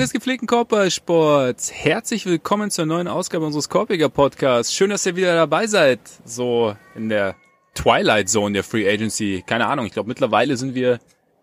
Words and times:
Freunde 0.00 0.12
gepflegten 0.14 0.48
Korbballsports, 0.48 1.70
herzlich 1.74 2.24
willkommen 2.24 2.70
zur 2.70 2.86
neuen 2.86 3.06
Ausgabe 3.06 3.44
unseres 3.44 3.68
Korbiger 3.68 4.08
Podcasts. 4.08 4.74
Schön, 4.74 4.88
dass 4.88 5.04
ihr 5.04 5.14
wieder 5.14 5.34
dabei 5.34 5.66
seid, 5.66 6.00
so 6.24 6.74
in 6.94 7.10
der 7.10 7.36
Twilight 7.74 8.30
Zone 8.30 8.54
der 8.54 8.64
Free 8.64 8.90
Agency. 8.90 9.44
Keine 9.46 9.66
Ahnung, 9.66 9.84
ich 9.84 9.92
glaube 9.92 10.08
mittlerweile 10.08 10.56
sind 10.56 10.74
wir 10.74 11.00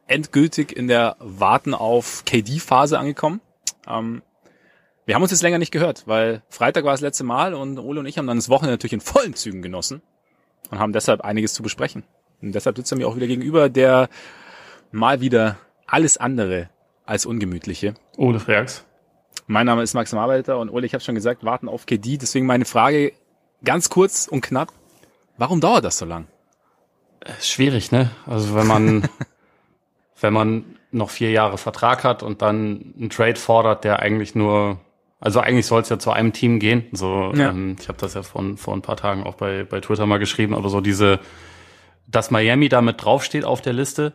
endgültig 0.08 0.76
in 0.76 0.88
der 0.88 1.18
Warten 1.20 1.76
auf 1.76 2.26
KD-Phase 2.26 2.98
angekommen. 2.98 3.42
Ähm, 3.88 4.24
wir 5.06 5.14
haben 5.14 5.22
uns 5.22 5.30
jetzt 5.30 5.44
länger 5.44 5.60
nicht 5.60 5.72
gehört, 5.72 6.08
weil 6.08 6.42
Freitag 6.50 6.84
war 6.84 6.94
das 6.94 7.02
letzte 7.02 7.26
Mal 7.26 7.54
und 7.54 7.78
Ole 7.78 8.00
und 8.00 8.08
ich 8.08 8.18
haben 8.18 8.26
dann 8.26 8.38
das 8.38 8.50
Wochenende 8.50 8.74
natürlich 8.74 8.94
in 8.94 9.02
vollen 9.02 9.36
Zügen 9.36 9.62
genossen 9.62 10.02
und 10.72 10.80
haben 10.80 10.94
deshalb 10.94 11.22
einiges 11.22 11.54
zu 11.54 11.62
besprechen. 11.62 12.06
Und 12.42 12.56
deshalb 12.56 12.76
sitzt 12.76 12.92
er 12.92 12.98
mir 12.98 13.08
auch 13.08 13.18
wieder 13.18 13.28
gegenüber, 13.28 13.70
der 13.70 14.10
mal 14.92 15.22
wieder 15.22 15.60
alles 15.86 16.18
andere 16.18 16.72
als 17.08 17.26
ungemütliche. 17.26 17.96
Ole 18.18 18.40
Freaks. 18.40 18.86
Mein 19.48 19.66
Name 19.66 19.82
ist 19.82 19.94
Max 19.94 20.14
Arbeiter 20.14 20.60
und 20.60 20.70
Ole, 20.70 20.86
ich 20.86 20.94
habe 20.94 21.04
schon 21.04 21.16
gesagt, 21.16 21.44
warten 21.44 21.70
auf 21.70 21.86
KD. 21.86 22.18
Deswegen 22.18 22.46
meine 22.46 22.66
Frage 22.66 23.14
ganz 23.64 23.90
kurz 23.90 24.28
und 24.28 24.42
knapp. 24.42 24.74
Warum 25.38 25.62
dauert 25.62 25.86
das 25.86 25.98
so 25.98 26.06
lang? 26.06 26.28
Schwierig, 27.42 27.92
ne? 27.92 28.12
Also 28.26 28.56
wenn 28.56 28.68
man, 28.68 29.10
wenn 30.22 30.34
man 30.34 30.66
noch 30.92 31.10
vier 31.10 31.32
Jahre 31.32 31.58
Vertrag 31.58 32.04
hat 32.04 32.24
und 32.24 32.42
dann 32.42 32.94
einen 32.98 33.10
Trade 33.10 33.36
fordert, 33.36 33.84
der 33.84 34.00
eigentlich 34.00 34.36
nur, 34.36 34.80
also 35.20 35.40
eigentlich 35.40 35.66
soll 35.66 35.82
es 35.82 35.90
ja 35.90 36.00
zu 36.00 36.12
einem 36.12 36.34
Team 36.34 36.60
gehen. 36.60 36.86
So, 36.92 37.32
ja. 37.34 37.50
ähm, 37.50 37.78
ich 37.80 37.88
habe 37.88 37.98
das 38.00 38.16
ja 38.16 38.24
vor, 38.24 38.44
vor 38.58 38.74
ein 38.74 38.82
paar 38.82 38.98
Tagen 38.98 39.24
auch 39.24 39.36
bei, 39.36 39.64
bei 39.64 39.80
Twitter 39.80 40.06
mal 40.06 40.20
geschrieben, 40.20 40.54
aber 40.56 40.70
so 40.70 40.82
diese, 40.82 41.20
dass 42.08 42.32
Miami 42.32 42.70
da 42.70 42.82
mit 42.82 43.04
draufsteht 43.04 43.46
auf 43.46 43.62
der 43.62 43.74
Liste, 43.74 44.14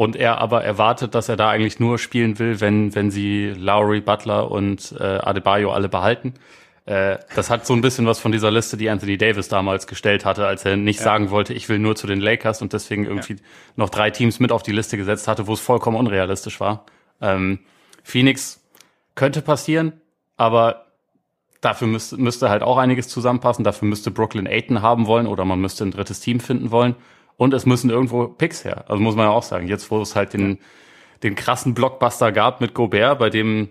und 0.00 0.16
er 0.16 0.38
aber 0.38 0.64
erwartet, 0.64 1.14
dass 1.14 1.28
er 1.28 1.36
da 1.36 1.50
eigentlich 1.50 1.78
nur 1.78 1.98
spielen 1.98 2.38
will, 2.38 2.62
wenn, 2.62 2.94
wenn 2.94 3.10
sie 3.10 3.52
Lowry, 3.54 4.00
Butler 4.00 4.50
und 4.50 4.94
äh, 4.98 5.04
Adebayo 5.04 5.72
alle 5.72 5.90
behalten. 5.90 6.32
Äh, 6.86 7.18
das 7.36 7.50
hat 7.50 7.66
so 7.66 7.74
ein 7.74 7.82
bisschen 7.82 8.06
was 8.06 8.18
von 8.18 8.32
dieser 8.32 8.50
Liste, 8.50 8.78
die 8.78 8.88
Anthony 8.88 9.18
Davis 9.18 9.48
damals 9.48 9.86
gestellt 9.86 10.24
hatte, 10.24 10.46
als 10.46 10.64
er 10.64 10.78
nicht 10.78 11.00
ja. 11.00 11.04
sagen 11.04 11.28
wollte, 11.28 11.52
ich 11.52 11.68
will 11.68 11.78
nur 11.78 11.96
zu 11.96 12.06
den 12.06 12.18
Lakers 12.18 12.62
und 12.62 12.72
deswegen 12.72 13.04
irgendwie 13.04 13.34
ja. 13.34 13.40
noch 13.76 13.90
drei 13.90 14.10
Teams 14.10 14.40
mit 14.40 14.52
auf 14.52 14.62
die 14.62 14.72
Liste 14.72 14.96
gesetzt 14.96 15.28
hatte, 15.28 15.46
wo 15.46 15.52
es 15.52 15.60
vollkommen 15.60 15.98
unrealistisch 15.98 16.60
war. 16.60 16.86
Ähm, 17.20 17.58
Phoenix 18.02 18.64
könnte 19.16 19.42
passieren, 19.42 20.00
aber 20.38 20.86
dafür 21.60 21.88
müsste, 21.88 22.16
müsste 22.16 22.48
halt 22.48 22.62
auch 22.62 22.78
einiges 22.78 23.08
zusammenpassen. 23.08 23.64
Dafür 23.64 23.86
müsste 23.86 24.10
Brooklyn 24.10 24.46
Aiton 24.46 24.80
haben 24.80 25.06
wollen 25.06 25.26
oder 25.26 25.44
man 25.44 25.60
müsste 25.60 25.84
ein 25.84 25.90
drittes 25.90 26.20
Team 26.20 26.40
finden 26.40 26.70
wollen. 26.70 26.96
Und 27.40 27.54
es 27.54 27.64
müssen 27.64 27.88
irgendwo 27.88 28.28
Picks 28.28 28.66
her. 28.66 28.84
Also 28.88 29.02
muss 29.02 29.16
man 29.16 29.24
ja 29.24 29.30
auch 29.30 29.42
sagen. 29.42 29.66
Jetzt, 29.66 29.90
wo 29.90 30.02
es 30.02 30.14
halt 30.14 30.34
den, 30.34 30.58
den 31.22 31.36
krassen 31.36 31.72
Blockbuster 31.72 32.32
gab 32.32 32.60
mit 32.60 32.74
Gobert, 32.74 33.18
bei 33.18 33.30
dem 33.30 33.70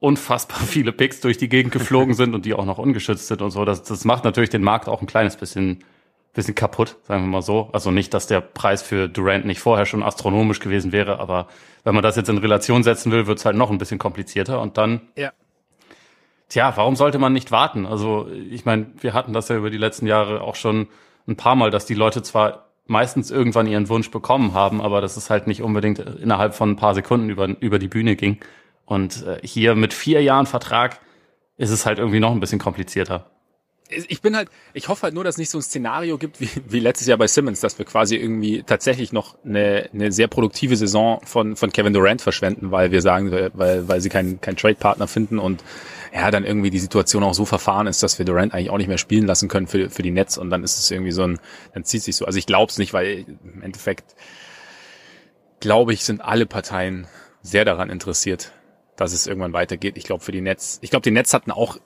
unfassbar 0.00 0.58
viele 0.66 0.90
Picks 0.90 1.20
durch 1.20 1.38
die 1.38 1.48
Gegend 1.48 1.72
geflogen 1.72 2.14
sind 2.14 2.34
und 2.34 2.44
die 2.44 2.54
auch 2.54 2.64
noch 2.64 2.78
ungeschützt 2.78 3.28
sind 3.28 3.40
und 3.40 3.52
so. 3.52 3.64
Das, 3.64 3.84
das 3.84 4.04
macht 4.04 4.24
natürlich 4.24 4.50
den 4.50 4.64
Markt 4.64 4.88
auch 4.88 5.00
ein 5.00 5.06
kleines 5.06 5.36
bisschen, 5.36 5.84
bisschen 6.32 6.56
kaputt, 6.56 6.96
sagen 7.04 7.22
wir 7.22 7.28
mal 7.28 7.42
so. 7.42 7.70
Also 7.72 7.92
nicht, 7.92 8.12
dass 8.14 8.26
der 8.26 8.40
Preis 8.40 8.82
für 8.82 9.08
Durant 9.08 9.44
nicht 9.44 9.60
vorher 9.60 9.86
schon 9.86 10.02
astronomisch 10.02 10.58
gewesen 10.58 10.90
wäre, 10.90 11.20
aber 11.20 11.46
wenn 11.84 11.94
man 11.94 12.02
das 12.02 12.16
jetzt 12.16 12.30
in 12.30 12.38
Relation 12.38 12.82
setzen 12.82 13.12
will, 13.12 13.28
wird 13.28 13.38
es 13.38 13.44
halt 13.44 13.54
noch 13.54 13.70
ein 13.70 13.78
bisschen 13.78 14.00
komplizierter 14.00 14.60
und 14.60 14.76
dann. 14.76 15.02
Ja. 15.14 15.30
Tja, 16.48 16.72
warum 16.74 16.96
sollte 16.96 17.20
man 17.20 17.32
nicht 17.32 17.52
warten? 17.52 17.86
Also, 17.86 18.26
ich 18.28 18.64
meine, 18.64 18.88
wir 19.00 19.14
hatten 19.14 19.32
das 19.32 19.48
ja 19.50 19.56
über 19.56 19.70
die 19.70 19.78
letzten 19.78 20.08
Jahre 20.08 20.40
auch 20.40 20.56
schon 20.56 20.88
ein 21.28 21.36
paar 21.36 21.54
Mal, 21.54 21.70
dass 21.70 21.86
die 21.86 21.94
Leute 21.94 22.22
zwar 22.22 22.71
meistens 22.86 23.30
irgendwann 23.30 23.66
ihren 23.66 23.88
Wunsch 23.88 24.10
bekommen 24.10 24.54
haben, 24.54 24.80
aber 24.80 25.00
dass 25.00 25.16
es 25.16 25.30
halt 25.30 25.46
nicht 25.46 25.62
unbedingt 25.62 25.98
innerhalb 25.98 26.54
von 26.54 26.70
ein 26.70 26.76
paar 26.76 26.94
Sekunden 26.94 27.30
über, 27.30 27.48
über 27.60 27.78
die 27.78 27.88
Bühne 27.88 28.16
ging. 28.16 28.38
Und 28.84 29.24
äh, 29.24 29.40
hier 29.46 29.74
mit 29.74 29.94
vier 29.94 30.22
Jahren 30.22 30.46
Vertrag 30.46 31.00
ist 31.56 31.70
es 31.70 31.86
halt 31.86 31.98
irgendwie 31.98 32.20
noch 32.20 32.32
ein 32.32 32.40
bisschen 32.40 32.58
komplizierter. 32.58 33.30
Ich 34.08 34.22
bin 34.22 34.36
halt, 34.36 34.48
ich 34.72 34.88
hoffe 34.88 35.02
halt 35.02 35.14
nur, 35.14 35.24
dass 35.24 35.34
es 35.34 35.38
nicht 35.38 35.50
so 35.50 35.58
ein 35.58 35.62
Szenario 35.62 36.18
gibt 36.18 36.40
wie, 36.40 36.48
wie 36.68 36.80
letztes 36.80 37.06
Jahr 37.06 37.18
bei 37.18 37.26
Simmons, 37.26 37.60
dass 37.60 37.78
wir 37.78 37.84
quasi 37.84 38.16
irgendwie 38.16 38.62
tatsächlich 38.62 39.12
noch 39.12 39.36
eine, 39.44 39.88
eine 39.92 40.12
sehr 40.12 40.28
produktive 40.28 40.76
Saison 40.76 41.20
von, 41.24 41.56
von 41.56 41.72
Kevin 41.72 41.92
Durant 41.92 42.22
verschwenden, 42.22 42.70
weil 42.70 42.90
wir 42.90 43.02
sagen, 43.02 43.30
weil, 43.54 43.88
weil 43.88 44.00
sie 44.00 44.08
keinen 44.08 44.40
keinen 44.40 44.56
Trade-Partner 44.56 45.06
finden 45.06 45.38
und 45.38 45.62
ja, 46.14 46.30
dann 46.30 46.44
irgendwie 46.44 46.70
die 46.70 46.78
Situation 46.78 47.22
auch 47.22 47.34
so 47.34 47.44
verfahren 47.44 47.86
ist, 47.86 48.02
dass 48.02 48.18
wir 48.18 48.26
Durant 48.26 48.52
eigentlich 48.52 48.70
auch 48.70 48.78
nicht 48.78 48.88
mehr 48.88 48.98
spielen 48.98 49.26
lassen 49.26 49.48
können 49.48 49.66
für, 49.66 49.90
für 49.90 50.02
die 50.02 50.10
Nets 50.10 50.38
und 50.38 50.50
dann 50.50 50.62
ist 50.62 50.78
es 50.78 50.90
irgendwie 50.90 51.12
so 51.12 51.22
ein, 51.22 51.40
dann 51.74 51.84
zieht 51.84 52.02
sich 52.02 52.16
so. 52.16 52.26
Also 52.26 52.38
ich 52.38 52.46
glaube 52.46 52.70
es 52.70 52.78
nicht, 52.78 52.92
weil 52.92 53.24
im 53.44 53.62
Endeffekt 53.62 54.14
glaube 55.60 55.94
ich, 55.94 56.04
sind 56.04 56.20
alle 56.20 56.44
Parteien 56.44 57.06
sehr 57.40 57.64
daran 57.64 57.88
interessiert, 57.88 58.52
dass 58.96 59.12
es 59.12 59.26
irgendwann 59.26 59.52
weitergeht. 59.52 59.96
Ich 59.96 60.04
glaube 60.04 60.22
für 60.22 60.32
die 60.32 60.40
Nets, 60.40 60.78
ich 60.82 60.90
glaube 60.90 61.04
die 61.04 61.10
Nets 61.10 61.32
hatten 61.32 61.50
auch 61.50 61.78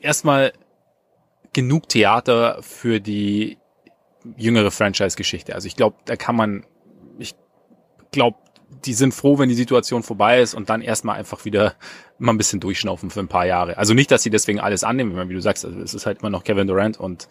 erstmal 0.00 0.52
genug 1.52 1.88
Theater 1.88 2.58
für 2.62 3.00
die 3.00 3.58
jüngere 4.36 4.70
Franchise-Geschichte. 4.70 5.54
Also 5.54 5.66
ich 5.66 5.76
glaube, 5.76 5.96
da 6.04 6.16
kann 6.16 6.36
man, 6.36 6.64
ich 7.18 7.34
glaube, 8.10 8.36
die 8.84 8.92
sind 8.92 9.14
froh, 9.14 9.38
wenn 9.38 9.48
die 9.48 9.54
Situation 9.54 10.02
vorbei 10.02 10.40
ist 10.40 10.54
und 10.54 10.68
dann 10.68 10.82
erstmal 10.82 11.16
einfach 11.16 11.44
wieder 11.44 11.74
mal 12.18 12.32
ein 12.32 12.36
bisschen 12.36 12.60
durchschnaufen 12.60 13.10
für 13.10 13.20
ein 13.20 13.28
paar 13.28 13.46
Jahre. 13.46 13.78
Also 13.78 13.94
nicht, 13.94 14.10
dass 14.10 14.22
sie 14.22 14.30
deswegen 14.30 14.60
alles 14.60 14.84
annehmen, 14.84 15.28
wie 15.28 15.34
du 15.34 15.40
sagst, 15.40 15.64
also 15.64 15.80
es 15.80 15.94
ist 15.94 16.04
halt 16.04 16.20
immer 16.20 16.30
noch 16.30 16.44
Kevin 16.44 16.66
Durant 16.66 16.98
und 16.98 17.28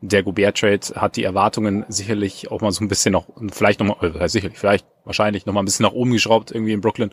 der 0.00 0.22
Gobert-Trade 0.22 0.80
hat 0.94 1.16
die 1.16 1.24
Erwartungen 1.24 1.84
sicherlich 1.88 2.50
auch 2.50 2.60
mal 2.60 2.70
so 2.70 2.84
ein 2.84 2.88
bisschen 2.88 3.12
noch, 3.12 3.28
vielleicht 3.52 3.80
noch 3.80 4.00
mal, 4.00 4.14
äh, 4.14 4.28
sicherlich, 4.28 4.58
vielleicht, 4.58 4.86
wahrscheinlich 5.04 5.46
noch 5.46 5.54
mal 5.54 5.62
ein 5.62 5.64
bisschen 5.64 5.84
nach 5.84 5.92
oben 5.92 6.12
geschraubt 6.12 6.52
irgendwie 6.52 6.72
in 6.72 6.80
Brooklyn. 6.80 7.10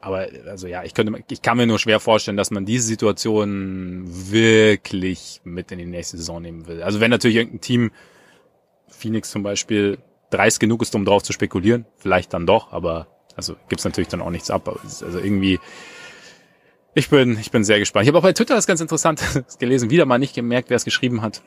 Aber 0.00 0.28
also 0.46 0.66
ja, 0.66 0.84
ich 0.84 0.94
könnte, 0.94 1.12
ich 1.30 1.42
kann 1.42 1.56
mir 1.56 1.66
nur 1.66 1.78
schwer 1.78 2.00
vorstellen, 2.00 2.36
dass 2.36 2.50
man 2.50 2.64
diese 2.64 2.86
Situation 2.86 4.04
wirklich 4.06 5.40
mit 5.44 5.72
in 5.72 5.78
die 5.78 5.86
nächste 5.86 6.16
Saison 6.16 6.42
nehmen 6.42 6.66
will. 6.66 6.82
Also 6.82 7.00
wenn 7.00 7.10
natürlich 7.10 7.36
irgendein 7.36 7.60
Team, 7.60 7.90
Phoenix 8.88 9.30
zum 9.30 9.42
Beispiel, 9.42 9.98
dreist 10.30 10.60
genug 10.60 10.82
ist, 10.82 10.94
um 10.94 11.04
drauf 11.04 11.22
zu 11.22 11.32
spekulieren, 11.32 11.86
vielleicht 11.96 12.34
dann 12.34 12.46
doch, 12.46 12.72
aber 12.72 13.06
also 13.36 13.56
gibt's 13.68 13.84
natürlich 13.84 14.08
dann 14.08 14.20
auch 14.20 14.30
nichts 14.30 14.50
ab. 14.50 14.68
Also 14.82 15.18
irgendwie, 15.18 15.60
ich 16.94 17.10
bin, 17.10 17.38
ich 17.38 17.50
bin 17.50 17.64
sehr 17.64 17.78
gespannt. 17.78 18.04
Ich 18.04 18.08
habe 18.08 18.18
auch 18.18 18.22
bei 18.22 18.32
Twitter 18.32 18.54
das 18.54 18.66
ganz 18.66 18.80
interessant 18.80 19.22
gelesen, 19.58 19.90
wieder 19.90 20.06
mal 20.06 20.18
nicht 20.18 20.34
gemerkt, 20.34 20.70
wer 20.70 20.76
es 20.76 20.84
geschrieben 20.84 21.22
hat. 21.22 21.42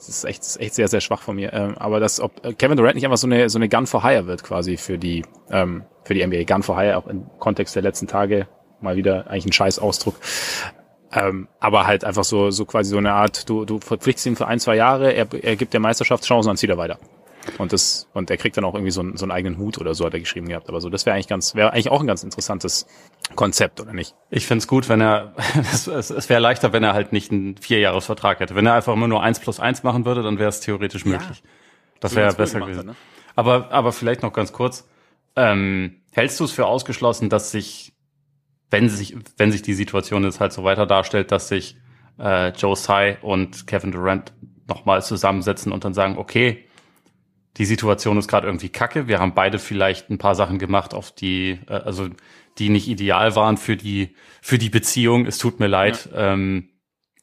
Das 0.00 0.08
ist 0.08 0.24
echt, 0.24 0.42
echt 0.58 0.74
sehr, 0.74 0.88
sehr 0.88 1.02
schwach 1.02 1.20
von 1.20 1.36
mir. 1.36 1.52
Ähm, 1.52 1.76
aber 1.76 2.00
dass 2.00 2.20
ob 2.20 2.32
Kevin 2.56 2.78
Durant 2.78 2.94
nicht 2.94 3.04
einfach 3.04 3.18
so 3.18 3.26
eine, 3.26 3.50
so 3.50 3.58
eine 3.58 3.68
Gun 3.68 3.86
for 3.86 4.02
Hire 4.02 4.26
wird 4.26 4.42
quasi 4.42 4.78
für 4.78 4.96
die, 4.96 5.26
ähm, 5.50 5.84
für 6.04 6.14
die 6.14 6.26
NBA. 6.26 6.44
Gun 6.44 6.62
for 6.62 6.80
Hire, 6.80 6.96
auch 6.96 7.06
im 7.06 7.26
Kontext 7.38 7.76
der 7.76 7.82
letzten 7.82 8.06
Tage 8.06 8.48
mal 8.80 8.96
wieder 8.96 9.26
eigentlich 9.28 9.44
ein 9.44 9.52
scheiß 9.52 9.78
Ausdruck. 9.78 10.14
Ähm, 11.12 11.48
aber 11.58 11.86
halt 11.86 12.04
einfach 12.04 12.24
so, 12.24 12.50
so 12.50 12.64
quasi 12.64 12.90
so 12.90 12.96
eine 12.96 13.12
Art, 13.12 13.46
du, 13.50 13.66
du 13.66 13.78
verpflichtest 13.78 14.26
ihn 14.26 14.36
für 14.36 14.46
ein, 14.46 14.58
zwei 14.58 14.76
Jahre, 14.76 15.12
er, 15.12 15.26
er 15.34 15.56
gibt 15.56 15.74
der 15.74 15.80
Meisterschaftschancen 15.80 16.48
und 16.48 16.52
dann 16.52 16.56
zieht 16.56 16.70
er 16.70 16.78
weiter. 16.78 16.98
Und 17.58 17.72
das, 17.72 18.08
und 18.12 18.30
er 18.30 18.36
kriegt 18.36 18.56
dann 18.56 18.64
auch 18.64 18.74
irgendwie 18.74 18.90
so 18.90 19.00
einen, 19.00 19.16
so 19.16 19.24
einen 19.24 19.32
eigenen 19.32 19.58
Hut 19.58 19.78
oder 19.78 19.94
so, 19.94 20.04
hat 20.04 20.14
er 20.14 20.20
geschrieben 20.20 20.48
gehabt. 20.48 20.68
Aber 20.68 20.80
so, 20.80 20.90
das 20.90 21.06
wäre 21.06 21.14
eigentlich 21.14 21.28
ganz, 21.28 21.54
wäre 21.54 21.72
eigentlich 21.72 21.90
auch 21.90 22.00
ein 22.00 22.06
ganz 22.06 22.22
interessantes 22.22 22.86
Konzept, 23.34 23.80
oder 23.80 23.92
nicht? 23.92 24.14
Ich 24.30 24.46
find's 24.46 24.66
gut, 24.66 24.88
wenn 24.88 25.00
er, 25.00 25.34
es, 25.60 25.86
es 25.86 26.28
wäre 26.28 26.40
leichter, 26.40 26.72
wenn 26.72 26.84
er 26.84 26.92
halt 26.92 27.12
nicht 27.12 27.32
einen 27.32 27.56
Vierjahresvertrag 27.56 28.40
hätte. 28.40 28.54
Wenn 28.54 28.66
er 28.66 28.74
einfach 28.74 28.92
immer 28.92 29.08
nur 29.08 29.22
eins 29.22 29.40
plus 29.40 29.58
eins 29.58 29.82
machen 29.82 30.04
würde, 30.04 30.22
dann 30.22 30.38
wäre 30.38 30.48
es 30.48 30.60
theoretisch 30.60 31.04
möglich. 31.04 31.42
Ja, 31.42 31.50
das 32.00 32.14
wäre 32.14 32.34
besser 32.34 32.60
gewesen. 32.60 32.78
Hat, 32.78 32.86
ne? 32.86 32.96
Aber, 33.36 33.70
aber 33.72 33.92
vielleicht 33.92 34.22
noch 34.22 34.32
ganz 34.32 34.52
kurz. 34.52 34.88
Ähm, 35.36 36.02
hältst 36.12 36.40
du 36.40 36.44
es 36.44 36.52
für 36.52 36.66
ausgeschlossen, 36.66 37.30
dass 37.30 37.50
sich, 37.50 37.92
wenn 38.70 38.88
sich, 38.88 39.16
wenn 39.36 39.52
sich 39.52 39.62
die 39.62 39.74
Situation 39.74 40.24
jetzt 40.24 40.40
halt 40.40 40.52
so 40.52 40.64
weiter 40.64 40.86
darstellt, 40.86 41.32
dass 41.32 41.48
sich 41.48 41.76
äh, 42.18 42.50
Joe 42.50 42.74
Tsai 42.74 43.18
und 43.22 43.66
Kevin 43.66 43.92
Durant 43.92 44.32
nochmal 44.68 45.02
zusammensetzen 45.02 45.72
und 45.72 45.84
dann 45.84 45.94
sagen, 45.94 46.18
okay, 46.18 46.66
die 47.56 47.64
Situation 47.64 48.16
ist 48.18 48.28
gerade 48.28 48.46
irgendwie 48.46 48.68
kacke. 48.68 49.08
Wir 49.08 49.18
haben 49.18 49.34
beide 49.34 49.58
vielleicht 49.58 50.10
ein 50.10 50.18
paar 50.18 50.34
Sachen 50.34 50.58
gemacht, 50.58 50.94
auf 50.94 51.12
die, 51.12 51.58
äh, 51.68 51.74
also 51.74 52.08
die 52.58 52.68
nicht 52.68 52.88
ideal 52.88 53.36
waren 53.36 53.56
für 53.56 53.76
die, 53.76 54.14
für 54.40 54.58
die 54.58 54.70
Beziehung. 54.70 55.26
Es 55.26 55.38
tut 55.38 55.60
mir 55.60 55.66
leid. 55.66 56.08
Ja. 56.12 56.32
Ähm, 56.32 56.68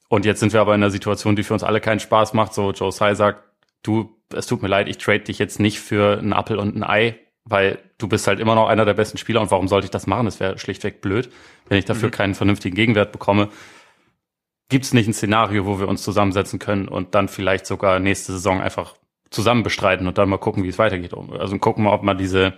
und 0.10 0.26
jetzt 0.26 0.40
sind 0.40 0.54
wir 0.54 0.62
aber 0.62 0.74
in 0.74 0.82
einer 0.82 0.92
Situation, 0.92 1.36
die 1.36 1.44
für 1.44 1.54
uns 1.54 1.64
alle 1.64 1.82
keinen 1.82 2.00
Spaß 2.00 2.34
macht. 2.34 2.54
So 2.54 2.72
Joe 2.72 2.92
Tsai 2.92 3.14
sagt, 3.16 3.44
du, 3.84 4.18
es 4.34 4.48
tut 4.48 4.62
mir 4.62 4.68
leid, 4.68 4.88
ich 4.88 4.98
trade 4.98 5.22
dich 5.22 5.40
jetzt 5.40 5.60
nicht 5.60 5.80
für 5.80 6.18
einen 6.18 6.34
Apfel 6.34 6.58
und 6.58 6.76
ein 6.76 6.84
Ei, 6.84 7.20
weil 7.44 7.80
du 7.98 8.08
bist 8.08 8.28
halt 8.28 8.40
immer 8.40 8.56
noch 8.56 8.68
einer 8.68 8.86
der 8.86 8.94
besten 8.94 9.18
Spieler 9.18 9.42
und 9.42 9.52
warum 9.52 9.68
sollte 9.68 9.86
ich 9.86 9.92
das 9.92 10.08
machen? 10.08 10.26
Das 10.26 10.40
wäre 10.40 10.58
schlichtweg 10.58 11.02
blöd, 11.02 11.30
wenn 11.68 11.78
ich 11.78 11.86
dafür 11.86 12.08
mhm. 12.08 12.14
keinen 12.14 12.36
vernünftigen 12.36 12.76
Gegenwert 12.76 13.12
bekomme. 13.12 13.50
Gibt 14.70 14.86
es 14.86 14.94
nicht 14.94 15.08
ein 15.08 15.14
Szenario, 15.14 15.66
wo 15.66 15.80
wir 15.80 15.88
uns 15.88 16.04
zusammensetzen 16.04 16.60
können 16.60 16.88
und 16.90 17.16
dann 17.16 17.30
vielleicht 17.30 17.66
sogar 17.66 18.00
nächste 18.00 18.34
Saison 18.34 18.62
einfach 18.62 18.96
zusammen 19.30 19.64
bestreiten 19.64 20.08
und 20.08 20.18
dann 20.18 20.30
mal 20.30 20.38
gucken, 20.38 20.64
wie 20.64 20.70
es 20.70 20.80
weitergeht. 20.80 21.14
Also 21.14 21.58
gucken 21.58 21.84
mal, 21.84 21.94
ob 21.94 22.04
man 22.04 22.18
diese, 22.18 22.54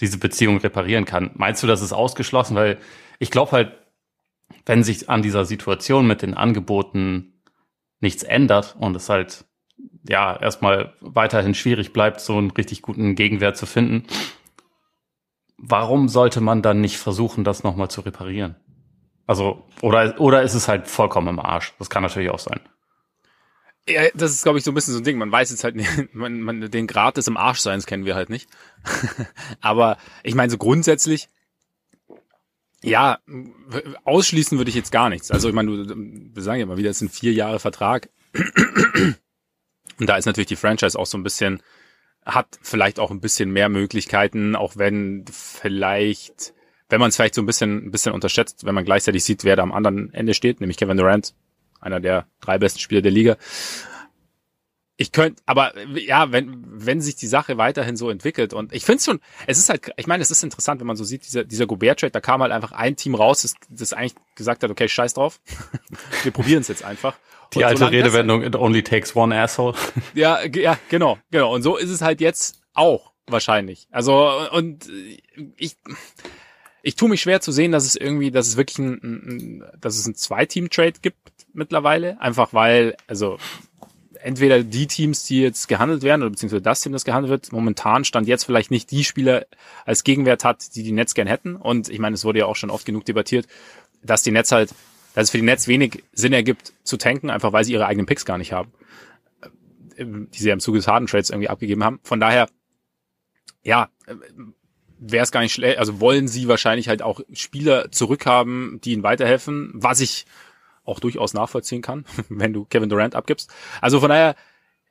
diese 0.00 0.18
Beziehung 0.18 0.58
reparieren 0.58 1.04
kann. 1.04 1.30
Meinst 1.34 1.62
du, 1.62 1.66
das 1.66 1.82
ist 1.82 1.92
ausgeschlossen? 1.92 2.56
Weil 2.56 2.78
ich 3.18 3.30
glaube 3.30 3.52
halt, 3.52 3.72
wenn 4.66 4.82
sich 4.82 5.08
an 5.08 5.22
dieser 5.22 5.44
Situation 5.44 6.06
mit 6.06 6.22
den 6.22 6.34
Angeboten 6.34 7.34
nichts 8.00 8.22
ändert 8.22 8.76
und 8.78 8.94
es 8.96 9.08
halt 9.08 9.44
ja 10.08 10.36
erstmal 10.36 10.94
weiterhin 11.00 11.54
schwierig 11.54 11.92
bleibt, 11.92 12.20
so 12.20 12.36
einen 12.36 12.50
richtig 12.50 12.82
guten 12.82 13.14
Gegenwert 13.14 13.56
zu 13.56 13.66
finden, 13.66 14.04
warum 15.56 16.08
sollte 16.08 16.40
man 16.40 16.62
dann 16.62 16.80
nicht 16.80 16.98
versuchen, 16.98 17.44
das 17.44 17.64
nochmal 17.64 17.88
zu 17.88 18.02
reparieren? 18.02 18.56
Also, 19.26 19.64
oder, 19.80 20.20
oder 20.20 20.42
ist 20.42 20.54
es 20.54 20.68
halt 20.68 20.86
vollkommen 20.86 21.28
im 21.28 21.40
Arsch? 21.40 21.72
Das 21.78 21.88
kann 21.88 22.02
natürlich 22.02 22.30
auch 22.30 22.38
sein. 22.38 22.60
Ja, 23.86 24.02
das 24.14 24.32
ist, 24.32 24.42
glaube 24.42 24.58
ich, 24.58 24.64
so 24.64 24.70
ein 24.70 24.74
bisschen 24.74 24.94
so 24.94 25.00
ein 25.00 25.04
Ding. 25.04 25.18
Man 25.18 25.30
weiß 25.30 25.50
jetzt 25.50 25.64
halt 25.64 25.76
man, 26.14 26.40
man, 26.40 26.70
den 26.70 26.86
Grad 26.86 27.16
des 27.16 27.28
im 27.28 27.36
Arschseins 27.36 27.86
kennen 27.86 28.06
wir 28.06 28.14
halt 28.14 28.30
nicht. 28.30 28.48
Aber 29.60 29.98
ich 30.22 30.34
meine, 30.34 30.50
so 30.50 30.58
grundsätzlich, 30.58 31.28
ja, 32.82 33.18
ausschließen 34.04 34.58
würde 34.58 34.68
ich 34.68 34.74
jetzt 34.74 34.92
gar 34.92 35.08
nichts. 35.08 35.30
Also 35.30 35.48
ich 35.48 35.54
meine, 35.54 35.70
wir 35.70 36.42
sagen 36.42 36.60
ja 36.60 36.66
mal 36.66 36.76
wieder, 36.76 36.90
es 36.90 37.00
ein 37.00 37.08
vier 37.08 37.32
Jahre 37.32 37.58
Vertrag. 37.58 38.08
Und 39.98 40.08
da 40.08 40.16
ist 40.16 40.26
natürlich 40.26 40.48
die 40.48 40.56
Franchise 40.56 40.98
auch 40.98 41.06
so 41.06 41.16
ein 41.16 41.22
bisschen, 41.22 41.62
hat 42.24 42.58
vielleicht 42.62 42.98
auch 42.98 43.10
ein 43.10 43.20
bisschen 43.20 43.50
mehr 43.52 43.68
Möglichkeiten, 43.68 44.56
auch 44.56 44.76
wenn 44.76 45.24
vielleicht, 45.30 46.54
wenn 46.88 47.00
man 47.00 47.10
es 47.10 47.16
vielleicht 47.16 47.34
so 47.34 47.42
ein 47.42 47.46
bisschen, 47.46 47.86
ein 47.86 47.90
bisschen 47.90 48.12
unterschätzt, 48.12 48.64
wenn 48.64 48.74
man 48.74 48.84
gleichzeitig 48.84 49.24
sieht, 49.24 49.44
wer 49.44 49.56
da 49.56 49.62
am 49.62 49.72
anderen 49.72 50.12
Ende 50.12 50.34
steht, 50.34 50.60
nämlich 50.60 50.78
Kevin 50.78 50.96
Durant, 50.96 51.34
einer 51.84 52.00
der 52.00 52.26
drei 52.40 52.58
besten 52.58 52.80
Spieler 52.80 53.02
der 53.02 53.12
Liga. 53.12 53.36
Ich 54.96 55.10
könnte, 55.10 55.42
aber 55.44 55.72
ja, 55.98 56.30
wenn, 56.30 56.62
wenn 56.66 57.00
sich 57.00 57.16
die 57.16 57.26
Sache 57.26 57.58
weiterhin 57.58 57.96
so 57.96 58.10
entwickelt 58.10 58.54
und 58.54 58.72
ich 58.72 58.84
finde 58.84 58.98
es 58.98 59.04
schon, 59.04 59.20
es 59.48 59.58
ist 59.58 59.68
halt, 59.68 59.90
ich 59.96 60.06
meine, 60.06 60.22
es 60.22 60.30
ist 60.30 60.44
interessant, 60.44 60.80
wenn 60.80 60.86
man 60.86 60.96
so 60.96 61.02
sieht, 61.02 61.26
dieser, 61.26 61.42
dieser 61.42 61.66
Gobert-Trade, 61.66 62.12
da 62.12 62.20
kam 62.20 62.42
halt 62.42 62.52
einfach 62.52 62.70
ein 62.70 62.94
Team 62.94 63.16
raus, 63.16 63.42
das, 63.42 63.54
das 63.68 63.92
eigentlich 63.92 64.14
gesagt 64.36 64.62
hat, 64.62 64.70
okay, 64.70 64.88
scheiß 64.88 65.14
drauf, 65.14 65.40
wir 66.22 66.30
probieren 66.30 66.60
es 66.60 66.68
jetzt 66.68 66.84
einfach. 66.84 67.16
Die 67.54 67.58
und 67.58 67.64
alte 67.64 67.90
Redewendung, 67.90 68.42
it 68.44 68.54
only 68.54 68.82
takes 68.82 69.16
one 69.16 69.36
asshole. 69.36 69.74
Ja, 70.14 70.44
ja, 70.44 70.78
genau, 70.88 71.18
genau. 71.30 71.52
Und 71.52 71.62
so 71.62 71.76
ist 71.76 71.90
es 71.90 72.00
halt 72.00 72.20
jetzt 72.20 72.60
auch 72.72 73.12
wahrscheinlich. 73.26 73.88
Also, 73.90 74.30
und 74.52 74.88
ich, 75.56 75.76
ich 76.82 76.94
tue 76.94 77.08
mich 77.08 77.20
schwer 77.20 77.40
zu 77.40 77.50
sehen, 77.50 77.72
dass 77.72 77.84
es 77.84 77.96
irgendwie, 77.96 78.30
dass 78.30 78.46
es 78.46 78.56
wirklich 78.56 78.78
ein, 78.78 79.00
ein 79.02 79.64
dass 79.80 79.96
es 79.96 80.06
ein 80.06 80.14
Zwei-Team-Trade 80.14 81.00
gibt 81.02 81.18
mittlerweile. 81.54 82.20
Einfach 82.20 82.52
weil, 82.52 82.96
also 83.06 83.38
entweder 84.20 84.62
die 84.62 84.86
Teams, 84.86 85.24
die 85.24 85.42
jetzt 85.42 85.68
gehandelt 85.68 86.02
werden, 86.02 86.22
oder 86.22 86.30
beziehungsweise 86.30 86.62
das 86.62 86.80
Team, 86.80 86.92
das 86.92 87.04
gehandelt 87.04 87.30
wird, 87.30 87.52
momentan 87.52 88.04
stand 88.04 88.26
jetzt 88.26 88.44
vielleicht 88.44 88.70
nicht 88.70 88.90
die 88.90 89.04
Spieler 89.04 89.46
als 89.84 90.02
Gegenwert 90.02 90.44
hat, 90.44 90.74
die 90.74 90.82
die 90.82 90.92
Netz 90.92 91.14
gern 91.14 91.26
hätten. 91.26 91.56
Und 91.56 91.88
ich 91.88 91.98
meine, 91.98 92.14
es 92.14 92.24
wurde 92.24 92.40
ja 92.40 92.46
auch 92.46 92.56
schon 92.56 92.70
oft 92.70 92.86
genug 92.86 93.04
debattiert, 93.04 93.46
dass 94.02 94.22
die 94.22 94.30
Netz 94.30 94.50
halt, 94.50 94.70
dass 95.14 95.24
es 95.24 95.30
für 95.30 95.38
die 95.38 95.44
Netz 95.44 95.68
wenig 95.68 96.04
Sinn 96.12 96.32
ergibt 96.32 96.72
zu 96.82 96.96
tanken, 96.96 97.30
einfach 97.30 97.52
weil 97.52 97.64
sie 97.64 97.72
ihre 97.72 97.86
eigenen 97.86 98.06
Picks 98.06 98.24
gar 98.24 98.38
nicht 98.38 98.52
haben, 98.52 98.72
die 99.98 100.38
sie 100.38 100.48
ja 100.48 100.54
im 100.54 100.60
Zuge 100.60 100.78
des 100.78 100.88
Harden 100.88 101.06
Trades 101.06 101.30
irgendwie 101.30 101.48
abgegeben 101.50 101.84
haben. 101.84 102.00
Von 102.02 102.18
daher, 102.18 102.48
ja, 103.62 103.90
wäre 104.98 105.22
es 105.22 105.32
gar 105.32 105.40
nicht 105.40 105.52
schlecht, 105.52 105.78
also 105.78 106.00
wollen 106.00 106.28
sie 106.28 106.48
wahrscheinlich 106.48 106.88
halt 106.88 107.02
auch 107.02 107.20
Spieler 107.32 107.92
zurückhaben, 107.92 108.80
die 108.82 108.92
ihnen 108.92 109.02
weiterhelfen, 109.02 109.70
was 109.74 110.00
ich 110.00 110.24
auch 110.84 111.00
durchaus 111.00 111.34
nachvollziehen 111.34 111.82
kann, 111.82 112.04
wenn 112.28 112.52
du 112.52 112.64
Kevin 112.64 112.88
Durant 112.88 113.14
abgibst. 113.14 113.52
Also 113.80 114.00
von 114.00 114.08
daher, 114.08 114.36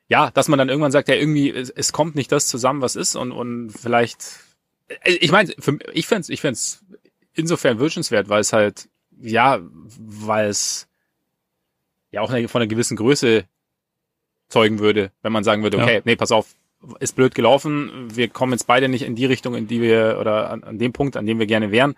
ja, 0.07 0.31
dass 0.31 0.47
man 0.47 0.59
dann 0.59 0.69
irgendwann 0.69 0.91
sagt, 0.91 1.07
ja, 1.07 1.15
irgendwie, 1.15 1.49
es, 1.49 1.69
es 1.69 1.93
kommt 1.93 2.15
nicht 2.15 2.31
das 2.31 2.47
zusammen, 2.47 2.81
was 2.81 2.95
ist 2.95 3.15
und, 3.15 3.31
und 3.31 3.71
vielleicht, 3.71 4.39
äh, 4.87 5.13
ich 5.13 5.31
meine, 5.31 5.53
ich 5.93 6.07
fände 6.07 6.33
ich 6.33 6.41
fänd's 6.41 6.83
insofern 7.33 7.79
wünschenswert, 7.79 8.29
weil 8.29 8.41
es 8.41 8.53
halt, 8.53 8.89
ja, 9.19 9.59
weil 9.97 10.49
es 10.49 10.87
ja 12.11 12.21
auch 12.21 12.29
von 12.29 12.61
einer 12.61 12.67
gewissen 12.67 12.97
Größe 12.97 13.45
zeugen 14.49 14.79
würde, 14.79 15.11
wenn 15.21 15.31
man 15.31 15.43
sagen 15.43 15.63
würde, 15.63 15.77
okay, 15.77 15.95
ja. 15.95 16.01
nee, 16.05 16.15
pass 16.15 16.31
auf, 16.31 16.55
ist 16.99 17.15
blöd 17.15 17.33
gelaufen, 17.33 18.09
wir 18.13 18.27
kommen 18.27 18.51
jetzt 18.51 18.67
beide 18.67 18.89
nicht 18.89 19.03
in 19.03 19.15
die 19.15 19.25
Richtung, 19.25 19.55
in 19.55 19.67
die 19.67 19.81
wir, 19.81 20.17
oder 20.19 20.49
an, 20.49 20.63
an 20.63 20.77
dem 20.77 20.93
Punkt, 20.93 21.17
an 21.17 21.25
dem 21.25 21.39
wir 21.39 21.47
gerne 21.47 21.71
wären 21.71 21.95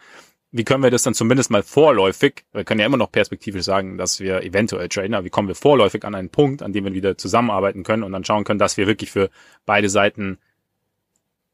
wie 0.51 0.63
können 0.63 0.83
wir 0.83 0.91
das 0.91 1.03
dann 1.03 1.13
zumindest 1.13 1.51
mal 1.51 1.63
vorläufig, 1.63 2.45
wir 2.53 2.63
können 2.63 2.79
ja 2.79 2.85
immer 2.85 2.97
noch 2.97 3.11
perspektivisch 3.11 3.63
sagen, 3.63 3.97
dass 3.97 4.19
wir 4.19 4.43
eventuell 4.43 4.87
traden, 4.87 5.13
aber 5.13 5.25
wie 5.25 5.29
kommen 5.29 5.47
wir 5.47 5.55
vorläufig 5.55 6.03
an 6.05 6.15
einen 6.15 6.29
Punkt, 6.29 6.61
an 6.61 6.71
dem 6.71 6.85
wir 6.85 6.93
wieder 6.93 7.17
zusammenarbeiten 7.17 7.83
können 7.83 8.03
und 8.03 8.11
dann 8.11 8.23
schauen 8.23 8.43
können, 8.45 8.59
dass 8.59 8.77
wir 8.77 8.87
wirklich 8.87 9.11
für 9.11 9.29
beide 9.65 9.89
Seiten 9.89 10.37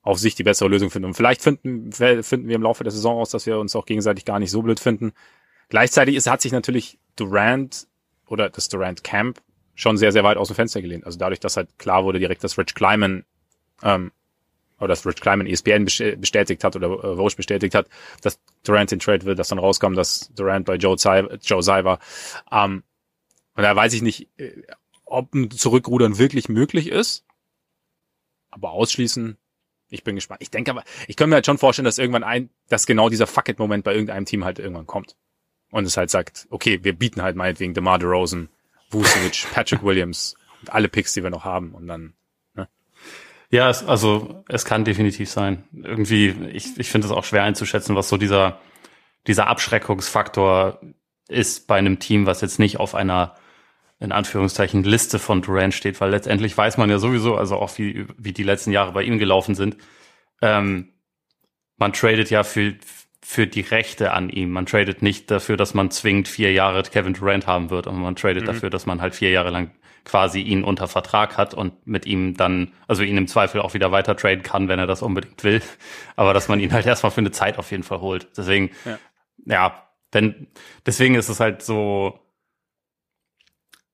auf 0.04 0.20
sich 0.20 0.36
die 0.36 0.44
bessere 0.44 0.70
Lösung 0.70 0.90
finden. 0.90 1.08
Und 1.08 1.14
vielleicht 1.14 1.42
finden, 1.42 1.92
finden 1.92 2.48
wir 2.48 2.56
im 2.56 2.64
Laufe 2.64 2.84
der 2.84 2.92
Saison 2.92 3.18
aus, 3.18 3.30
dass 3.30 3.46
wir 3.46 3.60
uns 3.60 3.76
auch 3.76 3.86
gegenseitig 3.86 4.26
gar 4.26 4.40
nicht 4.40 4.52
so 4.52 4.62
blöd 4.62 4.80
finden. 4.80 5.14
Gleichzeitig 5.70 6.16
ist, 6.16 6.30
hat 6.30 6.42
sich 6.42 6.52
natürlich 6.52 7.00
Durant 7.16 7.88
oder 8.28 8.50
das 8.50 8.70
Durant 8.70 9.04
Camp 9.04 9.42
schon 9.76 9.98
sehr, 9.98 10.12
sehr 10.12 10.24
weit 10.24 10.38
aus 10.38 10.48
dem 10.48 10.56
Fenster 10.56 10.82
gelehnt. 10.82 11.06
Also 11.06 11.20
dadurch, 11.20 11.40
dass 11.40 11.58
halt 11.58 11.78
klar 11.78 12.04
wurde 12.04 12.20
direkt, 12.20 12.44
dass 12.44 12.58
Rich 12.58 12.74
Kleiman 12.74 13.26
ähm, 13.84 14.12
oder 14.82 14.90
dass 14.90 15.06
Rich 15.06 15.22
Kleiman 15.22 15.46
ESPN 15.48 15.86
bestätigt 15.86 16.64
hat 16.64 16.76
oder 16.76 16.88
äh, 16.88 17.16
Vosch 17.16 17.36
bestätigt 17.36 17.76
hat, 17.76 17.88
dass 18.22 18.40
Durant 18.64 18.92
in 18.92 19.00
Trade 19.00 19.26
will, 19.26 19.36
dass 19.36 19.50
dann 19.50 19.60
rauskam, 19.60 19.94
dass 19.94 20.32
Durant 20.34 20.66
bei 20.66 20.76
Joe 20.76 20.98
Tsai, 20.98 21.22
Joe 21.42 21.62
Tsai 21.62 21.84
war. 21.84 22.00
Ähm, 22.52 22.84
und 23.56 23.64
da 23.64 23.76
weiß 23.76 23.94
ich 23.94 24.02
nicht, 24.02 24.28
äh, 24.38 24.64
ob 25.06 25.34
ein 25.36 25.52
Zurückrudern 25.52 26.18
wirklich 26.18 26.50
möglich 26.50 26.88
ist. 26.88 27.26
Aber 28.50 28.72
ausschließen, 28.72 29.38
ich 29.90 30.04
bin 30.04 30.16
gespannt. 30.16 30.42
Ich 30.42 30.50
denke 30.50 30.72
aber, 30.72 30.84
ich 31.08 31.16
kann 31.16 31.30
mir 31.30 31.36
halt 31.36 31.46
schon 31.46 31.58
vorstellen, 31.58 31.86
dass 31.86 32.00
irgendwann 32.00 32.24
ein, 32.24 32.50
dass 32.70 32.86
genau 32.86 33.10
dieser 33.10 33.28
Fuck-it-Moment 33.28 33.84
bei 33.84 33.94
irgendeinem 33.94 34.26
Team 34.26 34.46
halt 34.46 34.58
irgendwann 34.58 34.88
kommt. 34.88 35.16
Und 35.70 35.86
es 35.86 35.96
halt 35.96 36.10
sagt, 36.10 36.48
okay, 36.50 36.80
wir 36.84 36.94
bieten 36.94 37.22
halt 37.22 37.36
meinetwegen 37.36 37.74
DeMar 37.74 38.00
DeRozan, 38.00 38.50
Vucevic, 38.90 39.48
Patrick 39.54 39.84
Williams 39.84 40.36
und 40.62 40.74
alle 40.74 40.90
Picks, 40.90 41.14
die 41.14 41.24
wir 41.24 41.30
noch 41.30 41.46
haben. 41.46 41.74
Und 41.74 41.88
dann 41.88 42.14
ja, 43.52 43.70
es, 43.70 43.84
also 43.84 44.44
es 44.48 44.64
kann 44.66 44.86
definitiv 44.86 45.30
sein. 45.30 45.64
Irgendwie, 45.74 46.34
ich, 46.54 46.78
ich 46.78 46.90
finde 46.90 47.08
es 47.08 47.14
auch 47.14 47.26
schwer 47.26 47.44
einzuschätzen, 47.44 47.96
was 47.96 48.08
so 48.08 48.18
dieser, 48.18 48.60
dieser 49.28 49.48
Abschreckungsfaktor 49.48 50.80
ist 51.28 51.68
bei 51.68 51.78
einem 51.78 52.00
Team, 52.00 52.26
was 52.26 52.42
jetzt 52.42 52.60
nicht 52.60 52.80
auf 52.80 52.96
einer 52.96 53.36
in 54.00 54.12
Anführungszeichen 54.12 54.84
Liste 54.84 55.20
von 55.20 55.42
Durant 55.42 55.76
steht, 55.76 56.02
weil 56.02 56.10
letztendlich 56.10 56.58
weiß 56.58 56.78
man 56.78 56.90
ja 56.90 56.98
sowieso, 56.98 57.36
also 57.36 57.58
auch 57.58 57.78
wie, 57.78 58.08
wie 58.18 58.34
die 58.34 58.44
letzten 58.44 58.72
Jahre 58.72 58.94
bei 58.94 59.04
ihm 59.04 59.20
gelaufen 59.20 59.54
sind. 59.54 59.78
Ähm, 60.42 60.94
man 61.78 61.94
tradet 61.94 62.32
ja 62.32 62.44
für, 62.44 62.76
für 63.22 63.46
die 63.46 63.62
Rechte 63.62 64.14
an 64.14 64.30
ihm. 64.30 64.52
Man 64.52 64.66
tradet 64.66 65.04
nicht 65.04 65.30
dafür, 65.30 65.56
dass 65.56 65.76
man 65.76 65.92
zwingend 65.92 66.28
vier 66.28 66.52
Jahre 66.52 66.82
Kevin 66.84 67.14
Durant 67.14 67.46
haben 67.46 67.70
wird, 67.70 67.86
aber 67.86 67.98
man 67.98 68.16
tradet 68.16 68.44
mhm. 68.44 68.48
dafür, 68.48 68.70
dass 68.72 68.88
man 68.88 69.02
halt 69.02 69.14
vier 69.14 69.30
Jahre 69.30 69.52
lang 69.52 69.72
quasi 70.04 70.42
ihn 70.42 70.64
unter 70.64 70.88
Vertrag 70.88 71.38
hat 71.38 71.54
und 71.54 71.86
mit 71.86 72.06
ihm 72.06 72.36
dann, 72.36 72.72
also 72.88 73.04
ihn 73.04 73.18
im 73.18 73.28
Zweifel 73.28 73.62
auch 73.62 73.74
wieder 73.74 73.92
weiter 73.92 74.16
traden 74.16 74.44
kann, 74.44 74.68
wenn 74.68 74.80
er 74.80 74.88
das 74.88 75.02
unbedingt 75.02 75.44
will. 75.44 75.62
Aber 76.16 76.34
dass 76.34 76.48
man 76.48 76.60
ihn 76.60 76.74
halt 76.74 76.86
erstmal 76.86 77.12
für 77.12 77.22
eine 77.22 77.32
Zeit 77.32 77.58
auf 77.58 77.72
jeden 77.72 77.84
Fall 77.84 78.02
holt. 78.02 78.28
Deswegen, 78.38 78.72
ja, 78.86 78.98
ja 79.46 79.88
wenn, 80.12 80.48
deswegen 80.86 81.16
ist 81.16 81.30
es 81.30 81.40
halt 81.40 81.62
so, 81.62 82.20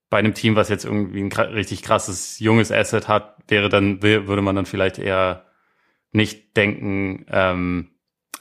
bei 0.09 0.17
einem 0.17 0.33
Team, 0.33 0.55
was 0.55 0.69
jetzt 0.69 0.85
irgendwie 0.85 1.21
ein 1.21 1.31
richtig 1.31 1.81
krasses 1.81 2.39
junges 2.39 2.71
Asset 2.71 3.07
hat, 3.07 3.37
wäre 3.49 3.69
dann, 3.69 4.01
würde 4.01 4.41
man 4.41 4.55
dann 4.55 4.65
vielleicht 4.65 4.99
eher 4.99 5.45
nicht 6.11 6.55
denken, 6.55 7.25
ähm, 7.29 7.89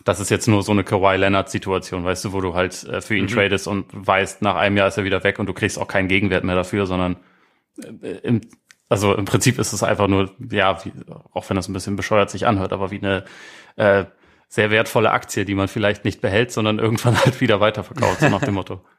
das 0.04 0.20
ist 0.20 0.30
jetzt 0.30 0.46
nur 0.46 0.62
so 0.62 0.70
eine 0.70 0.84
Kawhi 0.84 1.16
Leonard 1.16 1.50
Situation, 1.50 2.04
weißt 2.04 2.26
du, 2.26 2.32
wo 2.32 2.40
du 2.40 2.54
halt 2.54 2.84
äh, 2.84 3.00
für 3.00 3.16
ihn 3.16 3.24
mhm. 3.24 3.30
tradest 3.30 3.66
und 3.66 3.86
weißt, 3.92 4.40
nach 4.42 4.54
einem 4.54 4.76
Jahr 4.76 4.86
ist 4.86 4.96
er 4.96 5.04
wieder 5.04 5.24
weg 5.24 5.40
und 5.40 5.46
du 5.46 5.52
kriegst 5.52 5.78
auch 5.78 5.88
keinen 5.88 6.06
Gegenwert 6.06 6.44
mehr 6.44 6.54
dafür, 6.54 6.86
sondern 6.86 7.16
im, 8.22 8.40
also 8.88 9.14
im 9.14 9.24
Prinzip 9.24 9.58
ist 9.58 9.72
es 9.72 9.82
einfach 9.82 10.08
nur, 10.08 10.30
ja, 10.50 10.84
wie, 10.84 10.92
auch 11.32 11.48
wenn 11.48 11.56
das 11.56 11.68
ein 11.68 11.72
bisschen 11.72 11.96
bescheuert 11.96 12.30
sich 12.30 12.46
anhört, 12.46 12.72
aber 12.72 12.90
wie 12.90 12.98
eine 12.98 13.24
äh, 13.76 14.04
sehr 14.48 14.70
wertvolle 14.70 15.10
Aktie, 15.10 15.44
die 15.44 15.54
man 15.54 15.68
vielleicht 15.68 16.04
nicht 16.04 16.20
behält, 16.20 16.52
sondern 16.52 16.78
irgendwann 16.78 17.18
halt 17.24 17.40
wieder 17.40 17.60
weiterverkauft, 17.60 18.20
so 18.20 18.28
nach 18.28 18.42
dem 18.42 18.54
Motto. 18.54 18.80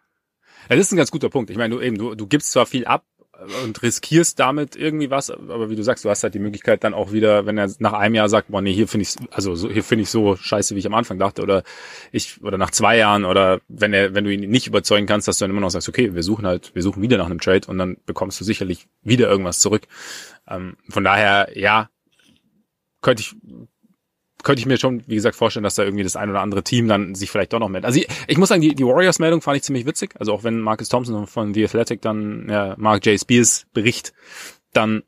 Das 0.69 0.79
ist 0.79 0.91
ein 0.91 0.97
ganz 0.97 1.11
guter 1.11 1.29
Punkt. 1.29 1.49
Ich 1.49 1.55
meine, 1.55 1.73
du 1.73 1.81
eben, 1.81 1.97
du, 1.97 2.13
du 2.13 2.27
gibst 2.27 2.51
zwar 2.51 2.65
viel 2.65 2.85
ab, 2.85 3.05
und 3.63 3.81
riskierst 3.81 4.39
damit 4.39 4.75
irgendwie 4.75 5.09
was, 5.09 5.29
aber 5.29 5.69
wie 5.69 5.75
du 5.75 5.83
sagst, 5.83 6.05
du 6.05 6.09
hast 6.09 6.23
halt 6.23 6.33
die 6.33 6.39
Möglichkeit 6.39 6.83
dann 6.83 6.93
auch 6.93 7.11
wieder, 7.11 7.45
wenn 7.45 7.57
er 7.57 7.69
nach 7.79 7.93
einem 7.93 8.15
Jahr 8.15 8.29
sagt, 8.29 8.49
boah, 8.49 8.61
nee, 8.61 8.73
hier 8.73 8.87
finde 8.87 9.03
ich 9.03 9.15
also 9.31 9.55
so, 9.55 9.69
hier 9.69 9.83
finde 9.83 10.03
ich 10.03 10.09
so 10.09 10.35
scheiße, 10.35 10.75
wie 10.75 10.79
ich 10.79 10.87
am 10.87 10.93
Anfang 10.93 11.19
dachte, 11.19 11.43
oder 11.43 11.63
ich 12.11 12.43
oder 12.43 12.57
nach 12.57 12.71
zwei 12.71 12.97
Jahren 12.97 13.25
oder 13.25 13.61
wenn 13.67 13.93
er, 13.93 14.13
wenn 14.15 14.23
du 14.23 14.33
ihn 14.33 14.49
nicht 14.49 14.67
überzeugen 14.67 15.05
kannst, 15.05 15.27
dass 15.27 15.37
du 15.37 15.43
dann 15.43 15.51
immer 15.51 15.61
noch 15.61 15.69
sagst, 15.69 15.89
okay, 15.89 16.13
wir 16.15 16.23
suchen 16.23 16.47
halt, 16.47 16.73
wir 16.73 16.81
suchen 16.81 17.01
wieder 17.01 17.17
nach 17.17 17.27
einem 17.27 17.39
Trade 17.39 17.67
und 17.67 17.77
dann 17.77 17.97
bekommst 18.05 18.39
du 18.41 18.45
sicherlich 18.45 18.87
wieder 19.03 19.29
irgendwas 19.29 19.59
zurück. 19.59 19.83
Ähm, 20.49 20.77
von 20.89 21.03
daher, 21.03 21.49
ja, 21.55 21.89
könnte 23.01 23.21
ich 23.21 23.35
könnte 24.47 24.61
ich 24.61 24.65
mir 24.65 24.77
schon, 24.77 25.03
wie 25.07 25.15
gesagt, 25.15 25.35
vorstellen, 25.35 25.65
dass 25.65 25.75
da 25.75 25.83
irgendwie 25.83 26.05
das 26.05 26.15
ein 26.15 26.29
oder 26.29 26.39
andere 26.39 26.63
Team 26.63 26.87
dann 26.87 27.15
sich 27.15 27.29
vielleicht 27.29 27.51
doch 27.51 27.59
noch 27.59 27.67
meldet. 27.67 27.85
Also 27.85 27.99
ich, 27.99 28.07
ich 28.27 28.37
muss 28.37 28.47
sagen, 28.47 28.61
die, 28.61 28.73
die 28.73 28.85
Warriors-Meldung 28.85 29.41
fand 29.41 29.57
ich 29.57 29.63
ziemlich 29.63 29.85
witzig. 29.85 30.15
Also 30.17 30.31
auch 30.31 30.45
wenn 30.45 30.61
Marcus 30.61 30.87
Thompson 30.87 31.27
von 31.27 31.53
The 31.53 31.65
Athletic 31.65 32.01
dann 32.01 32.47
ja, 32.49 32.73
Mark 32.77 33.05
J. 33.05 33.19
Spears 33.19 33.67
Bericht 33.73 34.13
dann 34.71 35.03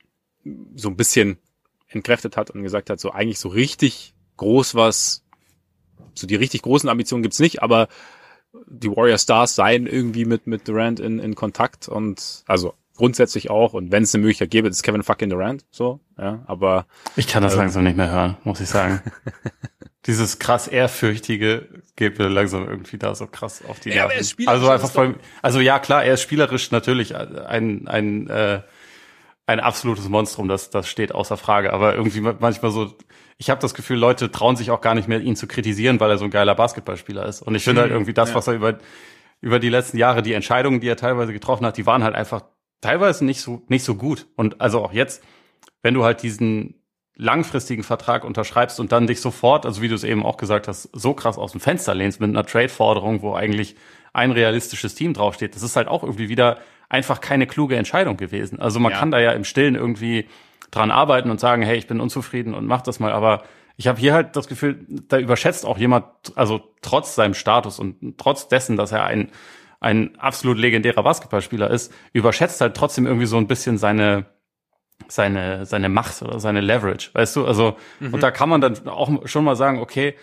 so 0.76 0.90
ein 0.90 0.98
bisschen 0.98 1.38
entkräftet 1.88 2.36
hat 2.36 2.52
und 2.52 2.64
gesagt 2.64 2.90
hat, 2.90 3.00
so 3.00 3.12
eigentlich 3.12 3.40
so 3.40 3.48
richtig 3.48 4.14
groß 4.36 4.76
was, 4.76 5.24
so 6.14 6.28
die 6.28 6.36
richtig 6.36 6.62
großen 6.62 6.90
Ambitionen 6.90 7.24
gibt's 7.24 7.40
nicht, 7.40 7.64
aber 7.64 7.88
die 8.68 8.90
Warrior 8.90 9.20
Stars 9.20 9.56
seien 9.56 9.88
irgendwie 9.88 10.26
mit, 10.26 10.48
mit 10.48 10.68
Durant 10.68 11.00
in, 11.00 11.20
in 11.20 11.36
Kontakt 11.36 11.88
und 11.88 12.44
also 12.46 12.74
grundsätzlich 13.00 13.50
auch. 13.50 13.74
Und 13.74 13.92
wenn 13.92 14.04
es 14.04 14.14
eine 14.14 14.22
Möglichkeit 14.22 14.52
gäbe, 14.52 14.68
ist 14.68 14.84
Kevin 14.84 15.04
fucking 15.04 15.30
Durant, 15.30 15.66
so, 15.72 16.02
ja, 16.18 16.44
aber. 16.46 16.86
Ich 17.16 17.28
kann 17.28 17.42
das 17.42 17.56
äh, 17.56 17.58
langsam 17.58 17.84
nicht 17.84 17.98
mehr 17.98 18.12
hören, 18.12 18.38
muss 18.44 18.60
ich 18.60 18.70
sagen. 18.70 19.02
dieses 20.06 20.40
krass 20.40 20.68
ehrfürchtige 20.68 21.68
geht 21.96 22.20
mir 22.20 22.28
langsam 22.28 22.68
irgendwie 22.68 22.98
da 22.98 23.16
so 23.16 23.28
krass 23.28 23.64
auf 23.68 23.80
die 23.80 23.90
Ja, 23.90 24.04
aber 24.04 24.10
Nerven. 24.10 24.18
er 24.18 24.22
ist 24.22 24.30
spielerisch, 24.32 24.60
also 24.60 24.70
einfach 24.70 24.92
voll, 24.92 25.16
also 25.42 25.60
ja 25.60 25.80
klar, 25.80 26.04
er 26.04 26.14
ist 26.14 26.22
spielerisch 26.22 26.72
natürlich 26.72 27.16
ein 27.16 27.88
ein 27.88 28.28
äh, 28.28 28.62
ein 29.46 29.60
absolutes 29.60 30.08
Monstrum, 30.10 30.48
das 30.48 30.70
das 30.70 30.88
steht 30.88 31.14
außer 31.14 31.38
Frage, 31.38 31.74
aber 31.74 31.96
irgendwie 31.96 32.22
manchmal 32.22 32.72
so 32.72 32.94
ich 33.38 33.50
habe 33.50 33.62
das 33.62 33.74
Gefühl, 33.74 33.98
Leute 33.98 34.32
trauen 34.32 34.58
sich 34.58 34.72
auch 34.72 34.82
gar 34.82 34.96
nicht 34.96 35.08
mehr 35.08 35.22
ihn 35.22 35.38
zu 35.38 35.48
kritisieren, 35.48 36.00
weil 36.02 36.12
er 36.12 36.18
so 36.18 36.26
ein 36.26 36.32
geiler 36.32 36.56
Basketballspieler 36.56 37.26
ist 37.26 37.42
und 37.42 37.56
ich 37.56 37.64
finde 37.64 37.82
halt 37.82 37.92
irgendwie 37.92 38.14
das, 38.14 38.30
ja. 38.30 38.36
was 38.36 38.48
er 38.48 38.54
über 38.56 38.80
über 39.42 39.60
die 39.60 39.70
letzten 39.70 39.98
Jahre 39.98 40.22
die 40.22 40.34
Entscheidungen, 40.34 40.80
die 40.80 40.88
er 40.88 40.98
teilweise 40.98 41.34
getroffen 41.34 41.66
hat, 41.66 41.78
die 41.78 41.86
waren 41.86 42.04
halt 42.04 42.16
einfach 42.16 42.44
teilweise 42.82 43.26
nicht 43.26 43.42
so 43.42 43.62
nicht 43.68 43.84
so 43.84 43.96
gut 43.96 44.28
und 44.36 44.62
also 44.62 44.84
auch 44.84 44.94
jetzt, 44.94 45.24
wenn 45.82 45.94
du 45.94 46.04
halt 46.04 46.24
diesen 46.24 46.76
langfristigen 47.16 47.84
Vertrag 47.84 48.24
unterschreibst 48.24 48.80
und 48.80 48.92
dann 48.94 49.06
dich 49.08 49.20
sofort, 49.20 49.66
also 49.66 49.82
wie 49.82 49.90
du 49.90 49.96
es 49.96 50.06
eben 50.06 50.26
auch 50.26 50.38
gesagt 50.38 50.68
hast, 50.70 50.90
so 50.94 51.14
krass 51.14 51.38
aus 51.38 51.52
dem 51.52 51.60
Fenster 51.60 51.94
lehnst 51.94 52.22
mit 52.22 52.30
einer 52.30 52.46
Trade-Forderung, 52.46 53.22
wo 53.22 53.34
eigentlich 53.34 53.76
ein 54.14 54.32
realistisches 54.32 54.96
Team 54.96 55.14
draufsteht, 55.14 55.54
das 55.54 55.62
ist 55.64 55.76
halt 55.76 55.90
auch 55.90 56.04
irgendwie 56.04 56.30
wieder 56.30 56.60
einfach 56.88 57.20
keine 57.20 57.46
kluge 57.46 57.76
Entscheidung 57.76 58.16
gewesen. 58.16 58.60
Also 58.60 58.80
man 58.80 58.94
Ja. 58.94 59.00
kann 59.00 59.12
da 59.12 59.20
ja 59.20 59.34
im 59.34 59.44
Stillen 59.44 59.76
irgendwie 59.76 60.28
dran 60.72 60.92
arbeiten 60.92 61.30
und 61.30 61.40
sagen, 61.42 61.62
hey, 61.62 61.78
ich 61.78 61.88
bin 61.88 62.00
unzufrieden 62.00 62.54
und 62.54 62.66
mach 62.66 62.82
das 62.82 63.00
mal, 63.02 63.12
aber 63.12 63.44
ich 63.76 63.88
habe 63.88 64.00
hier 64.00 64.14
halt 64.14 64.36
das 64.36 64.48
Gefühl, 64.48 64.86
da 64.88 65.20
überschätzt 65.20 65.66
auch 65.66 65.78
jemand, 65.78 66.06
also 66.36 66.62
trotz 66.82 67.16
seinem 67.16 67.34
Status 67.34 67.80
und 67.80 68.18
trotz 68.18 68.48
dessen, 68.48 68.78
dass 68.78 68.92
er 68.94 69.04
ein, 69.04 69.30
ein 69.80 70.18
absolut 70.20 70.58
legendärer 70.58 71.04
Basketballspieler 71.04 71.70
ist, 71.70 71.94
überschätzt 72.14 72.62
halt 72.62 72.76
trotzdem 72.76 73.06
irgendwie 73.06 73.26
so 73.26 73.38
ein 73.38 73.48
bisschen 73.48 73.78
seine, 73.78 74.26
seine, 75.08 75.66
seine 75.66 75.90
Macht 75.90 76.22
oder 76.22 76.40
seine 76.40 76.62
Leverage, 76.62 77.12
weißt 77.14 77.36
du? 77.38 77.46
Also, 77.46 77.78
und 78.12 78.22
da 78.22 78.32
kann 78.32 78.50
man 78.50 78.62
dann 78.62 78.88
auch 78.88 79.28
schon 79.28 79.46
mal 79.46 79.56
sagen, 79.56 79.80
okay, 79.80 80.16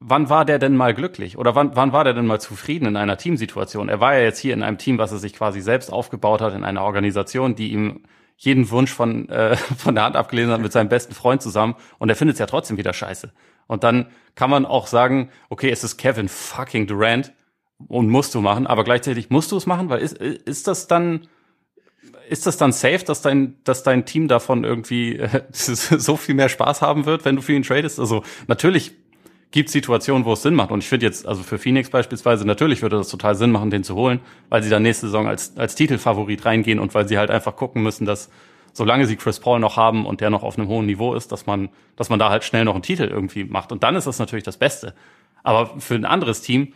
wann 0.00 0.28
war 0.28 0.44
der 0.44 0.58
denn 0.58 0.76
mal 0.76 0.94
glücklich? 0.94 1.38
Oder 1.38 1.54
wann, 1.54 1.74
wann 1.74 1.92
war 1.92 2.04
der 2.04 2.14
denn 2.14 2.26
mal 2.26 2.40
zufrieden 2.40 2.86
in 2.86 2.96
einer 2.96 3.16
Teamsituation? 3.16 3.88
Er 3.88 4.00
war 4.00 4.14
ja 4.14 4.22
jetzt 4.22 4.38
hier 4.38 4.54
in 4.54 4.62
einem 4.62 4.78
Team, 4.78 4.98
was 4.98 5.12
er 5.12 5.18
sich 5.18 5.32
quasi 5.32 5.60
selbst 5.60 5.92
aufgebaut 5.92 6.40
hat, 6.40 6.54
in 6.54 6.64
einer 6.64 6.82
Organisation, 6.82 7.54
die 7.54 7.72
ihm 7.72 8.02
jeden 8.36 8.70
Wunsch 8.70 8.92
von, 8.92 9.28
äh, 9.28 9.56
von 9.78 9.94
der 9.94 10.04
Hand 10.04 10.16
abgelesen 10.16 10.52
hat 10.52 10.60
mit 10.60 10.72
seinem 10.72 10.88
besten 10.88 11.14
Freund 11.14 11.42
zusammen 11.42 11.76
und 11.98 12.08
er 12.08 12.16
findet 12.16 12.34
es 12.34 12.40
ja 12.40 12.46
trotzdem 12.46 12.76
wieder 12.76 12.92
scheiße. 12.92 13.32
Und 13.66 13.82
dann 13.82 14.06
kann 14.34 14.50
man 14.50 14.66
auch 14.66 14.86
sagen, 14.86 15.30
okay, 15.48 15.70
es 15.70 15.82
ist 15.82 15.96
Kevin 15.96 16.28
fucking 16.28 16.86
Durant 16.86 17.32
und 17.88 18.08
musst 18.08 18.34
du 18.34 18.40
machen, 18.40 18.66
aber 18.66 18.84
gleichzeitig 18.84 19.30
musst 19.30 19.52
du 19.52 19.56
es 19.56 19.66
machen, 19.66 19.88
weil 19.88 20.00
ist, 20.00 20.16
ist 20.18 20.66
das 20.66 20.86
dann, 20.86 21.28
ist 22.28 22.46
das 22.46 22.56
dann 22.56 22.72
safe, 22.72 23.04
dass 23.04 23.22
dein, 23.22 23.56
dass 23.64 23.82
dein 23.82 24.06
Team 24.06 24.28
davon 24.28 24.64
irgendwie 24.64 25.20
so 25.52 26.16
viel 26.16 26.34
mehr 26.34 26.48
Spaß 26.48 26.82
haben 26.82 27.06
wird, 27.06 27.24
wenn 27.24 27.36
du 27.36 27.42
für 27.42 27.52
ihn 27.52 27.62
tradest? 27.62 28.00
Also 28.00 28.22
natürlich 28.46 28.92
gibt 29.50 29.70
Situationen, 29.70 30.24
wo 30.24 30.32
es 30.32 30.42
Sinn 30.42 30.54
macht. 30.54 30.70
Und 30.70 30.80
ich 30.80 30.88
finde 30.88 31.06
jetzt, 31.06 31.26
also 31.26 31.42
für 31.42 31.58
Phoenix 31.58 31.90
beispielsweise, 31.90 32.46
natürlich 32.46 32.82
würde 32.82 32.96
das 32.96 33.08
total 33.08 33.36
Sinn 33.36 33.52
machen, 33.52 33.70
den 33.70 33.84
zu 33.84 33.94
holen, 33.94 34.20
weil 34.48 34.62
sie 34.62 34.70
dann 34.70 34.82
nächste 34.82 35.06
Saison 35.06 35.28
als, 35.28 35.56
als 35.56 35.74
Titelfavorit 35.74 36.44
reingehen 36.44 36.78
und 36.78 36.94
weil 36.94 37.08
sie 37.08 37.16
halt 37.16 37.30
einfach 37.30 37.56
gucken 37.56 37.82
müssen, 37.82 38.06
dass 38.06 38.28
solange 38.72 39.06
sie 39.06 39.16
Chris 39.16 39.40
Paul 39.40 39.58
noch 39.58 39.76
haben 39.76 40.04
und 40.04 40.20
der 40.20 40.28
noch 40.28 40.42
auf 40.42 40.58
einem 40.58 40.68
hohen 40.68 40.84
Niveau 40.84 41.14
ist, 41.14 41.32
dass 41.32 41.46
man, 41.46 41.70
dass 41.96 42.10
man 42.10 42.18
da 42.18 42.28
halt 42.28 42.44
schnell 42.44 42.64
noch 42.64 42.74
einen 42.74 42.82
Titel 42.82 43.04
irgendwie 43.04 43.44
macht. 43.44 43.72
Und 43.72 43.82
dann 43.82 43.96
ist 43.96 44.06
das 44.06 44.18
natürlich 44.18 44.44
das 44.44 44.58
Beste. 44.58 44.94
Aber 45.42 45.80
für 45.80 45.94
ein 45.94 46.04
anderes 46.04 46.42
Team, 46.42 46.74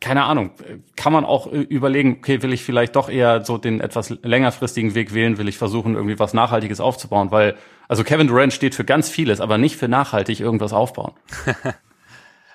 keine 0.00 0.24
Ahnung, 0.24 0.50
kann 0.96 1.12
man 1.12 1.24
auch 1.24 1.46
überlegen, 1.46 2.16
okay, 2.18 2.42
will 2.42 2.52
ich 2.52 2.62
vielleicht 2.64 2.96
doch 2.96 3.08
eher 3.08 3.44
so 3.44 3.58
den 3.58 3.80
etwas 3.80 4.10
längerfristigen 4.22 4.94
Weg 4.94 5.14
wählen, 5.14 5.38
will 5.38 5.48
ich 5.48 5.58
versuchen, 5.58 5.94
irgendwie 5.94 6.18
was 6.18 6.34
Nachhaltiges 6.34 6.80
aufzubauen, 6.80 7.30
weil, 7.30 7.56
also 7.88 8.04
Kevin 8.04 8.26
Durant 8.26 8.52
steht 8.52 8.74
für 8.74 8.84
ganz 8.84 9.08
vieles, 9.08 9.40
aber 9.40 9.58
nicht 9.58 9.76
für 9.76 9.88
nachhaltig 9.88 10.40
irgendwas 10.40 10.72
aufbauen. 10.72 11.12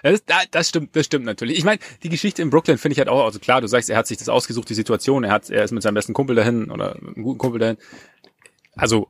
Das, 0.06 0.26
da- 0.26 0.42
das 0.52 0.68
stimmt, 0.68 0.96
das 0.98 1.06
stimmt 1.06 1.24
natürlich. 1.24 1.58
Ich 1.58 1.64
meine, 1.64 1.80
die 2.04 2.10
Geschichte 2.10 2.42
in 2.42 2.50
Brooklyn 2.50 2.78
finde 2.78 2.92
ich 2.92 3.00
halt 3.00 3.08
auch, 3.08 3.24
also 3.24 3.40
klar, 3.40 3.62
du 3.62 3.68
sagst, 3.68 3.90
er 3.90 3.96
hat 3.98 4.06
sich 4.06 4.18
das 4.18 4.28
ausgesucht, 4.28 4.68
die 4.70 4.74
Situation, 4.74 5.24
er 5.24 5.32
hat, 5.32 5.50
er 5.50 5.64
ist 5.64 5.72
mit 5.72 5.82
seinem 5.82 5.94
besten 5.94 6.14
Kumpel 6.14 6.36
dahin 6.36 6.70
oder 6.72 6.98
einem 6.98 7.24
guten 7.24 7.38
Kumpel 7.38 7.60
dahin. 7.60 7.78
Also 8.76 9.08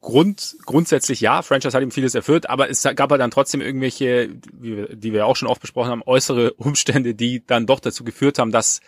Grund, 0.00 0.56
grundsätzlich 0.64 1.20
ja, 1.20 1.42
Franchise 1.42 1.76
hat 1.76 1.82
ihm 1.82 1.90
vieles 1.90 2.14
erfüllt, 2.14 2.48
aber 2.48 2.70
es 2.70 2.82
gab 2.82 3.10
halt 3.10 3.20
dann 3.20 3.30
trotzdem 3.30 3.60
irgendwelche, 3.60 4.30
wie 4.52 4.86
die 4.96 5.12
wir 5.12 5.26
auch 5.26 5.36
schon 5.36 5.48
oft 5.48 5.60
besprochen 5.60 5.90
haben, 5.90 6.02
äußere 6.04 6.54
Umstände, 6.54 7.14
die 7.14 7.44
dann 7.44 7.66
doch 7.66 7.80
dazu 7.80 8.02
geführt 8.02 8.38
haben, 8.38 8.50
dass, 8.50 8.80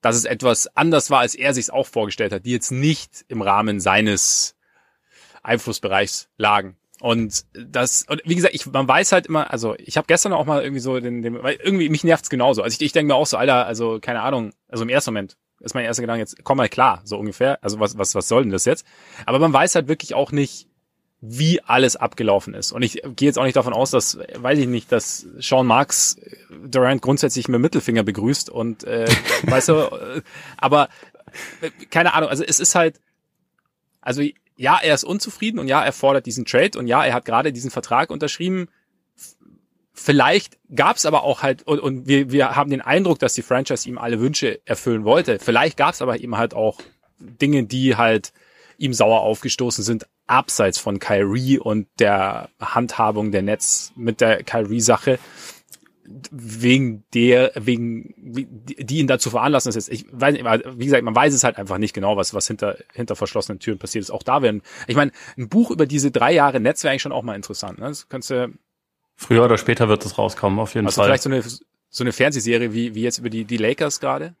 dass 0.00 0.14
es 0.14 0.24
etwas 0.24 0.76
anders 0.76 1.10
war, 1.10 1.20
als 1.20 1.34
er 1.34 1.54
sich 1.54 1.72
auch 1.72 1.86
vorgestellt 1.86 2.32
hat, 2.32 2.46
die 2.46 2.52
jetzt 2.52 2.70
nicht 2.70 3.24
im 3.26 3.42
Rahmen 3.42 3.80
seines 3.80 4.54
Einflussbereichs 5.42 6.28
lagen. 6.36 6.76
Und 7.00 7.44
das, 7.52 8.04
und 8.08 8.22
wie 8.24 8.34
gesagt, 8.34 8.54
ich, 8.54 8.66
man 8.66 8.86
weiß 8.86 9.12
halt 9.12 9.26
immer, 9.26 9.50
also 9.52 9.74
ich 9.78 9.96
habe 9.96 10.06
gestern 10.06 10.32
auch 10.32 10.46
mal 10.46 10.62
irgendwie 10.62 10.80
so 10.80 11.00
den, 11.00 11.22
den 11.22 11.42
weil 11.42 11.56
irgendwie 11.56 11.88
mich 11.88 12.04
nervt's 12.04 12.30
genauso. 12.30 12.62
Also 12.62 12.76
ich, 12.76 12.86
ich 12.86 12.92
denke 12.92 13.12
mir 13.12 13.16
auch 13.16 13.26
so, 13.26 13.36
Alter, 13.36 13.66
also 13.66 13.98
keine 14.00 14.22
Ahnung, 14.22 14.52
also 14.68 14.84
im 14.84 14.88
ersten 14.88 15.12
Moment 15.12 15.36
ist 15.60 15.74
mein 15.74 15.84
erster 15.84 16.02
Gedanke 16.02 16.20
jetzt, 16.20 16.44
komm 16.44 16.58
mal 16.58 16.68
klar, 16.68 17.00
so 17.04 17.18
ungefähr. 17.18 17.58
Also 17.62 17.80
was, 17.80 17.98
was, 17.98 18.14
was 18.14 18.28
soll 18.28 18.42
denn 18.42 18.52
das 18.52 18.64
jetzt? 18.64 18.86
Aber 19.26 19.38
man 19.38 19.52
weiß 19.52 19.74
halt 19.74 19.88
wirklich 19.88 20.14
auch 20.14 20.32
nicht, 20.32 20.68
wie 21.20 21.60
alles 21.62 21.96
abgelaufen 21.96 22.54
ist. 22.54 22.70
Und 22.70 22.82
ich 22.82 23.02
gehe 23.16 23.26
jetzt 23.26 23.38
auch 23.38 23.44
nicht 23.44 23.56
davon 23.56 23.72
aus, 23.72 23.90
dass, 23.90 24.18
weiß 24.34 24.58
ich 24.58 24.68
nicht, 24.68 24.92
dass 24.92 25.26
Sean 25.38 25.66
Marks 25.66 26.16
Durant 26.64 27.02
grundsätzlich 27.02 27.48
mit 27.48 27.60
Mittelfinger 27.60 28.04
begrüßt 28.04 28.50
und 28.50 28.84
äh, 28.84 29.08
weißt 29.42 29.68
du, 29.68 29.72
äh, 29.72 30.22
aber 30.56 30.88
äh, 31.60 31.70
keine 31.90 32.14
Ahnung, 32.14 32.30
also 32.30 32.44
es 32.44 32.60
ist 32.60 32.74
halt, 32.76 33.00
also 34.00 34.22
ja, 34.56 34.78
er 34.80 34.94
ist 34.94 35.04
unzufrieden 35.04 35.58
und 35.58 35.68
ja, 35.68 35.84
er 35.84 35.92
fordert 35.92 36.26
diesen 36.26 36.44
Trade 36.44 36.78
und 36.78 36.86
ja, 36.86 37.04
er 37.04 37.14
hat 37.14 37.24
gerade 37.24 37.52
diesen 37.52 37.70
Vertrag 37.70 38.10
unterschrieben. 38.10 38.68
Vielleicht 40.00 40.58
gab 40.74 40.96
es 40.96 41.06
aber 41.06 41.24
auch 41.24 41.42
halt, 41.42 41.64
und, 41.66 41.80
und 41.80 42.06
wir, 42.06 42.30
wir 42.30 42.54
haben 42.54 42.70
den 42.70 42.80
Eindruck, 42.80 43.18
dass 43.18 43.34
die 43.34 43.42
Franchise 43.42 43.88
ihm 43.88 43.98
alle 43.98 44.20
Wünsche 44.20 44.60
erfüllen 44.64 45.04
wollte. 45.04 45.38
Vielleicht 45.40 45.76
gab 45.76 45.94
es 45.94 46.00
aber 46.00 46.20
eben 46.20 46.38
halt 46.38 46.54
auch 46.54 46.78
Dinge, 47.18 47.64
die 47.64 47.96
halt 47.96 48.32
ihm 48.78 48.92
sauer 48.92 49.22
aufgestoßen 49.22 49.82
sind, 49.82 50.06
abseits 50.28 50.78
von 50.78 51.00
Kyrie 51.00 51.58
und 51.58 51.88
der 51.98 52.48
Handhabung 52.60 53.32
der 53.32 53.42
Netz 53.42 53.92
mit 53.96 54.20
der 54.20 54.44
Kyrie-Sache 54.44 55.18
wegen 56.30 57.04
der, 57.12 57.52
wegen, 57.56 58.14
die 58.16 58.98
ihn 58.98 59.08
dazu 59.08 59.30
veranlassen, 59.30 59.68
ist 59.68 59.74
jetzt, 59.74 59.90
ich 59.90 60.06
weiß 60.10 60.32
nicht, 60.32 60.44
wie 60.44 60.84
gesagt, 60.84 61.02
man 61.02 61.14
weiß 61.14 61.34
es 61.34 61.44
halt 61.44 61.58
einfach 61.58 61.78
nicht 61.78 61.92
genau, 61.92 62.16
was, 62.16 62.32
was 62.32 62.46
hinter, 62.46 62.78
hinter 62.94 63.16
verschlossenen 63.16 63.58
Türen 63.58 63.78
passiert 63.78 64.04
ist. 64.04 64.10
Auch 64.10 64.22
da 64.22 64.42
werden, 64.42 64.62
ich 64.86 64.96
meine, 64.96 65.10
ein 65.36 65.48
Buch 65.48 65.70
über 65.70 65.86
diese 65.86 66.10
drei 66.10 66.32
Jahre 66.32 66.60
Netz 66.60 66.82
wäre 66.84 66.92
eigentlich 66.92 67.02
schon 67.02 67.12
auch 67.12 67.24
mal 67.24 67.34
interessant, 67.34 67.78
ne? 67.78 67.88
Das 67.88 68.08
könntest 68.08 68.30
du, 68.30 68.54
Früher 69.20 69.44
oder 69.44 69.58
später 69.58 69.88
wird 69.88 70.04
es 70.06 70.16
rauskommen, 70.16 70.60
auf 70.60 70.74
jeden 70.74 70.86
also 70.86 71.00
Fall. 71.00 71.08
vielleicht 71.08 71.24
so 71.24 71.28
eine, 71.30 71.42
so 71.42 72.04
eine 72.04 72.12
Fernsehserie 72.12 72.72
wie, 72.72 72.94
wie 72.94 73.02
jetzt 73.02 73.18
über 73.18 73.30
die, 73.30 73.44
die 73.44 73.56
Lakers 73.56 73.98
gerade, 73.98 74.36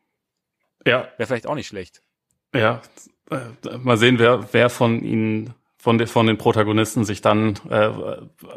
ja, 0.86 1.08
wäre 1.16 1.26
vielleicht 1.26 1.48
auch 1.48 1.56
nicht 1.56 1.66
schlecht. 1.66 2.00
ja. 2.54 2.80
Äh, 3.30 3.76
Mal 3.78 3.98
sehen, 3.98 4.18
wer, 4.18 4.48
wer 4.52 4.70
von 4.70 5.02
ihnen, 5.02 5.52
von, 5.76 5.98
de, 5.98 6.06
von 6.06 6.26
den 6.28 6.38
Protagonisten 6.38 7.04
sich 7.04 7.20
dann 7.20 7.56
äh, 7.68 7.90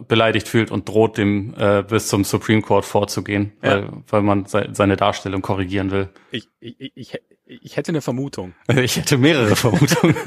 beleidigt 0.08 0.48
fühlt 0.48 0.70
und 0.72 0.88
droht, 0.88 1.18
dem 1.18 1.54
äh, 1.58 1.84
bis 1.84 2.08
zum 2.08 2.24
Supreme 2.24 2.62
Court 2.62 2.86
vorzugehen, 2.86 3.52
Ja. 3.64 3.82
weil, 3.82 3.90
weil 4.08 4.22
man 4.22 4.46
se 4.46 4.70
seine 4.74 4.96
Darstellung 4.96 5.42
korrigieren 5.42 5.90
will. 5.92 6.08
Ich, 6.32 6.48
ich, 6.62 6.92
ich, 6.96 7.20
ich 7.46 7.76
hätte 7.78 7.92
eine 7.92 8.02
Vermutung. 8.02 8.54
Ich 8.76 8.96
hätte 8.96 9.18
mehrere 9.18 9.56
Vermutungen. 9.56 10.16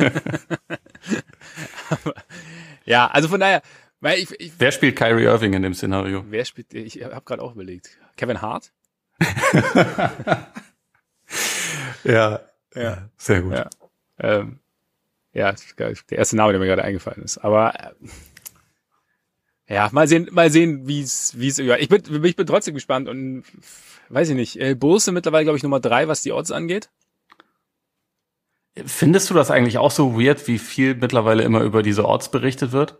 Ja, 2.86 3.06
also 3.06 3.28
von 3.28 3.40
daher, 3.40 3.62
weil 4.04 4.18
ich, 4.18 4.30
ich 4.38 4.52
wer 4.58 4.70
spielt 4.70 4.96
Kyrie 4.96 5.24
Irving 5.24 5.54
in 5.54 5.62
dem 5.62 5.72
Szenario? 5.72 6.24
wer 6.28 6.44
spielt, 6.44 6.74
ich 6.74 7.02
habe 7.02 7.22
gerade 7.24 7.42
auch 7.42 7.54
überlegt. 7.54 7.96
Kevin 8.16 8.42
Hart? 8.42 8.70
Ja, 12.04 12.40
Ja. 12.74 13.08
sehr 13.16 13.40
gut. 13.40 13.54
Ja. 13.54 13.70
Ähm, 14.18 14.60
ja, 15.32 15.54
der 15.78 16.18
erste 16.18 16.36
Name, 16.36 16.52
der 16.52 16.60
mir 16.60 16.66
gerade 16.66 16.84
eingefallen 16.84 17.22
ist. 17.24 17.38
Aber 17.38 17.74
äh, 19.66 19.74
ja, 19.74 19.88
mal 19.90 20.06
sehen, 20.06 20.28
mal 20.30 20.50
sehen, 20.50 20.86
wie 20.86 21.00
es, 21.00 21.38
wie 21.38 21.48
es. 21.48 21.58
Ich 21.58 21.88
bin, 21.88 22.24
ich 22.24 22.36
bin 22.36 22.46
trotzdem 22.46 22.74
gespannt 22.74 23.08
und 23.08 23.44
weiß 24.10 24.28
ich 24.28 24.36
nicht. 24.36 24.60
Äh, 24.60 24.76
sind 24.98 25.14
mittlerweile, 25.14 25.44
glaube 25.44 25.56
ich, 25.56 25.62
Nummer 25.62 25.80
drei, 25.80 26.06
was 26.08 26.20
die 26.20 26.32
Odds 26.32 26.50
angeht. 26.52 26.90
Findest 28.84 29.30
du 29.30 29.34
das 29.34 29.50
eigentlich 29.50 29.78
auch 29.78 29.90
so 29.90 30.20
weird, 30.20 30.46
wie 30.46 30.58
viel 30.58 30.94
mittlerweile 30.94 31.42
immer 31.42 31.62
über 31.62 31.82
diese 31.82 32.04
Orts 32.04 32.30
berichtet 32.30 32.72
wird? 32.72 32.98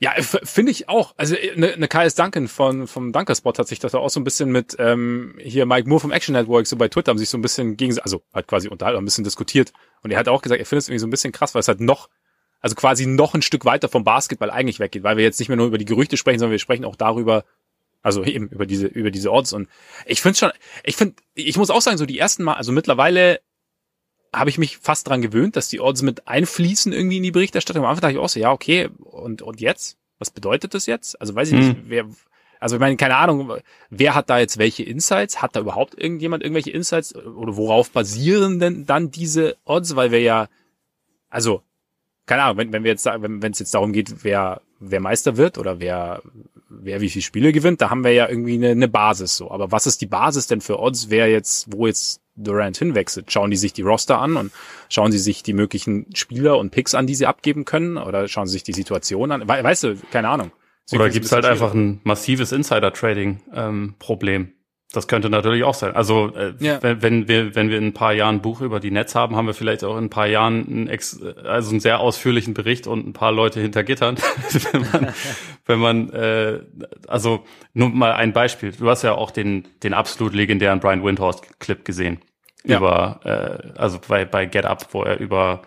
Ja, 0.00 0.12
finde 0.20 0.70
ich 0.70 0.88
auch. 0.88 1.14
Also 1.16 1.34
eine 1.36 1.76
ne 1.76 1.88
Kais 1.88 2.14
Duncan 2.14 2.46
von 2.46 2.86
vom 2.86 3.12
Dunkerspot 3.12 3.58
hat 3.58 3.66
sich 3.66 3.80
das 3.80 3.94
auch 3.96 4.10
so 4.10 4.20
ein 4.20 4.24
bisschen 4.24 4.52
mit 4.52 4.76
ähm, 4.78 5.36
hier 5.40 5.66
Mike 5.66 5.88
Moore 5.88 6.00
vom 6.00 6.12
Action 6.12 6.34
Network 6.34 6.68
so 6.68 6.76
bei 6.76 6.88
Twitter 6.88 7.10
haben 7.10 7.18
sich 7.18 7.28
so 7.28 7.36
ein 7.36 7.42
bisschen 7.42 7.76
gegen 7.76 7.98
also 7.98 8.22
hat 8.32 8.46
quasi 8.46 8.68
unterhalten, 8.68 8.98
ein 8.98 9.04
bisschen 9.04 9.24
diskutiert 9.24 9.72
und 10.02 10.12
er 10.12 10.18
hat 10.18 10.28
auch 10.28 10.40
gesagt, 10.40 10.60
er 10.60 10.66
findet 10.66 10.84
es 10.84 10.88
irgendwie 10.88 11.00
so 11.00 11.06
ein 11.08 11.10
bisschen 11.10 11.32
krass, 11.32 11.54
weil 11.54 11.60
es 11.60 11.68
halt 11.68 11.80
noch 11.80 12.08
also 12.60 12.76
quasi 12.76 13.06
noch 13.06 13.34
ein 13.34 13.42
Stück 13.42 13.64
weiter 13.64 13.88
vom 13.88 14.04
Basketball 14.04 14.50
eigentlich 14.50 14.78
weggeht, 14.78 15.02
weil 15.02 15.16
wir 15.16 15.24
jetzt 15.24 15.40
nicht 15.40 15.48
mehr 15.48 15.56
nur 15.56 15.66
über 15.66 15.78
die 15.78 15.84
Gerüchte 15.84 16.16
sprechen, 16.16 16.38
sondern 16.38 16.52
wir 16.52 16.58
sprechen 16.60 16.84
auch 16.84 16.96
darüber, 16.96 17.44
also 18.00 18.22
eben 18.22 18.48
über 18.48 18.66
diese 18.66 18.86
über 18.86 19.10
diese 19.10 19.32
Odds 19.32 19.52
und 19.52 19.68
ich 20.06 20.22
finde 20.22 20.38
schon, 20.38 20.52
ich 20.84 20.94
finde, 20.94 21.16
ich 21.34 21.56
muss 21.56 21.70
auch 21.70 21.82
sagen, 21.82 21.98
so 21.98 22.06
die 22.06 22.18
ersten 22.20 22.44
Mal, 22.44 22.54
also 22.54 22.70
mittlerweile 22.70 23.40
habe 24.34 24.50
ich 24.50 24.58
mich 24.58 24.78
fast 24.78 25.08
dran 25.08 25.22
gewöhnt, 25.22 25.56
dass 25.56 25.68
die 25.68 25.80
Odds 25.80 26.02
mit 26.02 26.28
einfließen 26.28 26.92
irgendwie 26.92 27.18
in 27.18 27.22
die 27.22 27.30
Berichterstattung. 27.30 27.84
Am 27.84 27.90
Anfang 27.90 28.02
dachte 28.02 28.14
ich 28.14 28.18
auch 28.18 28.28
so, 28.28 28.40
ja, 28.40 28.52
okay, 28.52 28.88
und, 28.98 29.42
und 29.42 29.60
jetzt? 29.60 29.96
Was 30.18 30.30
bedeutet 30.30 30.74
das 30.74 30.86
jetzt? 30.86 31.20
Also 31.20 31.34
weiß 31.34 31.52
ich 31.52 31.58
nicht, 31.58 31.76
wer, 31.86 32.06
also 32.60 32.76
ich 32.76 32.80
meine, 32.80 32.96
keine 32.96 33.16
Ahnung, 33.16 33.58
wer 33.88 34.14
hat 34.14 34.30
da 34.30 34.38
jetzt 34.38 34.58
welche 34.58 34.82
Insights? 34.82 35.40
Hat 35.40 35.54
da 35.54 35.60
überhaupt 35.60 36.00
irgendjemand 36.00 36.42
irgendwelche 36.42 36.70
Insights? 36.70 37.14
Oder 37.14 37.56
worauf 37.56 37.90
basieren 37.90 38.58
denn 38.58 38.84
dann 38.84 39.10
diese 39.10 39.56
Odds? 39.64 39.94
Weil 39.94 40.10
wir 40.10 40.20
ja, 40.20 40.48
also, 41.28 41.62
keine 42.26 42.42
Ahnung, 42.42 42.58
wenn, 42.58 42.72
wenn 42.72 42.84
wir 42.84 42.90
jetzt 42.90 43.06
wenn 43.06 43.42
wenn 43.42 43.52
es 43.52 43.60
jetzt 43.60 43.74
darum 43.74 43.92
geht, 43.92 44.24
wer, 44.24 44.60
wer 44.80 45.00
Meister 45.00 45.36
wird 45.36 45.58
oder 45.58 45.80
wer, 45.80 46.22
wer 46.68 47.00
wie 47.00 47.10
viele 47.10 47.22
Spiele 47.22 47.52
gewinnt, 47.52 47.80
da 47.80 47.90
haben 47.90 48.04
wir 48.04 48.12
ja 48.12 48.28
irgendwie 48.28 48.54
eine, 48.54 48.70
eine 48.70 48.88
Basis 48.88 49.36
so. 49.36 49.50
Aber 49.50 49.72
was 49.72 49.86
ist 49.86 50.00
die 50.00 50.06
Basis 50.06 50.46
denn 50.46 50.60
für 50.60 50.78
Odds, 50.78 51.10
wer 51.10 51.28
jetzt, 51.28 51.72
wo 51.72 51.86
jetzt 51.86 52.20
Durant 52.36 52.76
hinwechselt? 52.76 53.32
Schauen 53.32 53.50
die 53.50 53.56
sich 53.56 53.72
die 53.72 53.82
Roster 53.82 54.20
an 54.20 54.36
und 54.36 54.52
schauen 54.88 55.10
sie 55.10 55.18
sich 55.18 55.42
die 55.42 55.54
möglichen 55.54 56.06
Spieler 56.14 56.58
und 56.58 56.70
Picks 56.70 56.94
an, 56.94 57.06
die 57.06 57.14
sie 57.14 57.26
abgeben 57.26 57.64
können? 57.64 57.96
Oder 57.96 58.28
schauen 58.28 58.46
sie 58.46 58.52
sich 58.52 58.62
die 58.62 58.72
Situation 58.72 59.32
an? 59.32 59.42
We 59.42 59.64
weißt 59.64 59.84
du, 59.84 59.96
keine 60.10 60.28
Ahnung. 60.28 60.52
Oder 60.92 61.10
gibt 61.10 61.26
es 61.26 61.32
halt 61.32 61.44
einfach 61.44 61.74
ein 61.74 62.00
massives 62.04 62.52
Insider-Trading-Problem? 62.52 64.52
Das 64.92 65.06
könnte 65.06 65.28
natürlich 65.28 65.64
auch 65.64 65.74
sein. 65.74 65.94
Also 65.94 66.34
äh, 66.34 66.54
ja. 66.60 66.82
wenn, 66.82 67.02
wenn 67.02 67.28
wir 67.28 67.54
wenn 67.54 67.68
wir 67.68 67.76
in 67.76 67.88
ein 67.88 67.92
paar 67.92 68.14
Jahren 68.14 68.36
ein 68.36 68.42
Buch 68.42 68.62
über 68.62 68.80
die 68.80 68.90
Netz 68.90 69.14
haben, 69.14 69.36
haben 69.36 69.46
wir 69.46 69.52
vielleicht 69.52 69.84
auch 69.84 69.98
in 69.98 70.04
ein 70.04 70.10
paar 70.10 70.26
Jahren 70.26 70.66
einen, 70.66 70.88
ex, 70.88 71.22
also 71.22 71.70
einen 71.70 71.80
sehr 71.80 72.00
ausführlichen 72.00 72.54
Bericht 72.54 72.86
und 72.86 73.06
ein 73.06 73.12
paar 73.12 73.30
Leute 73.30 73.60
hinter 73.60 73.84
Gittern. 73.84 74.16
wenn 74.72 74.80
man, 74.80 75.14
wenn 75.66 75.78
man 75.78 76.10
äh, 76.10 76.60
also 77.06 77.44
nur 77.74 77.90
mal 77.90 78.12
ein 78.12 78.32
Beispiel. 78.32 78.72
Du 78.72 78.88
hast 78.88 79.02
ja 79.02 79.12
auch 79.12 79.30
den 79.30 79.68
den 79.82 79.92
absolut 79.92 80.32
legendären 80.32 80.80
Brian 80.80 81.04
Windhorst 81.04 81.60
Clip 81.60 81.84
gesehen 81.84 82.20
ja. 82.64 82.78
über 82.78 83.20
äh, 83.24 83.78
also 83.78 83.98
bei 84.08 84.24
bei 84.24 84.46
Get 84.46 84.64
Up, 84.64 84.86
wo 84.92 85.02
er 85.02 85.18
über 85.18 85.62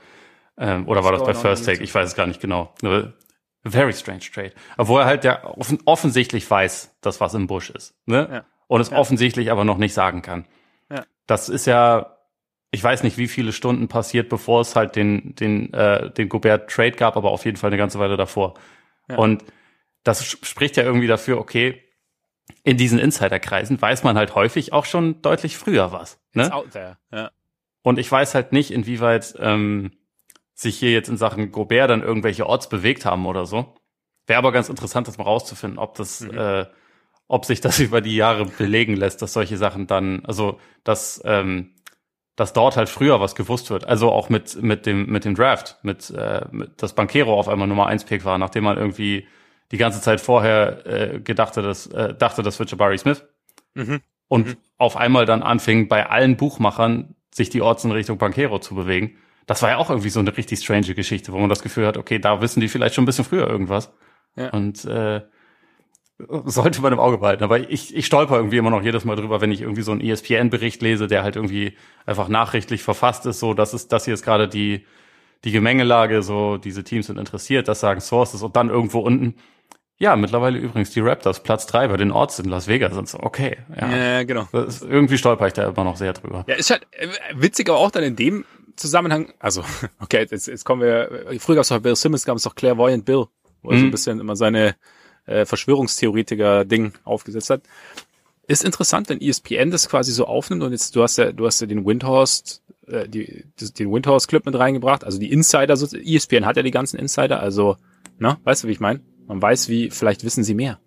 ähm, 0.58 0.88
oder 0.88 1.04
war 1.04 1.12
das 1.12 1.24
bei 1.24 1.36
First 1.36 1.66
Take? 1.66 1.84
Ich 1.84 1.94
weiß 1.94 2.08
es 2.08 2.16
gar 2.16 2.26
nicht 2.26 2.42
genau. 2.42 2.74
Very 3.64 3.94
strange 3.94 4.22
trade. 4.34 4.54
Wo 4.78 4.98
er 4.98 5.06
halt 5.06 5.24
ja 5.24 5.44
offen, 5.44 5.78
offensichtlich 5.86 6.50
weiß, 6.50 6.98
dass 7.02 7.22
was 7.22 7.36
im 7.36 7.46
Busch 7.46 7.70
ist. 7.70 7.94
Ne? 8.08 8.28
Ja. 8.32 8.46
Und 8.72 8.80
es 8.80 8.90
ja. 8.90 8.98
offensichtlich 8.98 9.52
aber 9.52 9.66
noch 9.66 9.78
nicht 9.78 9.94
sagen 9.94 10.22
kann. 10.22 10.46
Ja. 10.90 11.04
Das 11.28 11.50
ist 11.50 11.66
ja, 11.68 12.16
ich 12.72 12.82
weiß 12.82 13.04
nicht, 13.04 13.18
wie 13.18 13.28
viele 13.28 13.52
Stunden 13.52 13.90
passiert, 13.90 14.30
bevor 14.30 14.62
es 14.62 14.78
halt 14.78 14.96
den, 14.96 15.36
den, 15.36 15.74
äh, 15.74 16.10
den 16.10 16.30
Gobert 16.30 16.72
Trade 16.72 16.94
gab, 16.94 17.18
aber 17.18 17.32
auf 17.32 17.44
jeden 17.44 17.58
Fall 17.58 17.68
eine 17.68 17.76
ganze 17.76 18.00
Weile 18.00 18.16
davor. 18.16 18.54
Ja. 19.10 19.18
Und 19.18 19.44
das 20.04 20.26
spricht 20.26 20.78
ja 20.78 20.84
irgendwie 20.84 21.08
dafür, 21.08 21.38
okay, 21.38 21.84
in 22.64 22.78
diesen 22.78 22.98
Insiderkreisen 22.98 23.82
weiß 23.82 24.06
man 24.06 24.16
halt 24.18 24.36
häufig 24.36 24.72
auch 24.72 24.86
schon 24.86 25.22
deutlich 25.22 25.58
früher 25.58 25.92
was. 25.92 26.22
Ne? 26.32 26.44
It's 26.44 26.52
out 26.54 26.72
there. 26.72 26.98
Ja. 27.12 27.32
Und 27.82 28.00
ich 28.00 28.10
weiß 28.10 28.36
halt 28.36 28.54
nicht, 28.54 28.72
inwieweit 28.72 29.36
ähm, 29.40 29.92
sich 30.54 30.80
hier 30.80 30.94
jetzt 30.94 31.10
in 31.10 31.18
Sachen 31.18 31.52
Gobert 31.52 31.90
dann 31.90 32.04
irgendwelche 32.04 32.48
Odds 32.48 32.70
bewegt 32.70 33.04
haben 33.04 33.26
oder 33.26 33.46
so. 33.46 33.76
Wäre 34.28 34.38
aber 34.38 34.54
ganz 34.54 34.70
interessant, 34.70 35.10
das 35.10 35.18
mal 35.18 35.26
rauszufinden, 35.26 35.78
ob 35.78 35.96
das, 35.96 36.22
mhm. 36.22 36.38
äh, 36.38 36.66
ob 37.28 37.46
sich 37.46 37.62
das 37.62 37.80
über 37.80 38.02
die 38.02 38.16
Jahre 38.16 38.46
belegen 38.46 38.96
lässt, 38.96 39.22
dass 39.22 39.34
solche 39.34 39.58
Sachen 39.58 39.88
dann, 39.88 40.26
also 40.26 40.60
dass, 40.84 41.22
ähm, 41.26 41.76
dass 42.36 42.54
dort 42.54 42.78
halt 42.78 42.90
früher 42.90 43.20
was 43.20 43.36
gewusst 43.36 43.70
wird. 43.70 43.86
Also 43.86 44.12
auch 44.12 44.30
mit, 44.30 44.62
mit 44.62 44.86
dem, 44.86 45.08
mit 45.08 45.26
dem 45.26 45.36
Draft, 45.36 45.78
mit, 45.84 46.10
äh, 46.12 46.46
mit 46.52 46.82
dass 46.82 46.96
Bankero 46.96 47.38
auf 47.38 47.48
einmal 47.48 47.68
Nummer 47.68 47.88
1 47.88 48.06
Pick 48.06 48.26
war, 48.26 48.38
nachdem 48.38 48.64
man 48.64 48.78
irgendwie 48.78 49.28
die 49.72 49.78
ganze 49.78 50.02
Zeit 50.02 50.20
vorher 50.20 50.86
äh, 50.86 51.20
gedachte, 51.20 51.62
dass, 51.62 51.88
äh, 51.88 52.14
dachte, 52.14 52.44
das 52.44 52.60
wird 52.60 52.72
Jabari 52.72 52.98
Smith. 52.98 53.26
Mhm. 53.74 54.02
Und 54.28 54.48
mhm. 54.48 54.58
auf 54.78 54.98
einmal 54.98 55.26
dann 55.26 55.44
anfing, 55.44 55.88
bei 55.88 56.10
allen 56.10 56.38
Buchmachern 56.38 57.16
sich 57.34 57.50
die 57.50 57.62
Orts 57.62 57.84
in 57.86 57.92
Richtung 57.92 58.18
Bankero 58.18 58.60
zu 58.60 58.76
bewegen 58.76 59.18
das 59.52 59.62
war 59.62 59.70
ja 59.72 59.78
auch 59.78 59.90
irgendwie 59.90 60.10
so 60.10 60.20
eine 60.20 60.36
richtig 60.36 60.60
strange 60.60 60.94
Geschichte, 60.94 61.34
wo 61.34 61.38
man 61.38 61.50
das 61.50 61.62
Gefühl 61.62 61.86
hat, 61.86 61.98
okay, 61.98 62.20
da 62.20 62.42
wissen 62.42 62.62
die 62.62 62.70
vielleicht 62.70 62.96
schon 62.96 63.04
ein 63.04 63.06
bisschen 63.06 63.26
früher 63.26 63.50
irgendwas. 63.50 63.92
Ja. 64.36 64.50
Und 64.52 64.86
äh, 64.86 65.22
sollte 66.46 66.82
man 66.82 66.94
im 66.94 67.00
Auge 67.00 67.18
behalten. 67.18 67.44
Aber 67.44 67.60
ich, 67.60 67.96
ich 67.96 68.06
stolper 68.06 68.36
irgendwie 68.36 68.58
immer 68.58 68.70
noch 68.70 68.84
jedes 68.84 69.06
Mal 69.06 69.16
drüber, 69.16 69.42
wenn 69.42 69.52
ich 69.52 69.62
irgendwie 69.62 69.82
so 69.82 69.92
einen 69.92 70.02
ESPN-Bericht 70.02 70.82
lese, 70.82 71.08
der 71.08 71.24
halt 71.24 71.36
irgendwie 71.36 71.74
einfach 72.06 72.28
nachrichtlich 72.28 72.84
verfasst 72.84 73.26
ist, 73.26 73.40
so, 73.40 73.54
das 73.54 73.74
ist, 73.74 73.92
das 73.92 74.06
hier 74.06 74.14
ist 74.14 74.24
gerade 74.24 74.48
die, 74.48 74.86
die 75.44 75.52
Gemengelage, 75.52 76.22
so, 76.22 76.58
diese 76.58 76.84
Teams 76.84 77.08
sind 77.08 77.18
interessiert, 77.18 77.68
das 77.68 77.80
sagen 77.80 78.02
Sources 78.02 78.44
und 78.44 78.56
dann 78.56 78.70
irgendwo 78.70 79.00
unten. 79.00 79.36
Ja, 79.98 80.16
mittlerweile 80.16 80.58
übrigens 80.58 80.90
die 80.90 81.00
Raptors, 81.00 81.44
Platz 81.44 81.68
drei 81.68 81.88
bei 81.88 81.98
den 81.98 82.12
Orts 82.12 82.40
in 82.40 82.50
Las 82.50 82.68
Vegas 82.68 82.94
sind 82.94 83.08
so, 83.08 83.20
okay. 83.20 83.58
Ja, 83.80 83.96
ja 83.96 84.24
genau. 84.24 84.48
Ist, 84.52 84.82
irgendwie 84.82 85.18
stolper 85.18 85.46
ich 85.46 85.54
da 85.54 85.70
immer 85.70 85.84
noch 85.84 85.96
sehr 85.96 86.14
drüber. 86.14 86.44
Ja, 86.48 86.56
ist 86.56 86.72
halt 86.72 86.88
äh, 86.92 87.08
witzig, 87.36 87.70
aber 87.70 87.78
auch 87.78 87.92
dann 87.92 88.04
in 88.04 88.16
dem 88.16 88.46
Zusammenhang, 88.76 89.32
also, 89.40 89.64
okay, 90.00 90.26
jetzt, 90.30 90.48
jetzt 90.48 90.66
kommen 90.66 90.82
wir, 90.82 91.38
früher 91.40 91.56
gab 91.56 91.64
es 91.64 91.70
doch 91.70 91.80
Bill 91.80 91.96
Simmons, 91.96 92.26
gab 92.26 92.36
es 92.36 92.44
doch 92.44 92.56
Clairvoyant 92.56 93.06
Bill, 93.06 93.28
wo 93.62 93.70
er 93.70 93.78
so 93.78 93.84
ein 93.84 93.88
mhm. 93.88 93.92
bisschen 93.92 94.20
immer 94.20 94.36
seine 94.36 94.76
äh, 95.26 95.46
Verschwörungstheoretiker-Ding 95.46 96.94
aufgesetzt 97.04 97.50
hat. 97.50 97.62
Ist 98.48 98.64
interessant, 98.64 99.10
wenn 99.10 99.22
ESPN 99.22 99.72
das 99.72 99.88
quasi 99.88 100.12
so 100.12 100.26
aufnimmt 100.26 100.64
und 100.64 100.72
jetzt, 100.72 100.96
du 100.96 101.04
hast 101.04 101.18
ja, 101.18 101.32
du 101.32 101.46
hast 101.46 101.62
ja 101.62 101.68
den 101.68 101.86
Windhorst, 101.86 102.62
äh, 102.88 103.08
die, 103.08 103.46
den 103.78 103.94
Windhorst-Clip 103.94 104.46
mit 104.46 104.58
reingebracht, 104.58 105.04
also 105.04 105.20
die 105.20 105.32
Insider, 105.32 105.78
so, 105.78 105.96
ESPN 105.96 106.46
hat 106.46 106.58
ja 106.58 106.64
die 106.64 106.72
ganzen 106.72 106.98
Insider, 106.98 107.40
also, 107.40 107.78
na, 108.18 108.40
weißt 108.44 108.64
du, 108.64 108.68
wie 108.68 108.74
ich 108.74 108.80
meine? 108.80 109.02
Man 109.28 109.42
weiß, 109.42 109.70
wie, 109.70 109.90
vielleicht 109.90 110.24
wissen 110.24 110.44
sie 110.44 110.54
mehr. 110.54 110.80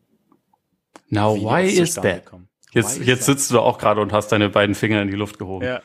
Now, 1.09 1.37
why 1.37 1.67
is 1.67 1.95
that? 1.95 2.25
Jetzt, 2.73 2.99
jetzt 3.01 3.25
sitzt 3.25 3.51
du 3.53 3.61
auch 3.61 3.79
gerade 3.79 4.01
und 4.01 4.13
hast 4.13 4.29
deine 4.33 4.51
beiden 4.51 4.75
Finger 4.75 5.01
in 5.01 5.09
die 5.09 5.17
Luft 5.17 5.39
gehoben. 5.39 5.65
Ja. 5.65 5.81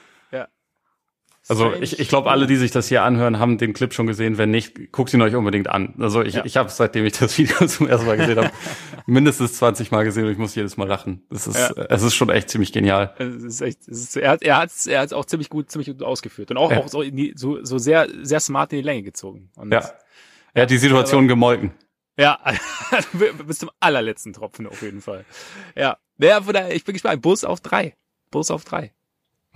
Also 1.50 1.74
ich, 1.74 2.00
ich 2.00 2.10
glaube, 2.10 2.30
alle, 2.30 2.46
die 2.46 2.58
sich 2.58 2.70
das 2.70 2.88
hier 2.90 3.02
anhören, 3.02 3.40
haben 3.40 3.58
den 3.58 3.74
Clip 3.74 3.92
schon 3.92 4.06
gesehen. 4.06 4.38
Wenn 4.38 4.52
nicht, 4.52 4.92
guckt 4.92 5.12
ihn 5.16 5.22
euch 5.24 5.34
unbedingt 5.34 5.68
an. 5.68 5.96
Also 5.98 6.22
ich, 6.22 6.36
ja. 6.36 6.46
ich 6.46 6.58
habe 6.58 6.70
seitdem 6.70 7.06
ich 7.06 7.14
das 7.14 7.36
Video 7.40 7.56
zum 7.68 7.88
ersten 7.88 8.06
Mal 8.06 8.18
gesehen 8.18 8.38
habe, 8.38 8.52
mindestens 9.08 9.54
20 9.54 9.90
Mal 9.90 10.04
gesehen 10.04 10.26
und 10.26 10.32
ich 10.32 10.38
muss 10.38 10.54
jedes 10.54 10.78
Mal 10.78 10.88
lachen. 10.88 11.24
Das 11.32 11.48
ist, 11.48 11.58
ja. 11.58 11.86
es 11.90 12.04
ist 12.04 12.14
schon 12.14 12.30
echt 12.30 12.52
ziemlich 12.52 12.72
genial. 12.72 13.16
Es 13.18 13.44
ist 13.44 13.62
echt, 13.62 13.88
es 13.88 14.00
ist, 14.00 14.18
er 14.18 14.30
hat 14.30 14.44
er 14.44 14.58
hat's, 14.58 14.86
er 14.86 15.02
hat's 15.02 15.12
auch 15.12 15.26
ziemlich 15.26 15.50
gut, 15.50 15.72
ziemlich 15.72 15.88
gut 15.88 16.04
ausgeführt 16.04 16.52
und 16.52 16.58
auch, 16.58 16.72
ja. 16.72 16.78
auch 16.82 16.88
so, 16.88 17.02
die, 17.02 17.34
so, 17.36 17.66
so 17.66 17.80
sehr, 17.80 18.08
sehr 18.22 18.40
smart 18.40 18.72
in 18.72 18.78
die 18.80 18.86
Länge 18.86 19.02
gezogen. 19.02 19.50
Und 19.56 19.74
ja. 19.74 19.84
Er 20.54 20.64
hat 20.64 20.70
die 20.70 20.78
Situation 20.78 21.22
aber, 21.22 21.30
gemolken. 21.30 21.72
Ja, 22.16 22.38
bis 23.48 23.58
zum 23.58 23.72
allerletzten 23.80 24.34
Tropfen 24.34 24.68
auf 24.68 24.84
jeden 24.84 25.02
Fall. 25.02 25.26
Ja, 25.76 25.98
ja 26.20 26.42
von 26.44 26.54
daher, 26.54 26.76
ich 26.76 26.84
bin 26.84 26.94
gespannt. 26.94 27.24
Bus 27.24 27.44
auf 27.44 27.62
drei. 27.62 27.96
Bus 28.30 28.52
auf 28.52 28.66
drei. 28.66 28.94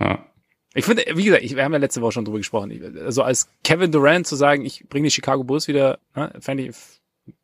Ja. 0.00 0.26
Ich 0.74 0.84
finde, 0.84 1.04
wie 1.14 1.24
gesagt, 1.24 1.44
ich, 1.44 1.54
wir 1.54 1.64
haben 1.64 1.72
ja 1.72 1.78
letzte 1.78 2.02
Woche 2.02 2.12
schon 2.12 2.24
drüber 2.24 2.38
gesprochen. 2.38 2.98
Also 3.04 3.22
als 3.22 3.48
Kevin 3.62 3.92
Durant 3.92 4.26
zu 4.26 4.36
sagen, 4.36 4.64
ich 4.64 4.86
bringe 4.88 5.06
die 5.06 5.12
Chicago 5.12 5.44
Bulls 5.44 5.68
wieder, 5.68 6.00
ne, 6.14 6.32
fände 6.40 6.64
ich, 6.64 6.70
ich 7.26 7.34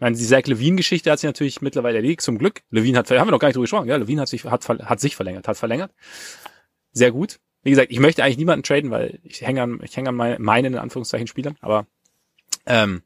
meine, 0.00 0.16
die 0.16 0.24
Zach 0.24 0.44
Levine-Geschichte 0.46 1.10
hat 1.10 1.20
sich 1.20 1.28
natürlich 1.28 1.62
mittlerweile 1.62 1.96
erledigt, 1.96 2.22
zum 2.22 2.38
Glück. 2.38 2.62
Levine 2.70 2.98
hat, 2.98 3.10
haben 3.10 3.28
wir 3.28 3.30
noch 3.30 3.38
gar 3.38 3.48
nicht 3.48 3.54
drüber 3.54 3.64
gesprochen, 3.64 3.88
ja, 3.88 3.96
Levine 3.96 4.22
hat 4.22 4.28
sich, 4.28 4.44
hat, 4.44 4.68
hat 4.68 5.00
sich 5.00 5.14
verlängert, 5.14 5.46
hat 5.46 5.56
verlängert. 5.56 5.92
Sehr 6.92 7.12
gut. 7.12 7.38
Wie 7.62 7.70
gesagt, 7.70 7.92
ich 7.92 8.00
möchte 8.00 8.24
eigentlich 8.24 8.38
niemanden 8.38 8.64
traden, 8.64 8.90
weil 8.90 9.20
ich 9.22 9.42
hänge 9.42 9.62
an, 9.62 9.80
ich 9.84 9.96
hänge 9.96 10.08
an 10.08 10.16
meine, 10.16 10.38
meinen, 10.40 10.72
in 10.72 10.78
Anführungszeichen, 10.80 11.28
Spielern, 11.28 11.56
aber, 11.60 11.86
ähm, 12.66 13.02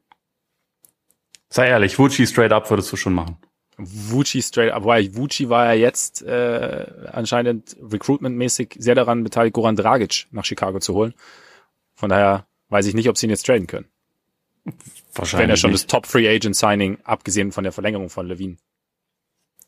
Sei 1.49 1.67
ehrlich, 1.67 1.97
Wuchi 1.97 2.27
straight 2.27 2.51
up 2.51 2.69
würdest 2.69 2.91
du 2.91 2.97
schon 2.97 3.13
machen. 3.13 3.37
Wuchi 3.77 4.41
straight 4.41 4.71
up, 4.71 4.85
weil 4.85 5.15
Wuchi 5.15 5.49
war 5.49 5.67
ja 5.67 5.73
jetzt 5.73 6.23
äh, 6.23 6.85
anscheinend 7.11 7.77
recruitmentmäßig 7.79 8.75
sehr 8.79 8.95
daran 8.95 9.23
beteiligt, 9.23 9.53
Goran 9.53 9.75
Dragic 9.75 10.27
nach 10.31 10.45
Chicago 10.45 10.79
zu 10.79 10.95
holen. 10.95 11.13
Von 11.93 12.09
daher 12.09 12.47
weiß 12.69 12.87
ich 12.87 12.95
nicht, 12.95 13.07
ob 13.07 13.17
sie 13.17 13.27
ihn 13.27 13.29
jetzt 13.29 13.45
traden 13.45 13.67
können. 13.67 13.87
Wahrscheinlich. 15.13 15.43
Wenn 15.43 15.49
er 15.49 15.57
schon 15.57 15.71
nicht. 15.71 15.83
das 15.83 15.87
Top 15.87 16.07
Free 16.07 16.27
Agent 16.27 16.55
Signing, 16.55 16.97
abgesehen 17.03 17.51
von 17.51 17.63
der 17.63 17.71
Verlängerung 17.71 18.09
von 18.09 18.27
Levine, 18.27 18.57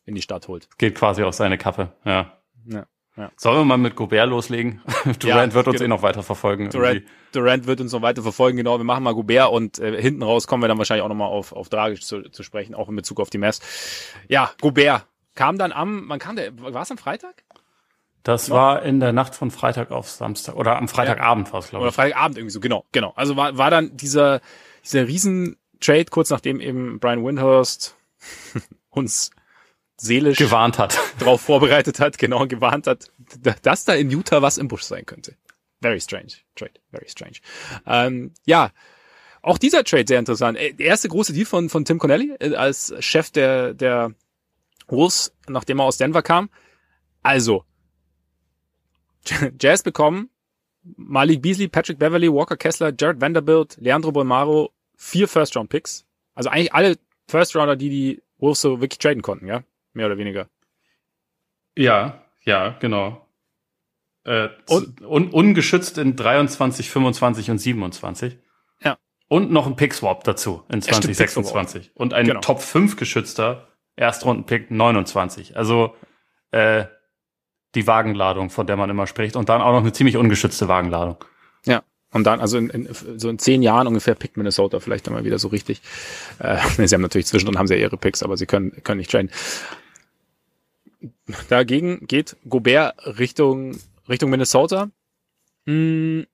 in 0.05 0.15
die 0.15 0.21
Stadt 0.21 0.47
holt. 0.47 0.67
Geht 0.77 0.95
quasi 0.95 1.23
auf 1.23 1.35
seine 1.35 1.57
Kappe, 1.57 1.93
ja. 2.03 2.37
ja. 2.65 2.87
Ja. 3.17 3.31
Sollen 3.35 3.57
wir 3.57 3.65
mal 3.65 3.77
mit 3.77 3.95
Gobert 3.95 4.29
loslegen? 4.29 4.81
Durant 5.19 5.51
ja, 5.51 5.53
wird 5.53 5.67
uns 5.67 5.77
genau. 5.77 5.85
eh 5.85 5.87
noch 5.97 6.01
weiter 6.01 6.23
verfolgen. 6.23 6.69
Durant, 6.69 7.03
Durant, 7.33 7.67
wird 7.67 7.81
uns 7.81 7.91
noch 7.91 8.01
weiter 8.01 8.21
verfolgen, 8.21 8.57
genau. 8.57 8.77
Wir 8.77 8.85
machen 8.85 9.03
mal 9.03 9.13
Gobert 9.13 9.51
und 9.51 9.77
äh, 9.79 10.01
hinten 10.01 10.23
raus 10.23 10.47
kommen 10.47 10.63
wir 10.63 10.67
dann 10.67 10.77
wahrscheinlich 10.77 11.03
auch 11.03 11.09
nochmal 11.09 11.27
auf, 11.27 11.51
auf 11.51 11.69
Dragic 11.69 12.01
zu, 12.01 12.21
zu 12.29 12.43
sprechen, 12.43 12.75
auch 12.75 12.87
in 12.87 12.95
Bezug 12.95 13.19
auf 13.19 13.29
die 13.29 13.37
Mess. 13.37 13.61
Ja, 14.29 14.51
Gobert 14.61 15.05
kam 15.35 15.57
dann 15.57 15.71
am, 15.71 16.05
man 16.05 16.19
kam 16.19 16.35
der, 16.35 16.57
war 16.59 16.81
es 16.81 16.91
am 16.91 16.97
Freitag? 16.97 17.43
Das 18.23 18.49
war 18.49 18.83
in 18.83 18.99
der 18.99 19.13
Nacht 19.13 19.35
von 19.35 19.49
Freitag 19.49 19.91
auf 19.91 20.09
Samstag 20.09 20.55
oder 20.55 20.77
am 20.77 20.87
Freitagabend 20.87 21.47
ja. 21.47 21.53
war 21.53 21.59
es, 21.61 21.69
glaube 21.69 21.83
ich. 21.83 21.87
Oder 21.87 21.91
Freitagabend 21.93 22.37
irgendwie 22.37 22.51
so, 22.51 22.59
genau, 22.59 22.85
genau. 22.91 23.13
Also 23.15 23.37
war, 23.37 23.57
war 23.57 23.71
dann 23.71 23.95
dieser, 23.95 24.41
dieser 24.83 25.07
Riesen-Trade, 25.07 26.05
kurz 26.05 26.29
nachdem 26.29 26.59
eben 26.59 26.99
Brian 26.99 27.25
Windhurst 27.25 27.95
uns 28.89 29.31
seelisch 29.99 30.37
gewarnt 30.37 30.77
hat, 30.77 30.97
darauf 31.19 31.41
vorbereitet 31.41 31.99
hat, 31.99 32.17
genau 32.17 32.47
gewarnt 32.47 32.87
hat, 32.87 33.11
dass 33.61 33.85
da 33.85 33.93
in 33.93 34.09
Utah 34.09 34.41
was 34.41 34.57
im 34.57 34.67
Busch 34.67 34.83
sein 34.83 35.05
könnte. 35.05 35.35
Very 35.81 36.01
strange 36.01 36.33
Trade, 36.55 36.73
very 36.91 37.07
strange. 37.07 37.37
Ähm, 37.85 38.33
ja, 38.45 38.71
auch 39.41 39.57
dieser 39.57 39.83
Trade 39.83 40.05
sehr 40.07 40.19
interessant. 40.19 40.57
Äh, 40.57 40.73
der 40.73 40.87
erste 40.87 41.07
große 41.07 41.33
Deal 41.33 41.45
von 41.45 41.69
von 41.69 41.85
Tim 41.85 41.99
Connelly 41.99 42.35
äh, 42.39 42.55
als 42.55 42.93
Chef 42.99 43.31
der 43.31 43.73
der 43.73 44.13
Wolves, 44.87 45.33
nachdem 45.47 45.79
er 45.79 45.85
aus 45.85 45.97
Denver 45.97 46.21
kam. 46.21 46.49
Also 47.21 47.63
Jazz 49.59 49.83
bekommen 49.83 50.29
Malik 50.83 51.41
Beasley, 51.41 51.67
Patrick 51.67 51.99
Beverly, 51.99 52.31
Walker 52.31 52.57
Kessler, 52.57 52.93
Jared 52.97 53.21
Vanderbilt, 53.21 53.77
Leandro 53.79 54.11
Bolmaro, 54.11 54.71
vier 54.95 55.27
First 55.27 55.55
Round 55.55 55.69
Picks. 55.69 56.05
Also 56.33 56.49
eigentlich 56.49 56.73
alle 56.73 56.97
First 57.27 57.55
Rounder, 57.55 57.75
die 57.75 57.89
die 57.89 58.23
Wolves 58.37 58.61
so 58.61 58.81
wirklich 58.81 58.99
traden 58.99 59.21
konnten, 59.21 59.45
ja? 59.45 59.63
Mehr 59.99 60.05
oder 60.05 60.17
weniger. 60.17 60.47
Ja, 61.75 62.23
ja, 62.45 62.77
genau. 62.79 63.27
Äh, 64.23 64.47
und, 64.69 65.01
un, 65.01 65.29
ungeschützt 65.29 65.97
in 65.97 66.15
23, 66.15 66.89
25 66.89 67.51
und 67.51 67.57
27. 67.57 68.37
Ja. 68.81 68.97
Und 69.27 69.51
noch 69.51 69.67
ein 69.67 69.75
Pick-Swap 69.75 70.23
dazu 70.23 70.63
in 70.69 70.81
2026. 70.81 71.87
Ja, 71.87 71.91
und 71.95 72.13
ein 72.13 72.27
genau. 72.27 72.39
Top 72.39 72.61
5 72.61 72.95
geschützter 72.95 73.67
Erstrunden-Pick 73.97 74.71
29. 74.71 75.57
Also 75.57 75.97
äh, 76.51 76.85
die 77.75 77.85
Wagenladung, 77.85 78.51
von 78.51 78.67
der 78.67 78.77
man 78.77 78.89
immer 78.89 79.05
spricht. 79.05 79.35
Und 79.35 79.49
dann 79.49 79.61
auch 79.61 79.73
noch 79.73 79.81
eine 79.81 79.91
ziemlich 79.91 80.15
ungeschützte 80.15 80.69
Wagenladung. 80.69 81.17
Ja. 81.65 81.83
Und 82.13 82.23
dann, 82.23 82.39
also 82.39 82.57
in, 82.57 82.69
in, 82.69 82.89
so 82.93 83.27
in 83.27 83.37
zehn 83.37 83.61
Jahren 83.61 83.85
ungefähr 83.85 84.15
pickt 84.15 84.37
Minnesota 84.37 84.79
vielleicht 84.79 85.07
dann 85.07 85.13
mal 85.13 85.25
wieder 85.25 85.39
so 85.39 85.49
richtig. 85.49 85.81
Äh, 86.39 86.57
sie 86.87 86.95
haben 86.95 87.01
natürlich 87.01 87.27
zwischendrin 87.27 87.59
haben 87.59 87.67
sie 87.67 87.75
ja 87.75 87.81
ihre 87.81 87.97
Picks, 87.97 88.23
aber 88.23 88.37
sie 88.37 88.45
können, 88.45 88.71
können 88.83 88.99
nicht 88.99 89.11
traden. 89.11 89.29
Dagegen 91.49 92.07
geht 92.07 92.35
Gobert 92.47 92.95
Richtung, 93.19 93.77
Richtung 94.07 94.29
Minnesota. 94.29 94.89
Hm. 95.65 96.25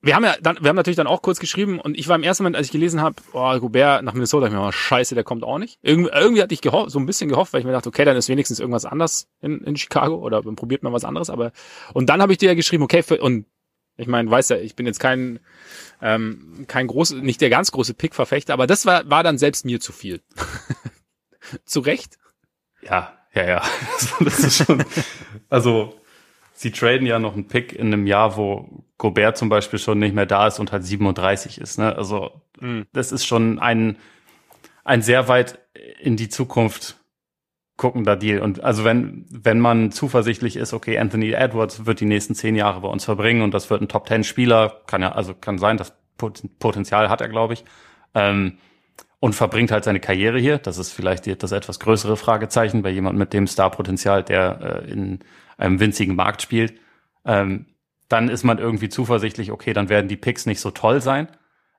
Wir 0.00 0.14
haben 0.14 0.24
ja 0.24 0.36
dann, 0.40 0.58
wir 0.60 0.68
haben 0.68 0.76
natürlich 0.76 0.96
dann 0.96 1.08
auch 1.08 1.22
kurz 1.22 1.40
geschrieben 1.40 1.80
und 1.80 1.98
ich 1.98 2.06
war 2.06 2.14
im 2.14 2.22
ersten 2.22 2.44
Moment, 2.44 2.54
als 2.54 2.66
ich 2.66 2.72
gelesen 2.72 3.00
habe, 3.00 3.16
oh, 3.32 3.58
Gobert 3.58 4.04
nach 4.04 4.12
Minnesota, 4.12 4.46
ich 4.46 4.52
mir 4.52 4.60
mal, 4.60 4.70
scheiße, 4.70 5.16
der 5.16 5.24
kommt 5.24 5.42
auch 5.42 5.58
nicht. 5.58 5.80
Irgendwie, 5.82 6.10
irgendwie 6.14 6.40
hatte 6.40 6.54
ich 6.54 6.60
gehofft, 6.60 6.92
so 6.92 7.00
ein 7.00 7.06
bisschen 7.06 7.28
gehofft, 7.28 7.52
weil 7.52 7.60
ich 7.60 7.66
mir 7.66 7.72
dachte, 7.72 7.88
okay, 7.88 8.04
dann 8.04 8.16
ist 8.16 8.28
wenigstens 8.28 8.60
irgendwas 8.60 8.84
anders 8.84 9.28
in, 9.40 9.60
in 9.64 9.76
Chicago 9.76 10.14
oder 10.14 10.40
man 10.44 10.54
probiert 10.54 10.84
mal 10.84 10.92
was 10.92 11.04
anderes, 11.04 11.30
aber 11.30 11.50
und 11.94 12.08
dann 12.08 12.22
habe 12.22 12.30
ich 12.30 12.38
dir 12.38 12.46
ja 12.46 12.54
geschrieben, 12.54 12.84
okay, 12.84 13.02
für, 13.02 13.20
und 13.20 13.46
ich 13.96 14.06
meine, 14.06 14.30
weiß 14.30 14.50
ja, 14.50 14.56
ich 14.58 14.76
bin 14.76 14.86
jetzt 14.86 15.00
kein 15.00 15.40
ähm, 16.00 16.64
kein 16.68 16.86
groß, 16.86 17.14
nicht 17.14 17.40
der 17.40 17.50
ganz 17.50 17.72
große 17.72 17.94
Pick-Verfechter, 17.94 18.52
aber 18.52 18.68
das 18.68 18.86
war 18.86 19.10
war 19.10 19.24
dann 19.24 19.36
selbst 19.36 19.64
mir 19.64 19.80
zu 19.80 19.92
viel. 19.92 20.22
zu 21.64 21.80
Recht? 21.80 22.18
Ja, 22.82 23.12
ja, 23.34 23.46
ja. 23.46 23.62
das 24.20 24.38
ist 24.40 24.64
schon, 24.64 24.84
also, 25.48 26.00
sie 26.52 26.70
traden 26.70 27.06
ja 27.06 27.18
noch 27.18 27.34
einen 27.34 27.48
Pick 27.48 27.72
in 27.72 27.88
einem 27.88 28.06
Jahr, 28.06 28.36
wo 28.36 28.84
Gobert 28.98 29.36
zum 29.36 29.48
Beispiel 29.48 29.78
schon 29.78 29.98
nicht 29.98 30.14
mehr 30.14 30.26
da 30.26 30.46
ist 30.46 30.58
und 30.58 30.72
halt 30.72 30.84
37 30.84 31.60
ist, 31.60 31.78
ne? 31.78 31.96
Also, 31.96 32.42
mhm. 32.60 32.86
das 32.92 33.12
ist 33.12 33.26
schon 33.26 33.58
ein, 33.58 33.96
ein 34.84 35.02
sehr 35.02 35.28
weit 35.28 35.58
in 36.00 36.16
die 36.16 36.28
Zukunft 36.28 36.98
guckender 37.78 38.16
Deal. 38.16 38.40
Und 38.40 38.62
also 38.62 38.84
wenn, 38.84 39.24
wenn 39.30 39.60
man 39.60 39.90
zuversichtlich 39.90 40.56
ist, 40.56 40.74
okay, 40.74 40.98
Anthony 40.98 41.30
Edwards 41.30 41.86
wird 41.86 42.00
die 42.00 42.06
nächsten 42.06 42.34
zehn 42.34 42.56
Jahre 42.56 42.80
bei 42.80 42.88
uns 42.88 43.04
verbringen 43.04 43.40
und 43.40 43.54
das 43.54 43.70
wird 43.70 43.80
ein 43.80 43.88
Top 43.88 44.06
Ten 44.06 44.24
Spieler, 44.24 44.82
kann 44.86 45.00
ja, 45.00 45.12
also 45.12 45.32
kann 45.32 45.58
sein, 45.58 45.78
das 45.78 45.94
Potenzial 46.16 47.08
hat 47.08 47.20
er, 47.20 47.28
glaube 47.28 47.54
ich. 47.54 47.64
Ähm, 48.14 48.58
und 49.20 49.34
verbringt 49.34 49.70
halt 49.70 49.84
seine 49.84 50.00
Karriere 50.00 50.38
hier. 50.38 50.58
Das 50.58 50.78
ist 50.78 50.92
vielleicht 50.92 51.42
das 51.42 51.52
etwas 51.52 51.80
größere 51.80 52.16
Fragezeichen 52.16 52.82
bei 52.82 52.90
jemandem 52.90 53.18
mit 53.18 53.32
dem 53.32 53.46
Starpotenzial, 53.46 54.22
der 54.22 54.84
äh, 54.86 54.90
in 54.90 55.20
einem 55.56 55.80
winzigen 55.80 56.14
Markt 56.14 56.42
spielt. 56.42 56.74
Ähm, 57.24 57.66
dann 58.08 58.28
ist 58.28 58.44
man 58.44 58.58
irgendwie 58.58 58.88
zuversichtlich, 58.88 59.50
okay, 59.50 59.72
dann 59.72 59.88
werden 59.88 60.08
die 60.08 60.16
Picks 60.16 60.46
nicht 60.46 60.60
so 60.60 60.70
toll 60.70 61.00
sein. 61.00 61.28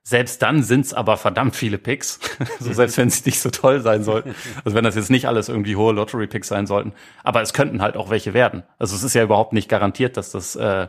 Selbst 0.02 0.40
dann 0.42 0.62
sind's 0.62 0.94
aber 0.94 1.16
verdammt 1.16 1.56
viele 1.56 1.76
Picks, 1.76 2.20
so 2.60 2.72
selbst 2.72 2.96
wenn 2.98 3.10
sie 3.10 3.22
nicht 3.26 3.40
so 3.40 3.50
toll 3.50 3.80
sein 3.80 4.02
sollten. 4.02 4.34
Also 4.64 4.74
wenn 4.76 4.84
das 4.84 4.94
jetzt 4.94 5.10
nicht 5.10 5.26
alles 5.26 5.48
irgendwie 5.48 5.76
hohe 5.76 5.92
Lottery-Picks 5.92 6.48
sein 6.48 6.66
sollten, 6.66 6.92
aber 7.22 7.42
es 7.42 7.52
könnten 7.52 7.82
halt 7.82 7.96
auch 7.96 8.10
welche 8.10 8.32
werden. 8.32 8.62
Also 8.78 8.96
es 8.96 9.02
ist 9.02 9.14
ja 9.14 9.22
überhaupt 9.22 9.52
nicht 9.52 9.68
garantiert, 9.68 10.16
dass 10.16 10.30
das, 10.30 10.56
äh, 10.56 10.88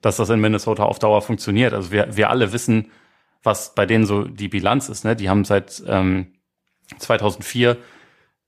dass 0.00 0.16
das 0.16 0.28
in 0.30 0.40
Minnesota 0.40 0.84
auf 0.84 0.98
Dauer 0.98 1.22
funktioniert. 1.22 1.72
Also 1.72 1.92
wir, 1.92 2.16
wir 2.16 2.28
alle 2.28 2.52
wissen, 2.52 2.90
was 3.42 3.74
bei 3.74 3.86
denen 3.86 4.06
so 4.06 4.24
die 4.24 4.48
Bilanz 4.48 4.88
ist. 4.88 5.04
Ne? 5.04 5.16
Die 5.16 5.28
haben 5.28 5.44
seit 5.44 5.82
ähm, 5.86 6.34
2004 6.98 7.76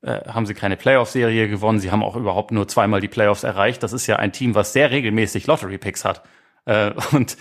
äh, 0.02 0.20
haben 0.28 0.46
sie 0.46 0.54
keine 0.54 0.76
Playoff-Serie 0.76 1.48
gewonnen. 1.48 1.80
Sie 1.80 1.90
haben 1.90 2.02
auch 2.02 2.16
überhaupt 2.16 2.52
nur 2.52 2.68
zweimal 2.68 3.00
die 3.00 3.08
Playoffs 3.08 3.42
erreicht. 3.42 3.82
Das 3.82 3.92
ist 3.92 4.06
ja 4.06 4.16
ein 4.16 4.32
Team, 4.32 4.54
was 4.54 4.72
sehr 4.72 4.90
regelmäßig 4.90 5.46
Lottery-Picks 5.46 6.04
hat. 6.04 6.22
Äh, 6.66 6.92
und 7.12 7.36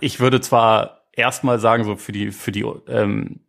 ich 0.00 0.20
würde 0.20 0.40
zwar 0.40 1.06
erstmal 1.12 1.58
sagen, 1.58 1.84
so 1.84 1.96
für 1.96 2.12
die 2.12 2.32
für 2.32 2.52
die 2.52 2.66
ähm, 2.88 3.40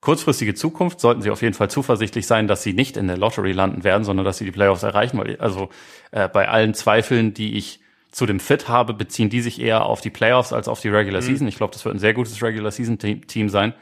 kurzfristige 0.00 0.54
Zukunft 0.54 1.00
sollten 1.00 1.20
sie 1.20 1.30
auf 1.30 1.42
jeden 1.42 1.54
Fall 1.54 1.70
zuversichtlich 1.70 2.26
sein, 2.26 2.48
dass 2.48 2.62
sie 2.62 2.72
nicht 2.72 2.96
in 2.96 3.08
der 3.08 3.18
Lottery 3.18 3.52
landen 3.52 3.84
werden, 3.84 4.04
sondern 4.04 4.24
dass 4.24 4.38
sie 4.38 4.46
die 4.46 4.52
Playoffs 4.52 4.82
erreichen. 4.82 5.18
Weil 5.18 5.36
also 5.36 5.68
äh, 6.12 6.28
bei 6.28 6.48
allen 6.48 6.72
Zweifeln, 6.72 7.34
die 7.34 7.58
ich 7.58 7.81
zu 8.12 8.26
dem 8.26 8.40
Fit 8.40 8.68
habe, 8.68 8.94
beziehen 8.94 9.30
die 9.30 9.40
sich 9.40 9.60
eher 9.60 9.86
auf 9.86 10.00
die 10.00 10.10
Playoffs 10.10 10.52
als 10.52 10.68
auf 10.68 10.80
die 10.80 10.90
Regular 10.90 11.20
mhm. 11.20 11.26
Season. 11.26 11.48
Ich 11.48 11.56
glaube, 11.56 11.72
das 11.72 11.84
wird 11.84 11.96
ein 11.96 11.98
sehr 11.98 12.14
gutes 12.14 12.40
Regular 12.42 12.70
Season 12.70 12.98
Team 12.98 13.48
sein. 13.48 13.74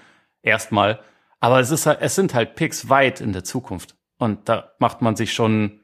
Erstmal. 0.42 1.00
Aber 1.40 1.60
es 1.60 1.70
ist 1.70 1.86
halt, 1.86 1.98
es 2.00 2.14
sind 2.14 2.32
halt 2.32 2.54
Picks 2.54 2.88
weit 2.88 3.20
in 3.20 3.32
der 3.32 3.44
Zukunft. 3.44 3.96
Und 4.18 4.48
da 4.48 4.72
macht 4.78 5.02
man 5.02 5.16
sich 5.16 5.32
schon, 5.32 5.80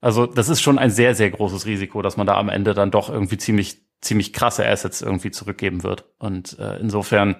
also 0.00 0.26
das 0.26 0.48
ist 0.48 0.60
schon 0.60 0.78
ein 0.78 0.90
sehr, 0.90 1.14
sehr 1.14 1.30
großes 1.30 1.64
Risiko, 1.64 2.02
dass 2.02 2.16
man 2.16 2.26
da 2.26 2.36
am 2.36 2.48
Ende 2.48 2.74
dann 2.74 2.90
doch 2.90 3.08
irgendwie 3.08 3.38
ziemlich, 3.38 3.80
ziemlich 4.00 4.32
krasse 4.32 4.66
Assets 4.66 5.00
irgendwie 5.00 5.30
zurückgeben 5.30 5.82
wird. 5.82 6.04
Und 6.18 6.58
äh, 6.58 6.76
insofern 6.78 7.36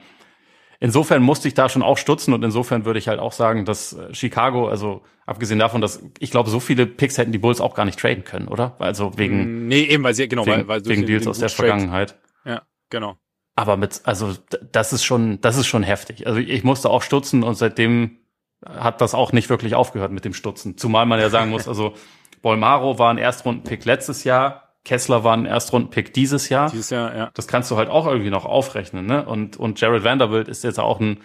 insofern 0.82 1.22
musste 1.22 1.46
ich 1.48 1.54
da 1.54 1.68
schon 1.68 1.82
auch 1.82 1.96
stutzen 1.96 2.34
und 2.34 2.42
insofern 2.42 2.84
würde 2.84 2.98
ich 2.98 3.06
halt 3.08 3.20
auch 3.20 3.32
sagen, 3.32 3.64
dass 3.64 3.92
äh, 3.92 4.12
Chicago, 4.12 4.68
also 4.68 5.02
abgesehen 5.26 5.60
davon, 5.60 5.80
dass 5.80 6.02
ich 6.18 6.30
glaube, 6.32 6.50
so 6.50 6.58
viele 6.60 6.86
Picks 6.86 7.18
hätten 7.18 7.32
die 7.32 7.38
Bulls 7.38 7.60
auch 7.60 7.74
gar 7.74 7.84
nicht 7.84 7.98
traden 7.98 8.24
können, 8.24 8.48
oder? 8.48 8.74
Also 8.80 9.16
wegen 9.16 9.64
mm, 9.64 9.68
Nee, 9.68 9.82
eben 9.84 10.02
weil 10.02 10.14
sie 10.14 10.28
genau, 10.28 10.44
wegen, 10.44 10.68
weil, 10.68 10.82
weil 10.82 10.84
wegen 10.84 11.06
Deals 11.06 11.26
aus 11.26 11.38
der 11.38 11.48
Vergangenheit. 11.48 12.18
Ja, 12.44 12.62
genau. 12.90 13.16
Aber 13.54 13.76
mit 13.76 14.00
also 14.04 14.34
das 14.72 14.92
ist 14.92 15.04
schon 15.04 15.40
das 15.40 15.56
ist 15.56 15.66
schon 15.66 15.84
heftig. 15.84 16.26
Also 16.26 16.40
ich 16.40 16.64
musste 16.64 16.90
auch 16.90 17.02
stutzen 17.02 17.44
und 17.44 17.54
seitdem 17.54 18.18
hat 18.66 19.00
das 19.00 19.14
auch 19.14 19.32
nicht 19.32 19.50
wirklich 19.50 19.74
aufgehört 19.74 20.10
mit 20.10 20.24
dem 20.24 20.34
Stutzen. 20.34 20.76
Zumal 20.76 21.06
man 21.06 21.20
ja 21.20 21.30
sagen 21.30 21.50
muss, 21.50 21.68
also 21.68 21.94
Bolmaro 22.42 22.98
war 22.98 23.10
ein 23.10 23.18
Erstrundenpick 23.18 23.84
letztes 23.84 24.24
Jahr, 24.24 24.71
Kessler 24.84 25.24
war 25.24 25.36
ein 25.36 25.46
Erstrundenpick 25.46 26.12
dieses 26.12 26.48
Jahr. 26.48 26.70
Dieses 26.70 26.90
Jahr, 26.90 27.16
ja. 27.16 27.30
Das 27.34 27.46
kannst 27.46 27.70
du 27.70 27.76
halt 27.76 27.88
auch 27.88 28.06
irgendwie 28.06 28.30
noch 28.30 28.44
aufrechnen, 28.44 29.06
ne? 29.06 29.24
Und, 29.24 29.56
und 29.56 29.80
Jared 29.80 30.04
Vanderbilt 30.04 30.48
ist 30.48 30.64
jetzt 30.64 30.80
auch 30.80 31.00
ein, 31.00 31.20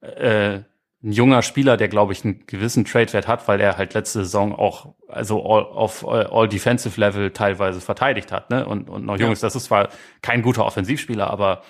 äh, 0.00 0.60
ein 1.02 1.12
junger 1.12 1.42
Spieler, 1.42 1.76
der, 1.76 1.88
glaube 1.88 2.12
ich, 2.12 2.24
einen 2.24 2.46
gewissen 2.46 2.84
Trade-Wert 2.84 3.26
hat, 3.26 3.48
weil 3.48 3.60
er 3.60 3.76
halt 3.76 3.94
letzte 3.94 4.20
Saison 4.20 4.54
auch 4.54 4.94
also 5.08 5.44
all, 5.44 5.64
auf 5.64 6.06
all 6.06 6.48
defensive 6.48 7.00
Level 7.00 7.30
teilweise 7.32 7.80
verteidigt 7.80 8.30
hat, 8.30 8.50
ne? 8.50 8.64
Und, 8.66 8.88
und 8.88 9.04
noch 9.04 9.18
jung 9.18 9.32
ist. 9.32 9.42
Das 9.42 9.56
ist 9.56 9.64
zwar 9.64 9.88
kein 10.22 10.42
guter 10.42 10.64
Offensivspieler, 10.64 11.28
aber 11.28 11.62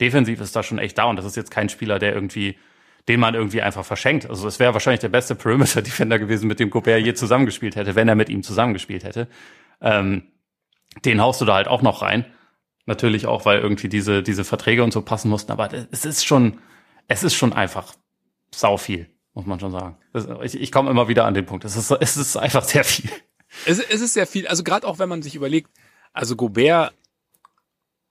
defensiv 0.00 0.40
ist 0.40 0.54
da 0.54 0.62
schon 0.62 0.78
echt 0.78 0.96
da. 0.98 1.04
Und 1.04 1.16
das 1.16 1.24
ist 1.24 1.36
jetzt 1.36 1.50
kein 1.50 1.68
Spieler, 1.68 1.98
der 1.98 2.14
irgendwie 2.14 2.56
den 3.08 3.18
man 3.20 3.34
irgendwie 3.34 3.62
einfach 3.62 3.84
verschenkt. 3.84 4.28
Also 4.28 4.46
es 4.46 4.58
wäre 4.60 4.72
wahrscheinlich 4.74 5.00
der 5.00 5.08
beste 5.08 5.34
Perimeter-Defender 5.34 6.18
gewesen, 6.18 6.46
mit 6.46 6.60
dem 6.60 6.70
Gobert 6.70 7.00
je 7.00 7.14
zusammengespielt 7.14 7.74
hätte, 7.74 7.94
wenn 7.94 8.08
er 8.08 8.14
mit 8.14 8.28
ihm 8.28 8.42
zusammengespielt 8.42 9.04
hätte. 9.04 9.26
Ähm, 9.80 10.24
den 11.04 11.20
haust 11.20 11.40
du 11.40 11.44
da 11.44 11.54
halt 11.54 11.68
auch 11.68 11.82
noch 11.82 12.02
rein. 12.02 12.24
Natürlich 12.86 13.26
auch, 13.26 13.44
weil 13.44 13.60
irgendwie 13.60 13.88
diese, 13.88 14.22
diese 14.22 14.44
Verträge 14.44 14.82
und 14.82 14.92
so 14.92 15.02
passen 15.02 15.28
mussten, 15.28 15.52
aber 15.52 15.70
es 15.90 16.04
ist 16.04 16.24
schon, 16.24 16.58
es 17.08 17.22
ist 17.22 17.34
schon 17.34 17.52
einfach 17.52 17.94
sau 18.52 18.76
viel, 18.76 19.08
muss 19.34 19.46
man 19.46 19.60
schon 19.60 19.70
sagen. 19.70 19.96
Ich, 20.42 20.60
ich 20.60 20.72
komme 20.72 20.90
immer 20.90 21.08
wieder 21.08 21.24
an 21.24 21.34
den 21.34 21.46
Punkt. 21.46 21.64
Es 21.64 21.76
ist, 21.76 21.90
es 21.90 22.16
ist 22.16 22.36
einfach 22.36 22.64
sehr 22.64 22.84
viel. 22.84 23.10
Es, 23.66 23.78
es 23.78 24.00
ist 24.00 24.14
sehr 24.14 24.26
viel. 24.26 24.46
Also 24.48 24.64
gerade 24.64 24.86
auch, 24.86 24.98
wenn 24.98 25.08
man 25.08 25.22
sich 25.22 25.34
überlegt, 25.34 25.70
also 26.12 26.36
Gobert, 26.36 26.92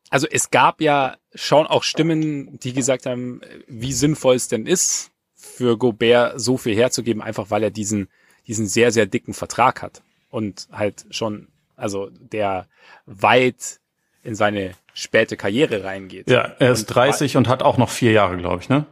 also 0.09 0.27
es 0.29 0.49
gab 0.49 0.81
ja 0.81 1.17
schon 1.35 1.67
auch 1.67 1.83
Stimmen, 1.83 2.57
die 2.59 2.73
gesagt 2.73 3.05
haben, 3.05 3.41
wie 3.67 3.93
sinnvoll 3.93 4.35
es 4.35 4.47
denn 4.47 4.65
ist, 4.65 5.11
für 5.35 5.77
Gobert 5.77 6.39
so 6.39 6.57
viel 6.57 6.75
herzugeben, 6.75 7.21
einfach 7.21 7.51
weil 7.51 7.63
er 7.63 7.71
diesen, 7.71 8.09
diesen 8.47 8.67
sehr, 8.67 8.91
sehr 8.91 9.05
dicken 9.05 9.33
Vertrag 9.33 9.81
hat 9.81 10.03
und 10.29 10.67
halt 10.71 11.05
schon 11.11 11.47
also 11.79 12.09
der 12.11 12.67
weit 13.05 13.79
in 14.23 14.35
seine 14.35 14.71
späte 14.93 15.37
Karriere 15.37 15.83
reingeht. 15.83 16.29
Ja, 16.29 16.55
er 16.59 16.71
ist 16.71 16.89
und 16.89 16.95
30 16.95 17.37
und 17.37 17.47
hat 17.47 17.63
auch 17.63 17.77
noch 17.77 17.89
vier 17.89 18.11
Jahre, 18.11 18.37
glaube 18.37 18.61
ich, 18.61 18.69
ne? 18.69 18.85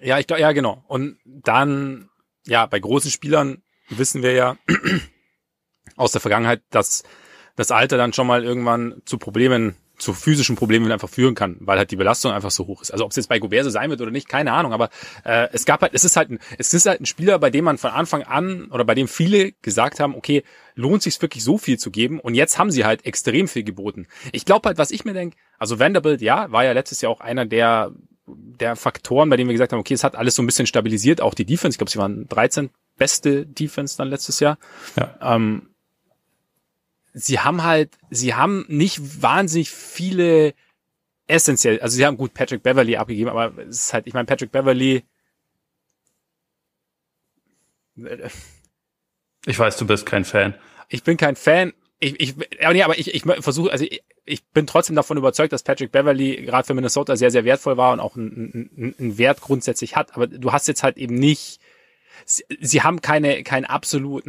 Ja, 0.00 0.18
ich 0.18 0.26
glaube, 0.26 0.42
ja, 0.42 0.52
genau. 0.52 0.84
Und 0.88 1.18
dann, 1.24 2.08
ja, 2.46 2.66
bei 2.66 2.78
großen 2.78 3.10
Spielern 3.10 3.62
wissen 3.88 4.22
wir 4.22 4.32
ja 4.32 4.56
aus 5.96 6.12
der 6.12 6.20
Vergangenheit, 6.20 6.62
dass 6.70 7.02
das 7.56 7.70
Alter 7.70 7.96
dann 7.96 8.12
schon 8.12 8.26
mal 8.26 8.44
irgendwann 8.44 9.02
zu 9.04 9.18
Problemen 9.18 9.76
zu 10.02 10.12
physischen 10.12 10.56
Problemen 10.56 10.90
einfach 10.90 11.08
führen 11.08 11.34
kann, 11.34 11.56
weil 11.60 11.78
halt 11.78 11.90
die 11.90 11.96
Belastung 11.96 12.32
einfach 12.32 12.50
so 12.50 12.66
hoch 12.66 12.82
ist. 12.82 12.90
Also 12.90 13.04
ob 13.04 13.10
es 13.10 13.16
jetzt 13.16 13.28
bei 13.28 13.38
Gobert 13.38 13.64
so 13.64 13.70
sein 13.70 13.88
wird 13.88 14.00
oder 14.00 14.10
nicht, 14.10 14.28
keine 14.28 14.52
Ahnung, 14.52 14.72
aber 14.72 14.90
äh, 15.24 15.48
es 15.52 15.64
gab 15.64 15.80
halt, 15.80 15.94
es 15.94 16.04
ist 16.04 16.16
halt 16.16 16.30
ein, 16.30 16.38
es 16.58 16.74
ist 16.74 16.86
halt 16.86 17.00
ein 17.00 17.06
Spieler, 17.06 17.38
bei 17.38 17.50
dem 17.50 17.64
man 17.64 17.78
von 17.78 17.90
Anfang 17.90 18.22
an 18.22 18.66
oder 18.70 18.84
bei 18.84 18.94
dem 18.94 19.08
viele 19.08 19.52
gesagt 19.62 20.00
haben, 20.00 20.14
okay, 20.14 20.42
lohnt 20.74 21.02
sich 21.02 21.20
wirklich 21.22 21.44
so 21.44 21.56
viel 21.56 21.78
zu 21.78 21.90
geben 21.90 22.18
und 22.20 22.34
jetzt 22.34 22.58
haben 22.58 22.70
sie 22.70 22.84
halt 22.84 23.06
extrem 23.06 23.48
viel 23.48 23.62
geboten. 23.62 24.06
Ich 24.32 24.44
glaube 24.44 24.68
halt, 24.68 24.78
was 24.78 24.90
ich 24.90 25.04
mir 25.04 25.14
denke, 25.14 25.36
also 25.58 25.78
Vanderbilt, 25.78 26.20
ja, 26.20 26.50
war 26.50 26.64
ja 26.64 26.72
letztes 26.72 27.00
Jahr 27.00 27.12
auch 27.12 27.20
einer 27.20 27.46
der 27.46 27.92
der 28.24 28.76
Faktoren, 28.76 29.28
bei 29.30 29.36
denen 29.36 29.48
wir 29.48 29.54
gesagt 29.54 29.72
haben, 29.72 29.80
okay, 29.80 29.94
es 29.94 30.04
hat 30.04 30.14
alles 30.14 30.36
so 30.36 30.42
ein 30.42 30.46
bisschen 30.46 30.66
stabilisiert, 30.66 31.20
auch 31.20 31.34
die 31.34 31.44
Defense, 31.44 31.74
ich 31.74 31.78
glaube, 31.78 31.90
sie 31.90 31.98
waren 31.98 32.28
13 32.28 32.70
beste 32.96 33.46
Defense 33.46 33.96
dann 33.96 34.08
letztes 34.08 34.38
Jahr. 34.38 34.58
Ja. 34.96 35.18
Ähm, 35.20 35.71
sie 37.12 37.40
haben 37.40 37.62
halt, 37.62 37.90
sie 38.10 38.34
haben 38.34 38.64
nicht 38.68 39.22
wahnsinnig 39.22 39.70
viele 39.70 40.54
essentiell, 41.26 41.80
also 41.80 41.96
sie 41.96 42.04
haben 42.04 42.16
gut 42.16 42.34
Patrick 42.34 42.62
Beverly 42.62 42.96
abgegeben, 42.96 43.30
aber 43.30 43.56
es 43.58 43.86
ist 43.86 43.94
halt, 43.94 44.06
ich 44.06 44.14
meine, 44.14 44.26
Patrick 44.26 44.52
Beverly 44.52 45.04
Ich 49.46 49.58
weiß, 49.58 49.76
du 49.76 49.86
bist 49.86 50.06
kein 50.06 50.24
Fan. 50.24 50.54
Ich 50.88 51.02
bin 51.02 51.16
kein 51.16 51.36
Fan. 51.36 51.72
Ich, 51.98 52.18
ich, 52.20 52.34
aber 52.64 52.72
nee, 52.72 52.82
aber 52.82 52.98
ich, 52.98 53.14
ich 53.14 53.22
versuche, 53.22 53.70
also 53.70 53.84
ich, 53.84 54.02
ich 54.24 54.44
bin 54.46 54.66
trotzdem 54.66 54.96
davon 54.96 55.16
überzeugt, 55.16 55.52
dass 55.52 55.62
Patrick 55.62 55.92
Beverly 55.92 56.42
gerade 56.44 56.66
für 56.66 56.74
Minnesota 56.74 57.16
sehr, 57.16 57.30
sehr 57.30 57.44
wertvoll 57.44 57.76
war 57.76 57.92
und 57.92 58.00
auch 58.00 58.16
einen, 58.16 58.94
einen 58.98 59.18
Wert 59.18 59.40
grundsätzlich 59.40 59.94
hat. 59.94 60.14
Aber 60.14 60.26
du 60.26 60.52
hast 60.52 60.66
jetzt 60.68 60.82
halt 60.82 60.96
eben 60.96 61.14
nicht, 61.14 61.60
sie, 62.24 62.44
sie 62.60 62.82
haben 62.82 63.00
keine, 63.02 63.44
keinen 63.44 63.66
absoluten 63.66 64.26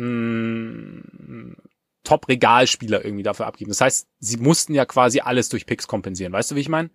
Top-Regalspieler 2.03 3.03
irgendwie 3.03 3.23
dafür 3.23 3.47
abgeben. 3.47 3.69
Das 3.71 3.81
heißt, 3.81 4.07
sie 4.19 4.37
mussten 4.37 4.73
ja 4.73 4.85
quasi 4.85 5.21
alles 5.21 5.49
durch 5.49 5.65
Picks 5.65 5.87
kompensieren. 5.87 6.33
Weißt 6.33 6.51
du, 6.51 6.55
wie 6.55 6.61
ich 6.61 6.69
meine? 6.69 6.89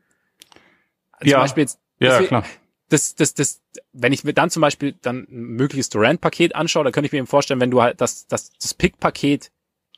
Ja. 1.22 1.36
Zum 1.36 1.40
Beispiel 1.40 1.62
jetzt, 1.62 1.80
ja, 1.98 2.22
klar. 2.22 2.44
Das, 2.90 3.14
das, 3.14 3.34
das, 3.34 3.60
wenn 3.92 4.12
ich 4.12 4.24
mir 4.24 4.32
dann 4.32 4.50
zum 4.50 4.62
Beispiel 4.62 4.94
dann 5.02 5.26
ein 5.30 5.42
mögliches 5.56 5.90
Durant-Paket 5.90 6.54
anschaue, 6.54 6.84
dann 6.84 6.92
könnte 6.92 7.06
ich 7.06 7.12
mir 7.12 7.18
eben 7.18 7.26
vorstellen, 7.26 7.60
wenn 7.60 7.70
du 7.70 7.82
halt 7.82 8.00
das, 8.00 8.26
das, 8.26 8.50
das 8.52 8.74
Pick-Paket 8.74 9.50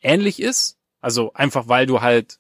ähnlich 0.03 0.41
ist, 0.41 0.79
also 1.01 1.33
einfach 1.35 1.69
weil 1.69 1.87
du 1.87 2.01
halt, 2.01 2.39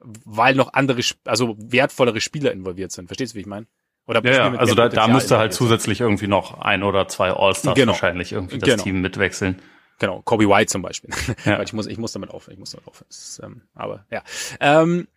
weil 0.00 0.54
noch 0.54 0.72
andere, 0.72 1.00
also 1.24 1.56
wertvollere 1.58 2.20
Spieler 2.20 2.52
involviert 2.52 2.92
sind. 2.92 3.06
Verstehst 3.06 3.34
du, 3.34 3.36
wie 3.36 3.40
ich 3.40 3.46
meine? 3.46 3.66
Oder 4.06 4.24
ja, 4.24 4.52
ja. 4.52 4.58
also 4.58 4.74
da, 4.74 4.88
da 4.88 5.06
müsste 5.06 5.38
halt 5.38 5.52
zusätzlich 5.52 6.00
irgendwie 6.00 6.28
noch 6.28 6.58
ein 6.60 6.82
oder 6.82 7.08
zwei 7.08 7.30
All-Stars 7.30 7.74
genau. 7.74 7.92
wahrscheinlich 7.92 8.32
irgendwie 8.32 8.58
das 8.58 8.70
genau. 8.70 8.82
Team 8.82 9.00
mitwechseln. 9.02 9.60
Genau, 9.98 10.22
Kobe 10.22 10.48
White 10.48 10.70
zum 10.70 10.82
Beispiel. 10.82 11.10
Ja. 11.44 11.62
ich 11.62 11.72
muss, 11.72 11.86
ich 11.86 11.98
muss 11.98 12.12
damit 12.12 12.30
aufhören. 12.30 12.54
Ich 12.54 12.58
muss 12.58 12.70
damit 12.70 12.86
aufhören. 12.86 13.08
Ist, 13.08 13.40
ähm, 13.42 13.62
aber 13.74 14.06
ja. 14.10 14.22
Ähm, 14.60 15.08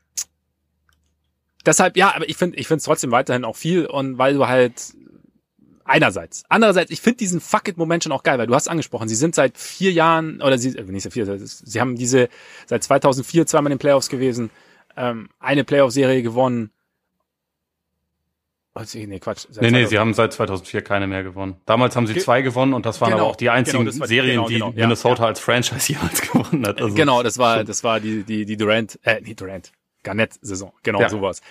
deshalb, 1.65 1.97
ja, 1.97 2.15
aber 2.15 2.27
ich 2.27 2.37
finde, 2.37 2.57
ich 2.57 2.67
finde 2.67 2.79
es 2.79 2.83
trotzdem 2.85 3.11
weiterhin 3.11 3.45
auch 3.45 3.55
viel 3.55 3.85
und 3.85 4.17
weil 4.17 4.33
du 4.33 4.47
halt 4.47 4.93
einerseits. 5.85 6.43
Andererseits, 6.49 6.91
ich 6.91 7.01
finde 7.01 7.17
diesen 7.17 7.41
Fuck 7.41 7.67
it 7.67 7.77
Moment 7.77 8.03
schon 8.03 8.11
auch 8.11 8.23
geil, 8.23 8.37
weil 8.37 8.47
du 8.47 8.55
hast 8.55 8.67
angesprochen, 8.67 9.09
sie 9.09 9.15
sind 9.15 9.35
seit 9.35 9.57
vier 9.57 9.91
Jahren 9.91 10.41
oder 10.41 10.57
sie, 10.57 10.75
äh, 10.77 10.83
nicht 10.83 11.03
seit 11.03 11.13
vier, 11.13 11.37
sie 11.37 11.81
haben 11.81 11.95
diese 11.95 12.29
seit 12.65 12.83
2004 12.83 13.45
zweimal 13.45 13.71
in 13.71 13.77
den 13.77 13.81
Playoffs 13.81 14.09
gewesen, 14.09 14.49
ähm, 14.95 15.29
eine 15.39 15.63
Playoff-Serie 15.63 16.23
gewonnen 16.23 16.71
Oh, 18.73 18.81
nee, 18.93 19.19
Quatsch. 19.19 19.47
Seit 19.49 19.63
nee, 19.63 19.71
nee, 19.71 19.85
sie 19.85 19.99
haben 19.99 20.13
seit 20.13 20.31
2004 20.31 20.81
keine 20.81 21.05
mehr 21.05 21.23
gewonnen. 21.23 21.59
Damals 21.65 21.97
haben 21.97 22.07
sie 22.07 22.15
zwei 22.17 22.41
gewonnen 22.41 22.73
und 22.73 22.85
das 22.85 23.01
waren 23.01 23.11
genau, 23.11 23.23
aber 23.23 23.31
auch 23.31 23.35
die 23.35 23.49
einzigen 23.49 23.85
genau, 23.85 24.05
Serien, 24.05 24.35
genau, 24.35 24.47
genau, 24.47 24.71
die 24.71 24.79
Minnesota 24.79 25.23
ja, 25.23 25.27
als 25.27 25.41
Franchise 25.41 25.91
jemals 25.93 26.21
gewonnen 26.21 26.65
hat. 26.65 26.81
Also 26.81 26.95
genau, 26.95 27.21
das 27.21 27.37
war, 27.37 27.65
das 27.65 27.83
war 27.83 27.99
die, 27.99 28.23
die, 28.23 28.45
die 28.45 28.55
Durant, 28.55 28.97
äh, 29.03 29.19
nee, 29.21 29.33
Durant, 29.33 29.73
Garnett-Saison. 30.03 30.71
Genau, 30.83 31.01
ja. 31.01 31.09
sowas. 31.09 31.41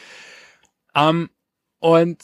Ähm, 0.94 1.28
und 1.78 2.18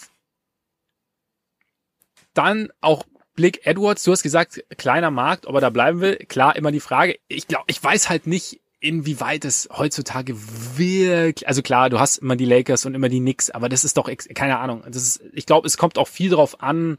dann 2.32 2.70
auch 2.80 3.04
Blick 3.34 3.66
Edwards, 3.66 4.02
du 4.02 4.12
hast 4.12 4.22
gesagt, 4.22 4.64
kleiner 4.78 5.10
Markt, 5.10 5.46
ob 5.46 5.54
er 5.56 5.60
da 5.60 5.68
bleiben 5.68 6.00
will. 6.00 6.16
Klar, 6.16 6.56
immer 6.56 6.72
die 6.72 6.80
Frage. 6.80 7.18
Ich 7.28 7.46
glaube, 7.46 7.66
ich 7.68 7.82
weiß 7.84 8.08
halt 8.08 8.26
nicht, 8.26 8.60
inwieweit 8.80 9.44
es 9.44 9.68
heutzutage 9.72 10.34
wirklich, 10.76 11.48
also 11.48 11.62
klar, 11.62 11.90
du 11.90 11.98
hast 11.98 12.18
immer 12.18 12.36
die 12.36 12.44
Lakers 12.44 12.84
und 12.86 12.94
immer 12.94 13.08
die 13.08 13.20
Knicks, 13.20 13.50
aber 13.50 13.68
das 13.68 13.84
ist 13.84 13.96
doch, 13.96 14.10
keine 14.34 14.58
Ahnung, 14.58 14.82
das 14.86 15.02
ist, 15.02 15.22
ich 15.32 15.46
glaube, 15.46 15.66
es 15.66 15.78
kommt 15.78 15.98
auch 15.98 16.08
viel 16.08 16.30
darauf 16.30 16.62
an, 16.62 16.98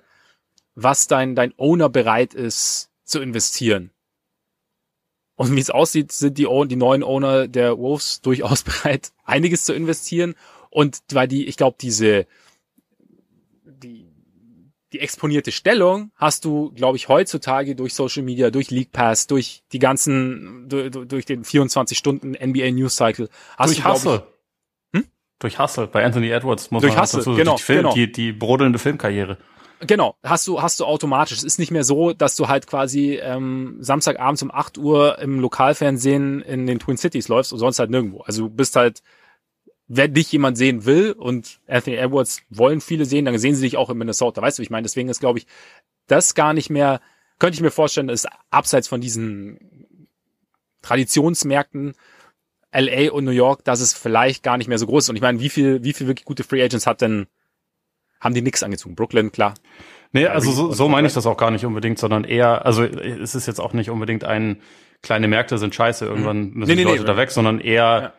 was 0.76 1.08
dein, 1.08 1.36
dein 1.36 1.54
Owner 1.58 1.90
bereit 1.90 2.34
ist 2.34 2.90
zu 3.04 3.20
investieren. 3.20 3.92
Und 5.36 5.56
wie 5.56 5.60
es 5.60 5.70
aussieht, 5.70 6.12
sind 6.12 6.38
die, 6.40 6.48
die 6.68 6.76
neuen 6.76 7.04
Owner 7.04 7.48
der 7.48 7.78
Wolves 7.78 8.22
durchaus 8.22 8.64
bereit, 8.84 9.12
einiges 9.24 9.64
zu 9.66 9.74
investieren. 9.74 10.36
Und 10.70 11.00
weil 11.14 11.28
die, 11.28 11.48
ich 11.48 11.58
glaube, 11.58 11.78
diese, 11.80 12.24
die, 12.24 12.28
die 14.94 15.00
exponierte 15.00 15.52
Stellung 15.52 16.12
hast 16.16 16.46
du, 16.46 16.72
glaube 16.72 16.98
ich, 16.98 17.10
heutzutage 17.10 17.76
durch 17.76 17.94
Social 17.94 18.24
Media, 18.24 18.50
durch 18.52 18.72
League 18.72 18.92
Pass, 18.92 19.28
durch 19.28 19.64
die 19.74 19.80
ganzen, 19.80 20.70
durch, 20.70 20.92
durch 20.92 21.26
den 21.26 21.44
24 21.44 21.98
Stunden 21.98 22.32
NBA 22.32 22.72
News 22.72 22.96
Cycle. 22.96 23.30
Hast 23.58 23.70
durch 23.70 23.84
du, 23.84 23.90
Hustle. 23.90 24.28
Ich, 24.94 25.00
hm? 25.00 25.08
Durch 25.40 25.60
Hustle. 25.60 25.88
Bei 25.88 26.06
Anthony 26.06 26.30
Edwards 26.30 26.72
muss 26.72 26.82
durch 26.82 26.94
man 26.94 27.04
Hustle, 27.04 27.20
dazu, 27.20 27.36
genau, 27.36 27.58
die, 27.58 27.64
Film, 27.64 27.80
genau. 27.80 27.94
die, 27.94 28.12
die 28.12 28.32
brodelnde 28.32 28.80
Filmkarriere. 28.80 29.38
Genau, 29.82 30.16
hast 30.24 30.48
du, 30.48 30.62
hast 30.62 30.80
du 30.80 30.86
automatisch. 30.86 31.38
Es 31.38 31.44
ist 31.44 31.60
nicht 31.60 31.72
mehr 31.72 31.84
so, 31.84 32.14
dass 32.14 32.36
du 32.36 32.48
halt 32.48 32.66
quasi 32.66 33.20
ähm, 33.22 33.78
Samstagabends 33.80 34.42
um 34.42 34.52
8 34.52 34.78
Uhr 34.78 35.20
im 35.20 35.40
Lokalfernsehen 35.40 36.42
in 36.42 36.66
den 36.66 36.80
Twin 36.80 36.98
Cities 36.98 37.28
läufst 37.28 37.54
und 37.54 37.60
sonst 37.60 37.78
halt 37.78 37.92
nirgendwo. 37.92 38.22
Also 38.22 38.44
du 38.44 38.50
bist 38.50 38.76
halt 38.76 39.04
wenn 39.88 40.14
dich 40.14 40.32
jemand 40.32 40.58
sehen 40.58 40.86
will 40.86 41.14
und 41.14 41.60
Anthony 41.68 41.96
Edwards 41.96 42.42
wollen 42.50 42.82
viele 42.82 43.06
sehen, 43.06 43.26
dann 43.26 43.38
sehen 43.38 43.56
sie 43.56 43.62
dich 43.64 43.78
auch 43.78 43.90
in 43.90 43.98
Minnesota. 43.98 44.42
Weißt 44.42 44.60
du, 44.60 44.64
ich 44.64 44.70
meine, 44.70 44.84
deswegen 44.84 45.10
ist, 45.10 45.22
glaube 45.22 45.40
ich, 45.40 45.48
das 46.08 46.36
gar 46.36 46.54
nicht 46.54 46.70
mehr, 46.70 47.00
könnte 47.40 47.56
ich 47.56 47.62
mir 47.62 47.72
vorstellen, 47.72 48.10
ist 48.10 48.28
abseits 48.50 48.88
von 48.88 49.00
diesen 49.00 49.88
Traditionsmärkten 50.82 51.94
LA 52.74 53.12
und 53.12 53.24
New 53.24 53.32
York, 53.32 53.64
dass 53.64 53.80
es 53.80 53.94
vielleicht 53.94 54.44
gar 54.44 54.58
nicht 54.58 54.68
mehr 54.68 54.78
so 54.78 54.88
groß 54.88 55.06
ist. 55.06 55.10
Und 55.10 55.16
ich 55.16 55.22
meine, 55.22 55.40
wie 55.40 55.50
viel, 55.50 55.84
wie 55.84 55.94
viel 55.94 56.08
wirklich 56.08 56.26
gute 56.26 56.44
Free 56.44 56.62
Agents 56.62 56.86
hat 56.86 57.02
denn, 57.02 57.28
haben 58.20 58.34
die 58.34 58.42
nix 58.42 58.64
angezogen? 58.64 58.96
Brooklyn, 58.96 59.32
klar. 59.32 59.54
Nee, 60.12 60.28
also 60.28 60.52
so, 60.52 60.74
so 60.74 60.90
meine 60.90 61.08
ich 61.08 61.14
das 61.14 61.26
auch 61.26 61.38
gar 61.38 61.52
nicht 61.52 61.66
unbedingt, 61.66 62.00
sondern 62.00 62.24
eher, 62.24 62.66
also 62.66 62.84
es 62.84 63.36
ist 63.36 63.48
jetzt 63.48 63.60
auch 63.60 63.74
nicht 63.74 63.90
unbedingt 63.90 64.24
ein, 64.24 64.62
kleine 65.02 65.28
Märkte 65.28 65.58
sind 65.58 65.76
scheiße, 65.76 66.06
irgendwann 66.06 66.52
müssen 66.52 66.72
nee, 66.72 66.76
die 66.78 66.84
Leute 66.84 67.02
nee, 67.02 67.08
da 67.08 67.18
weg, 67.18 67.32
sondern 67.32 67.60
eher, 67.60 68.02
ja 68.02 68.14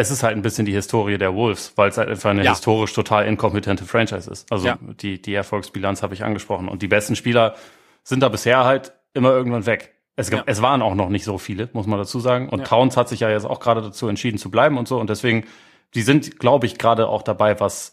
es 0.00 0.10
ist 0.10 0.22
halt 0.22 0.34
ein 0.34 0.40
bisschen 0.40 0.64
die 0.64 0.72
Historie 0.72 1.18
der 1.18 1.34
Wolves, 1.34 1.74
weil 1.76 1.90
es 1.90 1.98
halt 1.98 2.08
einfach 2.08 2.30
eine 2.30 2.42
ja. 2.42 2.52
historisch 2.52 2.94
total 2.94 3.26
inkompetente 3.26 3.84
Franchise 3.84 4.30
ist. 4.30 4.50
Also 4.50 4.68
ja. 4.68 4.78
die, 4.80 5.20
die 5.20 5.34
Erfolgsbilanz 5.34 6.02
habe 6.02 6.14
ich 6.14 6.24
angesprochen. 6.24 6.68
Und 6.68 6.80
die 6.80 6.88
besten 6.88 7.16
Spieler 7.16 7.54
sind 8.02 8.20
da 8.22 8.30
bisher 8.30 8.64
halt 8.64 8.92
immer 9.12 9.30
irgendwann 9.30 9.66
weg. 9.66 9.94
Es, 10.16 10.30
ja. 10.30 10.42
es 10.46 10.62
waren 10.62 10.80
auch 10.80 10.94
noch 10.94 11.10
nicht 11.10 11.24
so 11.24 11.36
viele, 11.36 11.68
muss 11.74 11.86
man 11.86 11.98
dazu 11.98 12.18
sagen. 12.18 12.48
Und. 12.48 12.66
Towns 12.66 12.96
hat 12.96 13.10
sich 13.10 13.20
ja 13.20 13.28
jetzt 13.28 13.44
auch 13.44 13.60
gerade 13.60 13.82
dazu 13.82 14.08
entschieden 14.08 14.38
zu 14.38 14.50
bleiben 14.50 14.78
und 14.78 14.88
so. 14.88 14.98
Und 14.98 15.10
deswegen, 15.10 15.44
die 15.94 16.02
sind, 16.02 16.38
glaube 16.38 16.64
ich, 16.64 16.78
gerade 16.78 17.06
auch 17.06 17.22
dabei, 17.22 17.60
was, 17.60 17.92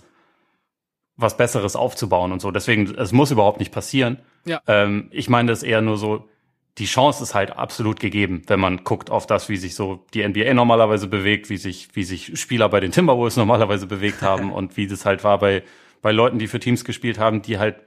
was 1.18 1.36
Besseres 1.36 1.76
aufzubauen 1.76 2.32
und 2.32 2.42
so. 2.42 2.52
Deswegen, 2.52 2.96
es 2.96 3.12
muss 3.12 3.32
überhaupt 3.32 3.60
nicht 3.60 3.74
passieren. 3.74 4.20
Ja. 4.46 4.62
Ähm, 4.66 5.10
ich 5.12 5.30
meine 5.30 5.52
das 5.52 5.62
eher 5.62 5.82
nur 5.82 5.98
so, 5.98 6.30
die 6.78 6.86
Chance 6.86 7.24
ist 7.24 7.34
halt 7.34 7.52
absolut 7.52 8.00
gegeben, 8.00 8.44
wenn 8.48 8.60
man 8.60 8.84
guckt 8.84 9.10
auf 9.10 9.26
das, 9.26 9.50
wie 9.50 9.58
sich 9.58 9.74
so 9.74 10.06
die 10.14 10.28
NBA 10.28 10.54
normalerweise 10.54 11.08
bewegt, 11.08 11.50
wie 11.50 11.58
sich, 11.58 11.90
wie 11.94 12.04
sich 12.04 12.40
Spieler 12.40 12.70
bei 12.70 12.80
den 12.80 12.92
Timberwolves 12.92 13.38
normalerweise 13.38 13.88
bewegt 13.88 14.22
haben 14.22 14.52
und 14.54 14.78
wie 14.78 14.88
das 14.88 15.06
halt 15.06 15.24
war 15.24 15.40
bei, 15.40 15.64
bei 16.02 16.12
Leuten, 16.12 16.40
die 16.40 16.48
für 16.48 16.60
Teams 16.60 16.86
gespielt 16.86 17.18
haben, 17.18 17.42
die 17.42 17.58
halt, 17.58 17.78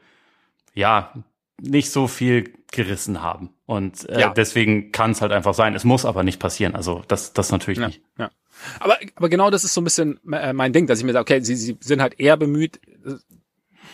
ja, 0.74 1.12
nicht 1.60 1.90
so 1.90 2.06
viel 2.06 2.54
gerissen 2.72 3.22
haben. 3.22 3.50
Und 3.66 4.08
äh, 4.08 4.20
ja. 4.20 4.32
deswegen 4.32 4.92
kann 4.92 5.10
es 5.10 5.20
halt 5.20 5.32
einfach 5.32 5.54
sein. 5.54 5.74
Es 5.74 5.84
muss 5.84 6.04
aber 6.04 6.22
nicht 6.22 6.40
passieren. 6.40 6.74
Also 6.74 7.02
das, 7.06 7.32
das 7.32 7.52
natürlich 7.52 7.78
ja, 7.78 7.88
nicht. 7.88 8.00
Ja. 8.18 8.30
Aber, 8.78 8.96
aber 9.14 9.28
genau 9.28 9.50
das 9.50 9.64
ist 9.64 9.74
so 9.74 9.80
ein 9.80 9.84
bisschen 9.84 10.20
äh, 10.32 10.52
mein 10.52 10.72
Ding, 10.72 10.86
dass 10.86 10.98
ich 10.98 11.04
mir 11.04 11.12
sage, 11.12 11.22
okay, 11.22 11.40
sie, 11.42 11.56
sie 11.56 11.76
sind 11.80 12.00
halt 12.00 12.18
eher 12.18 12.36
bemüht, 12.36 12.80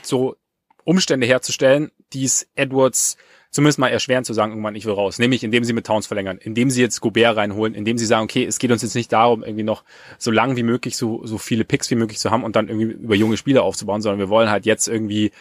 so 0.03 0.37
Umstände 0.85 1.27
herzustellen, 1.27 1.91
die 2.13 2.25
es 2.25 2.49
Edwards 2.55 3.17
zumindest 3.57 3.79
mal 3.79 3.89
erschweren 3.89 4.25
zu 4.25 4.33
sagen, 4.33 4.53
irgendwann 4.53 4.77
ich 4.77 4.85
will 4.85 4.93
raus. 4.93 5.19
Nämlich 5.19 5.43
indem 5.43 5.65
sie 5.65 5.73
mit 5.73 5.87
Towns 5.87 6.07
verlängern, 6.07 6.39
indem 6.39 6.71
sie 6.71 6.81
jetzt 6.81 7.01
Gobert 7.01 7.37
reinholen, 7.37 7.75
indem 7.75 7.99
sie 7.99 8.07
sagen, 8.07 8.25
okay, 8.25 8.45
es 8.45 8.59
geht 8.59 8.71
uns 8.71 8.83
jetzt 8.83 8.95
nicht 8.95 9.13
darum, 9.13 9.43
irgendwie 9.43 9.65
noch 9.65 9.83
so 10.19 10.31
lang 10.31 10.57
wie 10.57 10.63
möglich, 10.63 10.97
so, 10.97 11.27
so 11.27 11.39
viele 11.39 11.65
Picks 11.65 11.91
wie 11.91 11.97
möglich 11.97 12.19
zu 12.19 12.31
haben 12.31 12.45
und 12.45 12.55
dann 12.55 12.69
irgendwie 12.69 12.93
über 12.93 13.17
junge 13.17 13.37
Spieler 13.37 13.65
aufzubauen, 13.65 14.03
sondern 14.03 14.21
wir 14.21 14.29
wollen 14.29 14.51
halt 14.51 14.67
jetzt 14.67 14.87
irgendwie 14.87 15.33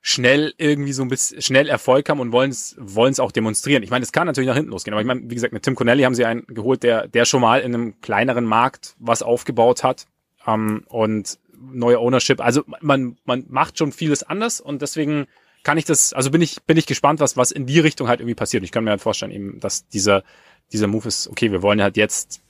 schnell 0.00 0.52
irgendwie 0.58 0.92
so 0.92 1.02
ein 1.02 1.08
bisschen 1.08 1.40
schnell 1.40 1.68
Erfolg 1.68 2.08
haben 2.08 2.18
und 2.18 2.32
wollen 2.32 2.50
es 2.50 2.74
wollen 2.78 3.12
es 3.12 3.20
auch 3.20 3.30
demonstrieren. 3.30 3.84
Ich 3.84 3.90
meine, 3.90 4.02
es 4.02 4.10
kann 4.10 4.26
natürlich 4.26 4.48
nach 4.48 4.56
hinten 4.56 4.72
losgehen, 4.72 4.94
aber 4.94 5.00
ich 5.00 5.06
meine, 5.06 5.22
wie 5.30 5.34
gesagt, 5.34 5.52
mit 5.52 5.62
Tim 5.62 5.76
Connelly 5.76 6.02
haben 6.02 6.16
sie 6.16 6.24
einen 6.24 6.44
geholt, 6.46 6.82
der 6.82 7.06
der 7.06 7.24
schon 7.24 7.40
mal 7.40 7.60
in 7.60 7.72
einem 7.72 8.00
kleineren 8.00 8.44
Markt 8.44 8.96
was 8.98 9.22
aufgebaut 9.22 9.84
hat 9.84 10.06
ähm, 10.44 10.82
und 10.88 11.38
neue 11.60 12.00
Ownership. 12.00 12.40
Also 12.40 12.64
man 12.80 13.16
man 13.24 13.44
macht 13.48 13.78
schon 13.78 13.92
vieles 13.92 14.24
anders 14.24 14.60
und 14.60 14.82
deswegen 14.82 15.26
kann 15.62 15.78
ich 15.78 15.84
das, 15.84 16.12
also 16.12 16.30
bin 16.30 16.42
ich, 16.42 16.62
bin 16.62 16.76
ich 16.76 16.86
gespannt, 16.86 17.20
was, 17.20 17.36
was 17.36 17.50
in 17.50 17.66
die 17.66 17.80
Richtung 17.80 18.08
halt 18.08 18.20
irgendwie 18.20 18.34
passiert. 18.34 18.64
Ich 18.64 18.72
kann 18.72 18.84
mir 18.84 18.90
halt 18.90 19.00
vorstellen, 19.00 19.32
eben, 19.32 19.60
dass 19.60 19.86
dieser, 19.88 20.24
dieser 20.72 20.86
Move 20.86 21.08
ist, 21.08 21.28
okay, 21.28 21.52
wir 21.52 21.62
wollen 21.62 21.82
halt 21.82 21.96
jetzt 21.96 22.42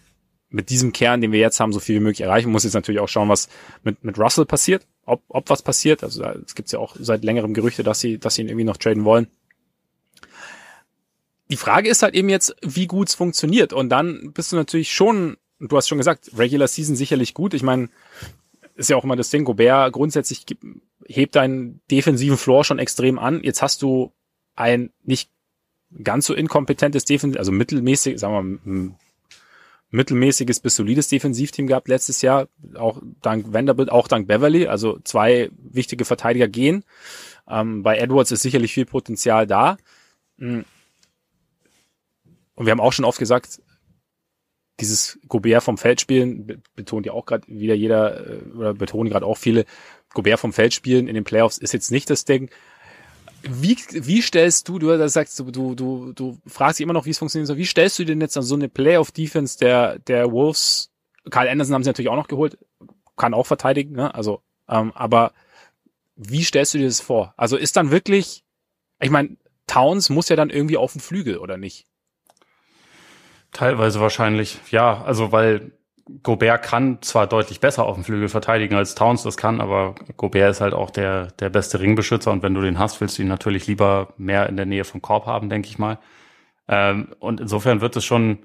mit 0.48 0.70
diesem 0.70 0.92
Kern, 0.92 1.20
den 1.20 1.32
wir 1.32 1.40
jetzt 1.40 1.60
haben, 1.60 1.72
so 1.72 1.80
viel 1.80 1.96
wie 1.96 2.04
möglich 2.04 2.20
erreichen. 2.20 2.50
Muss 2.50 2.64
jetzt 2.64 2.74
natürlich 2.74 3.00
auch 3.00 3.08
schauen, 3.08 3.28
was 3.28 3.48
mit, 3.82 4.04
mit 4.04 4.18
Russell 4.18 4.44
passiert, 4.44 4.86
ob, 5.04 5.22
ob 5.28 5.48
was 5.48 5.62
passiert. 5.62 6.04
Also 6.04 6.22
es 6.24 6.54
gibt 6.54 6.70
ja 6.72 6.78
auch 6.78 6.96
seit 6.98 7.24
längerem 7.24 7.54
Gerüchte, 7.54 7.82
dass 7.82 8.00
sie, 8.00 8.18
dass 8.18 8.34
sie 8.34 8.42
ihn 8.42 8.48
irgendwie 8.48 8.64
noch 8.64 8.76
traden 8.76 9.04
wollen. 9.04 9.28
Die 11.50 11.56
Frage 11.56 11.88
ist 11.88 12.02
halt 12.02 12.14
eben 12.14 12.28
jetzt, 12.28 12.54
wie 12.62 12.86
gut 12.86 13.08
es 13.08 13.14
funktioniert. 13.14 13.72
Und 13.72 13.88
dann 13.88 14.32
bist 14.32 14.52
du 14.52 14.56
natürlich 14.56 14.92
schon, 14.92 15.36
du 15.58 15.76
hast 15.76 15.88
schon 15.88 15.98
gesagt, 15.98 16.30
Regular 16.36 16.68
Season 16.68 16.96
sicherlich 16.96 17.34
gut. 17.34 17.54
Ich 17.54 17.62
meine, 17.62 17.88
ist 18.74 18.90
ja 18.90 18.96
auch 18.96 19.04
immer 19.04 19.16
das 19.16 19.30
Ding, 19.30 19.44
Gobert 19.44 19.92
grundsätzlich 19.92 20.44
hebt 21.06 21.36
deinen 21.36 21.80
defensiven 21.90 22.36
Floor 22.36 22.64
schon 22.64 22.78
extrem 22.78 23.18
an. 23.18 23.42
Jetzt 23.42 23.62
hast 23.62 23.82
du 23.82 24.12
ein 24.54 24.90
nicht 25.04 25.30
ganz 26.02 26.26
so 26.26 26.34
inkompetentes 26.34 27.04
Defensiv, 27.04 27.38
also 27.38 27.52
mittelmäßig, 27.52 28.18
sagen 28.18 28.60
wir 28.64 28.96
mittelmäßiges 29.92 30.60
bis 30.60 30.74
solides 30.74 31.08
Defensivteam 31.08 31.66
gehabt 31.66 31.86
letztes 31.86 32.22
Jahr, 32.22 32.48
auch 32.74 33.00
dank 33.20 33.52
Vanderbilt, 33.52 33.92
auch 33.92 34.08
dank 34.08 34.26
Beverly, 34.26 34.66
also 34.66 34.98
zwei 35.04 35.50
wichtige 35.58 36.06
Verteidiger 36.06 36.48
gehen. 36.48 36.84
Ähm, 37.46 37.82
bei 37.82 37.98
Edwards 37.98 38.30
ist 38.32 38.42
sicherlich 38.42 38.72
viel 38.72 38.86
Potenzial 38.86 39.46
da. 39.46 39.76
Mm. 40.38 40.60
Und 42.54 42.66
wir 42.66 42.70
haben 42.70 42.80
auch 42.80 42.92
schon 42.92 43.04
oft 43.04 43.18
gesagt, 43.18 43.60
dieses 44.80 45.18
Gobert 45.28 45.62
vom 45.62 45.76
Feld 45.76 46.00
spielen, 46.00 46.62
betont 46.74 47.04
ja 47.04 47.12
auch 47.12 47.26
gerade 47.26 47.46
wieder 47.48 47.74
jeder, 47.74 48.26
äh, 48.26 48.42
oder 48.56 48.74
betonen 48.74 49.10
gerade 49.10 49.26
auch 49.26 49.36
viele, 49.36 49.66
Gobert 50.14 50.40
vom 50.40 50.52
Feld 50.52 50.74
spielen 50.74 51.08
in 51.08 51.14
den 51.14 51.24
Playoffs 51.24 51.58
ist 51.58 51.72
jetzt 51.72 51.90
nicht 51.90 52.10
das 52.10 52.24
Ding. 52.24 52.50
Wie, 53.42 53.76
wie 53.90 54.22
stellst 54.22 54.68
du, 54.68 54.78
du 54.78 55.08
sagst, 55.08 55.38
du, 55.40 55.74
du, 55.74 56.12
du, 56.12 56.38
fragst 56.46 56.78
dich 56.78 56.84
immer 56.84 56.92
noch, 56.92 57.06
wie 57.06 57.10
es 57.10 57.18
funktioniert 57.18 57.48
soll. 57.48 57.56
Wie 57.56 57.66
stellst 57.66 57.98
du 57.98 58.04
denn 58.04 58.20
jetzt 58.20 58.36
an 58.36 58.44
so 58.44 58.54
eine 58.54 58.68
Playoff-Defense 58.68 59.58
der, 59.58 59.98
der 59.98 60.30
Wolves? 60.30 60.90
Karl 61.28 61.48
Anderson 61.48 61.74
haben 61.74 61.82
sie 61.82 61.90
natürlich 61.90 62.08
auch 62.08 62.16
noch 62.16 62.28
geholt, 62.28 62.56
kann 63.16 63.34
auch 63.34 63.46
verteidigen, 63.46 63.94
ne? 63.94 64.14
Also, 64.14 64.42
ähm, 64.68 64.92
aber 64.94 65.32
wie 66.16 66.44
stellst 66.44 66.74
du 66.74 66.78
dir 66.78 66.86
das 66.86 67.00
vor? 67.00 67.34
Also 67.36 67.56
ist 67.56 67.76
dann 67.76 67.90
wirklich, 67.90 68.44
ich 69.00 69.10
meine, 69.10 69.36
Towns 69.66 70.08
muss 70.08 70.28
ja 70.28 70.36
dann 70.36 70.50
irgendwie 70.50 70.76
auf 70.76 70.92
den 70.92 71.00
Flügel, 71.00 71.38
oder 71.38 71.56
nicht? 71.56 71.86
Teilweise 73.52 74.00
wahrscheinlich, 74.00 74.58
ja. 74.70 75.02
Also 75.02 75.32
weil 75.32 75.72
Gobert 76.22 76.62
kann 76.62 77.00
zwar 77.00 77.26
deutlich 77.26 77.60
besser 77.60 77.84
auf 77.84 77.94
dem 77.94 78.04
Flügel 78.04 78.28
verteidigen 78.28 78.74
als 78.74 78.94
Towns 78.94 79.22
das 79.22 79.36
kann, 79.36 79.60
aber 79.60 79.94
Gobert 80.16 80.50
ist 80.50 80.60
halt 80.60 80.74
auch 80.74 80.90
der, 80.90 81.28
der 81.32 81.48
beste 81.48 81.80
Ringbeschützer 81.80 82.30
und 82.30 82.42
wenn 82.42 82.54
du 82.54 82.60
den 82.60 82.78
hast, 82.78 83.00
willst 83.00 83.18
du 83.18 83.22
ihn 83.22 83.28
natürlich 83.28 83.66
lieber 83.66 84.12
mehr 84.18 84.48
in 84.48 84.56
der 84.56 84.66
Nähe 84.66 84.84
vom 84.84 85.00
Korb 85.00 85.26
haben, 85.26 85.48
denke 85.48 85.68
ich 85.68 85.78
mal. 85.78 85.98
Ähm, 86.68 87.14
und 87.18 87.40
insofern 87.40 87.80
wird 87.80 87.96
es 87.96 88.04
schon, 88.04 88.38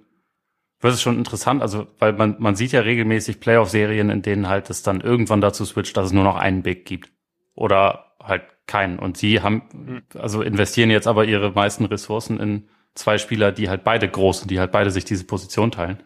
wird 0.79 0.93
es 0.93 1.01
schon 1.01 1.17
interessant, 1.17 1.61
also 1.61 1.87
weil 1.99 2.13
man, 2.13 2.35
man 2.39 2.55
sieht 2.55 2.71
ja 2.71 2.81
regelmäßig 2.81 3.39
Playoff-Serien, 3.39 4.09
in 4.09 4.21
denen 4.21 4.47
halt 4.47 4.69
es 4.69 4.83
dann 4.83 5.01
irgendwann 5.01 5.41
dazu 5.41 5.65
switcht, 5.65 5.97
dass 5.97 6.07
es 6.07 6.13
nur 6.13 6.23
noch 6.23 6.37
einen 6.37 6.63
Big 6.63 6.85
gibt. 6.85 7.11
Oder 7.55 8.13
halt 8.21 8.43
keinen. 8.67 8.99
Und 8.99 9.17
sie 9.17 9.41
haben, 9.41 10.03
also 10.13 10.41
investieren 10.41 10.91
jetzt 10.91 11.07
aber 11.07 11.25
ihre 11.25 11.51
meisten 11.51 11.85
Ressourcen 11.85 12.39
in 12.39 12.69
zwei 12.93 13.17
Spieler, 13.17 13.51
die 13.51 13.69
halt 13.69 13.83
beide 13.83 14.07
groß 14.07 14.39
sind, 14.39 14.51
die 14.51 14.59
halt 14.59 14.71
beide 14.71 14.91
sich 14.91 15.05
diese 15.05 15.23
Position 15.23 15.71
teilen. 15.71 16.03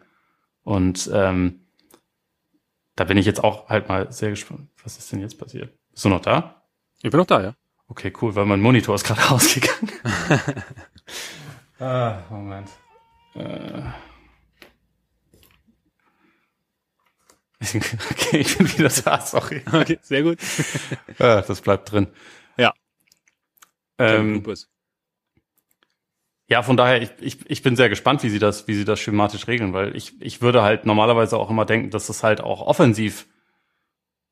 Und 0.63 1.09
ähm, 1.13 1.67
da 2.95 3.03
bin 3.03 3.17
ich 3.17 3.25
jetzt 3.25 3.43
auch 3.43 3.69
halt 3.69 3.89
mal 3.89 4.11
sehr 4.11 4.29
gespannt. 4.29 4.69
Was 4.83 4.97
ist 4.97 5.11
denn 5.11 5.19
jetzt 5.19 5.37
passiert? 5.39 5.73
Bist 5.91 6.05
du 6.05 6.09
noch 6.09 6.21
da? 6.21 6.63
Ich 7.01 7.09
bin 7.09 7.19
noch 7.19 7.25
da, 7.25 7.41
ja. 7.41 7.55
Okay, 7.87 8.13
cool, 8.21 8.35
weil 8.35 8.45
mein 8.45 8.61
Monitor 8.61 8.95
ist 8.95 9.03
gerade 9.03 9.21
ausgegangen. 9.31 9.91
ah, 11.79 12.19
Moment. 12.29 12.69
Äh. 13.35 13.81
Okay, 18.11 18.39
ich 18.39 18.57
bin 18.57 18.67
wieder 18.75 18.89
da, 18.89 19.21
sorry. 19.21 19.61
Okay, 19.71 19.99
sehr 20.01 20.23
gut. 20.23 20.39
ah, 21.19 21.41
das 21.41 21.61
bleibt 21.61 21.91
drin. 21.91 22.07
Ja. 22.57 22.73
Ähm, 23.99 24.43
ja, 26.51 26.63
von 26.63 26.75
daher, 26.75 27.01
ich, 27.01 27.11
ich, 27.21 27.37
ich 27.49 27.61
bin 27.61 27.77
sehr 27.77 27.87
gespannt, 27.87 28.23
wie 28.23 28.29
sie 28.29 28.37
das, 28.37 28.67
wie 28.67 28.73
sie 28.73 28.83
das 28.83 28.99
schematisch 28.99 29.47
regeln, 29.47 29.71
weil 29.71 29.95
ich, 29.95 30.21
ich 30.21 30.41
würde 30.41 30.63
halt 30.63 30.85
normalerweise 30.85 31.37
auch 31.37 31.49
immer 31.49 31.63
denken, 31.63 31.91
dass 31.91 32.07
das 32.07 32.23
halt 32.23 32.41
auch 32.41 32.59
offensiv 32.59 33.25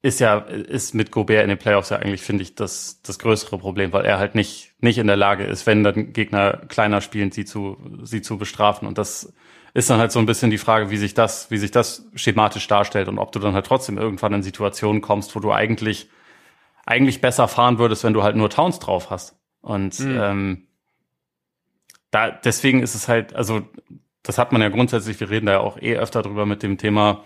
ist 0.01 0.19
ja, 0.19 0.39
ist 0.39 0.93
mit 0.93 1.11
Gobert 1.11 1.43
in 1.43 1.49
den 1.49 1.57
Playoffs 1.57 1.91
ja 1.91 1.97
eigentlich, 1.97 2.21
finde 2.21 2.43
ich, 2.43 2.55
das, 2.55 3.01
das 3.03 3.19
größere 3.19 3.57
Problem, 3.57 3.93
weil 3.93 4.03
er 4.03 4.19
halt 4.19 4.35
nicht, 4.35 4.73
nicht 4.81 4.97
in 4.97 5.07
der 5.07 5.15
Lage 5.15 5.45
ist, 5.45 5.65
wenn 5.65 5.81
dann 5.85 6.11
Gegner 6.11 6.57
kleiner 6.67 6.99
spielen, 6.99 7.31
sie 7.31 7.45
zu, 7.45 7.77
sie 8.03 8.21
zu 8.21 8.37
bestrafen. 8.37 8.85
Und 8.85 8.97
das 8.97 9.31
ist 9.73 9.89
dann 9.89 9.99
halt 9.99 10.11
so 10.11 10.19
ein 10.19 10.25
bisschen 10.25 10.51
die 10.51 10.57
Frage, 10.57 10.89
wie 10.89 10.97
sich 10.97 11.13
das, 11.13 11.49
wie 11.51 11.57
sich 11.57 11.71
das 11.71 12.05
schematisch 12.15 12.67
darstellt 12.67 13.07
und 13.07 13.17
ob 13.17 13.31
du 13.31 13.39
dann 13.39 13.53
halt 13.53 13.65
trotzdem 13.65 13.97
irgendwann 13.97 14.33
in 14.33 14.43
Situationen 14.43 15.01
kommst, 15.01 15.37
wo 15.37 15.39
du 15.39 15.53
eigentlich, 15.53 16.09
eigentlich 16.85 17.21
besser 17.21 17.47
fahren 17.47 17.79
würdest, 17.79 18.03
wenn 18.03 18.13
du 18.13 18.23
halt 18.23 18.35
nur 18.35 18.49
Towns 18.49 18.79
drauf 18.79 19.09
hast. 19.09 19.37
Und, 19.61 20.01
mhm. 20.01 20.19
ähm, 20.21 20.68
da, 22.11 22.31
deswegen 22.31 22.81
ist 22.81 22.95
es 22.95 23.07
halt, 23.07 23.35
also 23.35 23.61
das 24.23 24.37
hat 24.37 24.51
man 24.51 24.61
ja 24.61 24.69
grundsätzlich, 24.69 25.19
wir 25.19 25.29
reden 25.29 25.45
da 25.45 25.53
ja 25.53 25.59
auch 25.59 25.81
eh 25.81 25.95
öfter 25.95 26.21
drüber 26.21 26.45
mit 26.45 26.63
dem 26.63 26.77
Thema 26.77 27.23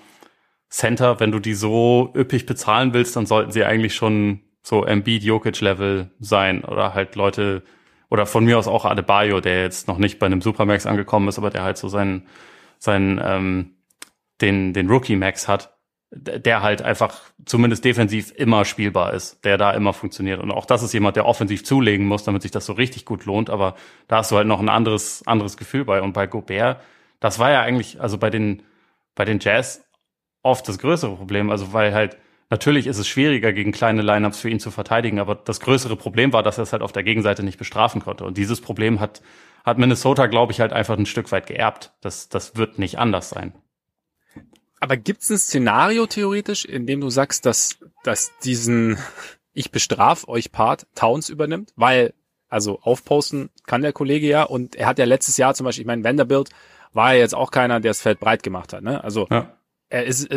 Center, 0.70 1.20
wenn 1.20 1.32
du 1.32 1.40
die 1.40 1.54
so 1.54 2.12
üppig 2.16 2.46
bezahlen 2.46 2.94
willst, 2.94 3.16
dann 3.16 3.26
sollten 3.26 3.52
sie 3.52 3.64
eigentlich 3.64 3.96
schon 3.96 4.42
so 4.64 4.86
Embiid 4.86 5.24
Jokic 5.24 5.62
Level 5.62 6.12
sein 6.20 6.64
oder 6.64 6.94
halt 6.94 7.16
Leute 7.16 7.64
oder 8.10 8.26
von 8.26 8.46
mir 8.46 8.58
aus 8.58 8.68
auch 8.68 8.86
Adebayo, 8.86 9.40
der 9.40 9.62
jetzt 9.62 9.88
noch 9.88 9.98
nicht 9.98 10.20
bei 10.20 10.26
einem 10.26 10.42
Supermax 10.42 10.86
angekommen 10.86 11.28
ist, 11.28 11.38
aber 11.38 11.50
der 11.50 11.64
halt 11.64 11.78
so 11.78 11.90
seinen 11.90 12.28
seinen 12.80 13.22
ähm, 13.24 13.76
den 14.42 14.74
den 14.74 14.90
Rookie 14.90 15.16
Max 15.16 15.48
hat 15.48 15.73
der 16.16 16.62
halt 16.62 16.82
einfach 16.82 17.22
zumindest 17.46 17.84
defensiv 17.86 18.32
immer 18.36 18.66
spielbar 18.66 19.14
ist, 19.14 19.44
der 19.44 19.58
da 19.58 19.72
immer 19.72 19.94
funktioniert. 19.94 20.40
Und 20.42 20.52
auch 20.52 20.66
das 20.66 20.84
ist 20.84 20.94
jemand, 20.94 21.16
der 21.16 21.26
offensiv 21.26 21.66
zulegen 21.66 22.06
muss, 22.06 22.24
damit 22.24 22.44
sich 22.44 22.52
das 22.52 22.66
so 22.66 22.74
richtig 22.74 23.06
gut 23.06 23.26
lohnt. 23.26 23.50
Aber 23.50 23.76
da 24.08 24.18
hast 24.18 24.32
du 24.32 24.38
halt 24.38 24.48
noch 24.48 24.60
ein 24.60 24.70
anderes, 24.70 25.26
anderes 25.26 25.58
Gefühl 25.58 25.86
bei. 25.86 26.02
Und 26.02 26.14
bei 26.14 26.28
Gobert, 26.28 26.82
das 27.20 27.40
war 27.40 27.52
ja 27.52 27.62
eigentlich, 27.62 28.00
also 28.00 28.18
bei 28.20 28.30
den, 28.30 28.62
bei 29.16 29.26
den 29.26 29.40
Jazz 29.40 29.84
oft 30.44 30.68
das 30.68 30.78
größere 30.78 31.16
Problem. 31.16 31.50
Also 31.50 31.74
weil 31.74 31.94
halt, 31.94 32.18
natürlich 32.52 32.86
ist 32.86 33.00
es 33.00 33.08
schwieriger, 33.08 33.52
gegen 33.52 33.72
kleine 33.72 34.04
Lineups 34.04 34.40
für 34.40 34.50
ihn 34.50 34.60
zu 34.60 34.70
verteidigen. 34.70 35.20
Aber 35.20 35.34
das 35.34 35.60
größere 35.62 35.96
Problem 35.96 36.32
war, 36.32 36.44
dass 36.44 36.60
er 36.60 36.64
es 36.64 36.74
halt 36.74 36.84
auf 36.84 36.92
der 36.92 37.04
Gegenseite 37.04 37.42
nicht 37.42 37.58
bestrafen 37.58 38.02
konnte. 38.02 38.24
Und 38.24 38.38
dieses 38.38 38.62
Problem 38.62 39.00
hat, 39.00 39.24
hat 39.66 39.80
Minnesota, 39.80 40.28
glaube 40.28 40.52
ich, 40.52 40.60
halt 40.60 40.74
einfach 40.74 40.98
ein 40.98 41.08
Stück 41.08 41.32
weit 41.32 41.48
geerbt. 41.48 41.92
Das, 42.02 42.30
das 42.30 42.56
wird 42.56 42.78
nicht 42.78 43.00
anders 43.00 43.30
sein. 43.30 43.54
Aber 44.84 44.98
gibt 44.98 45.22
es 45.22 45.30
ein 45.30 45.38
Szenario 45.38 46.08
theoretisch, 46.08 46.66
in 46.66 46.86
dem 46.86 47.00
du 47.00 47.10
sagst, 47.10 47.46
dass, 47.46 47.78
dass 48.04 48.38
diesen 48.44 48.98
Ich 49.54 49.72
bestraf 49.72 50.28
euch 50.28 50.52
Part 50.52 50.88
Towns 50.94 51.30
übernimmt? 51.30 51.72
Weil, 51.78 52.14
also 52.50 52.80
aufposten 52.82 53.50
kann 53.66 53.82
der 53.82 53.94
Kollege 53.94 54.28
ja 54.28 54.44
und 54.44 54.76
er 54.76 54.88
hat 54.88 55.00
ja 55.00 55.06
letztes 55.06 55.38
Jahr 55.38 55.54
zum 55.54 55.64
Beispiel, 55.64 55.84
ich 55.84 55.88
meine, 55.88 56.04
Vanderbilt 56.04 56.50
war 56.92 57.14
ja 57.14 57.20
jetzt 57.20 57.34
auch 57.34 57.50
keiner, 57.50 57.80
der 57.80 57.92
das 57.92 58.02
Feld 58.02 58.20
breit 58.20 58.44
gemacht 58.44 58.74
hat. 58.74 58.84
Ne? 58.84 59.02
Also 59.02 59.26
ja. 59.32 59.56
er, 59.88 60.06
ist, 60.06 60.28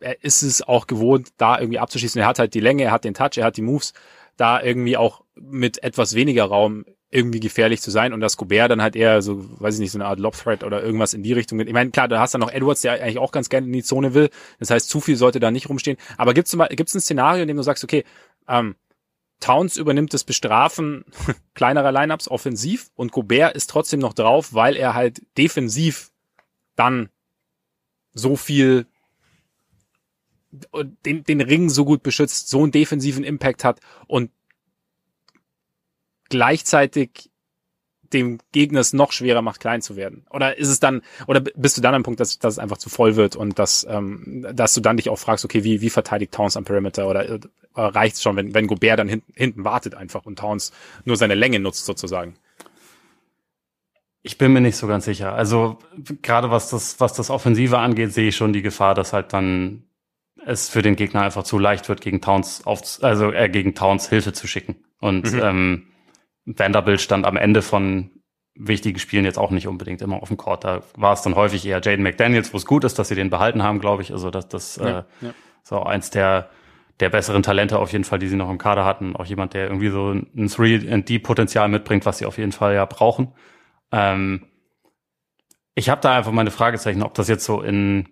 er 0.00 0.22
ist 0.22 0.42
es 0.42 0.62
auch 0.62 0.86
gewohnt, 0.86 1.30
da 1.36 1.58
irgendwie 1.58 1.80
abzuschießen. 1.80 2.20
Er 2.20 2.28
hat 2.28 2.38
halt 2.38 2.54
die 2.54 2.60
Länge, 2.60 2.84
er 2.84 2.92
hat 2.92 3.02
den 3.02 3.14
Touch, 3.14 3.36
er 3.36 3.46
hat 3.46 3.56
die 3.56 3.62
Moves, 3.62 3.94
da 4.36 4.62
irgendwie 4.62 4.96
auch 4.96 5.24
mit 5.40 5.82
etwas 5.82 6.14
weniger 6.14 6.44
Raum 6.44 6.84
irgendwie 7.10 7.40
gefährlich 7.40 7.80
zu 7.80 7.90
sein 7.90 8.12
und 8.12 8.20
das 8.20 8.36
Gobert 8.36 8.70
dann 8.70 8.82
halt 8.82 8.94
eher 8.94 9.22
so, 9.22 9.42
weiß 9.60 9.74
ich 9.74 9.80
nicht, 9.80 9.92
so 9.92 9.98
eine 9.98 10.06
Art 10.06 10.18
Lob-Threat 10.18 10.62
oder 10.62 10.82
irgendwas 10.82 11.14
in 11.14 11.22
die 11.22 11.32
Richtung. 11.32 11.58
Ich 11.60 11.72
meine, 11.72 11.90
klar, 11.90 12.06
da 12.06 12.20
hast 12.20 12.34
du 12.34 12.38
noch 12.38 12.52
Edwards, 12.52 12.82
der 12.82 12.92
eigentlich 12.92 13.18
auch 13.18 13.32
ganz 13.32 13.48
gerne 13.48 13.66
in 13.66 13.72
die 13.72 13.82
Zone 13.82 14.12
will. 14.12 14.28
Das 14.58 14.70
heißt, 14.70 14.88
zu 14.88 15.00
viel 15.00 15.16
sollte 15.16 15.40
da 15.40 15.50
nicht 15.50 15.70
rumstehen. 15.70 15.96
Aber 16.18 16.34
gibt 16.34 16.48
es 16.48 16.58
gibt's 16.70 16.94
ein 16.94 17.00
Szenario, 17.00 17.42
in 17.42 17.48
dem 17.48 17.56
du 17.56 17.62
sagst, 17.62 17.82
okay, 17.82 18.04
ähm, 18.46 18.76
Towns 19.40 19.76
übernimmt 19.76 20.12
das 20.12 20.24
Bestrafen 20.24 21.04
kleinerer 21.54 21.92
Lineups 21.92 22.28
offensiv 22.28 22.90
und 22.94 23.12
Gobert 23.12 23.56
ist 23.56 23.70
trotzdem 23.70 24.00
noch 24.00 24.12
drauf, 24.12 24.52
weil 24.52 24.76
er 24.76 24.94
halt 24.94 25.22
defensiv 25.38 26.10
dann 26.76 27.08
so 28.12 28.36
viel 28.36 28.86
den, 31.04 31.24
den 31.24 31.40
Ring 31.40 31.68
so 31.68 31.84
gut 31.84 32.02
beschützt, 32.02 32.48
so 32.48 32.62
einen 32.62 32.72
defensiven 32.72 33.22
Impact 33.24 33.64
hat 33.64 33.80
und 34.06 34.30
gleichzeitig 36.28 37.30
dem 38.12 38.38
Gegner 38.52 38.80
es 38.80 38.92
noch 38.92 39.12
schwerer 39.12 39.42
macht, 39.42 39.60
klein 39.60 39.82
zu 39.82 39.96
werden? 39.96 40.24
Oder 40.30 40.58
ist 40.58 40.68
es 40.68 40.80
dann, 40.80 41.02
oder 41.26 41.40
bist 41.40 41.76
du 41.76 41.82
dann 41.82 41.94
am 41.94 42.02
Punkt, 42.02 42.20
dass, 42.20 42.38
dass 42.38 42.54
es 42.54 42.58
einfach 42.58 42.78
zu 42.78 42.88
voll 42.88 43.16
wird 43.16 43.36
und 43.36 43.58
dass, 43.58 43.86
ähm, 43.88 44.46
dass 44.52 44.74
du 44.74 44.80
dann 44.80 44.96
dich 44.96 45.10
auch 45.10 45.18
fragst, 45.18 45.44
okay, 45.44 45.64
wie, 45.64 45.80
wie 45.80 45.90
verteidigt 45.90 46.32
Towns 46.32 46.56
am 46.56 46.64
Perimeter 46.64 47.08
oder 47.08 47.28
äh, 47.28 47.38
reicht 47.74 48.16
es 48.16 48.22
schon, 48.22 48.36
wenn, 48.36 48.54
wenn 48.54 48.66
Gobert 48.66 48.98
dann 48.98 49.08
hinten, 49.08 49.32
hinten 49.34 49.64
wartet 49.64 49.94
einfach 49.94 50.24
und 50.26 50.38
Towns 50.38 50.72
nur 51.04 51.16
seine 51.16 51.34
Länge 51.34 51.60
nutzt 51.60 51.84
sozusagen? 51.84 52.34
Ich 54.22 54.36
bin 54.36 54.52
mir 54.52 54.60
nicht 54.60 54.76
so 54.76 54.86
ganz 54.86 55.04
sicher. 55.04 55.34
Also 55.34 55.78
gerade 56.22 56.50
was 56.50 56.70
das, 56.70 57.00
was 57.00 57.14
das 57.14 57.30
Offensive 57.30 57.78
angeht, 57.78 58.12
sehe 58.12 58.28
ich 58.28 58.36
schon 58.36 58.52
die 58.52 58.62
Gefahr, 58.62 58.94
dass 58.94 59.12
halt 59.12 59.32
dann 59.32 59.84
es 60.44 60.68
für 60.68 60.82
den 60.82 60.96
Gegner 60.96 61.22
einfach 61.22 61.44
zu 61.44 61.58
leicht 61.58 61.88
wird, 61.88 62.00
gegen 62.00 62.20
Towns 62.20 62.66
auf, 62.66 62.80
also 63.02 63.32
äh, 63.32 63.48
gegen 63.48 63.74
Towns 63.74 64.08
Hilfe 64.08 64.32
zu 64.32 64.46
schicken. 64.46 64.76
Und 64.98 65.32
mhm. 65.32 65.40
ähm, 65.42 65.87
Vanderbilt 66.56 67.00
stand 67.00 67.26
am 67.26 67.36
Ende 67.36 67.62
von 67.62 68.10
wichtigen 68.54 68.98
Spielen 68.98 69.24
jetzt 69.24 69.38
auch 69.38 69.50
nicht 69.50 69.68
unbedingt 69.68 70.02
immer 70.02 70.20
auf 70.22 70.28
dem 70.28 70.36
Court. 70.36 70.64
Da 70.64 70.82
war 70.96 71.12
es 71.12 71.22
dann 71.22 71.36
häufig 71.36 71.64
eher 71.64 71.80
Jaden 71.80 72.02
McDaniels, 72.02 72.52
wo 72.52 72.56
es 72.56 72.66
gut 72.66 72.84
ist, 72.84 72.98
dass 72.98 73.08
sie 73.08 73.14
den 73.14 73.30
behalten 73.30 73.62
haben, 73.62 73.78
glaube 73.78 74.02
ich. 74.02 74.12
Also 74.12 74.30
das, 74.30 74.48
das 74.48 74.76
ja, 74.76 75.00
äh, 75.00 75.02
ja. 75.20 75.34
so 75.62 75.82
eins 75.82 76.10
der 76.10 76.50
der 77.00 77.10
besseren 77.10 77.44
Talente 77.44 77.78
auf 77.78 77.92
jeden 77.92 78.02
Fall, 78.02 78.18
die 78.18 78.26
sie 78.26 78.36
noch 78.36 78.50
im 78.50 78.58
Kader 78.58 78.84
hatten. 78.84 79.14
Auch 79.14 79.24
jemand, 79.24 79.54
der 79.54 79.68
irgendwie 79.68 79.90
so 79.90 80.10
ein 80.10 80.48
3D-Potenzial 80.48 81.68
mitbringt, 81.68 82.04
was 82.06 82.18
sie 82.18 82.26
auf 82.26 82.38
jeden 82.38 82.50
Fall 82.50 82.74
ja 82.74 82.84
brauchen. 82.86 83.32
Ähm, 83.92 84.46
ich 85.76 85.90
habe 85.90 86.00
da 86.00 86.16
einfach 86.16 86.32
meine 86.32 86.50
Fragezeichen, 86.50 87.02
ob 87.02 87.14
das 87.14 87.28
jetzt 87.28 87.44
so 87.44 87.62
in 87.62 88.08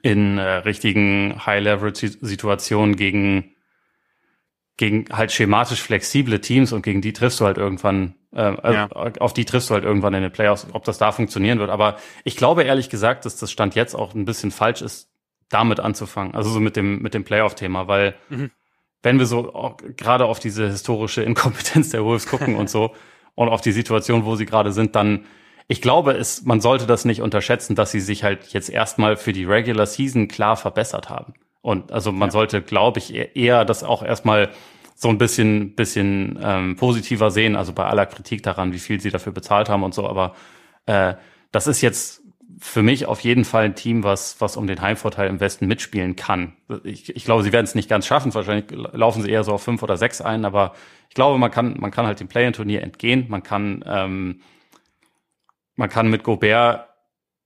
in 0.00 0.38
äh, 0.38 0.42
richtigen 0.42 1.44
High-Level-Situationen 1.44 2.96
gegen 2.96 3.51
gegen 4.82 5.04
halt 5.12 5.30
schematisch 5.30 5.80
flexible 5.80 6.40
Teams 6.40 6.72
und 6.72 6.82
gegen 6.82 7.02
die 7.02 7.12
triffst 7.12 7.38
du 7.38 7.44
halt 7.44 7.56
irgendwann, 7.56 8.16
äh, 8.34 8.72
ja. 8.74 8.88
auf 8.90 9.32
die 9.32 9.44
triffst 9.44 9.70
du 9.70 9.74
halt 9.74 9.84
irgendwann 9.84 10.12
in 10.12 10.22
den 10.22 10.32
Playoffs, 10.32 10.66
ob 10.72 10.82
das 10.82 10.98
da 10.98 11.12
funktionieren 11.12 11.60
wird. 11.60 11.70
Aber 11.70 11.98
ich 12.24 12.36
glaube 12.36 12.64
ehrlich 12.64 12.90
gesagt, 12.90 13.24
dass 13.24 13.36
das 13.36 13.52
Stand 13.52 13.76
jetzt 13.76 13.94
auch 13.94 14.12
ein 14.12 14.24
bisschen 14.24 14.50
falsch 14.50 14.82
ist, 14.82 15.08
damit 15.48 15.78
anzufangen. 15.78 16.34
Also 16.34 16.50
so 16.50 16.58
mit 16.58 16.74
dem, 16.74 17.00
mit 17.00 17.14
dem 17.14 17.22
Playoff-Thema, 17.22 17.86
weil 17.86 18.16
mhm. 18.28 18.50
wenn 19.04 19.20
wir 19.20 19.26
so 19.26 19.76
gerade 19.96 20.24
auf 20.24 20.40
diese 20.40 20.66
historische 20.66 21.22
Inkompetenz 21.22 21.90
der 21.90 22.04
Wolves 22.04 22.26
gucken 22.26 22.56
und 22.56 22.68
so 22.68 22.92
und 23.36 23.50
auf 23.50 23.60
die 23.60 23.70
Situation, 23.70 24.24
wo 24.24 24.34
sie 24.34 24.46
gerade 24.46 24.72
sind, 24.72 24.96
dann 24.96 25.26
ich 25.68 25.80
glaube, 25.80 26.14
es, 26.14 26.42
man 26.42 26.60
sollte 26.60 26.88
das 26.88 27.04
nicht 27.04 27.22
unterschätzen, 27.22 27.76
dass 27.76 27.92
sie 27.92 28.00
sich 28.00 28.24
halt 28.24 28.48
jetzt 28.48 28.68
erstmal 28.68 29.16
für 29.16 29.32
die 29.32 29.44
Regular 29.44 29.86
Season 29.86 30.26
klar 30.26 30.56
verbessert 30.56 31.08
haben. 31.08 31.34
Und 31.62 31.92
also 31.92 32.12
man 32.12 32.28
ja. 32.28 32.32
sollte, 32.32 32.60
glaube 32.60 32.98
ich, 32.98 33.14
eher 33.14 33.64
das 33.64 33.84
auch 33.84 34.02
erstmal 34.02 34.50
so 34.94 35.08
ein 35.08 35.18
bisschen, 35.18 35.74
bisschen 35.74 36.38
ähm, 36.42 36.76
positiver 36.76 37.30
sehen, 37.30 37.56
also 37.56 37.72
bei 37.72 37.84
aller 37.84 38.06
Kritik 38.06 38.42
daran, 38.42 38.72
wie 38.72 38.78
viel 38.78 39.00
sie 39.00 39.10
dafür 39.10 39.32
bezahlt 39.32 39.68
haben 39.68 39.82
und 39.82 39.94
so, 39.94 40.06
aber 40.08 40.34
äh, 40.86 41.14
das 41.50 41.66
ist 41.66 41.80
jetzt 41.80 42.22
für 42.58 42.82
mich 42.82 43.06
auf 43.06 43.20
jeden 43.20 43.44
Fall 43.44 43.64
ein 43.64 43.74
Team, 43.74 44.04
was, 44.04 44.40
was 44.40 44.56
um 44.56 44.66
den 44.66 44.80
Heimvorteil 44.80 45.28
im 45.28 45.40
Westen 45.40 45.66
mitspielen 45.66 46.16
kann. 46.16 46.52
Ich, 46.84 47.14
ich 47.14 47.24
glaube, 47.24 47.42
sie 47.42 47.52
werden 47.52 47.64
es 47.64 47.74
nicht 47.74 47.88
ganz 47.88 48.06
schaffen. 48.06 48.34
Wahrscheinlich 48.34 48.66
laufen 48.70 49.22
sie 49.22 49.30
eher 49.30 49.42
so 49.42 49.52
auf 49.52 49.62
fünf 49.62 49.82
oder 49.82 49.96
sechs 49.96 50.20
ein, 50.20 50.44
aber 50.44 50.74
ich 51.08 51.14
glaube, 51.14 51.38
man 51.38 51.50
kann, 51.50 51.76
man 51.78 51.90
kann 51.90 52.06
halt 52.06 52.20
dem 52.20 52.28
Play-in-Turnier 52.28 52.82
entgehen. 52.82 53.26
Man 53.28 53.42
kann, 53.42 53.84
ähm, 53.86 54.40
man 55.74 55.88
kann 55.88 56.08
mit 56.08 56.22
Gobert 56.22 56.88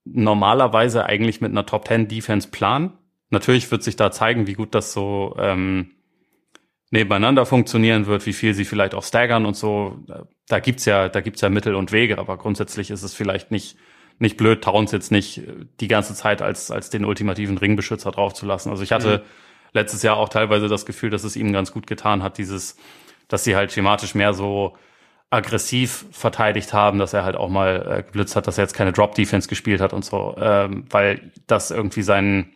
normalerweise 0.04 1.06
eigentlich 1.06 1.40
mit 1.40 1.50
einer 1.50 1.66
Top 1.66 1.88
10 1.88 2.08
Defense 2.08 2.48
planen. 2.48 2.92
Natürlich 3.30 3.70
wird 3.70 3.82
sich 3.82 3.96
da 3.96 4.10
zeigen, 4.10 4.46
wie 4.46 4.54
gut 4.54 4.74
das 4.74 4.92
so 4.92 5.34
ähm, 5.38 5.92
nebeneinander 6.90 7.46
funktionieren 7.46 8.06
wird, 8.06 8.26
wie 8.26 8.32
viel 8.32 8.54
sie 8.54 8.64
vielleicht 8.64 8.94
auch 8.94 9.02
staggern 9.02 9.46
und 9.46 9.56
so. 9.56 9.98
Da 10.48 10.60
gibt's 10.60 10.84
ja, 10.84 11.08
da 11.08 11.20
gibt's 11.20 11.40
ja 11.40 11.48
Mittel 11.48 11.74
und 11.74 11.92
Wege, 11.92 12.18
aber 12.18 12.36
grundsätzlich 12.36 12.90
ist 12.90 13.02
es 13.02 13.14
vielleicht 13.14 13.50
nicht 13.50 13.76
nicht 14.18 14.38
blöd, 14.38 14.62
Towns 14.64 14.92
jetzt 14.92 15.12
nicht 15.12 15.42
die 15.80 15.88
ganze 15.88 16.14
Zeit 16.14 16.40
als 16.40 16.70
als 16.70 16.88
den 16.88 17.04
ultimativen 17.04 17.58
Ringbeschützer 17.58 18.12
draufzulassen. 18.12 18.70
Also 18.70 18.82
ich 18.82 18.92
hatte 18.92 19.18
mhm. 19.18 19.22
letztes 19.74 20.02
Jahr 20.02 20.16
auch 20.16 20.28
teilweise 20.28 20.68
das 20.68 20.86
Gefühl, 20.86 21.10
dass 21.10 21.24
es 21.24 21.36
ihm 21.36 21.52
ganz 21.52 21.72
gut 21.72 21.86
getan 21.86 22.22
hat, 22.22 22.38
dieses, 22.38 22.76
dass 23.28 23.44
sie 23.44 23.56
halt 23.56 23.72
schematisch 23.72 24.14
mehr 24.14 24.32
so 24.32 24.76
aggressiv 25.30 26.06
verteidigt 26.12 26.72
haben, 26.72 26.98
dass 26.98 27.12
er 27.12 27.24
halt 27.24 27.36
auch 27.36 27.48
mal 27.48 27.98
äh, 27.98 28.02
geblitzt 28.04 28.36
hat, 28.36 28.46
dass 28.46 28.58
er 28.58 28.64
jetzt 28.64 28.74
keine 28.74 28.92
Drop-Defense 28.92 29.48
gespielt 29.48 29.80
hat 29.80 29.92
und 29.92 30.04
so, 30.04 30.36
ähm, 30.38 30.84
weil 30.88 31.32
das 31.46 31.70
irgendwie 31.70 32.02
seinen, 32.02 32.54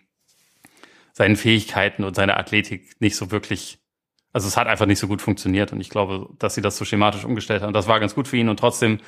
seinen 1.21 1.37
Fähigkeiten 1.37 2.03
und 2.03 2.17
seine 2.17 2.39
Athletik 2.39 2.99
nicht 2.99 3.15
so 3.15 3.31
wirklich, 3.31 3.79
also 4.33 4.49
es 4.49 4.57
hat 4.57 4.69
einfach 4.69 4.87
nicht 4.87 4.99
so 4.99 5.07
gut 5.07 5.21
funktioniert 5.21 5.71
und 5.71 5.79
ich 5.79 5.91
glaube, 5.91 6.31
dass 6.39 6.55
sie 6.55 6.63
das 6.63 6.79
so 6.79 6.87
schematisch 6.87 7.27
umgestellt 7.27 7.61
haben, 7.61 7.75
das 7.75 7.89
war 7.89 8.01
ganz 8.01 8.15
gut 8.15 8.27
für 8.27 8.39
ihn 8.39 8.49
und 8.49 8.59
trotzdem 8.59 9.01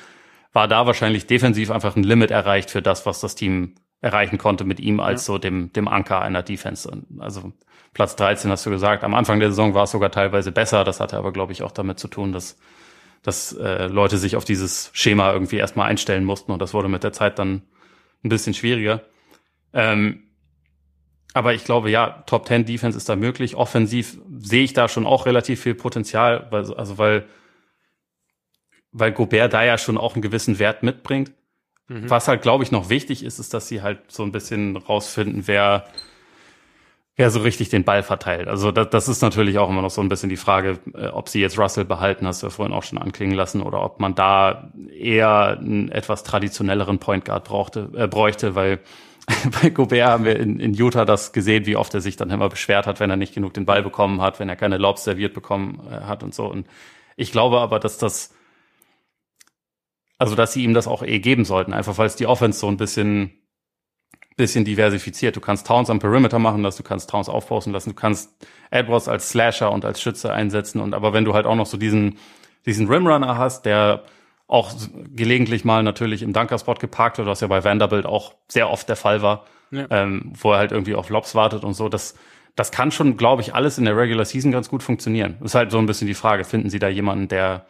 war 0.51 0.67
da 0.67 0.85
wahrscheinlich 0.85 1.25
defensiv 1.25 1.71
einfach 1.71 1.95
ein 1.95 2.03
Limit 2.03 2.29
erreicht 2.29 2.69
für 2.69 2.83
das, 2.83 3.07
was 3.07 3.19
das 3.19 3.33
Team 3.33 3.73
erreichen 3.99 4.37
konnte 4.37 4.63
mit 4.63 4.79
ihm 4.79 4.99
als 4.99 5.23
ja. 5.23 5.25
so 5.25 5.37
dem, 5.39 5.73
dem 5.73 5.87
Anker 5.87 6.21
einer 6.21 6.43
Defense. 6.43 6.87
Also 7.17 7.51
Platz 7.95 8.15
13 8.15 8.51
hast 8.51 8.63
du 8.67 8.69
gesagt. 8.69 9.03
Am 9.03 9.15
Anfang 9.15 9.39
der 9.39 9.49
Saison 9.49 9.73
war 9.73 9.85
es 9.85 9.91
sogar 9.91 10.11
teilweise 10.11 10.51
besser. 10.51 10.83
Das 10.83 10.99
hatte 10.99 11.17
aber, 11.17 11.31
glaube 11.31 11.51
ich, 11.53 11.63
auch 11.63 11.71
damit 11.71 11.97
zu 11.97 12.07
tun, 12.07 12.31
dass 12.31 12.59
dass 13.23 13.53
äh, 13.53 13.87
Leute 13.87 14.17
sich 14.17 14.35
auf 14.35 14.45
dieses 14.45 14.91
Schema 14.93 15.31
irgendwie 15.31 15.55
erstmal 15.55 15.89
einstellen 15.89 16.25
mussten 16.25 16.51
und 16.51 16.61
das 16.61 16.73
wurde 16.73 16.89
mit 16.89 17.03
der 17.03 17.13
Zeit 17.13 17.39
dann 17.39 17.63
ein 18.23 18.29
bisschen 18.29 18.53
schwieriger. 18.53 19.01
Ähm, 19.73 20.22
aber 21.33 21.53
ich 21.53 21.63
glaube, 21.63 21.89
ja, 21.89 22.23
Top 22.25 22.47
10 22.47 22.65
Defense 22.65 22.97
ist 22.97 23.09
da 23.09 23.15
möglich. 23.15 23.55
Offensiv 23.55 24.17
sehe 24.39 24.63
ich 24.63 24.73
da 24.73 24.87
schon 24.87 25.05
auch 25.05 25.25
relativ 25.25 25.61
viel 25.61 25.75
Potenzial, 25.75 26.47
weil, 26.51 26.73
also 26.73 26.97
weil, 26.97 27.25
weil 28.91 29.11
Gobert 29.11 29.53
da 29.53 29.63
ja 29.63 29.77
schon 29.77 29.97
auch 29.97 30.15
einen 30.15 30.21
gewissen 30.21 30.59
Wert 30.59 30.83
mitbringt. 30.83 31.31
Mhm. 31.87 32.09
Was 32.09 32.27
halt, 32.27 32.41
glaube 32.41 32.63
ich, 32.63 32.71
noch 32.71 32.89
wichtig 32.89 33.23
ist, 33.23 33.39
ist, 33.39 33.53
dass 33.53 33.67
sie 33.67 33.81
halt 33.81 33.99
so 34.11 34.23
ein 34.23 34.31
bisschen 34.31 34.77
rausfinden, 34.77 35.47
wer, 35.47 35.85
ja 37.17 37.29
so 37.29 37.41
richtig 37.41 37.69
den 37.69 37.83
Ball 37.83 38.01
verteilt. 38.01 38.47
Also 38.47 38.71
das, 38.71 38.89
das 38.89 39.07
ist 39.07 39.21
natürlich 39.21 39.59
auch 39.59 39.69
immer 39.69 39.81
noch 39.81 39.91
so 39.91 40.01
ein 40.01 40.09
bisschen 40.09 40.29
die 40.29 40.37
Frage, 40.37 40.79
äh, 40.95 41.07
ob 41.07 41.29
sie 41.29 41.41
jetzt 41.41 41.59
Russell 41.59 41.85
behalten, 41.85 42.25
hast 42.25 42.41
du 42.41 42.47
ja 42.47 42.49
vorhin 42.49 42.73
auch 42.73 42.83
schon 42.83 42.97
anklingen 42.97 43.35
lassen, 43.35 43.61
oder 43.61 43.83
ob 43.83 43.99
man 43.99 44.15
da 44.15 44.71
eher 44.91 45.57
einen 45.59 45.89
etwas 45.89 46.23
traditionelleren 46.23 46.99
Point 46.99 47.25
Guard 47.25 47.43
brauchte, 47.43 47.89
äh, 47.95 48.07
bräuchte, 48.07 48.55
weil 48.55 48.79
bei 49.61 49.69
Gobert 49.69 50.07
haben 50.07 50.25
wir 50.25 50.39
in, 50.39 50.59
in 50.59 50.73
Utah 50.73 51.05
das 51.05 51.31
gesehen, 51.31 51.65
wie 51.65 51.75
oft 51.75 51.93
er 51.93 52.01
sich 52.01 52.15
dann 52.15 52.29
immer 52.29 52.49
beschwert 52.49 52.87
hat, 52.87 52.99
wenn 52.99 53.09
er 53.09 53.15
nicht 53.15 53.33
genug 53.33 53.53
den 53.53 53.65
Ball 53.65 53.81
bekommen 53.81 54.21
hat, 54.21 54.39
wenn 54.39 54.49
er 54.49 54.55
keine 54.55 54.77
Lobs 54.77 55.03
serviert 55.03 55.33
bekommen 55.33 55.81
äh, 55.89 56.05
hat 56.05 56.23
und 56.23 56.33
so. 56.33 56.45
Und 56.45 56.67
ich 57.15 57.31
glaube 57.31 57.59
aber, 57.59 57.79
dass 57.79 57.97
das, 57.97 58.33
also 60.17 60.35
dass 60.35 60.53
sie 60.53 60.63
ihm 60.63 60.73
das 60.73 60.87
auch 60.87 61.03
eh 61.03 61.19
geben 61.19 61.45
sollten, 61.45 61.73
einfach 61.73 61.97
weil 61.97 62.07
es 62.07 62.15
die 62.15 62.27
Offense 62.27 62.59
so 62.59 62.67
ein 62.67 62.77
bisschen 62.77 63.43
bisschen 64.35 64.65
diversifiziert. 64.65 65.35
Du 65.35 65.41
kannst 65.41 65.67
Towns 65.67 65.89
am 65.89 65.99
Perimeter 65.99 66.39
machen 66.39 66.61
lassen, 66.63 66.81
du 66.81 66.87
kannst 66.87 67.09
Towns 67.09 67.29
aufpausen 67.29 67.73
lassen, 67.73 67.91
du 67.91 67.95
kannst 67.95 68.31
Edwards 68.71 69.07
als 69.07 69.29
Slasher 69.29 69.71
und 69.71 69.85
als 69.85 70.01
Schütze 70.01 70.33
einsetzen. 70.33 70.81
Und 70.81 70.93
aber 70.93 71.13
wenn 71.13 71.25
du 71.25 71.33
halt 71.33 71.45
auch 71.45 71.55
noch 71.55 71.65
so 71.65 71.77
diesen, 71.77 72.17
diesen 72.65 72.87
Rimrunner 72.87 73.37
hast, 73.37 73.65
der 73.65 74.03
auch 74.53 74.71
gelegentlich 75.15 75.65
mal 75.65 75.81
natürlich 75.81 76.21
im 76.21 76.31
Dunkerspot 76.31 76.79
geparkt 76.79 77.17
wird, 77.17 77.27
was 77.27 77.41
ja 77.41 77.47
bei 77.47 77.63
Vanderbilt 77.63 78.05
auch 78.05 78.35
sehr 78.47 78.69
oft 78.69 78.87
der 78.87 78.95
Fall 78.95 79.23
war, 79.23 79.45
ja. 79.71 79.87
ähm, 79.89 80.31
wo 80.39 80.51
er 80.51 80.59
halt 80.59 80.71
irgendwie 80.71 80.93
auf 80.93 81.09
Lobs 81.09 81.33
wartet 81.33 81.63
und 81.63 81.73
so, 81.73 81.89
das, 81.89 82.13
das 82.55 82.71
kann 82.71 82.91
schon, 82.91 83.17
glaube 83.17 83.41
ich, 83.41 83.55
alles 83.55 83.79
in 83.79 83.85
der 83.85 83.97
Regular 83.97 84.25
Season 84.25 84.51
ganz 84.51 84.69
gut 84.69 84.83
funktionieren. 84.83 85.37
Ist 85.43 85.55
halt 85.55 85.71
so 85.71 85.79
ein 85.79 85.87
bisschen 85.87 86.07
die 86.07 86.13
Frage, 86.13 86.43
finden 86.43 86.69
Sie 86.69 86.77
da 86.77 86.87
jemanden, 86.87 87.27
der, 87.27 87.65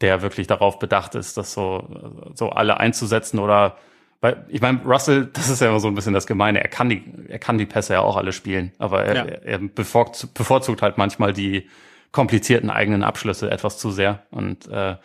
der 0.00 0.22
wirklich 0.22 0.46
darauf 0.46 0.78
bedacht 0.78 1.14
ist, 1.16 1.36
das 1.36 1.52
so, 1.52 2.32
so 2.34 2.48
alle 2.48 2.80
einzusetzen 2.80 3.38
oder 3.38 3.76
weil 4.22 4.46
ich 4.48 4.62
meine, 4.62 4.80
Russell, 4.86 5.26
das 5.34 5.50
ist 5.50 5.60
ja 5.60 5.68
immer 5.68 5.80
so 5.80 5.88
ein 5.88 5.94
bisschen 5.94 6.14
das 6.14 6.26
Gemeine. 6.26 6.62
Er 6.62 6.70
kann 6.70 6.88
die, 6.88 7.04
er 7.28 7.38
kann 7.38 7.58
die 7.58 7.66
Pässe 7.66 7.92
ja 7.92 8.00
auch 8.00 8.16
alle 8.16 8.32
spielen, 8.32 8.72
aber 8.78 9.04
er, 9.04 9.14
ja. 9.14 9.24
er 9.24 9.58
bevorzugt, 9.58 10.32
bevorzugt 10.32 10.80
halt 10.80 10.96
manchmal 10.96 11.34
die 11.34 11.68
komplizierten 12.10 12.70
eigenen 12.70 13.02
Abschlüsse 13.02 13.50
etwas 13.50 13.76
zu 13.76 13.90
sehr. 13.90 14.22
Und 14.30 14.66
äh, 14.68 14.96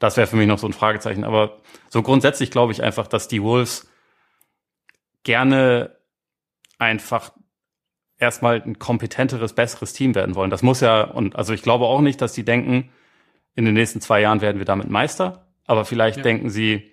das 0.00 0.16
wäre 0.16 0.26
für 0.26 0.36
mich 0.36 0.48
noch 0.48 0.58
so 0.58 0.66
ein 0.66 0.72
Fragezeichen. 0.72 1.22
Aber 1.22 1.58
so 1.88 2.02
grundsätzlich 2.02 2.50
glaube 2.50 2.72
ich 2.72 2.82
einfach, 2.82 3.06
dass 3.06 3.28
die 3.28 3.42
Wolves 3.42 3.88
gerne 5.22 5.96
einfach 6.78 7.30
erstmal 8.18 8.60
ein 8.60 8.78
kompetenteres, 8.78 9.52
besseres 9.52 9.92
Team 9.92 10.14
werden 10.16 10.34
wollen. 10.34 10.50
Das 10.50 10.62
muss 10.62 10.80
ja, 10.80 11.02
und 11.02 11.36
also 11.36 11.52
ich 11.52 11.62
glaube 11.62 11.84
auch 11.84 12.00
nicht, 12.00 12.20
dass 12.20 12.32
die 12.32 12.44
denken, 12.44 12.90
in 13.54 13.64
den 13.64 13.74
nächsten 13.74 14.00
zwei 14.00 14.20
Jahren 14.20 14.40
werden 14.40 14.58
wir 14.58 14.64
damit 14.64 14.90
Meister. 14.90 15.46
Aber 15.66 15.84
vielleicht 15.84 16.18
ja. 16.18 16.22
denken 16.22 16.50
sie, 16.50 16.90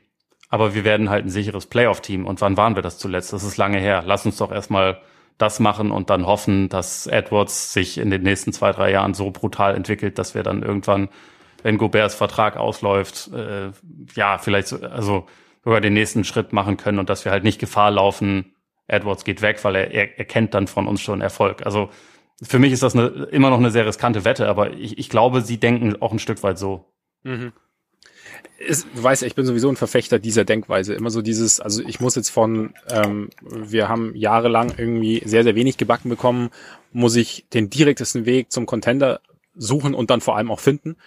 aber 0.50 0.76
wir 0.76 0.84
werden 0.84 1.10
halt 1.10 1.26
ein 1.26 1.30
sicheres 1.30 1.66
Playoff-Team. 1.66 2.26
Und 2.26 2.42
wann 2.42 2.58
waren 2.58 2.76
wir 2.76 2.84
das 2.84 2.98
zuletzt? 2.98 3.34
Das 3.34 3.44
ist 3.44 3.58
lange 3.58 3.80
her. 3.80 4.04
Lass 4.06 4.26
uns 4.26 4.38
doch 4.38 4.52
erstmal 4.52 5.02
das 5.38 5.60
machen 5.60 5.92
und 5.92 6.10
dann 6.10 6.26
hoffen, 6.26 6.68
dass 6.70 7.08
Edwards 7.08 7.74
sich 7.74 7.98
in 7.98 8.10
den 8.10 8.24
nächsten 8.24 8.54
zwei, 8.54 8.72
drei 8.72 8.92
Jahren 8.92 9.14
so 9.14 9.32
brutal 9.32 9.76
entwickelt, 9.76 10.18
dass 10.18 10.36
wir 10.36 10.44
dann 10.44 10.64
irgendwann, 10.64 11.10
wenn 11.64 11.78
Goberts 11.78 12.16
Vertrag 12.16 12.58
ausläuft, 12.58 13.30
äh, 13.34 13.72
ja, 14.16 14.38
vielleicht 14.38 14.68
so, 14.68 14.82
also 14.82 15.26
sogar 15.64 15.82
den 15.82 15.94
nächsten 15.94 16.24
Schritt 16.24 16.54
machen 16.54 16.78
können 16.78 17.00
und 17.00 17.10
dass 17.10 17.26
wir 17.26 17.32
halt 17.32 17.44
nicht 17.44 17.60
Gefahr 17.60 17.92
laufen, 17.92 18.56
Edwards 18.88 19.26
geht 19.26 19.42
weg, 19.42 19.64
weil 19.64 19.76
er, 19.76 19.92
er, 19.92 20.18
er 20.18 20.26
kennt 20.26 20.54
dann 20.54 20.68
von 20.68 20.88
uns 20.88 21.02
schon 21.02 21.22
Erfolg. 21.22 21.66
Also 21.66 21.90
für 22.42 22.60
mich 22.60 22.72
ist 22.72 22.84
das 22.84 22.96
eine, 22.96 23.08
immer 23.32 23.50
noch 23.50 23.58
eine 23.58 23.72
sehr 23.72 23.86
riskante 23.86 24.24
Wette, 24.24 24.48
aber 24.48 24.74
ich, 24.74 24.98
ich 24.98 25.10
glaube, 25.10 25.42
sie 25.42 25.60
denken 25.60 26.02
auch 26.02 26.12
ein 26.12 26.20
Stück 26.20 26.44
weit 26.44 26.58
so. 26.58 26.86
Mhm 27.24 27.52
ist, 28.58 28.88
du 28.96 29.04
weißt 29.04 29.22
ja, 29.22 29.28
ich 29.28 29.36
bin 29.36 29.46
sowieso 29.46 29.70
ein 29.70 29.76
Verfechter 29.76 30.20
dieser 30.20 30.46
Denkweise. 30.46 30.94
Immer 30.94 31.10
so 31.10 31.22
dieses, 31.22 31.60
also 31.60 31.82
ich 31.84 32.00
muss 32.00 32.16
jetzt 32.16 32.30
von, 32.30 32.74
ähm, 32.90 33.30
wir 33.42 33.88
haben 33.88 34.16
jahrelang 34.16 34.74
irgendwie 34.78 35.22
sehr, 35.26 35.44
sehr 35.44 35.56
wenig 35.56 35.78
gebacken 35.78 36.10
bekommen, 36.10 36.50
muss 36.92 37.16
ich 37.16 37.46
den 37.54 37.70
direktesten 37.70 38.26
Weg 38.26 38.52
zum 38.52 38.66
Contender 38.66 39.22
suchen 39.56 39.94
und 39.94 40.10
dann 40.10 40.22
vor 40.22 40.38
allem 40.38 40.52
auch 40.52 40.60
finden. 40.60 40.98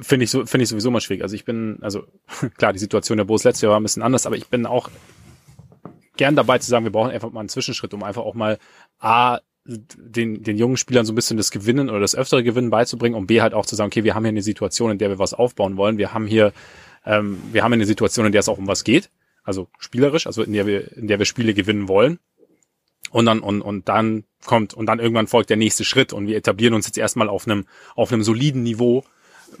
Finde 0.00 0.24
ich 0.24 0.30
so, 0.30 0.46
finde 0.46 0.64
ich 0.64 0.68
sowieso 0.68 0.90
mal 0.90 1.00
schwierig. 1.00 1.22
Also 1.22 1.34
ich 1.34 1.44
bin, 1.44 1.78
also 1.80 2.04
klar, 2.56 2.72
die 2.72 2.78
Situation 2.78 3.18
der 3.18 3.24
Bulls 3.24 3.44
letztes 3.44 3.62
Jahr 3.62 3.72
war 3.72 3.80
ein 3.80 3.82
bisschen 3.82 4.02
anders, 4.02 4.26
aber 4.26 4.36
ich 4.36 4.48
bin 4.48 4.66
auch 4.66 4.90
gern 6.16 6.36
dabei 6.36 6.58
zu 6.58 6.68
sagen, 6.68 6.84
wir 6.84 6.92
brauchen 6.92 7.10
einfach 7.10 7.30
mal 7.30 7.40
einen 7.40 7.48
Zwischenschritt, 7.48 7.94
um 7.94 8.02
einfach 8.02 8.22
auch 8.22 8.34
mal 8.34 8.58
A, 8.98 9.38
den, 9.64 10.42
den 10.42 10.56
jungen 10.56 10.76
Spielern 10.76 11.06
so 11.06 11.12
ein 11.12 11.16
bisschen 11.16 11.36
das 11.36 11.50
Gewinnen 11.50 11.90
oder 11.90 12.00
das 12.00 12.14
öftere 12.14 12.42
Gewinnen 12.42 12.70
beizubringen, 12.70 13.14
um 13.14 13.26
B 13.26 13.40
halt 13.40 13.54
auch 13.54 13.66
zu 13.66 13.76
sagen, 13.76 13.88
okay, 13.88 14.04
wir 14.04 14.14
haben 14.14 14.24
hier 14.24 14.30
eine 14.30 14.42
Situation, 14.42 14.90
in 14.90 14.98
der 14.98 15.10
wir 15.10 15.18
was 15.18 15.34
aufbauen 15.34 15.76
wollen. 15.76 15.98
Wir 15.98 16.12
haben 16.12 16.26
hier 16.26 16.52
ähm, 17.04 17.38
wir 17.52 17.62
haben 17.62 17.72
eine 17.72 17.86
Situation, 17.86 18.26
in 18.26 18.32
der 18.32 18.40
es 18.40 18.48
auch 18.48 18.58
um 18.58 18.66
was 18.66 18.84
geht, 18.84 19.10
also 19.42 19.68
spielerisch, 19.78 20.26
also 20.26 20.42
in 20.42 20.52
der 20.52 20.66
wir, 20.66 20.96
in 20.96 21.08
der 21.08 21.18
wir 21.18 21.26
Spiele 21.26 21.54
gewinnen 21.54 21.88
wollen. 21.88 22.18
Und 23.10 23.26
dann, 23.26 23.40
und, 23.40 23.62
und 23.62 23.88
dann 23.88 24.24
kommt, 24.44 24.74
und 24.74 24.86
dann 24.86 25.00
irgendwann 25.00 25.26
folgt 25.26 25.50
der 25.50 25.56
nächste 25.56 25.84
Schritt 25.84 26.12
und 26.12 26.26
wir 26.28 26.36
etablieren 26.36 26.74
uns 26.74 26.86
jetzt 26.86 26.98
erstmal 26.98 27.28
auf 27.28 27.46
einem, 27.46 27.66
auf 27.96 28.12
einem 28.12 28.22
soliden 28.22 28.62
Niveau, 28.62 29.04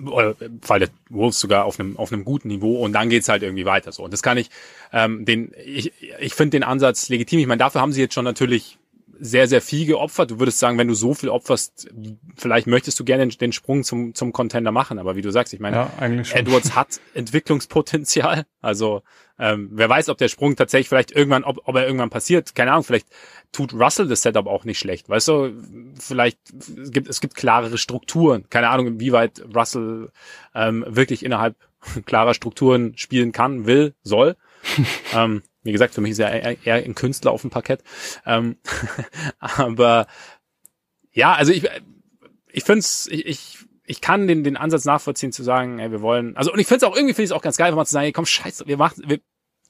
oder 0.04 0.34
im 0.40 0.60
Fall 0.62 0.80
der 0.80 0.88
Wolves 1.08 1.40
sogar 1.40 1.64
auf 1.64 1.78
einem, 1.80 1.96
auf 1.96 2.12
einem 2.12 2.24
guten 2.24 2.48
Niveau 2.48 2.82
und 2.82 2.92
dann 2.92 3.08
geht's 3.08 3.28
halt 3.28 3.42
irgendwie 3.42 3.64
weiter 3.64 3.92
so. 3.92 4.04
Und 4.04 4.12
das 4.12 4.22
kann 4.22 4.38
ich, 4.38 4.50
ähm, 4.92 5.24
den, 5.24 5.52
ich, 5.64 5.92
ich 6.18 6.34
finde 6.34 6.58
den 6.58 6.62
Ansatz 6.62 7.08
legitim. 7.08 7.40
Ich 7.40 7.46
meine, 7.46 7.58
dafür 7.58 7.80
haben 7.80 7.92
sie 7.92 8.00
jetzt 8.00 8.14
schon 8.14 8.24
natürlich 8.24 8.78
sehr, 9.20 9.46
sehr 9.46 9.60
viel 9.60 9.86
geopfert. 9.86 10.30
Du 10.30 10.38
würdest 10.38 10.58
sagen, 10.58 10.78
wenn 10.78 10.88
du 10.88 10.94
so 10.94 11.12
viel 11.12 11.28
opferst, 11.28 11.90
vielleicht 12.36 12.66
möchtest 12.66 12.98
du 12.98 13.04
gerne 13.04 13.28
den 13.28 13.52
Sprung 13.52 13.84
zum, 13.84 14.14
zum 14.14 14.32
Contender 14.32 14.72
machen. 14.72 14.98
Aber 14.98 15.14
wie 15.14 15.20
du 15.20 15.30
sagst, 15.30 15.52
ich 15.52 15.60
meine, 15.60 15.76
ja, 15.76 15.90
Edwards 16.32 16.74
hat 16.74 17.00
Entwicklungspotenzial. 17.12 18.46
Also 18.62 19.02
ähm, 19.40 19.70
wer 19.72 19.88
weiß, 19.88 20.10
ob 20.10 20.18
der 20.18 20.28
Sprung 20.28 20.54
tatsächlich 20.54 20.90
vielleicht 20.90 21.12
irgendwann, 21.12 21.44
ob, 21.44 21.62
ob 21.64 21.74
er 21.74 21.86
irgendwann 21.86 22.10
passiert. 22.10 22.54
Keine 22.54 22.72
Ahnung, 22.72 22.84
vielleicht 22.84 23.08
tut 23.52 23.72
Russell 23.72 24.06
das 24.06 24.20
Setup 24.20 24.46
auch 24.46 24.64
nicht 24.64 24.78
schlecht. 24.78 25.08
Weißt 25.08 25.28
du, 25.28 25.54
vielleicht 25.98 26.38
es 26.78 26.90
gibt 26.90 27.08
es 27.08 27.20
gibt 27.22 27.34
klarere 27.34 27.78
Strukturen. 27.78 28.44
Keine 28.50 28.68
Ahnung, 28.68 28.86
inwieweit 28.86 29.42
Russell 29.54 30.12
ähm, 30.54 30.84
wirklich 30.86 31.24
innerhalb 31.24 31.56
klarer 32.04 32.34
Strukturen 32.34 32.96
spielen 32.98 33.32
kann, 33.32 33.66
will, 33.66 33.94
soll. 34.02 34.36
ähm, 35.14 35.42
wie 35.62 35.72
gesagt, 35.72 35.94
für 35.94 36.02
mich 36.02 36.12
ist 36.12 36.18
er 36.18 36.64
eher 36.66 36.84
ein 36.84 36.94
Künstler 36.94 37.32
auf 37.32 37.40
dem 37.40 37.50
Parkett. 37.50 37.82
Ähm, 38.26 38.58
aber 39.38 40.06
ja, 41.12 41.34
also 41.34 41.52
ich, 41.52 41.66
ich 42.52 42.64
finde 42.64 42.80
es, 42.80 43.08
ich, 43.10 43.26
ich, 43.26 43.58
ich 43.90 44.00
kann 44.00 44.28
den, 44.28 44.44
den 44.44 44.56
Ansatz 44.56 44.84
nachvollziehen 44.84 45.32
zu 45.32 45.42
sagen, 45.42 45.80
ey, 45.80 45.90
wir 45.90 46.00
wollen, 46.00 46.36
also 46.36 46.52
und 46.52 46.60
ich 46.60 46.68
finde 46.68 46.86
es 46.86 46.90
auch 46.90 46.94
irgendwie 46.94 47.12
finde 47.12 47.24
ich 47.24 47.30
es 47.30 47.36
auch 47.36 47.42
ganz 47.42 47.56
geil, 47.56 47.72
mal 47.72 47.84
zu 47.84 47.92
sagen, 47.92 48.06
ey, 48.06 48.12
komm, 48.12 48.24
scheiße, 48.24 48.68
wir 48.68 48.76
machen, 48.76 49.02
wir 49.08 49.18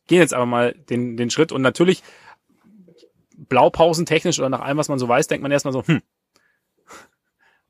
gehen 0.08 0.18
jetzt 0.18 0.34
aber 0.34 0.44
mal 0.44 0.74
den, 0.74 1.16
den 1.16 1.30
Schritt 1.30 1.52
und 1.52 1.62
natürlich 1.62 2.02
Blaupausentechnisch 3.38 4.38
oder 4.38 4.50
nach 4.50 4.60
allem, 4.60 4.76
was 4.76 4.90
man 4.90 4.98
so 4.98 5.08
weiß, 5.08 5.26
denkt 5.28 5.42
man 5.42 5.50
erstmal 5.50 5.72
so, 5.72 5.86
hm, 5.86 6.02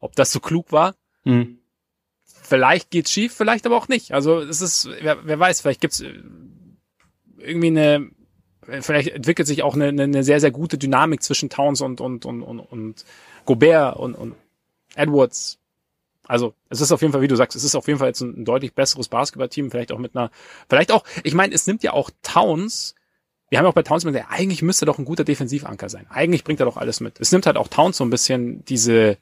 ob 0.00 0.16
das 0.16 0.32
so 0.32 0.40
klug 0.40 0.72
war? 0.72 0.96
Hm. 1.22 1.60
Vielleicht 2.24 2.90
geht's 2.90 3.12
schief, 3.12 3.32
vielleicht 3.32 3.64
aber 3.64 3.76
auch 3.76 3.86
nicht. 3.86 4.12
Also 4.12 4.40
es 4.40 4.60
ist, 4.60 4.88
wer, 5.02 5.24
wer 5.24 5.38
weiß, 5.38 5.60
vielleicht 5.60 5.80
gibt's 5.80 6.02
irgendwie 7.38 7.68
eine, 7.68 8.10
vielleicht 8.80 9.10
entwickelt 9.10 9.46
sich 9.46 9.62
auch 9.62 9.76
eine, 9.76 10.02
eine 10.02 10.24
sehr, 10.24 10.40
sehr 10.40 10.50
gute 10.50 10.78
Dynamik 10.78 11.22
zwischen 11.22 11.48
Towns 11.48 11.80
und, 11.80 12.00
und, 12.00 12.26
und, 12.26 12.42
und, 12.42 12.58
und 12.58 13.04
Gobert 13.44 13.96
und, 13.96 14.16
und 14.16 14.34
Edwards. 14.96 15.59
Also 16.26 16.54
es 16.68 16.80
ist 16.80 16.92
auf 16.92 17.00
jeden 17.00 17.12
Fall, 17.12 17.22
wie 17.22 17.28
du 17.28 17.36
sagst, 17.36 17.56
es 17.56 17.64
ist 17.64 17.74
auf 17.74 17.86
jeden 17.86 17.98
Fall 17.98 18.08
jetzt 18.08 18.20
ein, 18.20 18.42
ein 18.42 18.44
deutlich 18.44 18.74
besseres 18.74 19.08
Basketballteam, 19.08 19.70
vielleicht 19.70 19.92
auch 19.92 19.98
mit 19.98 20.16
einer, 20.16 20.30
vielleicht 20.68 20.92
auch, 20.92 21.04
ich 21.24 21.34
meine, 21.34 21.54
es 21.54 21.66
nimmt 21.66 21.82
ja 21.82 21.92
auch 21.92 22.10
Towns, 22.22 22.94
wir 23.48 23.58
haben 23.58 23.64
ja 23.64 23.70
auch 23.70 23.74
bei 23.74 23.82
Towns 23.82 24.04
gesagt, 24.04 24.26
eigentlich 24.30 24.62
müsste 24.62 24.86
doch 24.86 24.98
ein 24.98 25.04
guter 25.04 25.24
Defensivanker 25.24 25.88
sein. 25.88 26.06
Eigentlich 26.08 26.44
bringt 26.44 26.60
er 26.60 26.66
doch 26.66 26.76
alles 26.76 27.00
mit. 27.00 27.18
Es 27.20 27.32
nimmt 27.32 27.46
halt 27.46 27.56
auch 27.56 27.66
Towns 27.68 27.96
so 27.96 28.04
ein 28.04 28.10
bisschen 28.10 28.64
diese, 28.64 29.18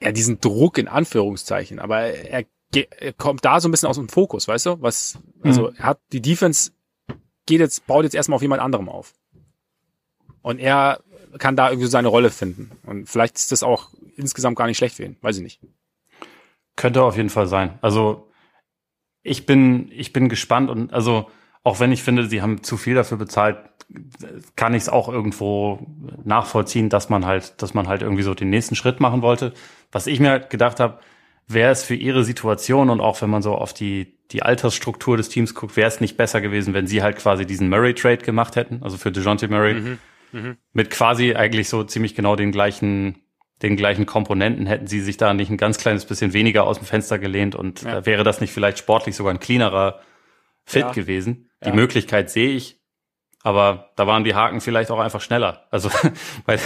ja, 0.00 0.10
diesen 0.12 0.40
Druck 0.40 0.78
in 0.78 0.88
Anführungszeichen, 0.88 1.78
aber 1.78 2.00
er 2.00 2.44
kommt 3.16 3.44
da 3.44 3.60
so 3.60 3.68
ein 3.68 3.70
bisschen 3.70 3.88
aus 3.88 3.96
dem 3.96 4.08
Fokus, 4.08 4.48
weißt 4.48 4.66
du? 4.66 4.82
Was, 4.82 5.18
also 5.42 5.70
mhm. 5.70 5.76
er 5.76 5.84
hat 5.84 6.00
die 6.12 6.22
Defense 6.22 6.72
geht 7.46 7.60
jetzt, 7.60 7.86
baut 7.86 8.04
jetzt 8.04 8.14
erstmal 8.14 8.36
auf 8.36 8.42
jemand 8.42 8.60
anderem 8.60 8.88
auf. 8.88 9.14
Und 10.42 10.58
er 10.58 11.00
kann 11.38 11.56
da 11.56 11.70
irgendwie 11.70 11.88
seine 11.88 12.08
Rolle 12.08 12.30
finden. 12.30 12.70
Und 12.84 13.08
vielleicht 13.08 13.36
ist 13.36 13.52
das 13.52 13.62
auch 13.62 13.90
insgesamt 14.16 14.56
gar 14.56 14.66
nicht 14.66 14.78
schlecht 14.78 14.96
für 14.96 15.04
ihn, 15.04 15.16
weiß 15.20 15.36
ich 15.38 15.42
nicht. 15.42 15.60
Könnte 16.76 17.02
auf 17.02 17.16
jeden 17.16 17.30
Fall 17.30 17.46
sein. 17.46 17.78
Also 17.80 18.30
ich 19.22 19.46
bin, 19.46 19.90
ich 19.92 20.12
bin 20.12 20.28
gespannt 20.28 20.70
und 20.70 20.92
also 20.92 21.30
auch 21.64 21.80
wenn 21.80 21.90
ich 21.90 22.02
finde, 22.02 22.28
sie 22.28 22.42
haben 22.42 22.62
zu 22.62 22.76
viel 22.76 22.94
dafür 22.94 23.18
bezahlt, 23.18 23.58
kann 24.54 24.74
ich 24.74 24.84
es 24.84 24.88
auch 24.88 25.08
irgendwo 25.08 25.84
nachvollziehen, 26.24 26.88
dass 26.88 27.08
man 27.08 27.26
halt, 27.26 27.60
dass 27.60 27.74
man 27.74 27.88
halt 27.88 28.02
irgendwie 28.02 28.22
so 28.22 28.34
den 28.34 28.50
nächsten 28.50 28.76
Schritt 28.76 29.00
machen 29.00 29.22
wollte. 29.22 29.52
Was 29.90 30.06
ich 30.06 30.20
mir 30.20 30.30
halt 30.30 30.50
gedacht 30.50 30.80
habe, 30.80 31.00
wäre 31.48 31.70
es 31.70 31.84
für 31.84 31.94
ihre 31.94 32.24
Situation 32.24 32.90
und 32.90 33.00
auch 33.00 33.20
wenn 33.22 33.30
man 33.30 33.42
so 33.42 33.54
auf 33.54 33.72
die, 33.72 34.16
die 34.32 34.42
Altersstruktur 34.42 35.16
des 35.16 35.28
Teams 35.28 35.54
guckt, 35.54 35.76
wäre 35.76 35.88
es 35.88 36.00
nicht 36.00 36.16
besser 36.16 36.40
gewesen, 36.40 36.74
wenn 36.74 36.86
sie 36.86 37.02
halt 37.02 37.16
quasi 37.16 37.46
diesen 37.46 37.68
Murray-Trade 37.68 38.18
gemacht 38.18 38.56
hätten, 38.56 38.82
also 38.82 38.96
für 38.96 39.12
DeJounte 39.12 39.48
Murray, 39.48 39.74
mhm, 39.74 39.98
mh. 40.36 40.56
mit 40.72 40.90
quasi 40.90 41.34
eigentlich 41.34 41.68
so 41.68 41.84
ziemlich 41.84 42.14
genau 42.14 42.36
den 42.36 42.52
gleichen, 42.52 43.22
den 43.62 43.76
gleichen 43.76 44.06
Komponenten, 44.06 44.66
hätten 44.66 44.86
sie 44.86 45.00
sich 45.00 45.16
da 45.16 45.34
nicht 45.34 45.50
ein 45.50 45.56
ganz 45.56 45.78
kleines 45.78 46.04
bisschen 46.04 46.32
weniger 46.32 46.64
aus 46.64 46.78
dem 46.78 46.86
Fenster 46.86 47.18
gelehnt 47.18 47.54
und 47.54 47.82
ja. 47.82 48.04
wäre 48.06 48.24
das 48.24 48.40
nicht 48.40 48.52
vielleicht 48.52 48.78
sportlich 48.78 49.16
sogar 49.16 49.32
ein 49.32 49.40
cleanerer 49.40 50.00
Fit 50.64 50.82
ja. 50.82 50.92
gewesen. 50.92 51.50
Die 51.64 51.68
ja. 51.68 51.74
Möglichkeit 51.74 52.30
sehe 52.30 52.50
ich, 52.50 52.80
aber 53.42 53.92
da 53.94 54.08
waren 54.08 54.24
die 54.24 54.34
Haken 54.34 54.60
vielleicht 54.60 54.90
auch 54.90 54.98
einfach 54.98 55.20
schneller. 55.20 55.66
Also 55.70 55.88
bei, 56.46 56.58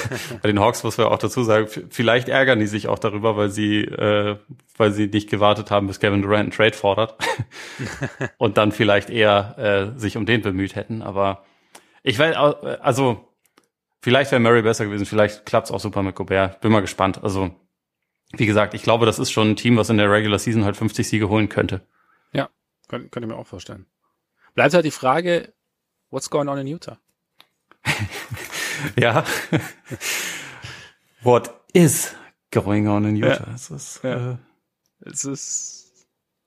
bei 0.43 0.49
den 0.49 0.59
Hawks 0.59 0.83
muss 0.83 0.97
man 0.97 1.09
auch 1.09 1.18
dazu 1.18 1.43
sagen, 1.43 1.68
vielleicht 1.91 2.31
ärgern 2.31 2.59
die 2.59 2.66
sich 2.66 2.89
auch 2.89 2.99
darüber, 2.99 3.37
weil 3.37 3.51
sie, 3.51 3.83
äh, 3.83 4.37
weil 4.79 4.91
sie 4.93 5.07
nicht 5.07 5.29
gewartet 5.29 5.71
haben, 5.71 5.87
bis 5.87 6.01
Kevin 6.01 6.23
Durant 6.23 6.41
einen 6.41 6.51
Trade 6.53 6.73
fordert 6.73 7.16
und 8.39 8.57
dann 8.57 8.73
vielleicht 8.73 9.11
eher 9.11 9.93
äh, 9.95 9.99
sich 9.99 10.16
um 10.16 10.25
den 10.25 10.41
bemüht 10.41 10.75
hätten. 10.75 11.03
Aber 11.03 11.45
ich 12.03 12.18
weiß, 12.18 12.35
also 12.35 13.30
vielleicht 14.01 14.30
wäre 14.30 14.40
Murray 14.40 14.62
besser 14.62 14.84
gewesen, 14.86 15.07
vielleicht 15.07 15.46
klappt's 15.46 15.70
auch 15.70 15.80
super 15.80 16.03
mit 16.03 16.14
Gobert. 16.14 16.61
Bin 16.61 16.72
mal 16.72 16.80
gespannt. 16.80 17.22
Also 17.22 17.55
wie 18.32 18.46
gesagt, 18.46 18.74
ich 18.74 18.82
glaube, 18.82 19.07
das 19.07 19.18
ist 19.18 19.30
schon 19.30 19.51
ein 19.51 19.57
Team, 19.57 19.76
was 19.76 19.90
in 19.90 19.98
der 19.98 20.11
Regular 20.11 20.38
Season 20.38 20.64
halt 20.64 20.76
50 20.76 21.07
Siege 21.09 21.28
holen 21.28 21.48
könnte. 21.48 21.86
Ja, 22.32 22.48
könnte, 22.88 23.09
ich 23.12 23.26
mir 23.26 23.36
auch 23.36 23.46
vorstellen. 23.46 23.86
Bleibt 24.55 24.74
halt 24.74 24.84
die 24.84 24.90
Frage, 24.90 25.53
What's 26.11 26.28
going 26.28 26.48
on 26.48 26.59
in 26.59 26.66
Utah? 26.66 26.98
ja. 28.98 29.24
What 31.22 31.55
is 31.72 32.14
going 32.51 32.88
on 32.88 33.05
in 33.05 33.16
Utah? 33.16 33.46
Ja. 33.46 33.55
Es 33.55 33.70
ist, 33.70 34.01
ja. 34.03 34.32
äh, 34.32 34.36
es 35.01 35.24
ist 35.24 35.80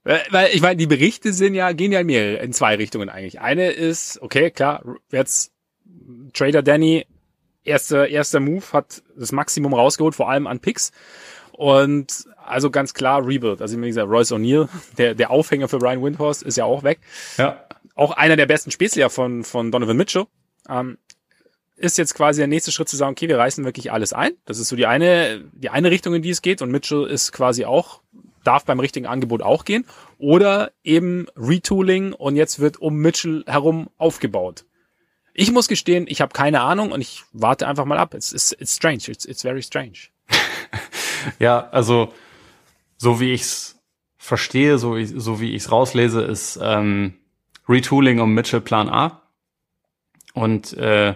weil 0.04 0.54
ich 0.54 0.62
meine, 0.62 0.76
die 0.76 0.88
Berichte 0.88 1.32
sind 1.32 1.56
ja 1.56 1.72
gehen 1.72 1.94
ja 1.94 2.02
in 2.02 2.08
mehrere 2.08 2.44
in 2.44 2.52
zwei 2.52 2.76
Richtungen 2.76 3.08
eigentlich. 3.08 3.40
Eine 3.40 3.72
ist 3.72 4.22
okay, 4.22 4.52
klar, 4.52 4.84
jetzt 5.12 5.54
Trader 6.34 6.62
Danny 6.62 7.06
erster 7.64 8.08
erster 8.08 8.40
Move 8.40 8.64
hat 8.74 9.04
das 9.18 9.32
Maximum 9.32 9.74
rausgeholt, 9.74 10.16
vor 10.16 10.30
allem 10.30 10.48
an 10.48 10.60
Picks. 10.60 10.92
Und 11.52 12.26
also 12.44 12.72
ganz 12.72 12.94
klar 12.94 13.26
Rebuild. 13.26 13.62
Also 13.62 13.80
wie 13.80 13.88
gesagt, 13.88 14.10
Royce 14.10 14.32
O'Neill, 14.32 14.68
der, 14.98 15.16
der 15.16 15.32
Aufhänger 15.32 15.68
für 15.68 15.80
Brian 15.80 16.04
Windhorst, 16.04 16.44
ist 16.44 16.58
ja 16.58 16.66
auch 16.66 16.84
weg. 16.84 17.00
Ja 17.38 17.64
auch 17.96 18.12
einer 18.12 18.36
der 18.36 18.46
besten 18.46 18.72
Spezia 18.72 19.10
von, 19.10 19.44
von 19.44 19.72
Donovan 19.72 19.98
Mitchell, 19.98 20.26
ähm, 20.70 20.98
ist 21.76 21.98
jetzt 21.98 22.14
quasi 22.14 22.40
der 22.40 22.48
nächste 22.48 22.72
Schritt 22.72 22.90
zu 22.90 22.96
sagen, 22.96 23.12
okay, 23.12 23.28
wir 23.28 23.38
reißen 23.38 23.66
wirklich 23.66 23.92
alles 23.92 24.14
ein. 24.14 24.32
Das 24.46 24.60
ist 24.60 24.70
so 24.70 24.76
die 24.76 24.86
eine, 24.86 25.44
die 25.54 25.70
eine 25.70 25.92
Richtung, 25.92 26.14
in 26.14 26.22
die 26.22 26.30
es 26.30 26.42
geht. 26.42 26.62
Und 26.62 26.72
Mitchell 26.72 27.06
ist 27.06 27.32
quasi 27.34 27.66
auch, 27.66 28.02
darf 28.44 28.64
beim 28.66 28.80
richtigen 28.80 29.06
Angebot 29.06 29.42
auch 29.42 29.66
gehen. 29.66 29.86
Oder 30.18 30.72
eben 30.84 31.28
Retooling 31.36 32.14
und 32.14 32.36
jetzt 32.36 32.60
wird 32.60 32.78
um 32.78 32.98
Mitchell 32.98 33.44
herum 33.48 33.90
aufgebaut. 33.98 34.66
Ich 35.34 35.52
muss 35.52 35.68
gestehen, 35.68 36.06
ich 36.08 36.22
habe 36.22 36.34
keine 36.34 36.62
Ahnung 36.62 36.92
und 36.92 37.02
ich 37.02 37.24
warte 37.34 37.68
einfach 37.68 37.86
mal 37.86 37.98
ab. 37.98 38.14
It's, 38.14 38.32
it's, 38.32 38.52
it's 38.52 38.76
strange. 38.76 39.04
It's, 39.08 39.26
it's 39.26 39.42
very 39.42 39.64
strange. 39.64 40.10
ja, 41.40 41.70
also 41.72 42.14
so 42.98 43.20
wie 43.20 43.34
ich's 43.34 43.80
verstehe, 44.18 44.78
so, 44.78 45.04
so 45.04 45.42
wie 45.42 45.54
ich's 45.54 45.72
rauslese, 45.72 46.22
ist 46.22 46.60
ähm, 46.62 47.16
Retooling 47.68 48.20
um 48.20 48.34
Mitchell 48.34 48.62
Plan 48.62 48.90
A. 48.90 49.22
Und 50.34 50.74
äh, 50.74 51.16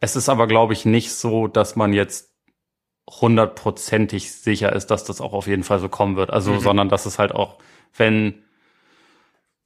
es 0.00 0.16
ist 0.16 0.28
aber, 0.28 0.46
glaube 0.46 0.72
ich, 0.72 0.84
nicht 0.84 1.12
so, 1.12 1.46
dass 1.46 1.76
man 1.76 1.92
jetzt 1.92 2.32
hundertprozentig 3.08 4.32
sicher 4.32 4.72
ist, 4.72 4.88
dass 4.88 5.04
das 5.04 5.20
auch 5.20 5.32
auf 5.32 5.46
jeden 5.46 5.62
Fall 5.62 5.78
so 5.78 5.88
kommen 5.88 6.16
wird. 6.16 6.30
Also, 6.30 6.52
mhm. 6.52 6.60
sondern 6.60 6.88
dass 6.88 7.06
es 7.06 7.18
halt 7.18 7.32
auch, 7.32 7.58
wenn, 7.96 8.42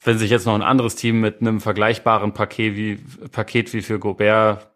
wenn 0.03 0.19
sich 0.19 0.31
jetzt 0.31 0.47
noch 0.47 0.55
ein 0.55 0.63
anderes 0.63 0.97
Team 0.97 1.21
mit 1.21 1.41
einem 1.41 1.61
vergleichbaren 1.61 2.33
Paket 2.33 2.77
wie, 2.77 2.97
Paket 3.29 3.73
wie 3.73 3.83
für 3.83 3.99
Gobert 3.99 4.71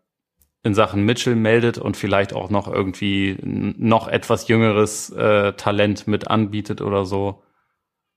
in 0.63 0.75
Sachen 0.75 1.05
Mitchell 1.05 1.37
meldet 1.37 1.79
und 1.79 1.97
vielleicht 1.97 2.33
auch 2.35 2.51
noch 2.51 2.69
irgendwie 2.69 3.37
noch 3.43 4.09
etwas 4.09 4.49
jüngeres 4.49 5.11
äh, 5.11 5.53
Talent 5.53 6.07
mit 6.07 6.29
anbietet 6.29 6.81
oder 6.81 7.05
so, 7.05 7.43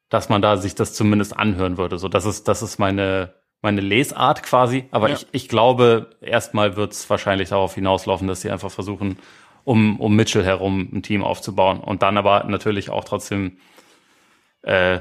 dass 0.09 0.29
man 0.29 0.41
da 0.41 0.57
sich 0.57 0.75
das 0.75 0.93
zumindest 0.93 1.37
anhören 1.37 1.77
würde. 1.77 1.97
So, 1.97 2.07
das 2.07 2.25
ist, 2.25 2.47
das 2.47 2.61
ist 2.61 2.79
meine, 2.79 3.33
meine 3.61 3.81
Lesart 3.81 4.43
quasi. 4.43 4.85
Aber 4.91 5.09
ja. 5.09 5.15
ich, 5.15 5.27
ich 5.31 5.49
glaube, 5.49 6.11
erstmal 6.21 6.77
wird 6.77 6.93
es 6.93 7.09
wahrscheinlich 7.09 7.49
darauf 7.49 7.75
hinauslaufen, 7.75 8.27
dass 8.29 8.41
sie 8.41 8.49
einfach 8.49 8.71
versuchen, 8.71 9.17
um, 9.65 9.99
um 9.99 10.15
Mitchell 10.15 10.45
herum 10.45 10.89
ein 10.93 11.03
Team 11.03 11.25
aufzubauen. 11.25 11.81
Und 11.81 12.01
dann 12.01 12.17
aber 12.17 12.45
natürlich 12.45 12.89
auch 12.89 13.03
trotzdem 13.03 13.57
äh, 14.61 14.99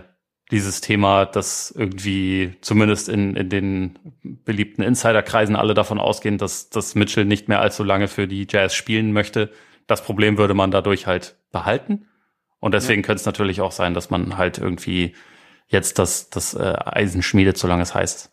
dieses 0.50 0.80
Thema, 0.80 1.24
dass 1.24 1.72
irgendwie 1.72 2.54
zumindest 2.60 3.08
in, 3.08 3.34
in 3.34 3.48
den 3.48 3.98
beliebten 4.22 4.82
Insiderkreisen 4.82 5.56
alle 5.56 5.74
davon 5.74 5.98
ausgehen, 5.98 6.38
dass, 6.38 6.70
dass 6.70 6.94
Mitchell 6.94 7.24
nicht 7.24 7.48
mehr 7.48 7.60
allzu 7.60 7.82
lange 7.82 8.06
für 8.06 8.28
die 8.28 8.46
Jazz 8.48 8.74
spielen 8.74 9.12
möchte. 9.12 9.50
Das 9.86 10.04
Problem 10.04 10.38
würde 10.38 10.54
man 10.54 10.70
dadurch 10.70 11.06
halt 11.06 11.36
behalten. 11.50 12.06
Und 12.60 12.72
deswegen 12.72 13.02
ja. 13.02 13.06
könnte 13.06 13.20
es 13.20 13.26
natürlich 13.26 13.60
auch 13.60 13.72
sein, 13.72 13.94
dass 13.94 14.10
man 14.10 14.36
halt 14.36 14.58
irgendwie 14.58 15.14
jetzt 15.68 15.98
das, 15.98 16.30
das 16.30 16.54
äh, 16.54 16.74
Eisen 16.84 17.22
schmiedet, 17.22 17.58
solange 17.58 17.82
es 17.82 17.94
heißt. 17.94 18.30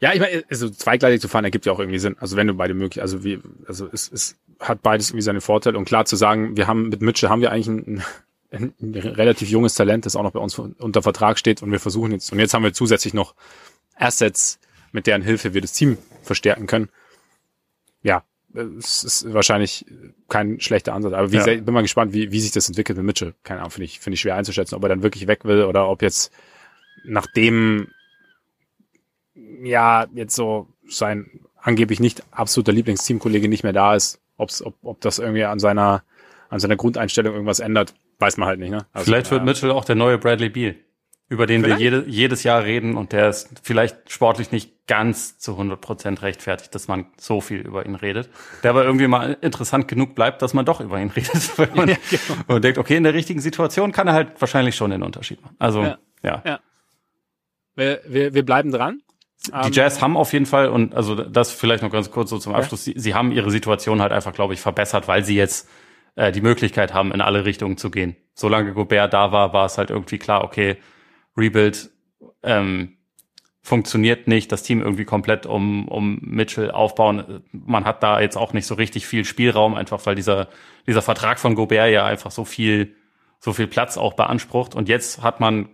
Ja, 0.00 0.12
ich 0.12 0.20
meine, 0.20 0.44
also 0.50 0.68
zweigleisig 0.68 1.20
zu 1.20 1.28
fahren 1.28 1.44
ergibt 1.44 1.64
ja 1.64 1.72
auch 1.72 1.78
irgendwie 1.78 1.98
Sinn. 1.98 2.16
Also 2.18 2.36
wenn 2.36 2.48
du 2.48 2.54
beide 2.54 2.74
möglich, 2.74 3.00
also 3.00 3.24
wie, 3.24 3.40
also 3.66 3.88
es, 3.90 4.10
es 4.10 4.36
hat 4.60 4.82
beides 4.82 5.10
irgendwie 5.10 5.22
seine 5.22 5.40
Vorteile 5.40 5.78
und 5.78 5.84
klar 5.84 6.04
zu 6.04 6.16
sagen, 6.16 6.56
wir 6.56 6.66
haben 6.66 6.88
mit 6.88 7.00
Mitchell 7.02 7.30
haben 7.30 7.40
wir 7.40 7.52
eigentlich 7.52 7.68
ein, 7.68 8.02
ein, 8.52 8.74
relativ 8.94 9.48
junges 9.48 9.74
Talent, 9.74 10.06
das 10.06 10.16
auch 10.16 10.22
noch 10.22 10.32
bei 10.32 10.40
uns 10.40 10.58
unter 10.58 11.02
Vertrag 11.02 11.38
steht 11.38 11.62
und 11.62 11.72
wir 11.72 11.80
versuchen 11.80 12.12
jetzt 12.12 12.32
und 12.32 12.38
jetzt 12.38 12.54
haben 12.54 12.62
wir 12.62 12.72
zusätzlich 12.72 13.14
noch 13.14 13.34
Assets, 13.96 14.58
mit 14.92 15.06
deren 15.06 15.22
Hilfe 15.22 15.54
wir 15.54 15.60
das 15.60 15.72
Team 15.72 15.98
verstärken 16.22 16.66
können. 16.66 16.88
ja, 18.02 18.24
es 18.78 19.02
ist 19.04 19.32
wahrscheinlich 19.32 19.86
kein 20.28 20.60
schlechter 20.60 20.92
Ansatz. 20.92 21.14
Aber 21.14 21.32
wie 21.32 21.36
Ja. 21.36 21.44
bin 21.46 21.72
mal 21.72 21.80
gespannt, 21.80 22.12
wie, 22.12 22.32
wie 22.32 22.40
sich 22.40 22.50
das 22.50 22.68
entwickelt 22.68 22.98
mit 22.98 23.06
Mitchell. 23.06 23.34
Keine 23.44 23.60
Ahnung, 23.60 23.70
finde 23.70 23.86
ich, 23.86 24.00
finde 24.00 24.14
ich 24.14 24.20
schwer 24.20 24.34
einzuschätzen, 24.34 24.74
ob 24.74 24.82
er 24.82 24.90
dann 24.90 25.02
wirklich 25.02 25.26
weg 25.26 25.46
will 25.46 25.64
oder 25.64 25.88
ob 25.88 26.02
jetzt 26.02 26.30
nachdem 27.04 27.88
ja 29.62 30.06
jetzt 30.14 30.34
so 30.34 30.68
sein 30.86 31.40
angeblich 31.56 32.00
nicht 32.00 32.22
absoluter 32.30 32.72
Lieblingsteamkollege 32.72 33.48
nicht 33.48 33.62
mehr 33.62 33.72
da 33.72 33.94
ist, 33.94 34.20
ob's, 34.36 34.62
ob, 34.62 34.74
ob 34.82 35.00
das 35.00 35.18
irgendwie 35.18 35.44
an 35.44 35.58
seiner 35.58 36.02
an 36.50 36.60
seiner 36.60 36.76
Grundeinstellung 36.76 37.32
irgendwas 37.32 37.60
ändert, 37.60 37.94
weiß 38.22 38.38
man 38.38 38.48
halt 38.48 38.60
nicht. 38.60 38.70
Ne? 38.70 38.86
Also, 38.94 39.04
Vielleicht 39.04 39.30
wird 39.30 39.42
ja. 39.42 39.44
Mitchell 39.44 39.70
auch 39.70 39.84
der 39.84 39.96
neue 39.96 40.16
Bradley 40.16 40.48
Beal, 40.48 40.76
über 41.28 41.46
den 41.46 41.62
Vielleicht. 41.62 41.80
wir 41.80 41.84
jede, 41.84 42.04
jedes 42.08 42.42
Jahr 42.44 42.64
reden 42.64 42.96
und 42.96 43.12
der 43.12 43.28
ist 43.28 43.50
vielleicht 43.62 44.10
sportlich 44.10 44.50
nicht 44.52 44.86
ganz 44.86 45.38
zu 45.38 45.52
100 45.52 45.80
Prozent 45.80 46.22
rechtfertigt, 46.22 46.74
dass 46.74 46.88
man 46.88 47.06
so 47.18 47.40
viel 47.40 47.60
über 47.60 47.84
ihn 47.86 47.94
redet. 47.94 48.28
Der 48.62 48.70
aber 48.70 48.84
irgendwie 48.84 49.06
mal 49.06 49.36
interessant 49.40 49.88
genug 49.88 50.14
bleibt, 50.14 50.42
dass 50.42 50.54
man 50.54 50.64
doch 50.64 50.80
über 50.80 50.98
ihn 51.00 51.10
redet. 51.16 51.58
Weil 51.58 51.68
man, 51.74 51.88
Ja, 51.88 51.96
genau. 52.10 52.54
und 52.54 52.64
denkt, 52.64 52.78
okay, 52.78 52.96
in 52.96 53.04
der 53.04 53.14
richtigen 53.14 53.40
Situation 53.40 53.92
kann 53.92 54.08
er 54.08 54.14
halt 54.14 54.40
wahrscheinlich 54.40 54.74
schon 54.76 54.90
den 54.90 55.02
Unterschied 55.02 55.42
machen. 55.42 55.56
Also, 55.58 55.82
Ja. 55.82 55.98
ja. 56.22 56.42
Ja. 56.44 56.60
Wir, 57.74 58.00
wir, 58.06 58.34
wir 58.34 58.44
bleiben 58.44 58.70
dran. 58.70 59.00
Die 59.46 59.52
Ähm, 59.52 59.72
Jazz 59.72 60.00
haben 60.00 60.16
auf 60.16 60.32
jeden 60.32 60.46
Fall, 60.46 60.68
und 60.68 60.94
also 60.94 61.14
das 61.16 61.50
vielleicht 61.52 61.82
noch 61.82 61.90
ganz 61.90 62.10
kurz 62.10 62.30
so 62.30 62.38
zum 62.38 62.54
Abschluss, 62.54 62.84
sie, 62.84 62.94
sie 62.96 63.14
haben 63.14 63.32
ihre 63.32 63.50
Situation 63.50 64.00
halt 64.00 64.12
einfach, 64.12 64.32
glaube 64.32 64.54
ich, 64.54 64.60
verbessert, 64.60 65.08
weil 65.08 65.24
sie 65.24 65.34
jetzt 65.36 65.68
äh, 66.16 66.32
die 66.32 66.40
Möglichkeit 66.40 66.94
haben, 66.94 67.12
in 67.12 67.20
alle 67.20 67.44
Richtungen 67.44 67.76
zu 67.76 67.90
gehen. 67.90 68.16
Solange 68.34 68.72
Gobert 68.72 69.12
da 69.12 69.32
war, 69.32 69.52
war 69.52 69.66
es 69.66 69.78
halt 69.78 69.90
irgendwie 69.90 70.18
klar, 70.18 70.44
okay, 70.44 70.76
Rebuild 71.36 71.90
ähm, 72.42 72.96
funktioniert 73.62 74.26
nicht, 74.26 74.50
das 74.50 74.64
Team 74.64 74.82
irgendwie 74.82 75.04
komplett 75.04 75.46
um, 75.46 75.86
um 75.88 76.18
Mitchell 76.20 76.70
aufbauen. 76.70 77.44
Man 77.52 77.84
hat 77.84 78.02
da 78.02 78.20
jetzt 78.20 78.36
auch 78.36 78.52
nicht 78.52 78.66
so 78.66 78.74
richtig 78.74 79.06
viel 79.06 79.24
Spielraum, 79.24 79.74
einfach 79.74 80.04
weil 80.04 80.16
dieser, 80.16 80.48
dieser 80.86 81.02
Vertrag 81.02 81.38
von 81.38 81.54
Gobert 81.54 81.90
ja 81.90 82.04
einfach 82.04 82.32
so 82.32 82.44
viel, 82.44 82.96
so 83.38 83.52
viel 83.52 83.68
Platz 83.68 83.96
auch 83.96 84.14
beansprucht. 84.14 84.74
Und 84.74 84.88
jetzt 84.88 85.22
hat 85.22 85.38
man 85.38 85.68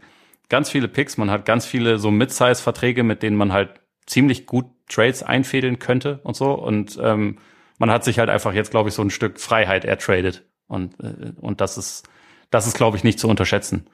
ganz 0.51 0.69
viele 0.71 0.89
Picks, 0.89 1.17
man 1.17 1.31
hat 1.31 1.47
ganz 1.47 1.65
viele 1.65 1.99
so 1.99 2.11
Mid-Size-Verträge, 2.11 3.03
mit 3.03 3.23
denen 3.23 3.37
man 3.37 3.53
halt 3.53 3.81
ziemlich 4.07 4.47
gut 4.47 4.67
Trades 4.89 5.23
einfädeln 5.23 5.79
könnte 5.79 6.21
und 6.25 6.37
so. 6.37 6.53
Und 6.53 6.99
ähm, 7.03 7.39
man 7.79 7.91
hat 7.91 8.05
sich 8.05 8.19
halt 8.19 8.29
einfach 8.29 8.53
jetzt, 8.53 8.71
glaube 8.71 8.89
ich, 8.89 8.95
so 8.95 9.03
ein 9.03 9.11
Stück 9.11 9.41
Freiheit 9.41 9.85
ertradet. 9.85 10.45
Und, 10.67 10.99
äh, 11.01 11.33
und 11.41 11.61
das 11.61 11.79
ist, 11.79 12.09
das 12.51 12.67
ist, 12.67 12.77
glaube 12.77 12.97
ich, 12.97 13.05
nicht 13.05 13.19
zu 13.19 13.29
unterschätzen. 13.29 13.87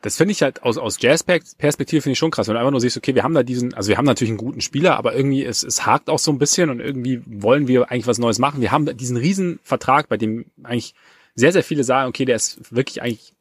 Das 0.00 0.16
finde 0.16 0.32
ich 0.32 0.42
halt 0.42 0.62
aus, 0.62 0.78
aus 0.78 0.96
Jazz-Perspektive 1.00 2.00
finde 2.00 2.12
ich 2.12 2.18
schon 2.18 2.30
krass, 2.30 2.48
wenn 2.48 2.54
du 2.54 2.60
einfach 2.60 2.70
nur 2.70 2.80
siehst, 2.80 2.96
okay, 2.96 3.14
wir 3.14 3.22
haben 3.22 3.34
da 3.34 3.42
diesen, 3.42 3.74
also 3.74 3.90
wir 3.90 3.98
haben 3.98 4.06
natürlich 4.06 4.30
einen 4.30 4.38
guten 4.38 4.62
Spieler, 4.62 4.96
aber 4.96 5.14
irgendwie 5.14 5.44
es, 5.44 5.62
es 5.62 5.84
hakt 5.84 6.08
auch 6.08 6.18
so 6.18 6.32
ein 6.32 6.38
bisschen 6.38 6.70
und 6.70 6.80
irgendwie 6.80 7.20
wollen 7.26 7.68
wir 7.68 7.90
eigentlich 7.90 8.06
was 8.06 8.18
Neues 8.18 8.38
machen. 8.38 8.62
Wir 8.62 8.72
haben 8.72 8.96
diesen 8.96 9.18
riesen 9.18 9.60
Vertrag, 9.62 10.08
bei 10.08 10.16
dem 10.16 10.46
eigentlich 10.62 10.94
sehr, 11.34 11.52
sehr 11.52 11.62
viele 11.62 11.84
sagen, 11.84 12.08
okay, 12.08 12.24
der 12.24 12.36
ist 12.36 12.74
wirklich 12.74 13.02
eigentlich 13.02 13.34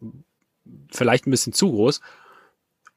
vielleicht 0.91 1.25
ein 1.25 1.31
bisschen 1.31 1.53
zu 1.53 1.71
groß. 1.71 2.01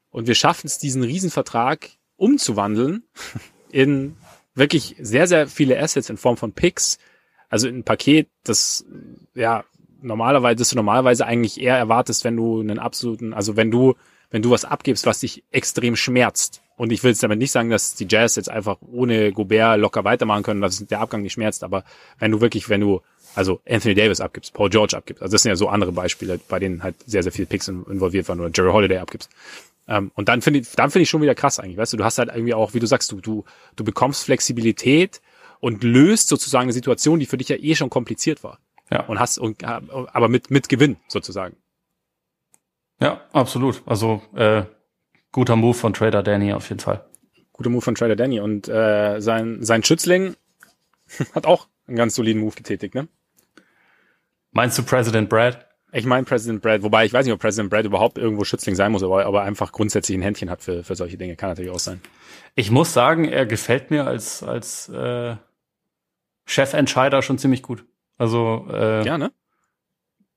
Und 0.09 0.27
wir 0.27 0.35
schaffen 0.35 0.67
es, 0.67 0.77
diesen 0.77 1.03
Riesenvertrag 1.03 1.91
umzuwandeln 2.17 3.03
in 3.71 4.17
wirklich 4.59 4.95
sehr, 4.99 5.27
sehr 5.27 5.47
viele 5.47 5.79
Assets 5.79 6.09
in 6.09 6.17
Form 6.17 6.37
von 6.37 6.51
Picks, 6.51 6.99
also 7.49 7.67
in 7.67 7.79
ein 7.79 7.83
Paket, 7.83 8.27
das 8.43 8.85
ja 9.33 9.63
normalerweise, 10.01 10.57
das 10.57 10.69
du 10.69 10.75
normalerweise 10.75 11.25
eigentlich 11.25 11.59
eher 11.59 11.77
erwartest, 11.77 12.23
wenn 12.23 12.35
du 12.37 12.59
einen 12.59 12.79
absoluten, 12.79 13.33
also 13.33 13.55
wenn 13.57 13.71
du, 13.71 13.95
wenn 14.29 14.41
du 14.41 14.51
was 14.51 14.65
abgibst, 14.65 15.05
was 15.05 15.19
dich 15.19 15.43
extrem 15.51 15.95
schmerzt. 15.95 16.61
Und 16.77 16.91
ich 16.93 17.03
will 17.03 17.11
jetzt 17.11 17.23
damit 17.23 17.39
nicht 17.39 17.51
sagen, 17.51 17.69
dass 17.69 17.95
die 17.95 18.07
Jazz 18.07 18.35
jetzt 18.37 18.49
einfach 18.49 18.77
ohne 18.81 19.33
Gobert 19.33 19.79
locker 19.79 20.05
weitermachen 20.05 20.43
können, 20.43 20.61
dass 20.61 20.85
der 20.85 21.01
Abgang 21.01 21.23
nicht 21.23 21.33
schmerzt, 21.33 21.63
aber 21.63 21.83
wenn 22.19 22.31
du 22.31 22.39
wirklich, 22.39 22.69
wenn 22.69 22.81
du 22.81 23.01
also 23.35 23.61
Anthony 23.69 23.95
Davis 23.95 24.21
abgibst, 24.21 24.53
Paul 24.53 24.69
George 24.69 24.95
abgibst, 24.95 25.21
also 25.21 25.33
das 25.33 25.43
sind 25.43 25.49
ja 25.49 25.55
so 25.55 25.67
andere 25.67 25.91
Beispiele, 25.91 26.39
bei 26.47 26.59
denen 26.59 26.81
halt 26.83 26.95
sehr, 27.05 27.23
sehr 27.23 27.31
viele 27.31 27.47
Picks 27.47 27.67
in- 27.67 27.85
involviert 27.85 28.27
waren 28.29 28.39
oder 28.39 28.51
Jerry 28.53 28.71
Holiday 28.71 28.97
abgibst. 28.99 29.29
Ähm, 29.89 30.11
und 30.13 30.29
dann 30.29 30.41
finde 30.41 30.59
ich, 30.59 30.71
dann 30.71 30.91
finde 30.91 31.03
ich 31.03 31.09
schon 31.09 31.21
wieder 31.21 31.35
krass 31.35 31.59
eigentlich, 31.59 31.77
weißt 31.77 31.93
du, 31.93 31.97
du 31.97 32.03
hast 32.03 32.19
halt 32.19 32.29
irgendwie 32.29 32.53
auch, 32.53 32.75
wie 32.75 32.79
du 32.79 32.85
sagst, 32.85 33.11
du, 33.11 33.19
du, 33.19 33.43
du 33.75 33.83
bekommst 33.83 34.23
Flexibilität 34.23 35.19
und 35.59 35.83
löst 35.83 36.29
sozusagen 36.29 36.63
eine 36.63 36.73
Situation, 36.73 37.19
die 37.19 37.25
für 37.25 37.37
dich 37.37 37.49
ja 37.49 37.57
eh 37.57 37.75
schon 37.75 37.89
kompliziert 37.89 38.43
war. 38.43 38.59
Ja. 38.91 39.05
Und 39.07 39.19
hast, 39.19 39.39
und, 39.39 39.63
aber 39.63 40.29
mit, 40.29 40.51
mit 40.51 40.69
Gewinn 40.69 40.97
sozusagen. 41.07 41.57
Ja, 43.01 43.21
absolut. 43.33 43.81
Also 43.85 44.21
äh, 44.35 44.63
guter 45.31 45.55
Move 45.55 45.73
von 45.73 45.93
Trader 45.93 46.21
Danny 46.21 46.53
auf 46.53 46.69
jeden 46.69 46.79
Fall. 46.79 47.05
Guter 47.51 47.69
Move 47.69 47.81
von 47.81 47.95
Trader 47.95 48.15
Danny. 48.15 48.39
Und 48.39 48.67
äh, 48.67 49.19
sein, 49.19 49.63
sein 49.63 49.83
Schützling 49.83 50.35
hat 51.33 51.45
auch 51.45 51.67
einen 51.87 51.97
ganz 51.97 52.15
soliden 52.15 52.41
Move 52.41 52.55
getätigt, 52.55 52.93
ne? 52.93 53.07
Meinst 54.51 54.77
du 54.77 54.83
President 54.83 55.29
Brad? 55.29 55.68
Ich 55.91 56.05
meine 56.05 56.23
President 56.23 56.61
Brad, 56.61 56.83
wobei 56.83 57.05
ich 57.05 57.13
weiß 57.13 57.25
nicht, 57.25 57.33
ob 57.33 57.39
President 57.39 57.69
Brad 57.69 57.85
überhaupt 57.85 58.17
irgendwo 58.17 58.43
Schützling 58.43 58.75
sein 58.75 58.91
muss, 58.91 59.03
aber, 59.03 59.25
aber 59.25 59.41
einfach 59.41 59.71
grundsätzlich 59.71 60.17
ein 60.17 60.21
Händchen 60.21 60.49
hat 60.49 60.61
für, 60.61 60.83
für 60.83 60.95
solche 60.95 61.17
Dinge. 61.17 61.35
Kann 61.35 61.49
natürlich 61.49 61.71
auch 61.71 61.79
sein. 61.79 62.01
Ich 62.55 62.69
muss 62.69 62.93
sagen, 62.93 63.25
er 63.25 63.45
gefällt 63.45 63.89
mir 63.89 64.05
als 64.05 64.43
als 64.43 64.89
äh, 64.89 65.35
Chefentscheider 66.45 67.21
schon 67.21 67.37
ziemlich 67.37 67.63
gut. 67.63 67.85
Also 68.17 68.67
äh, 68.71 69.05
Ja, 69.05 69.17
ne? 69.17 69.31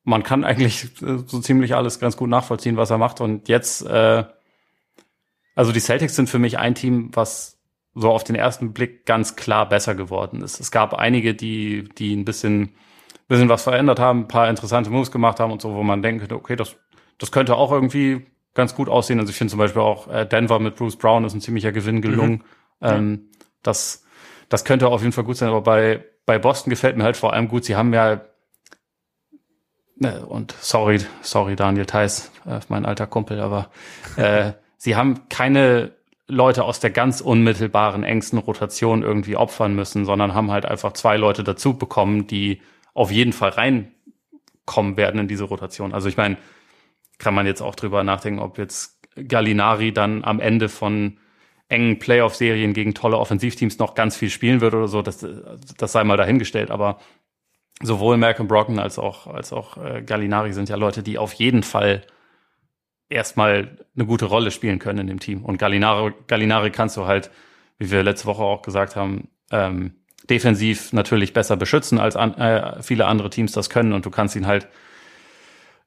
man 0.04 0.22
kann 0.22 0.44
eigentlich 0.44 0.88
so 0.98 1.40
ziemlich 1.40 1.74
alles 1.74 1.98
ganz 2.00 2.16
gut 2.16 2.28
nachvollziehen, 2.28 2.76
was 2.76 2.90
er 2.90 2.98
macht. 2.98 3.20
Und 3.20 3.48
jetzt, 3.48 3.82
äh, 3.86 4.24
also 5.54 5.72
die 5.72 5.80
Celtics 5.80 6.16
sind 6.16 6.28
für 6.28 6.38
mich 6.38 6.58
ein 6.58 6.74
Team, 6.74 7.10
was 7.12 7.58
so 7.94 8.10
auf 8.10 8.24
den 8.24 8.36
ersten 8.36 8.72
Blick 8.72 9.04
ganz 9.04 9.36
klar 9.36 9.68
besser 9.68 9.94
geworden 9.94 10.42
ist. 10.42 10.60
Es 10.60 10.70
gab 10.70 10.94
einige, 10.94 11.34
die, 11.34 11.88
die 11.98 12.16
ein 12.16 12.24
bisschen, 12.24 12.74
bisschen 13.32 13.48
was 13.48 13.62
verändert 13.62 13.98
haben, 13.98 14.20
ein 14.20 14.28
paar 14.28 14.48
interessante 14.48 14.90
Moves 14.90 15.10
gemacht 15.10 15.40
haben 15.40 15.52
und 15.52 15.62
so, 15.62 15.74
wo 15.74 15.82
man 15.82 16.02
denken 16.02 16.20
könnte, 16.20 16.36
okay, 16.36 16.54
das, 16.56 16.76
das 17.18 17.32
könnte 17.32 17.56
auch 17.56 17.72
irgendwie 17.72 18.26
ganz 18.54 18.74
gut 18.74 18.88
aussehen. 18.88 19.18
Also 19.18 19.30
ich 19.30 19.36
finde 19.36 19.50
zum 19.50 19.58
Beispiel 19.58 19.82
auch 19.82 20.08
äh, 20.08 20.26
Denver 20.26 20.58
mit 20.58 20.76
Bruce 20.76 20.96
Brown 20.96 21.24
ist 21.24 21.34
ein 21.34 21.40
ziemlicher 21.40 21.72
Gewinn 21.72 22.02
gelungen. 22.02 22.44
Ähm, 22.82 23.30
das, 23.62 24.04
das 24.48 24.64
könnte 24.64 24.88
auf 24.88 25.00
jeden 25.02 25.12
Fall 25.12 25.24
gut 25.24 25.36
sein, 25.36 25.48
aber 25.48 25.62
bei, 25.62 26.04
bei 26.26 26.38
Boston 26.38 26.70
gefällt 26.70 26.96
mir 26.96 27.04
halt 27.04 27.16
vor 27.16 27.32
allem 27.32 27.48
gut, 27.48 27.64
sie 27.64 27.76
haben 27.76 27.94
ja 27.94 28.22
Ne, 29.94 30.26
und 30.26 30.52
sorry, 30.60 30.98
sorry 31.20 31.54
Daniel 31.54 31.86
Theiss, 31.86 32.32
äh, 32.44 32.58
mein 32.68 32.84
alter 32.84 33.06
Kumpel, 33.06 33.40
aber 33.40 33.70
äh, 34.16 34.52
sie 34.76 34.96
haben 34.96 35.28
keine 35.28 35.92
Leute 36.26 36.64
aus 36.64 36.80
der 36.80 36.90
ganz 36.90 37.20
unmittelbaren 37.20 38.02
engsten 38.02 38.40
Rotation 38.40 39.02
irgendwie 39.04 39.36
opfern 39.36 39.74
müssen, 39.74 40.04
sondern 40.04 40.34
haben 40.34 40.50
halt 40.50 40.66
einfach 40.66 40.92
zwei 40.94 41.16
Leute 41.16 41.44
dazu 41.44 41.74
bekommen, 41.74 42.26
die 42.26 42.60
auf 42.94 43.10
jeden 43.10 43.32
Fall 43.32 43.50
reinkommen 43.50 44.96
werden 44.96 45.20
in 45.20 45.28
diese 45.28 45.44
Rotation. 45.44 45.92
Also 45.92 46.08
ich 46.08 46.16
meine, 46.16 46.36
kann 47.18 47.34
man 47.34 47.46
jetzt 47.46 47.62
auch 47.62 47.74
drüber 47.74 48.04
nachdenken, 48.04 48.40
ob 48.40 48.58
jetzt 48.58 49.00
Gallinari 49.16 49.92
dann 49.92 50.24
am 50.24 50.40
Ende 50.40 50.68
von 50.68 51.18
engen 51.68 51.98
Playoff-Serien 51.98 52.74
gegen 52.74 52.94
tolle 52.94 53.18
Offensivteams 53.18 53.78
noch 53.78 53.94
ganz 53.94 54.16
viel 54.16 54.30
spielen 54.30 54.60
wird 54.60 54.74
oder 54.74 54.88
so, 54.88 55.00
das, 55.00 55.26
das 55.78 55.92
sei 55.92 56.04
mal 56.04 56.16
dahingestellt, 56.16 56.70
aber 56.70 56.98
sowohl 57.82 58.16
Malcolm 58.18 58.48
Brocken 58.48 58.78
als 58.78 58.98
auch, 58.98 59.26
als 59.26 59.52
auch 59.52 59.78
äh, 59.78 60.02
Gallinari 60.02 60.52
sind 60.52 60.68
ja 60.68 60.76
Leute, 60.76 61.02
die 61.02 61.18
auf 61.18 61.32
jeden 61.32 61.62
Fall 61.62 62.02
erstmal 63.08 63.76
eine 63.94 64.06
gute 64.06 64.26
Rolle 64.26 64.50
spielen 64.50 64.78
können 64.78 65.00
in 65.00 65.06
dem 65.06 65.20
Team. 65.20 65.44
Und 65.44 65.58
Gallinari, 65.58 66.12
Gallinari 66.26 66.70
kannst 66.70 66.96
du 66.96 67.06
halt, 67.06 67.30
wie 67.78 67.90
wir 67.90 68.02
letzte 68.02 68.26
Woche 68.26 68.42
auch 68.42 68.62
gesagt 68.62 68.96
haben, 68.96 69.28
ähm, 69.50 70.01
defensiv 70.30 70.92
natürlich 70.92 71.32
besser 71.32 71.56
beschützen, 71.56 71.98
als 71.98 72.16
an, 72.16 72.34
äh, 72.38 72.82
viele 72.82 73.06
andere 73.06 73.30
Teams 73.30 73.52
das 73.52 73.70
können. 73.70 73.92
Und 73.92 74.06
du 74.06 74.10
kannst 74.10 74.36
ihn 74.36 74.46
halt 74.46 74.68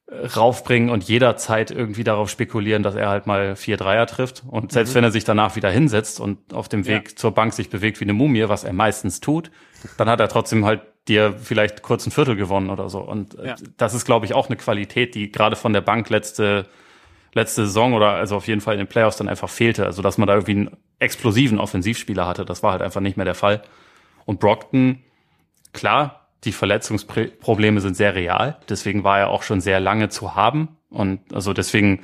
äh, 0.08 0.26
raufbringen 0.26 0.90
und 0.90 1.04
jederzeit 1.04 1.70
irgendwie 1.70 2.04
darauf 2.04 2.30
spekulieren, 2.30 2.82
dass 2.82 2.94
er 2.94 3.08
halt 3.08 3.26
mal 3.26 3.56
vier 3.56 3.76
Dreier 3.76 4.06
trifft. 4.06 4.44
Und 4.48 4.72
selbst 4.72 4.94
wenn 4.94 5.02
er 5.04 5.10
sich 5.10 5.24
danach 5.24 5.56
wieder 5.56 5.70
hinsetzt 5.70 6.20
und 6.20 6.54
auf 6.54 6.68
dem 6.68 6.86
Weg 6.86 7.08
Ja. 7.10 7.16
zur 7.16 7.32
Bank 7.32 7.52
sich 7.54 7.70
bewegt 7.70 7.98
wie 8.00 8.04
eine 8.04 8.12
Mumie, 8.12 8.48
was 8.48 8.62
er 8.64 8.72
meistens 8.72 9.20
tut, 9.20 9.50
dann 9.96 10.08
hat 10.08 10.20
er 10.20 10.28
trotzdem 10.28 10.64
halt 10.64 10.82
dir 11.08 11.34
vielleicht 11.40 11.82
kurz 11.82 12.06
ein 12.06 12.10
Viertel 12.10 12.36
gewonnen 12.36 12.68
oder 12.70 12.88
so. 12.88 13.00
Und 13.00 13.38
äh, 13.38 13.48
Ja. 13.48 13.54
das 13.76 13.94
ist, 13.94 14.04
glaube 14.04 14.26
ich, 14.26 14.34
auch 14.34 14.46
eine 14.48 14.56
Qualität, 14.56 15.14
die 15.14 15.30
gerade 15.32 15.56
von 15.56 15.72
der 15.72 15.80
Bank 15.80 16.08
letzte, 16.10 16.66
letzte 17.34 17.66
Saison 17.66 17.94
oder 17.94 18.10
also 18.12 18.36
auf 18.36 18.46
jeden 18.46 18.60
Fall 18.60 18.74
in 18.74 18.78
den 18.78 18.86
Playoffs 18.88 19.16
dann 19.16 19.28
einfach 19.28 19.48
fehlte. 19.48 19.86
Also, 19.86 20.02
dass 20.02 20.18
man 20.18 20.26
da 20.28 20.34
irgendwie 20.34 20.52
einen 20.52 20.76
explosiven 20.98 21.58
Offensivspieler 21.58 22.26
hatte, 22.26 22.44
das 22.44 22.62
war 22.62 22.72
halt 22.72 22.82
einfach 22.82 23.00
nicht 23.00 23.16
mehr 23.16 23.24
der 23.26 23.34
Fall. 23.34 23.62
Und 24.26 24.38
Brockton, 24.40 24.98
klar, 25.72 26.28
die 26.44 26.52
Verletzungsprobleme 26.52 27.80
sind 27.80 27.96
sehr 27.96 28.14
real. 28.14 28.58
Deswegen 28.68 29.02
war 29.04 29.18
er 29.18 29.28
auch 29.30 29.42
schon 29.42 29.60
sehr 29.62 29.80
lange 29.80 30.10
zu 30.10 30.34
haben. 30.34 30.76
Und 30.90 31.20
also 31.32 31.52
deswegen 31.54 32.02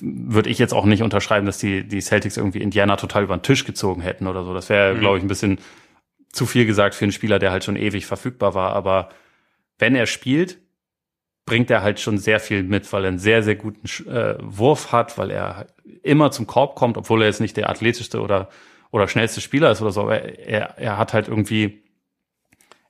würde 0.00 0.50
ich 0.50 0.58
jetzt 0.58 0.74
auch 0.74 0.84
nicht 0.84 1.02
unterschreiben, 1.02 1.46
dass 1.46 1.58
die, 1.58 1.82
die 1.88 2.00
Celtics 2.00 2.36
irgendwie 2.36 2.60
Indiana 2.60 2.96
total 2.96 3.24
über 3.24 3.36
den 3.36 3.42
Tisch 3.42 3.64
gezogen 3.64 4.00
hätten 4.02 4.26
oder 4.26 4.44
so. 4.44 4.54
Das 4.54 4.68
wäre, 4.68 4.94
Mhm. 4.94 5.00
glaube 5.00 5.18
ich, 5.18 5.24
ein 5.24 5.28
bisschen 5.28 5.58
zu 6.30 6.46
viel 6.46 6.66
gesagt 6.66 6.94
für 6.94 7.04
einen 7.04 7.12
Spieler, 7.12 7.38
der 7.38 7.50
halt 7.50 7.64
schon 7.64 7.76
ewig 7.76 8.06
verfügbar 8.06 8.54
war. 8.54 8.74
Aber 8.74 9.08
wenn 9.78 9.94
er 9.96 10.06
spielt, 10.06 10.58
bringt 11.46 11.70
er 11.70 11.82
halt 11.82 11.98
schon 12.00 12.18
sehr 12.18 12.40
viel 12.40 12.62
mit, 12.62 12.92
weil 12.92 13.04
er 13.04 13.08
einen 13.08 13.18
sehr, 13.18 13.42
sehr 13.42 13.56
guten 13.56 13.86
äh, 14.10 14.36
Wurf 14.42 14.92
hat, 14.92 15.16
weil 15.16 15.30
er 15.30 15.66
immer 16.02 16.30
zum 16.30 16.46
Korb 16.46 16.74
kommt, 16.76 16.98
obwohl 16.98 17.22
er 17.22 17.28
jetzt 17.28 17.40
nicht 17.40 17.56
der 17.56 17.70
athletischste 17.70 18.20
oder, 18.20 18.50
oder 18.90 19.08
schnellste 19.08 19.40
Spieler 19.40 19.70
ist 19.70 19.82
oder 19.82 19.90
so. 19.90 20.02
Aber 20.02 20.22
er, 20.22 20.78
er 20.78 20.98
hat 20.98 21.12
halt 21.12 21.28
irgendwie 21.28 21.82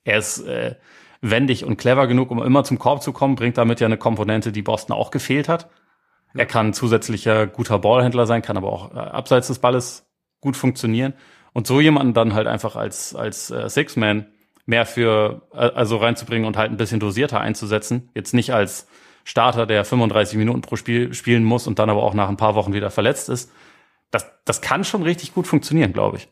er 0.08 0.18
ist 0.18 0.38
äh, 0.40 0.74
wendig 1.20 1.64
und 1.64 1.76
clever 1.76 2.06
genug, 2.06 2.30
um 2.30 2.42
immer 2.42 2.64
zum 2.64 2.78
Korb 2.78 3.02
zu 3.02 3.12
kommen, 3.12 3.34
bringt 3.34 3.58
damit 3.58 3.78
ja 3.80 3.86
eine 3.86 3.98
Komponente, 3.98 4.52
die 4.52 4.62
Boston 4.62 4.96
auch 4.96 5.10
gefehlt 5.10 5.48
hat. 5.48 5.68
Er 6.34 6.46
kann 6.46 6.72
zusätzlicher 6.72 7.46
guter 7.46 7.78
Ballhändler 7.78 8.26
sein, 8.26 8.40
kann 8.40 8.56
aber 8.56 8.72
auch 8.72 8.94
äh, 8.94 8.98
abseits 8.98 9.48
des 9.48 9.58
Balles 9.58 10.06
gut 10.40 10.56
funktionieren. 10.56 11.12
Und 11.52 11.66
so 11.66 11.80
jemanden 11.80 12.14
dann 12.14 12.32
halt 12.32 12.46
einfach 12.46 12.74
als, 12.74 13.14
als 13.14 13.50
äh, 13.50 13.68
Six-Man 13.68 14.26
mehr 14.64 14.86
für, 14.86 15.42
äh, 15.52 15.58
also 15.58 15.98
reinzubringen 15.98 16.46
und 16.46 16.56
halt 16.56 16.70
ein 16.70 16.78
bisschen 16.78 17.00
dosierter 17.00 17.40
einzusetzen. 17.40 18.10
Jetzt 18.14 18.32
nicht 18.32 18.54
als 18.54 18.86
Starter, 19.24 19.66
der 19.66 19.84
35 19.84 20.38
Minuten 20.38 20.62
pro 20.62 20.76
Spiel 20.76 21.12
spielen 21.12 21.44
muss 21.44 21.66
und 21.66 21.78
dann 21.78 21.90
aber 21.90 22.02
auch 22.02 22.14
nach 22.14 22.30
ein 22.30 22.38
paar 22.38 22.54
Wochen 22.54 22.72
wieder 22.72 22.90
verletzt 22.90 23.28
ist. 23.28 23.52
Das, 24.10 24.26
das 24.44 24.60
kann 24.60 24.84
schon 24.84 25.02
richtig 25.02 25.34
gut 25.34 25.46
funktionieren, 25.46 25.92
glaube 25.92 26.18
ich. 26.18 26.28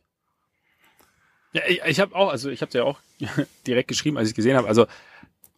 Ja, 1.53 1.63
ich, 1.67 1.81
ich 1.87 2.01
habe 2.01 2.15
auch, 2.15 2.31
also 2.31 2.51
ich 2.51 2.63
habe 2.63 2.77
ja 2.77 2.85
auch 2.85 2.99
direkt 3.67 3.89
geschrieben, 3.89 4.19
als 4.19 4.29
ich 4.29 4.35
gesehen 4.35 4.57
habe. 4.57 4.69
Also 4.69 4.87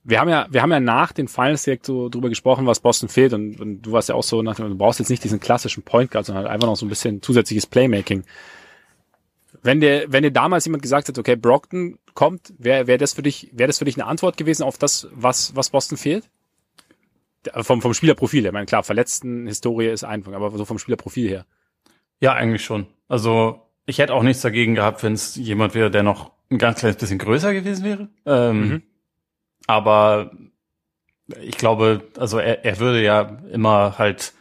wir 0.04 0.20
haben 0.20 0.28
ja, 0.28 0.46
wir 0.50 0.62
haben 0.62 0.70
ja 0.70 0.80
nach 0.80 1.12
den 1.12 1.28
Finals 1.28 1.64
direkt 1.64 1.84
so 1.84 2.08
drüber 2.08 2.28
gesprochen, 2.28 2.66
was 2.66 2.80
Boston 2.80 3.08
fehlt 3.08 3.34
und, 3.34 3.60
und 3.60 3.82
du 3.82 3.92
warst 3.92 4.08
ja 4.08 4.14
auch 4.14 4.22
so 4.22 4.42
nach 4.42 4.56
dem, 4.56 4.68
du 4.68 4.76
brauchst 4.76 5.00
jetzt 5.00 5.10
nicht 5.10 5.22
diesen 5.22 5.40
klassischen 5.40 5.82
Point 5.82 6.10
Guard, 6.10 6.24
sondern 6.24 6.44
halt 6.44 6.52
einfach 6.54 6.66
noch 6.66 6.76
so 6.76 6.86
ein 6.86 6.88
bisschen 6.88 7.20
zusätzliches 7.20 7.66
Playmaking. 7.66 8.24
Wenn 9.62 9.80
dir, 9.80 10.06
wenn 10.08 10.22
dir 10.22 10.30
damals 10.30 10.64
jemand 10.64 10.82
gesagt 10.82 11.08
hat, 11.08 11.18
okay, 11.18 11.36
Brockton 11.36 11.98
kommt, 12.14 12.54
wäre 12.58 12.86
wär 12.86 12.96
das 12.96 13.14
für 13.14 13.22
dich, 13.22 13.50
wäre 13.52 13.66
das 13.66 13.78
für 13.78 13.84
dich 13.84 13.96
eine 13.96 14.06
Antwort 14.06 14.36
gewesen 14.36 14.62
auf 14.62 14.78
das, 14.78 15.08
was, 15.12 15.54
was 15.56 15.70
Boston 15.70 15.98
fehlt? 15.98 16.30
Vom, 17.54 17.82
vom 17.82 17.94
Spielerprofil 17.94 18.42
her. 18.42 18.50
Ich 18.50 18.54
meine, 18.54 18.66
klar, 18.66 18.82
verletzten 18.82 19.46
Historie 19.46 19.88
ist 19.88 20.04
einfach, 20.04 20.32
aber 20.32 20.56
so 20.56 20.64
vom 20.64 20.78
Spielerprofil 20.78 21.28
her. 21.28 21.46
Ja, 22.20 22.34
eigentlich 22.34 22.64
schon. 22.64 22.86
Also 23.08 23.62
ich 23.86 23.98
hätte 23.98 24.14
auch 24.14 24.22
nichts 24.22 24.42
dagegen 24.42 24.74
gehabt, 24.74 25.02
wenn 25.02 25.14
es 25.14 25.36
jemand 25.36 25.74
wäre, 25.74 25.90
der 25.90 26.02
noch 26.02 26.32
ein 26.50 26.58
ganz 26.58 26.80
kleines 26.80 26.96
bisschen 26.96 27.18
größer 27.18 27.52
gewesen 27.52 27.84
wäre. 27.84 28.08
Ähm, 28.26 28.68
mhm. 28.68 28.82
Aber 29.66 30.30
ich 31.40 31.56
glaube, 31.56 32.02
also 32.18 32.38
er, 32.38 32.64
er 32.64 32.78
würde 32.78 33.02
ja 33.02 33.38
immer 33.52 33.98
halt 33.98 34.32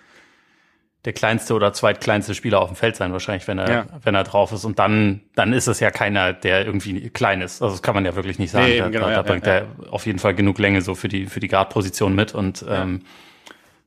der 1.06 1.14
kleinste 1.14 1.54
oder 1.54 1.72
zweitkleinste 1.72 2.36
Spieler 2.36 2.60
auf 2.60 2.70
dem 2.70 2.76
Feld 2.76 2.98
sein, 2.98 3.14
wahrscheinlich, 3.14 3.48
wenn 3.48 3.60
er, 3.60 3.70
ja. 3.70 3.86
wenn 4.04 4.16
er 4.16 4.26
drauf 4.26 4.52
ist. 4.52 4.66
Und 4.66 4.80
dann, 4.80 5.22
dann 5.36 5.54
ist 5.54 5.68
es 5.68 5.80
ja 5.80 5.90
keiner, 5.90 6.34
der 6.34 6.66
irgendwie 6.66 7.10
klein 7.10 7.42
ist. 7.42 7.62
Also 7.62 7.76
das 7.76 7.82
kann 7.82 7.96
man 7.96 8.04
ja 8.04 8.16
wirklich 8.16 8.40
nicht 8.40 8.52
sagen. 8.52 8.66
Nee, 8.66 8.80
da, 8.80 8.90
genau, 8.90 9.06
da, 9.06 9.12
da 9.12 9.16
ja, 9.16 9.22
bringt 9.22 9.46
ja, 9.46 9.54
er 9.54 9.68
auf 9.90 10.06
jeden 10.06 10.20
Fall 10.20 10.36
genug 10.36 10.60
Länge 10.60 10.82
so 10.82 10.96
für 10.96 11.08
die, 11.08 11.28
für 11.28 11.40
die 11.40 11.48
Guard-Position 11.48 12.14
mit. 12.14 12.36
Und 12.36 12.66
ähm, 12.68 13.04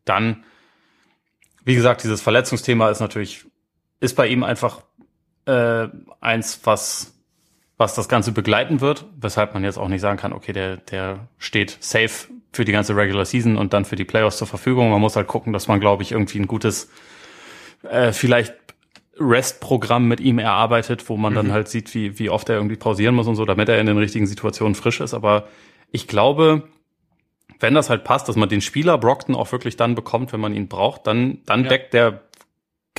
dann, 0.07 0.45
wie 1.65 1.75
gesagt, 1.75 2.05
dieses 2.05 2.23
Verletzungsthema 2.23 2.89
ist 2.89 3.01
natürlich, 3.01 3.45
ist 4.01 4.17
bei 4.17 4.27
ihm 4.27 4.43
einfach 4.43 4.83
äh, 5.47 5.89
eins, 6.21 6.61
was 6.65 7.21
was 7.81 7.95
das 7.95 8.11
Ganze 8.11 8.33
begleiten 8.33 8.83
wird, 8.83 9.07
weshalb 9.19 9.55
man 9.55 9.65
jetzt 9.65 9.79
auch 9.79 9.89
nicht 9.89 10.03
sagen 10.03 10.19
kann, 10.19 10.35
okay, 10.35 10.53
der, 10.53 10.77
der 10.77 11.29
steht 11.39 11.79
safe 11.81 12.29
für 12.53 12.67
die 12.67 12.73
ganze 12.73 12.95
Regular 12.95 13.25
Season 13.25 13.57
und 13.57 13.73
dann 13.73 13.87
für 13.87 13.97
die 13.97 14.05
Playoffs 14.05 14.37
zur 14.37 14.47
Verfügung. 14.47 14.91
Man 14.91 15.01
muss 15.01 15.17
halt 15.17 15.29
gucken, 15.29 15.55
dass 15.55 15.67
man, 15.67 15.81
glaube 15.81 16.03
ich, 16.03 16.13
irgendwie 16.13 16.41
ein 16.41 16.47
gutes, 16.47 16.91
äh, 17.89 18.13
vielleicht 18.13 18.55
Rest-Programm 19.19 20.07
mit 20.07 20.21
ihm 20.21 20.39
erarbeitet, 20.39 21.09
wo 21.09 21.17
man 21.17 21.33
mhm. 21.33 21.37
dann 21.37 21.53
halt 21.53 21.69
sieht, 21.69 21.95
wie, 21.95 22.19
wie 22.19 22.29
oft 22.29 22.51
er 22.51 22.57
irgendwie 22.57 22.77
pausieren 22.77 23.15
muss 23.15 23.27
und 23.27 23.37
so, 23.37 23.47
damit 23.47 23.71
er 23.71 23.81
in 23.81 23.87
den 23.87 23.97
richtigen 23.97 24.27
Situationen 24.27 24.75
frisch 24.75 25.01
ist. 25.01 25.15
Aber 25.15 25.49
ich 25.91 26.07
glaube, 26.07 26.65
wenn 27.61 27.73
das 27.73 27.89
halt 27.89 28.05
passt, 28.05 28.29
dass 28.29 28.37
man 28.37 28.51
den 28.51 28.61
Spieler 28.61 28.99
Brockton 28.99 29.35
auch 29.35 29.51
wirklich 29.53 29.79
dann 29.79 29.95
bekommt, 29.95 30.35
wenn 30.35 30.41
man 30.41 30.55
ihn 30.55 30.69
braucht, 30.69 31.07
dann, 31.07 31.39
dann 31.47 31.63
ja. 31.63 31.71
deckt 31.71 31.95
der 31.95 32.21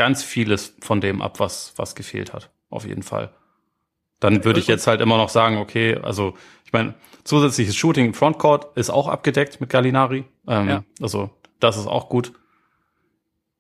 ganz 0.02 0.24
vieles 0.24 0.76
von 0.82 1.00
dem 1.00 1.22
ab, 1.22 1.40
was, 1.40 1.74
was 1.76 1.94
gefehlt 1.94 2.34
hat. 2.34 2.50
Auf 2.72 2.88
jeden 2.88 3.04
Fall. 3.04 3.30
Dann 4.20 4.44
würde 4.44 4.60
ich 4.60 4.66
jetzt 4.66 4.88
halt 4.88 5.00
immer 5.00 5.16
noch 5.16 5.30
sagen, 5.30 5.60
okay, 5.60 5.96
also 5.96 6.34
ich 6.66 6.74
meine, 6.74 6.96
zusätzliches 7.24 7.76
Shooting 7.76 8.08
im 8.08 8.14
Frontcourt 8.16 8.76
ist 8.76 8.90
auch 8.90 9.08
abgedeckt 9.08 9.62
mit 9.62 9.70
Gallinari. 9.70 10.24
Ähm, 10.48 10.70
ja. 10.70 10.84
Also 11.00 11.30
das 11.60 11.78
ist 11.78 11.86
auch 11.86 12.10
gut. 12.10 12.34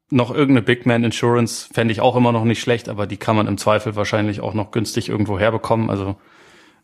Noch 0.09 0.31
irgendeine 0.31 0.63
Big 0.63 0.87
Man 0.87 1.03
Insurance 1.03 1.69
fände 1.71 1.91
ich 1.91 2.01
auch 2.01 2.15
immer 2.15 2.31
noch 2.31 2.43
nicht 2.43 2.59
schlecht, 2.59 2.89
aber 2.89 3.05
die 3.05 3.17
kann 3.17 3.35
man 3.35 3.45
im 3.45 3.59
Zweifel 3.59 3.95
wahrscheinlich 3.95 4.41
auch 4.41 4.55
noch 4.55 4.71
günstig 4.71 5.09
irgendwo 5.09 5.37
herbekommen. 5.37 5.91
Also 5.91 6.15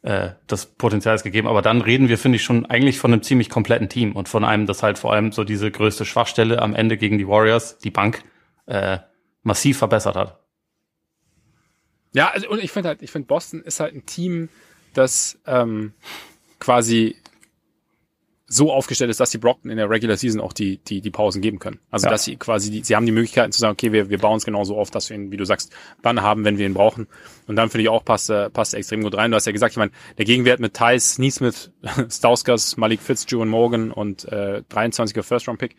äh, 0.04 0.34
das 0.46 0.68
Potenzial 0.68 1.16
ist 1.16 1.24
gegeben. 1.24 1.48
Aber 1.48 1.64
dann 1.64 1.82
reden 1.82 2.10
wir, 2.10 2.20
finde 2.20 2.36
ich, 2.36 2.44
schon 2.44 2.68
eigentlich 2.68 3.00
von 3.00 3.12
einem 3.12 3.24
ziemlich 3.24 3.50
kompletten 3.50 3.90
Team 3.90 4.12
und 4.12 4.30
von 4.30 4.46
einem, 4.46 4.68
das 4.68 4.84
halt 4.84 5.00
vor 5.00 5.14
allem 5.14 5.32
so 5.32 5.44
diese 5.44 5.72
größte 5.72 6.06
Schwachstelle 6.06 6.62
am 6.62 6.76
Ende 6.76 6.96
gegen 6.96 7.18
die 7.18 7.28
Warriors, 7.28 7.80
die 7.80 7.90
Bank, 7.90 8.24
äh, 8.68 9.00
massiv 9.44 9.78
verbessert 9.78 10.16
hat. 10.16 10.40
Ja, 12.14 12.30
also 12.30 12.50
und 12.50 12.64
ich 12.64 12.72
finde 12.72 12.90
halt, 12.90 13.02
ich 13.02 13.12
finde 13.12 13.28
Boston 13.28 13.62
ist 13.62 13.80
halt 13.80 13.94
ein 13.94 14.06
Team, 14.06 14.50
das 14.94 15.38
ähm, 15.46 15.94
quasi 16.60 17.16
so 18.50 18.72
aufgestellt 18.72 19.12
ist, 19.12 19.20
dass 19.20 19.30
die 19.30 19.38
Brockton 19.38 19.70
in 19.70 19.78
der 19.78 19.90
Regular 19.90 20.16
Season 20.16 20.40
auch 20.40 20.54
die, 20.54 20.78
die, 20.78 21.02
die 21.02 21.12
Pausen 21.12 21.42
geben 21.42 21.60
können. 21.60 21.80
Also, 21.92 22.06
ja. 22.06 22.12
dass 22.12 22.24
sie 22.24 22.38
quasi, 22.38 22.72
die, 22.72 22.84
sie 22.84 22.96
haben 22.96 23.06
die 23.06 23.12
Möglichkeiten 23.12 23.52
zu 23.52 23.60
sagen, 23.60 23.74
okay, 23.74 23.92
wir, 23.92 24.10
wir 24.10 24.20
bauen 24.20 24.38
es 24.38 24.46
genau 24.46 24.64
so 24.64 24.78
auf, 24.78 24.90
dass 24.90 25.10
wir 25.10 25.18
ihn, 25.18 25.32
wie 25.32 25.38
du 25.38 25.44
sagst, 25.44 25.74
dann 26.02 26.22
haben, 26.22 26.46
wenn 26.46 26.58
wir 26.58 26.66
ihn 26.66 26.74
brauchen. 26.74 27.08
Und 27.46 27.58
dann 27.58 27.70
finde 27.70 27.84
ich 27.84 27.90
auch, 27.90 28.06
passt, 28.06 28.30
äh, 28.30 28.50
passt 28.50 28.74
extrem 28.74 29.04
gut 29.04 29.16
rein. 29.16 29.32
Du 29.32 29.36
hast 29.36 29.46
ja 29.48 29.52
gesagt, 29.52 29.74
ich 29.74 29.78
meine, 29.78 29.92
der 30.18 30.24
Gegenwert 30.24 30.62
mit 30.62 30.74
Thais, 30.74 31.20
Neesmith, 31.20 31.72
Stauskas, 32.10 32.78
Malik 32.78 33.02
Fitzgerald 33.02 33.50
Morgan 33.50 33.92
und 33.92 34.24
äh, 34.26 34.64
23er 34.72 35.24
First-Round-Pick 35.24 35.76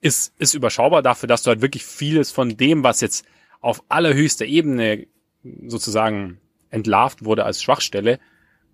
ist, 0.00 0.34
ist 0.38 0.54
überschaubar 0.54 1.02
dafür, 1.02 1.26
dass 1.26 1.42
du 1.42 1.48
halt 1.48 1.60
wirklich 1.60 1.84
vieles 1.84 2.30
von 2.30 2.56
dem, 2.56 2.84
was 2.84 3.00
jetzt 3.00 3.26
auf 3.60 3.82
allerhöchster 3.88 4.46
Ebene 4.46 5.06
sozusagen 5.66 6.40
entlarvt 6.70 7.24
wurde 7.24 7.44
als 7.44 7.62
Schwachstelle, 7.62 8.18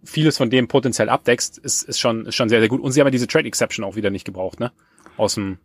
vieles 0.02 0.36
von 0.36 0.50
dem 0.50 0.68
potenziell 0.68 1.08
abdeckst, 1.08 1.58
ist, 1.58 1.82
ist 1.82 1.98
schon, 1.98 2.26
ist 2.26 2.34
schon 2.34 2.48
sehr, 2.48 2.60
sehr 2.60 2.68
gut. 2.68 2.80
Und 2.80 2.92
sie 2.92 3.00
haben 3.00 3.06
ja 3.06 3.12
diese 3.12 3.26
Trade 3.26 3.48
Exception 3.48 3.84
auch 3.84 3.96
wieder 3.96 4.10
nicht 4.10 4.24
gebraucht, 4.24 4.60
ne? 4.60 4.72
Aus 5.16 5.34
dem, 5.34 5.58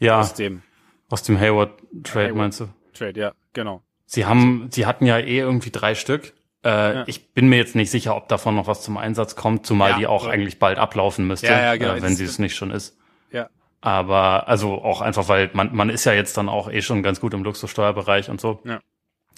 ja, 0.00 0.20
aus 0.20 0.34
dem, 0.34 0.62
aus 1.10 1.22
dem 1.22 1.38
Hayward 1.38 1.78
Trade, 2.02 2.26
Hayward 2.26 2.36
meinst 2.36 2.60
du? 2.60 2.68
Trade, 2.92 3.20
ja, 3.20 3.32
genau. 3.52 3.82
Sie 4.06 4.26
haben, 4.26 4.68
sie 4.70 4.86
hatten 4.86 5.06
ja 5.06 5.18
eh 5.18 5.38
irgendwie 5.38 5.70
drei 5.70 5.94
Stück. 5.94 6.34
Äh, 6.64 6.68
ja. 6.68 7.04
Ich 7.06 7.32
bin 7.32 7.48
mir 7.48 7.56
jetzt 7.56 7.74
nicht 7.74 7.90
sicher, 7.90 8.16
ob 8.16 8.28
davon 8.28 8.54
noch 8.56 8.66
was 8.66 8.82
zum 8.82 8.96
Einsatz 8.96 9.36
kommt, 9.36 9.66
zumal 9.66 9.92
ja, 9.92 9.98
die 9.98 10.06
auch 10.06 10.26
eigentlich 10.26 10.58
bald 10.58 10.78
ablaufen 10.78 11.26
müsste, 11.26 11.46
ja, 11.46 11.60
ja, 11.60 11.76
genau. 11.76 11.94
äh, 11.94 12.02
wenn 12.02 12.16
sie 12.16 12.24
es 12.24 12.38
nicht 12.38 12.54
schon 12.54 12.70
ist. 12.70 12.96
Ja. 13.30 13.48
Aber 13.84 14.48
also 14.48 14.82
auch 14.82 15.02
einfach, 15.02 15.28
weil 15.28 15.50
man, 15.52 15.76
man 15.76 15.90
ist 15.90 16.06
ja 16.06 16.14
jetzt 16.14 16.38
dann 16.38 16.48
auch 16.48 16.72
eh 16.72 16.80
schon 16.80 17.02
ganz 17.02 17.20
gut 17.20 17.34
im 17.34 17.44
Luxussteuerbereich 17.44 18.30
und 18.30 18.40
so. 18.40 18.62
Ja. 18.64 18.80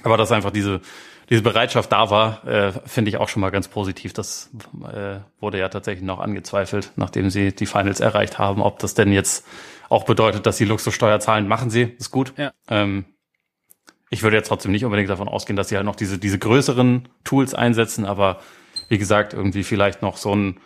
Aber 0.05 0.17
dass 0.17 0.31
einfach 0.31 0.53
diese, 0.53 0.83
diese 1.29 1.43
Bereitschaft 1.43 1.91
da 1.91 2.11
war, 2.11 2.47
äh, 2.47 2.71
finde 2.85 3.09
ich 3.09 3.17
auch 3.17 3.29
schon 3.29 3.41
mal 3.41 3.51
ganz 3.51 3.67
positiv. 3.67 4.13
Das 4.13 4.51
äh, 4.85 5.19
wurde 5.41 5.59
ja 5.59 5.69
tatsächlich 5.69 6.05
noch 6.05 6.21
angezweifelt, 6.21 6.93
nachdem 6.95 7.29
sie 7.29 7.57
die 7.57 7.67
Finals 7.67 7.99
erreicht 7.99 8.39
haben, 8.39 8.63
ob 8.63 8.79
das 8.79 8.95
denn 8.95 9.11
jetzt 9.11 9.45
auch 9.89 10.05
bedeutet, 10.05 10.47
dass 10.47 10.59
sie 10.59 10.65
Luxussteuer 10.65 11.19
zahlen. 11.19 11.49
Machen 11.49 11.69
sie, 11.69 11.83
ist 11.83 12.13
gut. 12.13 12.33
Ja. 12.37 12.53
Ähm, 12.69 13.05
ich 14.11 14.23
würde 14.23 14.37
jetzt 14.37 14.47
trotzdem 14.47 14.71
nicht 14.71 14.85
unbedingt 14.85 15.11
davon 15.11 15.27
ausgehen, 15.29 15.57
dass 15.57 15.71
sie 15.71 15.77
halt 15.77 15.87
noch 15.87 15.97
diese, 15.97 16.19
diese 16.19 16.39
größeren 16.39 17.09
Tools 17.25 17.53
einsetzen, 17.53 18.05
aber 18.05 18.39
wie 18.89 18.99
gesagt, 18.99 19.35
irgendwie 19.35 19.65
vielleicht 19.65 20.03
noch 20.03 20.17
so 20.17 20.37
ein 20.37 20.61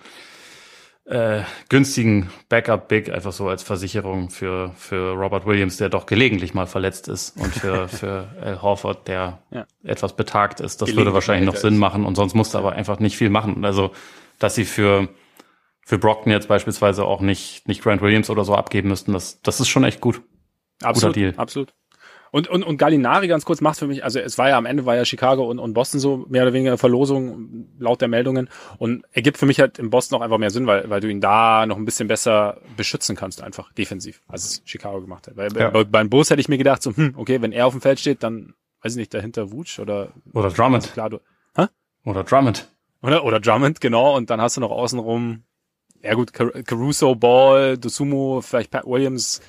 äh, 1.11 1.43
günstigen 1.69 2.31
Backup-Big 2.49 3.13
einfach 3.13 3.33
so 3.33 3.49
als 3.49 3.65
Versicherung 3.65 4.31
für, 4.31 4.73
für 4.77 5.15
Robert 5.15 5.45
Williams, 5.45 5.77
der 5.77 5.89
doch 5.89 6.07
gelegentlich 6.07 6.55
mal 6.55 6.67
verletzt 6.67 7.09
ist 7.09 7.37
und 7.37 7.53
für, 7.53 7.89
für 7.89 8.29
Al 8.41 8.63
Horford, 8.63 9.09
der 9.09 9.43
ja. 9.51 9.67
etwas 9.83 10.15
betagt 10.15 10.61
ist. 10.61 10.81
Das 10.81 10.95
würde 10.95 11.13
wahrscheinlich 11.13 11.47
noch 11.47 11.57
Sinn 11.57 11.79
machen 11.79 12.05
und 12.05 12.15
sonst 12.15 12.35
musste 12.35 12.59
aber 12.59 12.73
einfach 12.73 13.01
nicht 13.01 13.17
viel 13.17 13.29
machen. 13.29 13.65
Also, 13.65 13.91
dass 14.39 14.55
sie 14.55 14.65
für, 14.65 15.09
für 15.85 15.99
Brockton 15.99 16.33
jetzt 16.33 16.47
beispielsweise 16.47 17.05
auch 17.05 17.21
nicht, 17.21 17.67
nicht 17.67 17.83
Grant 17.83 18.03
Williams 18.03 18.31
oder 18.31 18.45
so 18.45 18.55
abgeben 18.55 18.89
müssten, 18.89 19.13
das, 19.13 19.43
das 19.43 19.59
ist 19.59 19.69
schon 19.69 19.83
echt 19.83 20.01
gut. 20.01 20.23
Absolut, 20.81 21.37
absolut. 21.39 21.75
Und, 22.31 22.49
und, 22.49 22.63
und 22.63 22.77
Gallinari 22.77 23.29
ganz 23.29 23.45
kurz 23.45 23.61
macht 23.61 23.79
für 23.79 23.87
mich, 23.87 24.05
also 24.05 24.21
es 24.21 24.39
war 24.39 24.49
ja 24.49 24.57
am 24.57 24.67
Ende 24.67 24.87
war 24.87 24.97
ja 24.97 25.05
Chicago 25.05 25.49
und, 25.51 25.59
und 25.59 25.75
Boston 25.75 26.01
so 26.01 26.27
mehr 26.29 26.43
oder 26.43 26.53
weniger 26.53 26.79
Verlosung 26.79 27.67
laut 27.79 28.01
der 28.01 28.09
Meldungen 28.09 28.49
und 28.79 29.05
er 29.13 29.23
gibt 29.23 29.39
für 29.39 29.47
mich 29.47 29.61
halt 29.61 29.79
in 29.79 29.91
Boston 29.91 30.19
auch 30.19 30.23
einfach 30.23 30.39
mehr 30.39 30.51
Sinn, 30.51 30.67
weil, 30.67 30.89
weil 30.89 31.01
du 31.01 31.09
ihn 31.09 31.21
da 31.21 31.67
noch 31.67 31.77
ein 31.77 31.85
bisschen 31.85 32.09
besser 32.09 32.59
beschützen 32.77 33.17
kannst 33.17 33.43
einfach 33.43 33.73
defensiv, 33.73 34.23
als 34.29 34.45
es 34.45 34.63
Chicago 34.65 35.01
gemacht 35.01 35.27
hat. 35.27 35.37
Weil 35.37 35.53
ja. 35.57 35.71
bei, 35.71 35.85
beim 35.85 36.09
Bulls 36.09 36.31
hätte 36.31 36.41
ich 36.41 36.49
mir 36.49 36.59
gedacht 36.59 36.83
so, 36.83 36.97
hm, 36.97 37.15
okay, 37.17 37.43
wenn 37.43 37.53
er 37.53 37.67
auf 37.67 37.73
dem 37.73 37.81
Feld 37.81 37.99
steht, 37.99 38.23
dann 38.23 38.55
weiß 38.83 38.93
ich 38.93 38.99
nicht, 38.99 39.15
dahinter 39.15 39.51
Wutsch 39.51 39.79
oder 39.79 40.13
oder 40.33 40.51
Drummond. 40.51 40.93
Klar, 40.93 41.11
du, 41.11 41.19
hä? 41.57 41.67
Oder 42.05 42.25
Drummond. 42.25 42.69
Oder 43.03 43.25
oder 43.25 43.41
Drummond, 43.41 43.81
genau, 43.81 44.17
und 44.17 44.31
dann 44.31 44.41
hast 44.41 44.57
du 44.57 44.61
noch 44.61 44.71
außenrum 44.71 45.43
ja 46.03 46.15
gut, 46.15 46.33
Caruso, 46.33 47.15
Ball, 47.15 47.77
Dosumo, 47.77 48.41
vielleicht 48.41 48.71
Pat 48.71 48.87
Williams, 48.87 49.41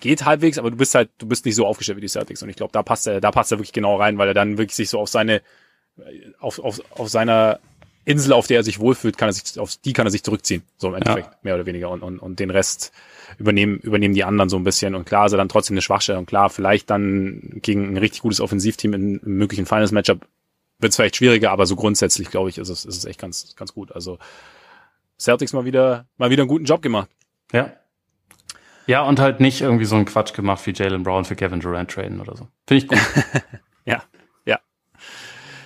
geht 0.00 0.24
halbwegs, 0.24 0.58
aber 0.58 0.70
du 0.70 0.76
bist 0.76 0.94
halt, 0.94 1.10
du 1.18 1.26
bist 1.26 1.44
nicht 1.44 1.54
so 1.54 1.66
aufgestellt 1.66 1.96
wie 1.96 2.02
die 2.02 2.08
Celtics 2.08 2.42
und 2.42 2.48
ich 2.48 2.56
glaube, 2.56 2.72
da 2.72 2.82
passt 2.82 3.06
er, 3.06 3.20
da 3.20 3.30
passt 3.30 3.52
er 3.52 3.58
wirklich 3.58 3.72
genau 3.72 3.96
rein, 3.96 4.18
weil 4.18 4.28
er 4.28 4.34
dann 4.34 4.58
wirklich 4.58 4.76
sich 4.76 4.90
so 4.90 4.98
auf 4.98 5.08
seine, 5.08 5.42
auf, 6.38 6.58
auf, 6.58 6.80
auf 6.90 7.08
seiner 7.08 7.60
Insel, 8.04 8.32
auf 8.32 8.46
der 8.46 8.58
er 8.58 8.62
sich 8.62 8.78
wohlfühlt, 8.78 9.18
kann 9.18 9.28
er 9.28 9.32
sich, 9.32 9.58
auf 9.58 9.76
die 9.76 9.92
kann 9.92 10.06
er 10.06 10.10
sich 10.10 10.22
zurückziehen, 10.22 10.62
so 10.76 10.88
im 10.88 10.94
Endeffekt, 10.94 11.26
ja. 11.26 11.38
mehr 11.42 11.54
oder 11.54 11.66
weniger 11.66 11.90
und, 11.90 12.02
und, 12.02 12.18
und 12.18 12.38
den 12.38 12.50
Rest 12.50 12.92
übernehmen, 13.38 13.78
übernehmen 13.78 14.14
die 14.14 14.24
anderen 14.24 14.48
so 14.48 14.56
ein 14.56 14.64
bisschen 14.64 14.94
und 14.94 15.06
klar 15.06 15.26
ist 15.26 15.32
er 15.32 15.38
dann 15.38 15.48
trotzdem 15.48 15.74
eine 15.74 15.82
Schwachstelle 15.82 16.18
und 16.18 16.26
klar, 16.26 16.50
vielleicht 16.50 16.90
dann 16.90 17.58
gegen 17.62 17.92
ein 17.92 17.96
richtig 17.96 18.22
gutes 18.22 18.40
Offensivteam 18.40 18.94
in, 18.94 19.18
im 19.18 19.36
möglichen 19.38 19.66
Finals 19.66 19.92
Matchup 19.92 20.26
wird 20.78 20.90
es 20.90 20.96
vielleicht 20.96 21.16
schwieriger, 21.16 21.50
aber 21.50 21.66
so 21.66 21.76
grundsätzlich, 21.76 22.30
glaube 22.30 22.50
ich, 22.50 22.58
ist 22.58 22.68
es, 22.68 22.84
ist 22.84 22.96
es 22.96 23.04
echt 23.04 23.20
ganz, 23.20 23.56
ganz 23.56 23.72
gut. 23.72 23.92
Also 23.92 24.18
Celtics 25.18 25.52
mal 25.52 25.64
wieder, 25.64 26.06
mal 26.18 26.30
wieder 26.30 26.42
einen 26.42 26.48
guten 26.48 26.64
Job 26.64 26.82
gemacht. 26.82 27.08
Ja. 27.52 27.72
Ja, 28.86 29.02
und 29.02 29.18
halt 29.18 29.40
nicht 29.40 29.60
irgendwie 29.60 29.84
so 29.84 29.96
einen 29.96 30.04
Quatsch 30.04 30.32
gemacht 30.32 30.64
wie 30.66 30.72
Jalen 30.72 31.02
Brown 31.02 31.24
für 31.24 31.36
Kevin 31.36 31.60
Durant 31.60 31.90
traden 31.90 32.20
oder 32.20 32.36
so. 32.36 32.48
Finde 32.66 32.84
ich 32.84 32.88
gut. 32.88 32.98
ja, 33.84 34.02
ja. 34.44 34.58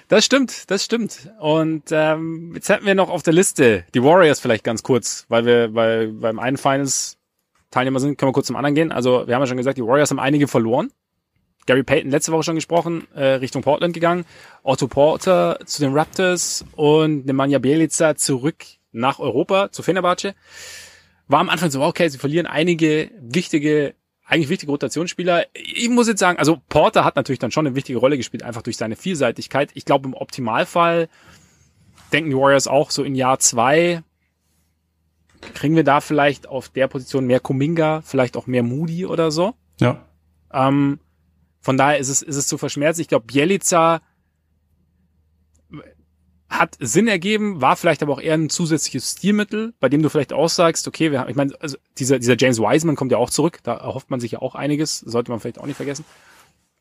Das 0.08 0.24
stimmt, 0.24 0.70
das 0.70 0.84
stimmt. 0.84 1.30
Und 1.38 1.84
ähm, 1.90 2.52
jetzt 2.54 2.68
hätten 2.68 2.86
wir 2.86 2.94
noch 2.94 3.10
auf 3.10 3.22
der 3.22 3.34
Liste 3.34 3.84
die 3.94 4.02
Warriors 4.02 4.40
vielleicht 4.40 4.64
ganz 4.64 4.82
kurz, 4.82 5.26
weil 5.28 5.44
wir 5.44 5.68
bei, 5.68 6.08
beim 6.10 6.38
einen 6.38 6.56
Finals 6.56 7.18
Teilnehmer 7.70 8.00
sind, 8.00 8.18
können 8.18 8.30
wir 8.30 8.34
kurz 8.34 8.48
zum 8.48 8.56
anderen 8.56 8.74
gehen. 8.74 8.92
Also 8.92 9.26
wir 9.26 9.34
haben 9.34 9.42
ja 9.42 9.46
schon 9.46 9.56
gesagt, 9.56 9.78
die 9.78 9.84
Warriors 9.84 10.10
haben 10.10 10.18
einige 10.18 10.48
verloren. 10.48 10.90
Gary 11.66 11.82
Payton 11.82 12.10
letzte 12.10 12.32
Woche 12.32 12.42
schon 12.42 12.54
gesprochen, 12.56 13.06
äh, 13.14 13.24
Richtung 13.34 13.62
Portland 13.62 13.94
gegangen. 13.94 14.24
Otto 14.62 14.88
Porter 14.88 15.58
zu 15.66 15.82
den 15.82 15.96
Raptors 15.96 16.64
und 16.74 17.26
Nemanja 17.26 17.58
Bjelica 17.58 18.16
zurück 18.16 18.64
nach 18.92 19.20
Europa 19.20 19.70
zu 19.70 19.82
Fenerbahce. 19.82 20.34
War 21.30 21.38
am 21.38 21.48
Anfang 21.48 21.70
so, 21.70 21.80
okay, 21.80 22.08
sie 22.08 22.18
verlieren 22.18 22.46
einige 22.46 23.12
wichtige, 23.20 23.94
eigentlich 24.24 24.48
wichtige 24.48 24.72
Rotationsspieler. 24.72 25.46
Ich 25.54 25.88
muss 25.88 26.08
jetzt 26.08 26.18
sagen, 26.18 26.40
also 26.40 26.60
Porter 26.68 27.04
hat 27.04 27.14
natürlich 27.14 27.38
dann 27.38 27.52
schon 27.52 27.68
eine 27.68 27.76
wichtige 27.76 28.00
Rolle 28.00 28.16
gespielt, 28.16 28.42
einfach 28.42 28.62
durch 28.62 28.76
seine 28.76 28.96
Vielseitigkeit. 28.96 29.70
Ich 29.74 29.84
glaube, 29.84 30.08
im 30.08 30.14
Optimalfall 30.14 31.08
denken 32.12 32.30
die 32.30 32.36
Warriors 32.36 32.66
auch 32.66 32.90
so 32.90 33.04
in 33.04 33.14
Jahr 33.14 33.38
zwei, 33.38 34.02
kriegen 35.54 35.76
wir 35.76 35.84
da 35.84 36.00
vielleicht 36.00 36.48
auf 36.48 36.68
der 36.68 36.88
Position 36.88 37.26
mehr 37.26 37.38
Kuminga, 37.38 38.02
vielleicht 38.04 38.36
auch 38.36 38.48
mehr 38.48 38.64
Moody 38.64 39.06
oder 39.06 39.30
so. 39.30 39.54
Ja. 39.78 40.04
Ähm, 40.52 40.98
von 41.60 41.76
daher 41.76 41.98
ist 41.98 42.08
es, 42.08 42.22
ist 42.22 42.34
es 42.34 42.48
zu 42.48 42.58
verschmerzen. 42.58 43.02
Ich 43.02 43.08
glaube, 43.08 43.26
Bielica 43.26 44.00
hat 46.50 46.76
Sinn 46.80 47.06
ergeben, 47.06 47.60
war 47.60 47.76
vielleicht 47.76 48.02
aber 48.02 48.12
auch 48.12 48.20
eher 48.20 48.34
ein 48.34 48.50
zusätzliches 48.50 49.12
Stilmittel, 49.12 49.72
bei 49.78 49.88
dem 49.88 50.02
du 50.02 50.10
vielleicht 50.10 50.32
auch 50.32 50.48
sagst, 50.48 50.88
okay, 50.88 51.12
wir 51.12 51.20
haben, 51.20 51.30
ich 51.30 51.36
meine, 51.36 51.54
also 51.60 51.76
dieser, 51.96 52.18
dieser 52.18 52.36
James 52.36 52.58
Wiseman 52.58 52.96
kommt 52.96 53.12
ja 53.12 53.18
auch 53.18 53.30
zurück, 53.30 53.60
da 53.62 53.74
erhofft 53.74 54.10
man 54.10 54.18
sich 54.18 54.32
ja 54.32 54.42
auch 54.42 54.56
einiges, 54.56 54.98
sollte 54.98 55.30
man 55.30 55.38
vielleicht 55.38 55.60
auch 55.60 55.66
nicht 55.66 55.76
vergessen. 55.76 56.04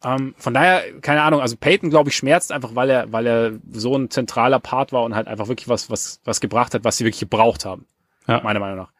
Ähm, 0.03 0.33
von 0.37 0.53
daher, 0.53 0.99
keine 1.01 1.21
Ahnung, 1.21 1.41
also 1.41 1.55
Peyton, 1.55 1.89
glaube 1.89 2.09
ich, 2.09 2.15
schmerzt 2.15 2.51
einfach, 2.51 2.73
weil 2.73 2.89
er, 2.89 3.11
weil 3.11 3.27
er 3.27 3.59
so 3.71 3.95
ein 3.95 4.09
zentraler 4.09 4.59
Part 4.59 4.91
war 4.91 5.03
und 5.03 5.13
halt 5.13 5.27
einfach 5.27 5.49
wirklich 5.49 5.67
was, 5.67 5.89
was, 5.89 6.19
was 6.23 6.41
gebracht 6.41 6.73
hat, 6.73 6.83
was 6.83 6.97
sie 6.97 7.05
wirklich 7.05 7.19
gebraucht 7.19 7.65
haben. 7.65 7.85
Ja. 8.27 8.41
Meiner 8.41 8.59
Meinung 8.59 8.77
nach. 8.77 8.91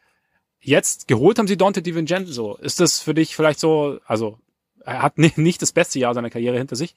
Jetzt 0.61 1.07
geholt 1.07 1.39
haben 1.39 1.47
sie 1.47 1.57
Dante 1.57 1.81
DiVincenzo. 1.81 2.57
Ist 2.57 2.79
das 2.79 2.99
für 2.99 3.13
dich 3.13 3.35
vielleicht 3.35 3.59
so, 3.59 3.99
also 4.05 4.37
er 4.83 5.01
hat 5.01 5.17
nicht 5.17 5.61
das 5.61 5.71
beste 5.71 5.99
Jahr 5.99 6.13
seiner 6.13 6.29
Karriere 6.29 6.57
hinter 6.57 6.75
sich? 6.75 6.95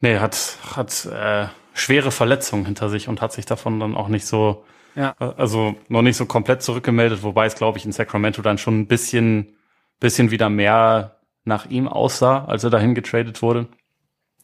Nee, 0.00 0.18
hat, 0.18 0.58
hat 0.76 1.06
äh, 1.06 1.48
schwere 1.78 2.10
Verletzungen 2.10 2.66
hinter 2.66 2.88
sich 2.88 3.08
und 3.08 3.20
hat 3.20 3.32
sich 3.32 3.46
davon 3.46 3.80
dann 3.80 3.94
auch 3.94 4.08
nicht 4.08 4.26
so, 4.26 4.64
ja. 4.94 5.14
also 5.18 5.76
noch 5.88 6.02
nicht 6.02 6.16
so 6.16 6.26
komplett 6.26 6.62
zurückgemeldet, 6.62 7.22
wobei 7.22 7.46
es, 7.46 7.54
glaube 7.54 7.78
ich, 7.78 7.84
in 7.84 7.92
Sacramento 7.92 8.42
dann 8.42 8.58
schon 8.58 8.80
ein 8.80 8.86
bisschen, 8.86 9.56
bisschen 10.00 10.30
wieder 10.30 10.50
mehr 10.50 11.20
nach 11.44 11.66
ihm 11.66 11.88
aussah, 11.88 12.44
als 12.44 12.64
er 12.64 12.70
dahin 12.70 12.94
getradet 12.94 13.42
wurde. 13.42 13.68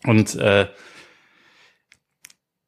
Und 0.05 0.37
äh, 0.37 0.69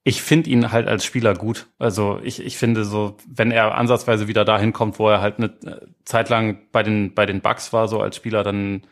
ich 0.05 0.23
finde 0.23 0.51
ihn 0.51 0.71
halt 0.71 0.87
als 0.87 1.05
Spieler 1.05 1.35
gut. 1.35 1.67
Also 1.79 2.21
ich, 2.23 2.41
ich 2.45 2.59
finde 2.59 2.85
so, 2.85 3.17
wenn 3.27 3.51
er 3.51 3.75
ansatzweise 3.75 4.29
wieder 4.29 4.45
dahin 4.45 4.73
kommt, 4.73 4.99
wo 5.01 5.09
er 5.09 5.21
halt 5.21 5.39
eine 5.39 5.47
äh, 5.47 5.87
Zeit 6.05 6.29
lang 6.29 6.59
bei 6.71 6.83
den, 6.83 7.15
bei 7.15 7.27
den 7.27 7.41
Bucks 7.41 7.73
war, 7.73 7.89
so 7.89 8.01
als 8.01 8.15
Spieler, 8.15 8.45
dann, 8.45 8.83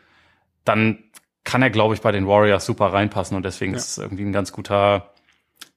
dann 0.65 1.05
kann 1.45 1.63
er, 1.63 1.71
glaube 1.71 1.95
ich, 1.95 2.01
bei 2.01 2.11
den 2.11 2.27
Warriors 2.27 2.67
super 2.67 2.87
reinpassen 2.93 3.37
und 3.37 3.45
deswegen 3.45 3.73
ja. 3.73 3.79
ist 3.79 3.91
es 3.91 3.99
irgendwie 3.99 4.25
ein 4.25 4.33
ganz 4.33 4.51
guter, 4.51 5.14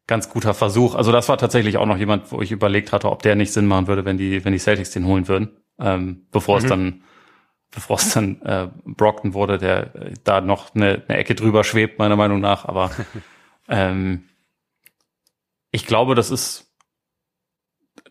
ganz 0.08 0.30
guter 0.30 0.54
Versuch. 0.54 0.96
Also 0.96 1.12
das 1.12 1.30
war 1.30 1.38
tatsächlich 1.38 1.78
auch 1.78 1.86
noch 1.86 1.98
jemand, 1.98 2.32
wo 2.32 2.42
ich 2.42 2.52
überlegt 2.52 2.94
hatte, 2.94 3.12
ob 3.12 3.22
der 3.22 3.36
nicht 3.36 3.52
Sinn 3.52 3.68
machen 3.68 3.88
würde, 3.88 4.06
wenn 4.06 4.18
die, 4.18 4.44
wenn 4.44 4.54
die 4.54 4.60
Celtics 4.60 4.92
den 4.92 5.06
holen 5.06 5.28
würden, 5.28 5.50
ähm, 5.80 6.26
bevor 6.32 6.58
mhm. 6.58 6.64
es 6.64 6.70
dann, 6.70 7.04
bevor 7.72 7.98
es 7.98 8.14
dann 8.14 8.42
äh, 8.42 8.70
Brockton 8.86 9.34
wurde, 9.34 9.58
der 9.58 9.96
äh, 9.96 10.14
da 10.24 10.40
noch 10.42 10.74
eine, 10.74 11.04
eine 11.08 11.18
Ecke 11.18 11.36
drüber 11.36 11.64
schwebt, 11.66 12.00
meiner 12.00 12.16
Meinung 12.16 12.40
nach. 12.40 12.66
Aber 12.66 12.92
ähm, 13.68 14.24
ich 15.72 15.86
glaube, 15.86 16.16
das 16.16 16.32
ist, 16.32 16.74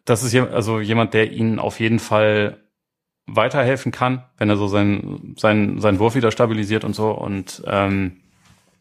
das 0.05 0.23
ist 0.23 0.37
also 0.37 0.81
jemand, 0.81 1.15
der 1.15 1.33
ihnen 1.33 1.59
auf 1.59 1.81
jeden 1.81 1.99
Fall 1.99 2.63
weiterhelfen 3.27 3.91
kann, 3.91 4.25
wenn 4.37 4.51
er 4.51 4.57
so 4.57 4.69
seinen 4.69 5.35
sein, 5.37 5.81
sein 5.81 5.99
Wurf 5.99 6.15
wieder 6.15 6.31
stabilisiert 6.31 6.85
und 6.85 6.95
so 6.95 7.11
und 7.11 7.63
ähm, 7.67 8.23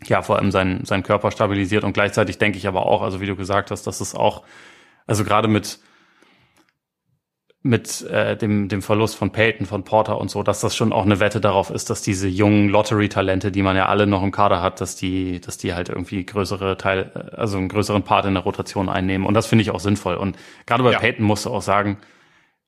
ja, 0.04 0.22
vor 0.22 0.38
allem 0.38 0.52
seinen, 0.52 0.86
seinen 0.86 1.04
Körper 1.04 1.32
stabilisiert 1.32 1.84
und 1.84 1.94
gleichzeitig 1.94 2.38
denke 2.38 2.58
ich 2.58 2.68
aber 2.68 2.86
auch, 2.86 3.02
also 3.02 3.22
wie 3.22 3.26
du 3.28 3.36
gesagt 3.36 3.72
hast, 3.72 3.88
dass 3.88 4.02
es 4.02 4.16
auch, 4.16 4.44
also 5.08 5.24
gerade 5.24 5.48
mit 5.48 5.80
mit 7.66 8.04
äh, 8.04 8.38
dem, 8.38 8.70
dem 8.70 8.84
Verlust 8.84 9.16
von 9.16 9.32
Peyton, 9.32 9.66
von 9.66 9.84
Porter 9.84 10.20
und 10.22 10.30
so, 10.30 10.44
dass 10.44 10.62
das 10.62 10.76
schon 10.76 10.94
auch 10.94 11.04
eine 11.04 11.20
Wette 11.20 11.42
darauf 11.42 11.72
ist, 11.72 11.90
dass 11.90 12.04
diese 12.04 12.28
jungen 12.28 12.70
Lottery-Talente, 12.70 13.52
die 13.52 13.64
man 13.64 13.76
ja 13.76 13.88
alle 13.88 14.06
noch 14.06 14.22
im 14.22 14.30
Kader 14.30 14.62
hat, 14.62 14.82
dass 14.82 14.96
die, 14.96 15.42
dass 15.42 15.58
die 15.58 15.74
halt 15.74 15.90
irgendwie 15.90 16.24
größere 16.24 16.78
Teil, 16.78 17.10
also 17.36 17.58
einen 17.58 17.68
größeren 17.68 18.04
Part 18.04 18.28
in 18.28 18.36
der 18.36 18.44
Rotation 18.44 18.88
einnehmen. 18.88 19.26
Und 19.26 19.34
das 19.34 19.48
finde 19.48 19.64
ich 19.64 19.72
auch 19.72 19.80
sinnvoll. 19.80 20.14
Und 20.14 20.38
gerade 20.68 20.84
bei 20.84 20.92
ja. 20.92 21.00
Peyton 21.00 21.26
musst 21.26 21.48
du 21.48 21.50
auch 21.50 21.64
sagen, 21.64 21.98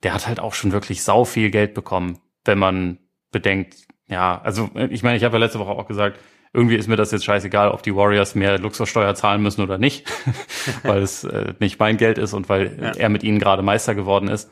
der 0.02 0.16
hat 0.16 0.28
halt 0.28 0.40
auch 0.40 0.56
schon 0.56 0.72
wirklich 0.72 1.04
sau 1.04 1.26
viel 1.26 1.52
Geld 1.52 1.76
bekommen, 1.76 2.18
wenn 2.44 2.58
man 2.58 2.98
bedenkt, 3.32 3.76
ja, 4.08 4.42
also 4.42 4.72
ich 4.90 5.04
meine, 5.04 5.18
ich 5.18 5.24
habe 5.24 5.36
ja 5.36 5.40
letzte 5.40 5.60
Woche 5.60 5.74
auch 5.74 5.88
gesagt, 5.88 6.20
irgendwie 6.58 6.76
ist 6.76 6.88
mir 6.88 6.96
das 6.96 7.12
jetzt 7.12 7.24
scheißegal, 7.24 7.70
ob 7.70 7.84
die 7.84 7.96
Warriors 7.96 8.34
mehr 8.34 8.58
Luxussteuer 8.58 9.14
zahlen 9.14 9.44
müssen 9.44 9.62
oder 9.62 9.78
nicht, 9.78 10.12
weil 10.84 11.04
es 11.04 11.24
äh, 11.24 11.54
nicht 11.60 11.80
mein 11.80 11.98
Geld 11.98 12.18
ist 12.18 12.34
und 12.34 12.50
weil 12.50 12.76
ja. 12.82 12.92
er 12.94 13.10
mit 13.10 13.24
ihnen 13.24 13.38
gerade 13.38 13.62
Meister 13.62 13.94
geworden 13.94 14.28
ist 14.28 14.50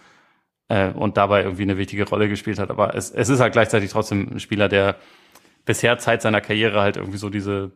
äh, 0.70 0.92
und 0.92 1.18
dabei 1.18 1.42
irgendwie 1.42 1.64
eine 1.64 1.80
wichtige 1.80 2.08
Rolle 2.08 2.30
gespielt 2.30 2.60
hat. 2.60 2.70
Aber 2.70 2.94
es, 2.94 3.10
es 3.10 3.30
ist 3.30 3.40
halt 3.40 3.54
gleichzeitig 3.54 3.90
trotzdem 3.90 4.36
ein 4.36 4.40
Spieler, 4.40 4.70
der 4.70 4.98
bisher 5.66 5.98
Zeit 5.98 6.22
seiner 6.22 6.42
Karriere 6.42 6.80
halt 6.80 6.96
irgendwie 6.96 7.18
so 7.18 7.32
diese 7.32 7.72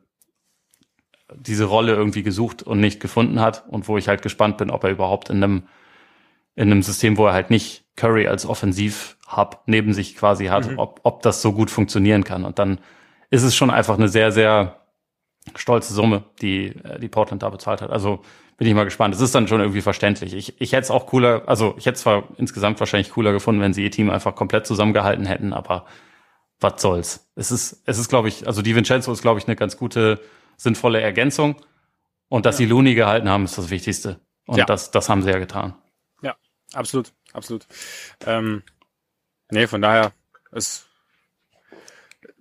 diese 1.36 1.66
Rolle 1.66 1.94
irgendwie 1.94 2.24
gesucht 2.24 2.64
und 2.64 2.80
nicht 2.80 3.00
gefunden 3.00 3.40
hat 3.40 3.66
und 3.68 3.88
wo 3.88 3.98
ich 3.98 4.08
halt 4.08 4.22
gespannt 4.22 4.58
bin, 4.58 4.72
ob 4.72 4.84
er 4.84 4.92
überhaupt 4.92 5.30
in 5.30 5.44
einem 5.44 5.64
in 6.56 6.72
einem 6.72 6.84
System, 6.84 7.18
wo 7.18 7.26
er 7.26 7.34
halt 7.34 7.50
nicht 7.50 7.86
Curry 7.96 8.28
als 8.28 8.46
Offensiv-Hub 8.46 9.64
neben 9.66 9.94
sich 9.94 10.16
quasi 10.16 10.48
hat, 10.48 10.70
mhm. 10.70 10.78
ob, 10.78 11.00
ob 11.04 11.22
das 11.22 11.42
so 11.42 11.54
gut 11.54 11.72
funktionieren 11.72 12.24
kann. 12.24 12.46
Und 12.46 12.60
dann 12.60 12.80
ist 13.30 13.44
es 13.44 13.56
schon 13.56 13.70
einfach 13.70 13.98
eine 13.98 14.10
sehr, 14.10 14.32
sehr 14.32 14.80
stolze 15.56 15.94
Summe, 15.94 16.24
die, 16.42 16.68
äh, 16.68 17.00
die 17.00 17.10
Portland 17.10 17.44
da 17.44 17.50
bezahlt 17.50 17.82
hat. 17.82 17.90
Also 17.90 18.22
bin 18.58 18.68
ich 18.68 18.74
mal 18.74 18.84
gespannt. 18.84 19.16
Es 19.16 19.22
ist 19.22 19.34
dann 19.34 19.48
schon 19.48 19.62
irgendwie 19.62 19.82
verständlich. 19.82 20.34
Ich, 20.34 20.60
ich 20.62 20.74
hätte 20.74 20.82
es 20.82 20.92
auch 20.92 21.06
cooler, 21.08 21.44
also 21.48 21.76
ich 21.78 21.86
hätte 21.86 21.96
es 21.96 22.02
zwar 22.02 22.28
insgesamt 22.38 22.80
wahrscheinlich 22.80 23.12
cooler 23.12 23.32
gefunden, 23.32 23.62
wenn 23.62 23.74
sie 23.74 23.84
ihr 23.84 23.92
Team 23.92 24.10
einfach 24.10 24.36
komplett 24.36 24.68
zusammengehalten 24.68 25.26
hätten, 25.26 25.54
aber 25.54 25.86
was 26.60 26.82
soll's. 26.82 27.32
Es 27.36 27.52
ist, 27.52 27.82
es 27.86 27.98
ist, 27.98 28.10
glaube 28.10 28.28
ich, 28.28 28.48
also 28.48 28.62
die 28.62 28.76
Vincenzo 28.76 29.12
ist, 29.14 29.22
glaube 29.22 29.40
ich, 29.40 29.48
eine 29.48 29.56
ganz 29.56 29.78
gute, 29.78 30.20
sinnvolle 30.58 31.00
Ergänzung. 31.00 31.56
Und 32.28 32.46
dass 32.46 32.56
ja. 32.56 32.66
sie 32.66 32.66
Looney 32.66 32.96
gehalten 32.96 33.30
haben, 33.30 33.46
ist 33.46 33.58
das 33.58 33.70
Wichtigste. 33.70 34.20
Und 34.46 34.58
ja. 34.58 34.66
das, 34.66 34.92
das 34.92 35.10
haben 35.10 35.24
sie 35.24 35.30
ja 35.32 35.40
getan. 35.40 35.74
Ja, 36.22 36.36
absolut, 36.74 37.14
absolut. 37.34 37.66
Ähm, 38.26 38.64
nee, 39.50 39.68
von 39.68 39.82
daher 39.82 40.12
ist 40.52 40.89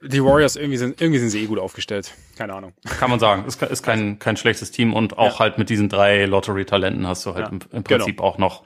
die 0.02 0.22
Warriors 0.22 0.56
irgendwie 0.56 0.76
sind, 0.76 1.00
irgendwie 1.00 1.18
sind 1.18 1.30
sie 1.30 1.42
eh 1.42 1.46
gut 1.46 1.58
aufgestellt. 1.58 2.14
Keine 2.36 2.54
Ahnung. 2.54 2.72
Kann 2.84 3.10
man 3.10 3.18
sagen. 3.18 3.44
Ist, 3.46 3.60
ist 3.62 3.82
kein, 3.82 4.18
kein 4.18 4.36
schlechtes 4.36 4.70
Team 4.70 4.94
und 4.94 5.18
auch 5.18 5.34
ja. 5.34 5.38
halt 5.40 5.58
mit 5.58 5.70
diesen 5.70 5.88
drei 5.88 6.24
Lottery-Talenten 6.24 7.06
hast 7.06 7.26
du 7.26 7.34
halt 7.34 7.46
ja. 7.46 7.52
im, 7.52 7.60
im, 7.72 7.84
Prinzip 7.84 8.16
genau. 8.18 8.28
auch 8.28 8.38
noch, 8.38 8.64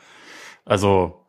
also 0.65 1.27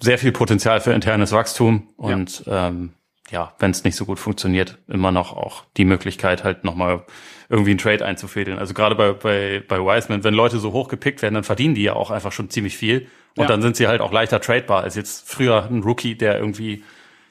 sehr 0.00 0.18
viel 0.18 0.32
Potenzial 0.32 0.80
für 0.80 0.92
internes 0.92 1.32
Wachstum 1.32 1.88
und 1.96 2.46
ja, 2.46 2.68
ähm, 2.68 2.94
ja 3.30 3.54
wenn 3.58 3.70
es 3.70 3.84
nicht 3.84 3.96
so 3.96 4.06
gut 4.06 4.18
funktioniert, 4.18 4.78
immer 4.86 5.12
noch 5.12 5.36
auch 5.36 5.64
die 5.76 5.84
Möglichkeit 5.84 6.44
halt 6.44 6.64
nochmal 6.64 7.04
irgendwie 7.50 7.70
einen 7.70 7.78
Trade 7.78 8.04
einzufädeln. 8.04 8.58
Also 8.58 8.74
gerade 8.74 8.94
bei, 8.94 9.12
bei, 9.12 9.62
bei 9.66 9.78
Wiseman, 9.78 10.22
wenn 10.24 10.34
Leute 10.34 10.58
so 10.58 10.72
hoch 10.72 10.88
gepickt 10.88 11.22
werden, 11.22 11.34
dann 11.34 11.44
verdienen 11.44 11.74
die 11.74 11.82
ja 11.82 11.94
auch 11.94 12.10
einfach 12.10 12.32
schon 12.32 12.50
ziemlich 12.50 12.76
viel 12.76 13.08
und 13.36 13.50
dann 13.50 13.62
sind 13.62 13.76
sie 13.76 13.86
halt 13.86 14.00
auch 14.00 14.12
leichter 14.12 14.40
tradebar 14.40 14.82
als 14.82 14.96
jetzt 14.96 15.28
früher 15.28 15.64
ein 15.64 15.82
Rookie, 15.82 16.16
der 16.16 16.38
irgendwie 16.38 16.82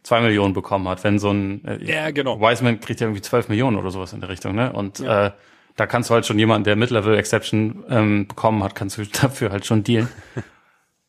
zwei 0.08 0.22
Millionen 0.22 0.54
bekommen 0.54 0.88
hat. 0.88 1.04
Wenn 1.04 1.20
so 1.20 1.32
ein 1.32 1.66
äh, 1.66 1.84
ja, 1.84 2.12
genau. 2.12 2.40
Wiseman 2.40 2.80
kriegt 2.80 3.02
ja 3.02 3.08
irgendwie 3.08 3.22
zwölf 3.22 3.50
Millionen 3.50 3.76
oder 3.76 3.92
sowas 3.92 4.14
in 4.14 4.22
der 4.22 4.30
Richtung, 4.30 4.56
ne? 4.56 4.72
Und 4.72 5.00
ja. 5.00 5.28
äh, 5.28 5.32
da 5.76 5.86
kannst 5.86 6.10
du 6.10 6.14
halt 6.14 6.26
schon 6.26 6.40
jemanden, 6.40 6.64
der 6.64 6.78
Mid-Level-Exception 6.78 7.84
ähm, 7.90 8.28
bekommen 8.28 8.64
hat, 8.64 8.74
kannst 8.74 8.98
du 8.98 9.06
dafür 9.22 9.52
halt 9.52 9.66
schon 9.66 9.84
dealen. 9.84 10.08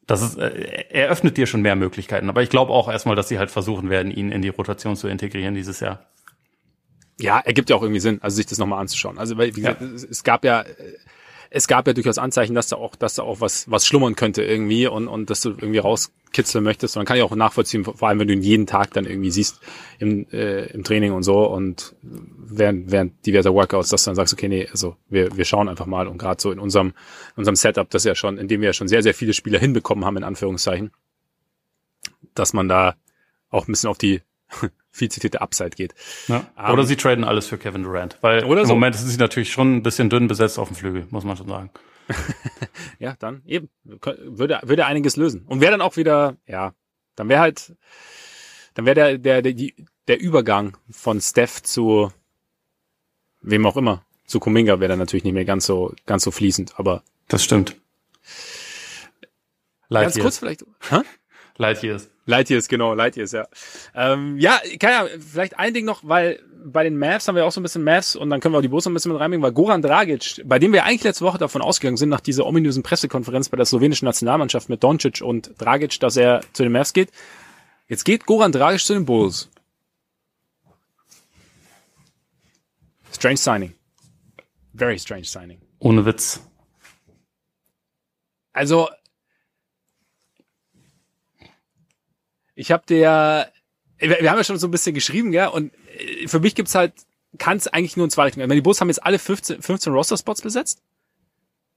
Das 0.08 0.22
ist, 0.22 0.36
äh, 0.36 0.86
eröffnet 0.90 1.36
dir 1.36 1.46
schon 1.46 1.62
mehr 1.62 1.76
Möglichkeiten. 1.76 2.28
Aber 2.28 2.42
ich 2.42 2.50
glaube 2.50 2.72
auch 2.72 2.88
erstmal, 2.88 3.14
dass 3.14 3.28
sie 3.28 3.38
halt 3.38 3.52
versuchen 3.52 3.88
werden, 3.88 4.10
ihn 4.10 4.32
in 4.32 4.42
die 4.42 4.48
Rotation 4.48 4.96
zu 4.96 5.06
integrieren 5.06 5.54
dieses 5.54 5.78
Jahr. 5.78 6.06
Ja, 7.20 7.38
ergibt 7.38 7.70
ja 7.70 7.76
auch 7.76 7.82
irgendwie 7.82 8.00
Sinn, 8.00 8.18
also 8.20 8.36
sich 8.36 8.46
das 8.46 8.58
nochmal 8.58 8.80
anzuschauen. 8.80 9.18
Also, 9.18 9.38
weil, 9.38 9.54
wie 9.54 9.60
gesagt, 9.60 9.80
ja. 9.80 9.86
es, 9.88 10.04
es, 10.04 10.24
gab 10.24 10.44
ja, 10.44 10.64
es 11.50 11.66
gab 11.66 11.86
ja 11.86 11.92
durchaus 11.92 12.18
Anzeichen, 12.18 12.54
dass 12.54 12.68
da 12.68 12.76
auch, 12.76 12.94
dass 12.94 13.14
da 13.14 13.22
auch 13.22 13.40
was, 13.40 13.70
was 13.70 13.86
schlummern 13.86 14.16
könnte 14.16 14.42
irgendwie 14.42 14.86
und, 14.86 15.08
und 15.08 15.30
dass 15.30 15.40
du 15.40 15.50
irgendwie 15.50 15.78
rauskitzeln 15.78 16.62
möchtest. 16.62 16.96
Und 16.96 17.00
dann 17.00 17.06
kann 17.06 17.16
ich 17.16 17.22
auch 17.22 17.34
nachvollziehen, 17.34 17.84
vor 17.84 18.08
allem 18.08 18.18
wenn 18.18 18.28
du 18.28 18.34
ihn 18.34 18.42
jeden 18.42 18.66
Tag 18.66 18.92
dann 18.92 19.06
irgendwie 19.06 19.30
siehst 19.30 19.60
im, 19.98 20.26
äh, 20.30 20.66
im 20.66 20.84
Training 20.84 21.12
und 21.12 21.22
so 21.22 21.46
und 21.46 21.94
während, 22.02 22.90
während 22.90 23.24
diverser 23.24 23.54
Workouts, 23.54 23.88
dass 23.88 24.04
du 24.04 24.10
dann 24.10 24.16
sagst, 24.16 24.34
okay, 24.34 24.48
nee, 24.48 24.68
also 24.70 24.96
wir, 25.08 25.36
wir 25.36 25.44
schauen 25.44 25.68
einfach 25.68 25.86
mal 25.86 26.06
und 26.06 26.18
gerade 26.18 26.40
so 26.40 26.52
in 26.52 26.58
unserem, 26.58 26.88
in 26.88 27.36
unserem 27.36 27.56
Setup, 27.56 27.88
das 27.90 28.04
ja 28.04 28.14
schon, 28.14 28.36
in 28.36 28.48
dem 28.48 28.60
wir 28.60 28.68
ja 28.68 28.72
schon 28.74 28.88
sehr, 28.88 29.02
sehr 29.02 29.14
viele 29.14 29.32
Spieler 29.32 29.58
hinbekommen 29.58 30.04
haben, 30.04 30.16
in 30.18 30.24
Anführungszeichen, 30.24 30.90
dass 32.34 32.52
man 32.52 32.68
da 32.68 32.96
auch 33.50 33.66
ein 33.66 33.72
bisschen 33.72 33.88
auf 33.88 33.98
die 33.98 34.20
viel 34.98 35.10
zitierte 35.10 35.40
Upside 35.40 35.70
geht. 35.70 35.94
Ja. 36.26 36.46
Oder 36.56 36.72
um, 36.72 36.78
ähm, 36.80 36.86
sie 36.86 36.96
traden 36.96 37.24
alles 37.24 37.46
für 37.46 37.58
Kevin 37.58 37.84
Durant, 37.84 38.18
weil 38.20 38.42
im 38.42 38.66
so. 38.66 38.74
Moment 38.74 38.96
sind 38.96 39.08
sie 39.08 39.16
natürlich 39.16 39.50
schon 39.50 39.76
ein 39.76 39.82
bisschen 39.82 40.10
dünn 40.10 40.28
besetzt 40.28 40.58
auf 40.58 40.68
dem 40.68 40.76
Flügel, 40.76 41.06
muss 41.10 41.24
man 41.24 41.36
schon 41.36 41.48
sagen. 41.48 41.70
ja, 42.98 43.14
dann 43.18 43.42
eben 43.46 43.68
würde 43.84 44.60
würde 44.62 44.86
einiges 44.86 45.16
lösen 45.16 45.44
und 45.46 45.60
wäre 45.60 45.72
dann 45.72 45.82
auch 45.82 45.96
wieder, 45.96 46.36
ja, 46.46 46.72
dann 47.16 47.28
wäre 47.28 47.40
halt, 47.40 47.74
dann 48.74 48.86
wäre 48.86 48.94
der 48.94 49.18
der 49.18 49.42
der, 49.42 49.52
die, 49.52 49.74
der 50.08 50.20
Übergang 50.20 50.76
von 50.90 51.20
Steph 51.20 51.62
zu 51.62 52.12
wem 53.40 53.66
auch 53.66 53.76
immer 53.76 54.02
zu 54.28 54.40
Kuminga 54.40 54.78
wäre 54.78 54.90
dann 54.90 54.98
natürlich 54.98 55.24
nicht 55.24 55.32
mehr 55.32 55.44
ganz 55.44 55.66
so 55.66 55.94
ganz 56.06 56.22
so 56.22 56.30
fließend, 56.30 56.78
aber 56.78 57.02
das 57.28 57.42
stimmt. 57.42 57.76
Light 59.88 60.04
ganz 60.04 60.18
kurz 60.18 60.38
vielleicht. 60.38 60.64
Hä? 60.90 61.00
Light 61.56 61.82
Years. 61.82 62.08
Lightyears, 62.28 62.68
genau, 62.68 62.92
Lightyears, 62.92 63.32
ja. 63.32 63.48
Ähm, 63.94 64.38
ja, 64.38 64.60
kann 64.78 64.90
ja, 64.90 65.06
vielleicht 65.18 65.58
ein 65.58 65.72
Ding 65.72 65.86
noch, 65.86 66.02
weil 66.04 66.40
bei 66.62 66.84
den 66.84 66.98
Mavs 66.98 67.26
haben 67.26 67.36
wir 67.36 67.46
auch 67.46 67.52
so 67.52 67.58
ein 67.58 67.62
bisschen 67.62 67.84
Mavs 67.84 68.16
und 68.16 68.28
dann 68.28 68.40
können 68.40 68.52
wir 68.52 68.58
auch 68.58 68.62
die 68.62 68.68
Bulls 68.68 68.84
noch 68.84 68.90
ein 68.90 68.94
bisschen 68.94 69.12
mit 69.12 69.20
reinbringen, 69.20 69.42
weil 69.42 69.52
Goran 69.52 69.80
Dragic, 69.80 70.42
bei 70.44 70.58
dem 70.58 70.74
wir 70.74 70.84
eigentlich 70.84 71.04
letzte 71.04 71.24
Woche 71.24 71.38
davon 71.38 71.62
ausgegangen 71.62 71.96
sind, 71.96 72.10
nach 72.10 72.20
dieser 72.20 72.44
ominösen 72.44 72.82
Pressekonferenz 72.82 73.48
bei 73.48 73.56
der 73.56 73.64
slowenischen 73.64 74.04
Nationalmannschaft 74.04 74.68
mit 74.68 74.84
Doncic 74.84 75.22
und 75.22 75.52
Dragic, 75.56 75.98
dass 76.00 76.18
er 76.18 76.42
zu 76.52 76.64
den 76.64 76.72
Mavs 76.72 76.92
geht. 76.92 77.10
Jetzt 77.86 78.04
geht 78.04 78.26
Goran 78.26 78.52
Dragic 78.52 78.80
zu 78.80 78.92
den 78.92 79.06
Bulls. 79.06 79.48
Strange 83.10 83.38
signing. 83.38 83.74
Very 84.74 84.98
strange 84.98 85.24
signing. 85.24 85.62
Ohne 85.78 86.04
Witz. 86.04 86.42
Also, 88.52 88.90
Ich 92.58 92.72
habe 92.72 92.82
der, 92.88 93.52
wir 93.98 94.30
haben 94.30 94.36
ja 94.36 94.44
schon 94.44 94.58
so 94.58 94.66
ein 94.66 94.72
bisschen 94.72 94.92
geschrieben, 94.92 95.32
ja, 95.32 95.46
und 95.46 95.72
äh, 95.96 96.26
für 96.26 96.40
mich 96.40 96.56
gibt's 96.56 96.74
halt, 96.74 96.92
kann 97.38 97.56
es 97.56 97.68
eigentlich 97.68 97.96
nur 97.96 98.04
in 98.04 98.10
zwei 98.10 98.24
Richtungen. 98.24 98.50
Die 98.50 98.60
Bulls 98.60 98.80
haben 98.80 98.88
jetzt 98.88 99.04
alle 99.04 99.18
15, 99.18 99.62
15 99.62 99.92
Roster-Spots 99.92 100.42
besetzt. 100.42 100.82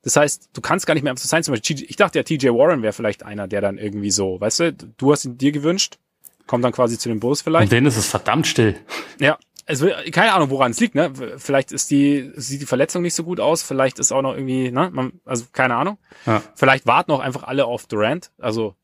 Das 0.02 0.16
heißt, 0.16 0.50
du 0.54 0.62
kannst 0.62 0.88
gar 0.88 0.96
nicht 0.96 1.04
mehr 1.04 1.12
einfach 1.12 1.24
sein. 1.24 1.44
Zum 1.44 1.54
Beispiel, 1.54 1.84
ich 1.84 1.96
dachte 1.98 2.18
ja, 2.18 2.24
TJ 2.24 2.48
Warren 2.48 2.82
wäre 2.82 2.94
vielleicht 2.94 3.24
einer, 3.24 3.48
der 3.48 3.62
dann 3.62 3.78
irgendwie 3.78 4.10
so, 4.10 4.42
weißt 4.42 4.60
du, 4.60 4.74
du 4.74 5.12
hast 5.12 5.26
ihn 5.26 5.38
dir 5.38 5.52
gewünscht, 5.52 6.00
kommt 6.48 6.66
dann 6.66 6.72
quasi 6.72 6.98
zu 6.98 7.10
den 7.10 7.20
Bulls 7.20 7.44
vielleicht. 7.44 7.66
Und 7.66 7.72
denen 7.72 7.86
ist 7.86 7.98
es 7.98 8.08
verdammt 8.08 8.48
still. 8.48 8.76
Ja, 9.20 9.38
es 9.68 9.82
will, 9.82 9.94
keine 10.10 10.34
Ahnung, 10.34 10.50
woran 10.50 10.72
es 10.72 10.80
liegt, 10.80 10.96
ne? 10.96 11.14
Vielleicht 11.38 11.72
ist 11.72 11.92
die, 11.92 12.32
sieht 12.36 12.62
die 12.62 12.66
Verletzung 12.66 13.04
nicht 13.04 13.14
so 13.14 13.24
gut 13.24 13.40
aus, 13.40 13.62
vielleicht 13.62 14.00
ist 14.00 14.12
auch 14.12 14.24
noch 14.24 14.34
irgendwie, 14.34 14.72
ne? 14.72 14.90
Man, 14.92 15.22
also 15.26 15.46
keine 15.52 15.76
Ahnung. 15.76 16.00
Ja. 16.26 16.42
Vielleicht 16.56 16.88
warten 16.88 17.12
auch 17.12 17.20
einfach 17.20 17.44
alle 17.44 17.66
auf 17.66 17.86
Durant. 17.86 18.32
Also 18.40 18.76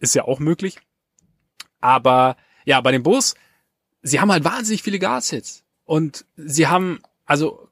ist 0.00 0.16
ja 0.16 0.24
auch 0.24 0.40
möglich. 0.40 0.78
Aber 1.84 2.38
ja, 2.64 2.80
bei 2.80 2.92
den 2.92 3.02
Bulls, 3.02 3.34
sie 4.00 4.18
haben 4.18 4.32
halt 4.32 4.42
wahnsinnig 4.42 4.82
viele 4.82 4.98
Guards-Hits. 4.98 5.64
Und 5.84 6.24
sie 6.34 6.66
haben, 6.66 7.00
also, 7.26 7.68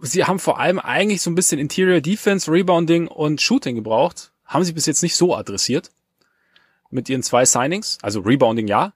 sie 0.00 0.24
haben 0.24 0.38
vor 0.38 0.58
allem 0.58 0.78
eigentlich 0.78 1.20
so 1.20 1.30
ein 1.30 1.34
bisschen 1.34 1.60
Interior 1.60 2.00
Defense, 2.00 2.50
Rebounding 2.50 3.08
und 3.08 3.42
Shooting 3.42 3.74
gebraucht. 3.74 4.32
Haben 4.46 4.64
sie 4.64 4.72
bis 4.72 4.86
jetzt 4.86 5.02
nicht 5.02 5.16
so 5.16 5.36
adressiert. 5.36 5.90
Mit 6.88 7.10
ihren 7.10 7.22
zwei 7.22 7.44
Signings. 7.44 7.98
Also 8.00 8.20
Rebounding 8.20 8.68
ja. 8.68 8.94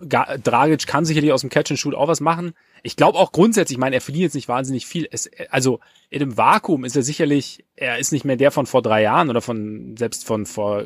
Dragic 0.00 0.88
kann 0.88 1.04
sicherlich 1.04 1.32
aus 1.32 1.42
dem 1.42 1.50
Catch 1.50 1.70
and 1.70 1.78
Shoot 1.78 1.94
auch 1.94 2.08
was 2.08 2.20
machen. 2.20 2.52
Ich 2.82 2.96
glaube 2.96 3.18
auch 3.18 3.30
grundsätzlich, 3.30 3.76
ich 3.76 3.80
meine, 3.80 3.94
er 3.94 4.00
verdient 4.00 4.22
jetzt 4.22 4.34
nicht 4.34 4.48
wahnsinnig 4.48 4.86
viel. 4.86 5.08
Es, 5.10 5.30
also 5.50 5.78
in 6.10 6.18
dem 6.18 6.36
Vakuum 6.36 6.84
ist 6.84 6.96
er 6.96 7.02
sicherlich, 7.02 7.64
er 7.76 7.98
ist 7.98 8.10
nicht 8.10 8.24
mehr 8.24 8.36
der 8.36 8.50
von 8.50 8.66
vor 8.66 8.82
drei 8.82 9.02
Jahren 9.02 9.30
oder 9.30 9.40
von 9.40 9.96
selbst 9.96 10.24
von 10.24 10.46
vor 10.46 10.84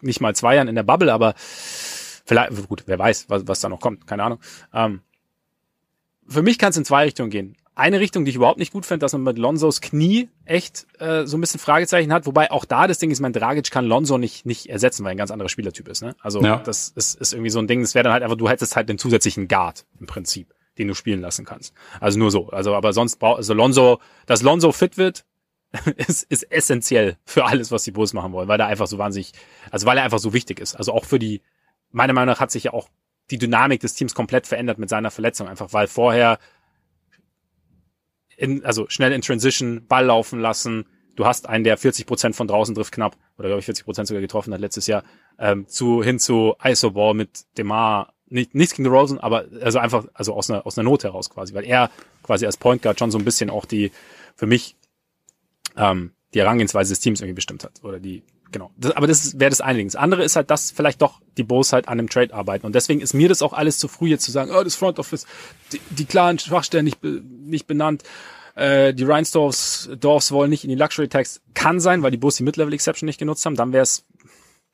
nicht 0.00 0.20
mal 0.20 0.34
zwei 0.34 0.56
Jahren 0.56 0.68
in 0.68 0.74
der 0.74 0.82
Bubble, 0.82 1.12
aber 1.12 1.34
vielleicht, 1.36 2.68
gut, 2.68 2.84
wer 2.86 2.98
weiß, 2.98 3.26
was, 3.28 3.46
was 3.46 3.60
da 3.60 3.68
noch 3.68 3.80
kommt, 3.80 4.06
keine 4.06 4.24
Ahnung. 4.24 4.40
Ähm, 4.72 5.00
für 6.28 6.42
mich 6.42 6.58
kann 6.58 6.70
es 6.70 6.76
in 6.76 6.84
zwei 6.84 7.04
Richtungen 7.04 7.30
gehen. 7.30 7.56
Eine 7.74 8.00
Richtung, 8.00 8.24
die 8.24 8.30
ich 8.30 8.36
überhaupt 8.36 8.58
nicht 8.58 8.72
gut 8.72 8.86
finde, 8.86 9.04
dass 9.04 9.12
man 9.12 9.22
mit 9.22 9.36
Lonzos 9.36 9.82
Knie 9.82 10.30
echt 10.46 10.86
äh, 10.98 11.26
so 11.26 11.36
ein 11.36 11.42
bisschen 11.42 11.60
Fragezeichen 11.60 12.10
hat, 12.10 12.24
wobei 12.24 12.50
auch 12.50 12.64
da 12.64 12.86
das 12.86 12.98
Ding 12.98 13.10
ist, 13.10 13.20
mein 13.20 13.34
Dragic 13.34 13.70
kann 13.70 13.84
Lonzo 13.84 14.16
nicht 14.16 14.46
nicht 14.46 14.70
ersetzen, 14.70 15.04
weil 15.04 15.10
er 15.10 15.14
ein 15.14 15.18
ganz 15.18 15.30
anderer 15.30 15.50
Spielertyp 15.50 15.86
ist. 15.88 16.02
Ne? 16.02 16.16
Also 16.20 16.40
ja. 16.40 16.56
das 16.56 16.88
ist, 16.88 17.20
ist 17.20 17.34
irgendwie 17.34 17.50
so 17.50 17.58
ein 17.58 17.66
Ding, 17.66 17.82
das 17.82 17.94
wäre 17.94 18.04
dann 18.04 18.14
halt 18.14 18.22
einfach, 18.22 18.38
du 18.38 18.48
hättest 18.48 18.76
halt 18.76 18.88
den 18.88 18.96
zusätzlichen 18.96 19.46
Guard 19.46 19.84
im 20.00 20.06
Prinzip, 20.06 20.54
den 20.78 20.88
du 20.88 20.94
spielen 20.94 21.20
lassen 21.20 21.44
kannst. 21.44 21.74
Also 22.00 22.18
nur 22.18 22.30
so. 22.30 22.48
Also 22.48 22.74
aber 22.74 22.94
sonst 22.94 23.16
braucht 23.16 23.36
also 23.36 23.52
Lonzo, 23.52 24.00
dass 24.24 24.40
Lonzo 24.40 24.72
fit 24.72 24.96
wird, 24.96 25.26
ist, 25.96 26.22
ist 26.24 26.50
essentiell 26.50 27.16
für 27.24 27.44
alles, 27.44 27.70
was 27.70 27.84
die 27.84 27.90
Bulls 27.90 28.12
machen 28.12 28.32
wollen, 28.32 28.48
weil 28.48 28.60
er 28.60 28.66
einfach 28.66 28.86
so 28.86 28.98
wahnsinnig, 28.98 29.32
also 29.70 29.86
weil 29.86 29.98
er 29.98 30.04
einfach 30.04 30.18
so 30.18 30.32
wichtig 30.32 30.60
ist. 30.60 30.74
Also 30.74 30.92
auch 30.92 31.04
für 31.04 31.18
die, 31.18 31.42
meiner 31.90 32.12
Meinung 32.12 32.32
nach 32.32 32.40
hat 32.40 32.50
sich 32.50 32.64
ja 32.64 32.72
auch 32.72 32.88
die 33.30 33.38
Dynamik 33.38 33.80
des 33.80 33.94
Teams 33.94 34.14
komplett 34.14 34.46
verändert 34.46 34.78
mit 34.78 34.88
seiner 34.88 35.10
Verletzung, 35.10 35.48
einfach 35.48 35.72
weil 35.72 35.88
vorher 35.88 36.38
in, 38.36 38.64
also 38.64 38.86
schnell 38.88 39.12
in 39.12 39.22
Transition, 39.22 39.86
Ball 39.86 40.06
laufen 40.06 40.40
lassen, 40.40 40.86
du 41.16 41.26
hast 41.26 41.48
einen, 41.48 41.64
der 41.64 41.76
40 41.76 42.06
Prozent 42.06 42.36
von 42.36 42.46
draußen 42.46 42.74
trifft 42.74 42.92
knapp, 42.92 43.16
oder 43.38 43.48
glaube 43.48 43.60
ich 43.60 43.64
40 43.64 43.84
Prozent 43.84 44.08
sogar 44.08 44.20
getroffen 44.20 44.52
hat 44.52 44.60
letztes 44.60 44.86
Jahr, 44.86 45.02
ähm, 45.38 45.66
zu, 45.66 46.02
hin 46.02 46.18
zu 46.18 46.54
Isoball 46.62 47.14
mit 47.14 47.46
Demar, 47.58 48.12
nicht, 48.28 48.54
nichts 48.54 48.74
gegen 48.74 48.88
Rosen, 48.88 49.18
aber 49.18 49.46
also 49.60 49.78
einfach, 49.78 50.06
also 50.12 50.34
aus 50.34 50.50
einer, 50.50 50.66
aus 50.66 50.78
einer 50.78 50.88
Not 50.88 51.04
heraus 51.04 51.30
quasi, 51.30 51.54
weil 51.54 51.64
er 51.64 51.90
quasi 52.22 52.44
als 52.44 52.56
Point 52.56 52.82
Guard 52.82 52.98
schon 52.98 53.10
so 53.10 53.18
ein 53.18 53.24
bisschen 53.24 53.50
auch 53.50 53.64
die, 53.64 53.92
für 54.34 54.46
mich 54.46 54.76
ähm, 55.76 56.12
die 56.34 56.40
Herangehensweise 56.40 56.92
des 56.92 57.00
Teams 57.00 57.20
irgendwie 57.20 57.34
bestimmt 57.34 57.64
hat. 57.64 57.82
Oder 57.82 58.00
die, 58.00 58.22
genau. 58.52 58.70
Das, 58.76 58.92
aber 58.92 59.06
das 59.06 59.38
wäre 59.38 59.50
das 59.50 59.60
eine 59.60 59.78
Ding. 59.78 59.88
Das 59.88 59.96
andere 59.96 60.24
ist 60.24 60.36
halt, 60.36 60.50
dass 60.50 60.70
vielleicht 60.70 61.02
doch 61.02 61.20
die 61.36 61.44
Bulls 61.44 61.72
halt 61.72 61.88
an 61.88 61.98
einem 61.98 62.08
Trade 62.08 62.34
arbeiten. 62.34 62.66
Und 62.66 62.74
deswegen 62.74 63.00
ist 63.00 63.14
mir 63.14 63.28
das 63.28 63.42
auch 63.42 63.52
alles 63.52 63.78
zu 63.78 63.88
früh 63.88 64.08
jetzt 64.08 64.24
zu 64.24 64.30
sagen, 64.30 64.50
oh, 64.54 64.62
das 64.62 64.74
Front 64.74 64.98
Office, 64.98 65.26
die, 65.72 65.80
die 65.90 66.04
klaren 66.04 66.38
Schwachstellen 66.38 66.84
nicht, 66.84 67.02
nicht 67.02 67.66
benannt. 67.66 68.02
Äh, 68.54 68.94
die 68.94 69.04
Reinsdorfs 69.04 69.90
Dorfs 70.00 70.32
wollen 70.32 70.50
nicht 70.50 70.64
in 70.64 70.70
die 70.70 70.76
Luxury 70.76 71.08
Tax. 71.08 71.42
Kann 71.54 71.80
sein, 71.80 72.02
weil 72.02 72.10
die 72.10 72.16
Bulls 72.16 72.36
die 72.36 72.42
Mid-Level 72.42 72.74
Exception 72.74 73.06
nicht 73.06 73.18
genutzt 73.18 73.44
haben. 73.46 73.56
Dann 73.56 73.72
wäre 73.72 73.82
es 73.82 74.04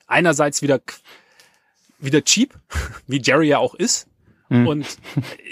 einerseits 0.07 0.63
wieder 0.63 0.81
wieder 1.99 2.23
cheap, 2.23 2.55
wie 3.07 3.21
Jerry 3.23 3.49
ja 3.49 3.59
auch 3.59 3.75
ist. 3.75 4.09
Mhm. 4.53 4.67
Und 4.69 4.99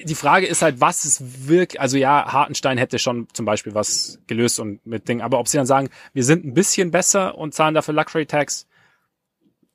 die 0.04 0.14
Frage 0.14 0.46
ist 0.46 0.62
halt, 0.62 0.80
was 0.80 1.04
ist 1.04 1.48
wirklich, 1.48 1.80
also 1.80 1.96
ja, 1.96 2.32
Hartenstein 2.32 2.76
hätte 2.76 2.98
schon 2.98 3.28
zum 3.32 3.46
Beispiel 3.46 3.74
was 3.74 4.18
gelöst 4.26 4.60
und 4.60 4.84
mit 4.86 5.08
Dingen, 5.08 5.22
aber 5.22 5.38
ob 5.38 5.48
sie 5.48 5.56
dann 5.56 5.66
sagen, 5.66 5.88
wir 6.12 6.24
sind 6.24 6.44
ein 6.44 6.52
bisschen 6.52 6.90
besser 6.90 7.38
und 7.38 7.54
zahlen 7.54 7.74
dafür 7.74 7.94
Luxury 7.94 8.26
Tax, 8.26 8.66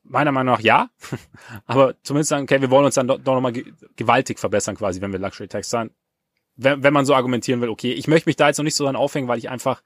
meiner 0.04 0.32
Meinung 0.32 0.54
nach 0.54 0.62
ja, 0.62 0.90
aber 1.66 1.96
zumindest 2.04 2.30
sagen, 2.30 2.44
okay, 2.44 2.62
wir 2.62 2.70
wollen 2.70 2.86
uns 2.86 2.96
dann 2.96 3.08
doch, 3.08 3.18
doch 3.18 3.34
nochmal 3.34 3.54
gewaltig 3.96 4.40
verbessern 4.40 4.76
quasi, 4.76 5.02
wenn 5.02 5.12
wir 5.12 5.20
Luxury 5.20 5.48
Tax 5.48 5.70
zahlen. 5.70 5.90
Wenn, 6.56 6.84
wenn 6.84 6.94
man 6.94 7.06
so 7.06 7.16
argumentieren 7.16 7.62
will, 7.62 7.70
okay, 7.70 7.94
ich 7.94 8.08
möchte 8.08 8.30
mich 8.30 8.36
da 8.36 8.48
jetzt 8.48 8.58
noch 8.58 8.64
nicht 8.64 8.76
so 8.76 8.84
dran 8.84 8.96
aufhängen, 8.96 9.28
weil 9.28 9.40
ich 9.40 9.50
einfach 9.50 9.82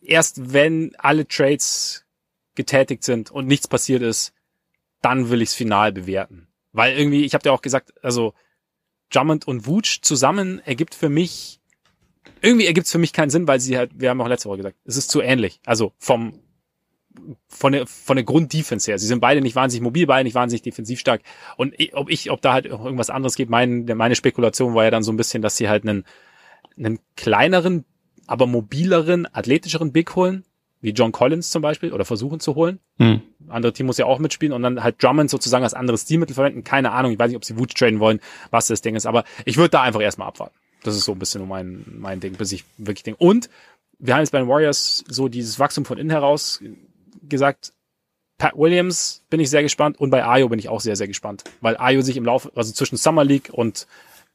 erst 0.00 0.54
wenn 0.54 0.94
alle 0.96 1.28
Trades 1.28 2.06
getätigt 2.54 3.04
sind 3.04 3.30
und 3.30 3.46
nichts 3.46 3.68
passiert 3.68 4.02
ist, 4.02 4.32
dann 5.02 5.30
will 5.30 5.42
ich 5.42 5.50
es 5.50 5.54
final 5.54 5.92
bewerten. 5.92 6.49
Weil 6.72 6.96
irgendwie, 6.96 7.24
ich 7.24 7.34
habe 7.34 7.42
dir 7.42 7.52
auch 7.52 7.62
gesagt, 7.62 7.92
also 8.02 8.34
Drummond 9.10 9.46
und 9.46 9.66
Wooch 9.66 10.00
zusammen 10.02 10.60
ergibt 10.64 10.94
für 10.94 11.08
mich, 11.08 11.60
irgendwie 12.40 12.66
ergibt 12.66 12.86
es 12.86 12.92
für 12.92 12.98
mich 12.98 13.12
keinen 13.12 13.30
Sinn, 13.30 13.48
weil 13.48 13.60
sie 13.60 13.76
halt, 13.76 13.90
wir 13.94 14.10
haben 14.10 14.20
auch 14.20 14.28
letzte 14.28 14.48
Woche 14.48 14.58
gesagt, 14.58 14.76
es 14.84 14.96
ist 14.96 15.10
zu 15.10 15.20
ähnlich. 15.20 15.60
Also 15.64 15.92
vom, 15.98 16.40
von 17.48 17.72
der, 17.72 17.86
von 17.86 18.16
der 18.16 18.24
Grunddefense 18.24 18.90
her. 18.90 18.98
Sie 18.98 19.06
sind 19.06 19.20
beide 19.20 19.40
nicht 19.40 19.56
wahnsinnig 19.56 19.82
mobil, 19.82 20.06
beide 20.06 20.24
nicht 20.24 20.34
wahnsinnig 20.34 20.62
defensiv 20.62 21.00
stark. 21.00 21.22
Und 21.56 21.74
ob 21.92 22.08
ich, 22.08 22.30
ob 22.30 22.40
da 22.40 22.52
halt 22.52 22.66
irgendwas 22.66 23.10
anderes 23.10 23.34
geht, 23.34 23.50
mein, 23.50 23.84
meine 23.84 24.16
Spekulation 24.16 24.74
war 24.74 24.84
ja 24.84 24.90
dann 24.90 25.02
so 25.02 25.12
ein 25.12 25.16
bisschen, 25.16 25.42
dass 25.42 25.56
sie 25.56 25.68
halt 25.68 25.82
einen, 25.84 26.04
einen 26.76 27.00
kleineren, 27.16 27.84
aber 28.26 28.46
mobileren, 28.46 29.26
athletischeren 29.32 29.92
Big 29.92 30.14
holen, 30.14 30.44
wie 30.80 30.90
John 30.90 31.12
Collins 31.12 31.50
zum 31.50 31.62
Beispiel, 31.62 31.92
oder 31.92 32.04
versuchen 32.04 32.40
zu 32.40 32.54
holen. 32.54 32.78
Mhm. 32.98 33.22
Andere 33.48 33.72
Team 33.72 33.86
muss 33.86 33.98
ja 33.98 34.06
auch 34.06 34.18
mitspielen 34.18 34.52
und 34.52 34.62
dann 34.62 34.82
halt 34.82 35.02
Drummond 35.02 35.30
sozusagen 35.30 35.64
als 35.64 35.74
anderes 35.74 36.02
Stilmittel 36.02 36.34
verwenden. 36.34 36.64
Keine 36.64 36.92
Ahnung, 36.92 37.12
ich 37.12 37.18
weiß 37.18 37.28
nicht, 37.28 37.36
ob 37.36 37.44
sie 37.44 37.58
Wut 37.58 37.74
traden 37.74 38.00
wollen, 38.00 38.20
was 38.50 38.68
das 38.68 38.80
Ding 38.80 38.96
ist, 38.96 39.06
aber 39.06 39.24
ich 39.44 39.56
würde 39.56 39.70
da 39.70 39.82
einfach 39.82 40.00
erstmal 40.00 40.28
abwarten. 40.28 40.54
Das 40.82 40.96
ist 40.96 41.04
so 41.04 41.12
ein 41.12 41.18
bisschen 41.18 41.46
mein, 41.46 41.84
mein 41.98 42.20
Ding, 42.20 42.34
bis 42.34 42.52
ich 42.52 42.64
wirklich 42.78 43.02
denke. 43.02 43.22
Und 43.22 43.50
wir 43.98 44.14
haben 44.14 44.20
jetzt 44.20 44.30
bei 44.30 44.38
den 44.38 44.48
Warriors 44.48 45.04
so 45.08 45.28
dieses 45.28 45.58
Wachstum 45.58 45.84
von 45.84 45.98
innen 45.98 46.10
heraus 46.10 46.62
gesagt, 47.28 47.72
Pat 48.38 48.56
Williams 48.56 49.22
bin 49.28 49.38
ich 49.40 49.50
sehr 49.50 49.62
gespannt 49.62 50.00
und 50.00 50.08
bei 50.08 50.24
Ayo 50.24 50.48
bin 50.48 50.58
ich 50.58 50.70
auch 50.70 50.80
sehr, 50.80 50.96
sehr 50.96 51.06
gespannt, 51.06 51.44
weil 51.60 51.76
Ayo 51.76 52.00
sich 52.00 52.16
im 52.16 52.24
Laufe, 52.24 52.50
also 52.54 52.72
zwischen 52.72 52.96
Summer 52.96 53.22
League 53.22 53.50
und 53.52 53.86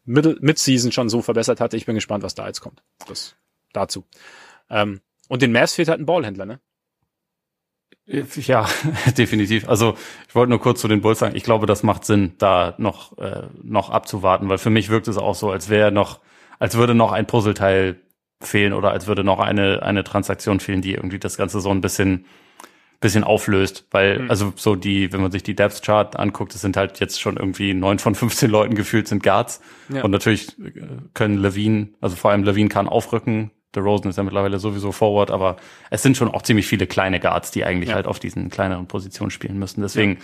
Mid-Season 0.05 0.91
schon 0.91 1.09
so 1.09 1.23
verbessert 1.23 1.59
hatte. 1.59 1.75
Ich 1.77 1.87
bin 1.87 1.95
gespannt, 1.95 2.23
was 2.23 2.35
da 2.35 2.45
jetzt 2.45 2.61
kommt. 2.61 2.83
Das 3.07 3.35
dazu. 3.73 4.03
Ähm, 4.69 5.01
und 5.27 5.41
den 5.41 5.51
Mavs 5.51 5.75
fehlt 5.75 5.89
halt 5.89 5.99
ein 5.99 6.05
Ballhändler, 6.05 6.45
ne? 6.45 6.59
Ja, 8.07 8.67
definitiv. 9.17 9.67
Also 9.67 9.95
ich 10.27 10.35
wollte 10.35 10.51
nur 10.51 10.61
kurz 10.61 10.81
zu 10.81 10.87
den 10.87 11.01
Bulls 11.01 11.19
sagen, 11.19 11.35
ich 11.35 11.43
glaube, 11.43 11.65
das 11.65 11.81
macht 11.81 12.05
Sinn, 12.05 12.33
da 12.37 12.75
noch, 12.77 13.17
äh, 13.17 13.47
noch 13.63 13.89
abzuwarten, 13.89 14.47
weil 14.47 14.59
für 14.59 14.69
mich 14.69 14.89
wirkt 14.89 15.07
es 15.07 15.17
auch 15.17 15.35
so, 15.35 15.49
als 15.49 15.69
wäre 15.69 15.91
noch, 15.91 16.19
als 16.59 16.77
würde 16.77 16.93
noch 16.93 17.11
ein 17.11 17.25
Puzzleteil 17.25 17.99
fehlen 18.41 18.73
oder 18.73 18.91
als 18.91 19.07
würde 19.07 19.23
noch 19.23 19.39
eine, 19.39 19.81
eine 19.81 20.03
Transaktion 20.03 20.59
fehlen, 20.59 20.81
die 20.81 20.93
irgendwie 20.93 21.17
das 21.17 21.37
Ganze 21.37 21.61
so 21.61 21.71
ein 21.71 21.81
bisschen, 21.81 22.25
bisschen 22.99 23.23
auflöst. 23.23 23.87
Weil, 23.89 24.19
mhm. 24.19 24.29
also 24.29 24.53
so 24.55 24.75
die, 24.75 25.11
wenn 25.11 25.21
man 25.21 25.31
sich 25.31 25.41
die 25.41 25.55
Depth 25.55 25.81
Chart 25.81 26.15
anguckt, 26.15 26.53
es 26.53 26.61
sind 26.61 26.77
halt 26.77 26.99
jetzt 26.99 27.19
schon 27.19 27.37
irgendwie 27.37 27.73
neun 27.73 27.97
von 27.97 28.13
15 28.13 28.51
Leuten 28.51 28.75
gefühlt 28.75 29.07
sind 29.07 29.23
Guards. 29.23 29.61
Ja. 29.89 30.03
Und 30.03 30.11
natürlich 30.11 30.55
können 31.15 31.37
Levine, 31.37 31.89
also 32.01 32.15
vor 32.15 32.29
allem 32.29 32.43
Levine 32.43 32.69
kann 32.69 32.87
aufrücken, 32.87 33.49
der 33.75 33.83
Rosen 33.83 34.09
ist 34.09 34.17
ja 34.17 34.23
mittlerweile 34.23 34.59
sowieso 34.59 34.91
Forward, 34.91 35.31
aber 35.31 35.57
es 35.89 36.01
sind 36.03 36.17
schon 36.17 36.29
auch 36.29 36.41
ziemlich 36.41 36.67
viele 36.67 36.87
kleine 36.87 37.19
Guards, 37.19 37.51
die 37.51 37.65
eigentlich 37.65 37.89
ja. 37.89 37.95
halt 37.95 38.07
auf 38.07 38.19
diesen 38.19 38.49
kleineren 38.49 38.87
Positionen 38.87 39.31
spielen 39.31 39.59
müssen. 39.59 39.81
Deswegen 39.81 40.13
ja. 40.13 40.19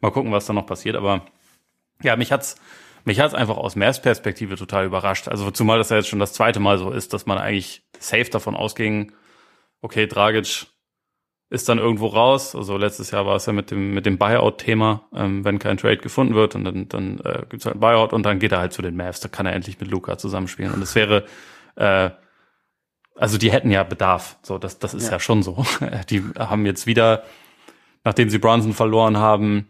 mal 0.00 0.10
gucken, 0.10 0.32
was 0.32 0.46
da 0.46 0.52
noch 0.52 0.66
passiert. 0.66 0.96
Aber 0.96 1.22
ja, 2.02 2.16
mich 2.16 2.32
hat's 2.32 2.56
mich 3.06 3.20
hat's 3.20 3.34
einfach 3.34 3.56
aus 3.56 3.76
Mavs 3.76 4.02
Perspektive 4.02 4.56
total 4.56 4.84
überrascht. 4.84 5.28
Also 5.28 5.50
zumal 5.52 5.78
das 5.78 5.90
ja 5.90 5.96
jetzt 5.96 6.08
schon 6.08 6.18
das 6.18 6.32
zweite 6.32 6.58
Mal 6.58 6.76
so 6.76 6.90
ist, 6.90 7.12
dass 7.12 7.24
man 7.24 7.38
eigentlich 7.38 7.82
safe 8.00 8.28
davon 8.28 8.56
ausging, 8.56 9.12
okay, 9.80 10.08
Dragic 10.08 10.66
ist 11.48 11.68
dann 11.68 11.78
irgendwo 11.78 12.08
raus. 12.08 12.56
Also 12.56 12.76
letztes 12.76 13.12
Jahr 13.12 13.24
war 13.24 13.36
es 13.36 13.46
ja 13.46 13.52
mit 13.52 13.70
dem 13.70 13.94
mit 13.94 14.06
dem 14.06 14.18
Buyout-Thema, 14.18 15.08
ähm, 15.14 15.44
wenn 15.44 15.60
kein 15.60 15.76
Trade 15.76 15.98
gefunden 15.98 16.34
wird 16.34 16.56
und 16.56 16.64
dann 16.64 16.88
dann 16.88 17.20
äh, 17.20 17.44
gibt's 17.48 17.64
halt 17.64 17.76
ein 17.76 17.80
Buyout 17.80 18.12
und 18.12 18.24
dann 18.24 18.40
geht 18.40 18.50
er 18.50 18.58
halt 18.58 18.72
zu 18.72 18.82
den 18.82 18.96
Mavs. 18.96 19.20
Da 19.20 19.28
kann 19.28 19.46
er 19.46 19.52
endlich 19.52 19.78
mit 19.78 19.88
Luca 19.88 20.18
zusammenspielen 20.18 20.72
und 20.72 20.82
es 20.82 20.96
wäre 20.96 21.24
äh, 21.76 22.10
also 23.16 23.38
die 23.38 23.52
hätten 23.52 23.70
ja 23.70 23.82
Bedarf. 23.82 24.36
So, 24.42 24.58
das, 24.58 24.78
das 24.78 24.94
ist 24.94 25.06
ja. 25.06 25.12
ja 25.12 25.20
schon 25.20 25.42
so. 25.42 25.64
Die 26.10 26.22
haben 26.38 26.66
jetzt 26.66 26.86
wieder, 26.86 27.24
nachdem 28.04 28.30
sie 28.30 28.38
Bronson 28.38 28.72
verloren 28.72 29.16
haben, 29.16 29.68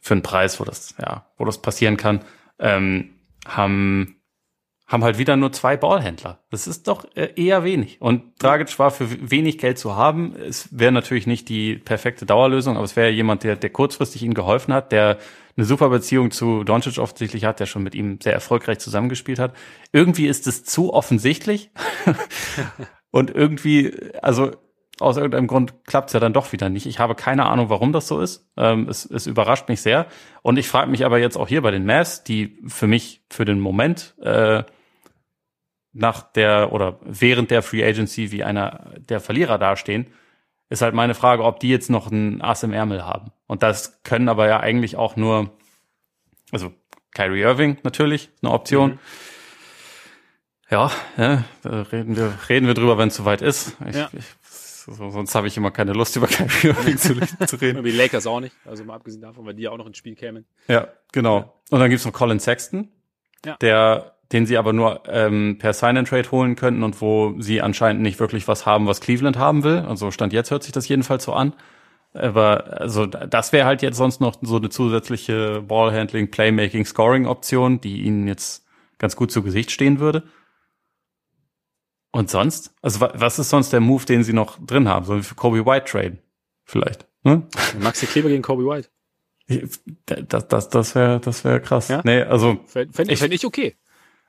für 0.00 0.14
einen 0.14 0.22
Preis, 0.22 0.60
wo 0.60 0.64
das, 0.64 0.94
ja, 1.00 1.26
wo 1.38 1.44
das 1.44 1.62
passieren 1.62 1.96
kann, 1.96 2.20
ähm, 2.58 3.14
haben, 3.46 4.20
haben 4.86 5.02
halt 5.02 5.16
wieder 5.16 5.34
nur 5.36 5.50
zwei 5.52 5.78
Ballhändler. 5.78 6.44
Das 6.50 6.66
ist 6.66 6.88
doch 6.88 7.06
äh, 7.14 7.30
eher 7.36 7.64
wenig. 7.64 8.02
Und 8.02 8.42
Dragic 8.42 8.78
war 8.78 8.90
für 8.90 9.30
wenig 9.30 9.56
Geld 9.58 9.78
zu 9.78 9.96
haben. 9.96 10.36
Es 10.36 10.78
wäre 10.78 10.92
natürlich 10.92 11.26
nicht 11.26 11.48
die 11.48 11.76
perfekte 11.76 12.26
Dauerlösung, 12.26 12.76
aber 12.76 12.84
es 12.84 12.96
wäre 12.96 13.10
jemand, 13.10 13.44
der, 13.44 13.56
der 13.56 13.70
kurzfristig 13.70 14.22
ihnen 14.22 14.34
geholfen 14.34 14.74
hat, 14.74 14.92
der 14.92 15.18
eine 15.56 15.66
super 15.66 15.88
Beziehung 15.88 16.30
zu 16.30 16.64
Doncic 16.64 16.98
offensichtlich 16.98 17.44
hat, 17.44 17.60
der 17.60 17.66
schon 17.66 17.82
mit 17.82 17.94
ihm 17.94 18.18
sehr 18.20 18.32
erfolgreich 18.32 18.78
zusammengespielt 18.78 19.38
hat. 19.38 19.54
Irgendwie 19.92 20.26
ist 20.26 20.46
es 20.46 20.64
zu 20.64 20.92
offensichtlich. 20.92 21.70
und 23.10 23.30
irgendwie, 23.30 23.94
also 24.20 24.52
aus 25.00 25.16
irgendeinem 25.16 25.46
Grund 25.46 25.84
klappt 25.86 26.08
es 26.08 26.12
ja 26.14 26.20
dann 26.20 26.32
doch 26.32 26.52
wieder 26.52 26.68
nicht. 26.68 26.86
Ich 26.86 26.98
habe 26.98 27.14
keine 27.14 27.46
Ahnung, 27.46 27.68
warum 27.68 27.92
das 27.92 28.06
so 28.06 28.20
ist. 28.20 28.48
Ähm, 28.56 28.88
es, 28.88 29.04
es 29.04 29.26
überrascht 29.26 29.68
mich 29.68 29.80
sehr. 29.80 30.06
Und 30.42 30.56
ich 30.56 30.68
frage 30.68 30.90
mich 30.90 31.04
aber 31.04 31.18
jetzt 31.18 31.36
auch 31.36 31.48
hier 31.48 31.62
bei 31.62 31.70
den 31.70 31.84
Mavs, 31.84 32.24
die 32.24 32.58
für 32.66 32.86
mich 32.86 33.24
für 33.30 33.44
den 33.44 33.60
Moment 33.60 34.14
äh, 34.20 34.62
nach 35.92 36.32
der 36.32 36.72
oder 36.72 36.98
während 37.04 37.50
der 37.50 37.62
Free 37.62 37.84
Agency 37.84 38.32
wie 38.32 38.44
einer 38.44 38.92
der 39.08 39.20
Verlierer 39.20 39.58
dastehen, 39.58 40.08
ist 40.68 40.82
halt 40.82 40.94
meine 40.94 41.14
Frage, 41.14 41.44
ob 41.44 41.60
die 41.60 41.68
jetzt 41.68 41.90
noch 41.90 42.10
ein 42.10 42.42
Ass 42.42 42.62
im 42.62 42.72
Ärmel 42.72 43.04
haben. 43.04 43.32
Und 43.46 43.62
das 43.62 44.02
können 44.02 44.28
aber 44.28 44.48
ja 44.48 44.60
eigentlich 44.60 44.96
auch 44.96 45.16
nur, 45.16 45.50
also 46.52 46.72
Kyrie 47.14 47.42
Irving 47.42 47.78
natürlich, 47.82 48.30
eine 48.42 48.52
Option. 48.52 48.92
Mhm. 48.92 48.98
Ja, 50.70 50.90
ja, 51.16 51.44
da 51.62 51.82
reden 51.82 52.16
wir, 52.16 52.36
reden 52.48 52.66
wir 52.66 52.74
drüber, 52.74 52.98
wenn 52.98 53.08
es 53.08 53.16
soweit 53.16 53.42
ist. 53.42 53.76
Ich, 53.86 53.94
ja. 53.94 54.08
ich, 54.12 54.24
so, 54.42 55.10
sonst 55.10 55.34
habe 55.34 55.46
ich 55.46 55.56
immer 55.56 55.70
keine 55.70 55.92
Lust, 55.92 56.16
über 56.16 56.26
Kyrie 56.26 56.68
Irving 56.68 56.98
zu, 56.98 57.14
zu 57.46 57.56
reden. 57.56 57.78
Und 57.78 57.84
die 57.84 57.92
Lakers 57.92 58.26
auch 58.26 58.40
nicht, 58.40 58.56
also 58.64 58.82
mal 58.84 58.94
abgesehen 58.94 59.22
davon, 59.22 59.44
weil 59.46 59.54
die 59.54 59.62
ja 59.62 59.70
auch 59.70 59.76
noch 59.76 59.86
ins 59.86 59.98
Spiel 59.98 60.14
kämen. 60.14 60.46
Ja, 60.66 60.88
genau. 61.12 61.38
Ja. 61.38 61.52
Und 61.70 61.80
dann 61.80 61.90
gibt's 61.90 62.04
noch 62.04 62.12
Colin 62.12 62.40
Sexton, 62.40 62.88
ja. 63.44 63.56
der 63.60 64.13
den 64.32 64.46
sie 64.46 64.56
aber 64.56 64.72
nur 64.72 65.02
ähm, 65.08 65.56
per 65.58 65.72
Sign-and-Trade 65.72 66.30
holen 66.30 66.56
könnten 66.56 66.82
und 66.82 67.00
wo 67.00 67.34
sie 67.38 67.60
anscheinend 67.60 68.02
nicht 68.02 68.20
wirklich 68.20 68.48
was 68.48 68.66
haben, 68.66 68.86
was 68.86 69.00
Cleveland 69.00 69.38
haben 69.38 69.64
will. 69.64 69.78
Also 69.78 70.10
Stand 70.10 70.32
jetzt 70.32 70.50
hört 70.50 70.62
sich 70.62 70.72
das 70.72 70.88
jedenfalls 70.88 71.24
so 71.24 71.32
an. 71.32 71.54
Aber 72.14 72.80
also 72.80 73.06
das 73.06 73.52
wäre 73.52 73.66
halt 73.66 73.82
jetzt 73.82 73.96
sonst 73.96 74.20
noch 74.20 74.36
so 74.40 74.56
eine 74.56 74.70
zusätzliche 74.70 75.62
Ballhandling, 75.62 76.30
Playmaking, 76.30 76.84
Scoring-Option, 76.84 77.80
die 77.80 78.02
ihnen 78.02 78.28
jetzt 78.28 78.64
ganz 78.98 79.16
gut 79.16 79.32
zu 79.32 79.42
Gesicht 79.42 79.70
stehen 79.72 79.98
würde. 79.98 80.22
Und 82.12 82.30
sonst? 82.30 82.72
Also 82.80 83.00
was 83.00 83.40
ist 83.40 83.50
sonst 83.50 83.72
der 83.72 83.80
Move, 83.80 84.04
den 84.06 84.22
sie 84.22 84.32
noch 84.32 84.64
drin 84.64 84.88
haben? 84.88 85.04
Sollen 85.04 85.20
wir 85.20 85.24
für 85.24 85.34
Kobe 85.34 85.66
White 85.66 85.86
traden? 85.90 86.20
Vielleicht. 86.64 87.06
Hm? 87.24 87.44
Maxi 87.80 88.06
Kleber 88.06 88.28
gegen 88.28 88.42
Kobe 88.42 88.64
White. 88.64 88.88
Das, 90.06 90.48
das, 90.48 90.68
das 90.70 90.94
wäre 90.94 91.20
das 91.20 91.44
wär 91.44 91.60
krass. 91.60 91.88
Ja? 91.88 92.00
Nee, 92.04 92.22
also. 92.22 92.58
Fände 92.66 93.12
ich, 93.12 93.18
fänd 93.18 93.34
ich 93.34 93.44
okay. 93.44 93.76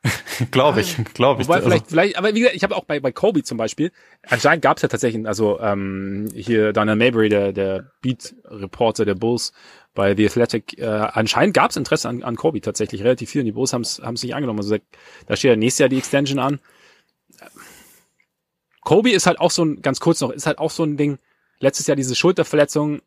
glaube 0.51 0.81
ich, 0.81 0.97
glaube 1.13 1.41
ich. 1.41 1.47
Wobei 1.47 1.57
also. 1.57 1.69
vielleicht, 1.69 1.87
vielleicht, 1.87 2.17
aber 2.17 2.33
wie 2.35 2.39
gesagt, 2.39 2.55
ich 2.55 2.63
habe 2.63 2.75
auch 2.75 2.85
bei, 2.85 2.99
bei 2.99 3.11
Kobe 3.11 3.43
zum 3.43 3.57
Beispiel, 3.57 3.91
anscheinend 4.27 4.61
gab 4.61 4.77
es 4.77 4.83
ja 4.83 4.89
tatsächlich, 4.89 5.25
also 5.27 5.59
ähm, 5.59 6.29
hier 6.33 6.73
Daniel 6.73 6.95
Mabry, 6.95 7.29
der, 7.29 7.53
der 7.53 7.91
Beat-Reporter 8.01 9.05
der 9.05 9.15
Bulls 9.15 9.53
bei 9.93 10.15
The 10.15 10.25
Athletic, 10.27 10.77
äh, 10.77 10.85
anscheinend 10.85 11.55
gab 11.55 11.71
es 11.71 11.77
Interesse 11.77 12.09
an, 12.09 12.23
an 12.23 12.35
Kobe 12.35 12.61
tatsächlich 12.61 13.01
relativ 13.01 13.29
viel 13.29 13.41
und 13.41 13.45
die 13.45 13.51
Bulls 13.53 13.73
haben 13.73 13.81
es 13.81 13.99
nicht 14.01 14.35
angenommen. 14.35 14.59
Also 14.59 14.77
da 15.25 15.35
steht 15.35 15.49
ja 15.49 15.55
nächstes 15.55 15.79
Jahr 15.79 15.89
die 15.89 15.97
Extension 15.97 16.39
an. 16.39 16.59
Kobe 18.81 19.11
ist 19.11 19.25
halt 19.25 19.39
auch 19.39 19.51
so 19.51 19.65
ein, 19.65 19.81
ganz 19.81 19.99
kurz 19.99 20.21
noch, 20.21 20.29
ist 20.29 20.45
halt 20.45 20.59
auch 20.59 20.71
so 20.71 20.83
ein 20.83 20.97
Ding, 20.97 21.17
letztes 21.59 21.87
Jahr 21.87 21.95
diese 21.95 22.15
Schulterverletzung, 22.15 23.01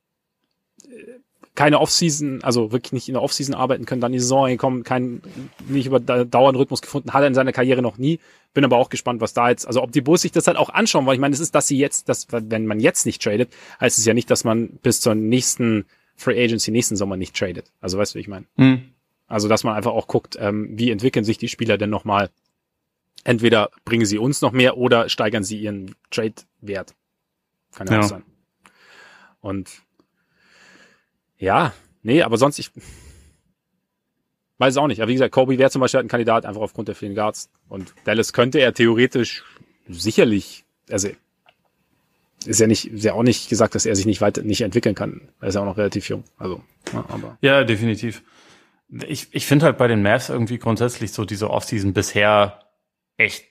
keine 1.58 1.80
Offseason, 1.80 2.44
also 2.44 2.70
wirklich 2.70 2.92
nicht 2.92 3.08
in 3.08 3.14
der 3.14 3.22
Offseason 3.24 3.52
arbeiten 3.52 3.84
können, 3.84 4.00
dann 4.00 4.12
die 4.12 4.20
Saison 4.20 4.56
kommen, 4.58 4.84
kein, 4.84 5.20
nicht 5.66 5.86
über 5.86 5.98
dauernden 5.98 6.54
Rhythmus 6.54 6.82
gefunden, 6.82 7.12
hat 7.12 7.22
er 7.22 7.26
in 7.26 7.34
seiner 7.34 7.50
Karriere 7.50 7.82
noch 7.82 7.98
nie. 7.98 8.20
Bin 8.54 8.64
aber 8.64 8.76
auch 8.76 8.90
gespannt, 8.90 9.20
was 9.20 9.34
da 9.34 9.48
jetzt, 9.50 9.66
also 9.66 9.82
ob 9.82 9.90
die 9.90 10.00
Bulls 10.00 10.22
sich 10.22 10.30
das 10.30 10.46
halt 10.46 10.56
auch 10.56 10.70
anschauen, 10.70 11.04
weil 11.04 11.14
ich 11.14 11.20
meine, 11.20 11.34
es 11.34 11.40
ist, 11.40 11.56
dass 11.56 11.66
sie 11.66 11.76
jetzt, 11.76 12.08
dass, 12.08 12.28
wenn 12.30 12.68
man 12.68 12.78
jetzt 12.78 13.06
nicht 13.06 13.20
tradet, 13.20 13.52
heißt 13.80 13.98
es 13.98 14.04
ja 14.04 14.14
nicht, 14.14 14.30
dass 14.30 14.44
man 14.44 14.68
bis 14.84 15.00
zur 15.00 15.16
nächsten 15.16 15.86
Free 16.14 16.40
Agency 16.40 16.70
nächsten 16.70 16.94
Sommer 16.94 17.16
nicht 17.16 17.36
tradet. 17.36 17.72
Also 17.80 17.98
weißt 17.98 18.14
du, 18.14 18.18
wie 18.18 18.20
ich 18.20 18.28
meine? 18.28 18.46
Mhm. 18.54 18.90
Also, 19.26 19.48
dass 19.48 19.64
man 19.64 19.74
einfach 19.74 19.90
auch 19.92 20.06
guckt, 20.06 20.38
ähm, 20.40 20.68
wie 20.78 20.92
entwickeln 20.92 21.24
sich 21.24 21.38
die 21.38 21.48
Spieler 21.48 21.76
denn 21.76 21.90
nochmal. 21.90 22.30
Entweder 23.24 23.70
bringen 23.84 24.06
sie 24.06 24.18
uns 24.18 24.42
noch 24.42 24.52
mehr 24.52 24.76
oder 24.76 25.08
steigern 25.08 25.42
sie 25.42 25.58
ihren 25.58 25.96
Trade-Wert. 26.12 26.94
Kann 27.74 27.88
ja, 27.88 27.94
ja 27.94 27.98
auch 27.98 28.04
sein. 28.04 28.22
Und 29.40 29.82
ja, 31.38 31.72
nee, 32.02 32.22
aber 32.22 32.36
sonst, 32.36 32.58
ich 32.58 32.70
weiß 34.58 34.74
es 34.74 34.78
auch 34.78 34.88
nicht. 34.88 35.00
Aber 35.00 35.08
wie 35.08 35.14
gesagt, 35.14 35.32
Kobe 35.32 35.58
wäre 35.58 35.70
zum 35.70 35.80
Beispiel 35.80 36.00
ein 36.00 36.08
Kandidat, 36.08 36.44
einfach 36.44 36.60
aufgrund 36.60 36.88
der 36.88 36.94
vielen 36.94 37.14
Guards. 37.14 37.50
Und 37.68 37.94
Dallas 38.04 38.32
könnte 38.32 38.58
er 38.58 38.74
theoretisch 38.74 39.44
sicherlich, 39.88 40.64
also 40.90 41.08
ist 42.44 42.60
ja 42.60 42.66
nicht, 42.66 42.92
ist 42.92 43.04
ja 43.04 43.14
auch 43.14 43.22
nicht 43.22 43.48
gesagt, 43.48 43.74
dass 43.74 43.86
er 43.86 43.96
sich 43.96 44.06
nicht 44.06 44.20
weiter, 44.20 44.42
nicht 44.42 44.60
entwickeln 44.60 44.94
kann. 44.94 45.28
Er 45.40 45.48
ist 45.48 45.54
ja 45.54 45.60
auch 45.60 45.66
noch 45.66 45.76
relativ 45.76 46.08
jung. 46.08 46.24
Also, 46.38 46.62
ja, 46.92 47.04
aber. 47.08 47.38
Ja, 47.40 47.64
definitiv. 47.64 48.22
Ich, 49.06 49.28
ich 49.32 49.46
finde 49.46 49.66
halt 49.66 49.76
bei 49.76 49.88
den 49.88 50.02
Mavs 50.02 50.28
irgendwie 50.28 50.58
grundsätzlich 50.58 51.12
so 51.12 51.24
diese 51.24 51.50
Offseason 51.50 51.92
bisher 51.92 52.60
echt 53.16 53.44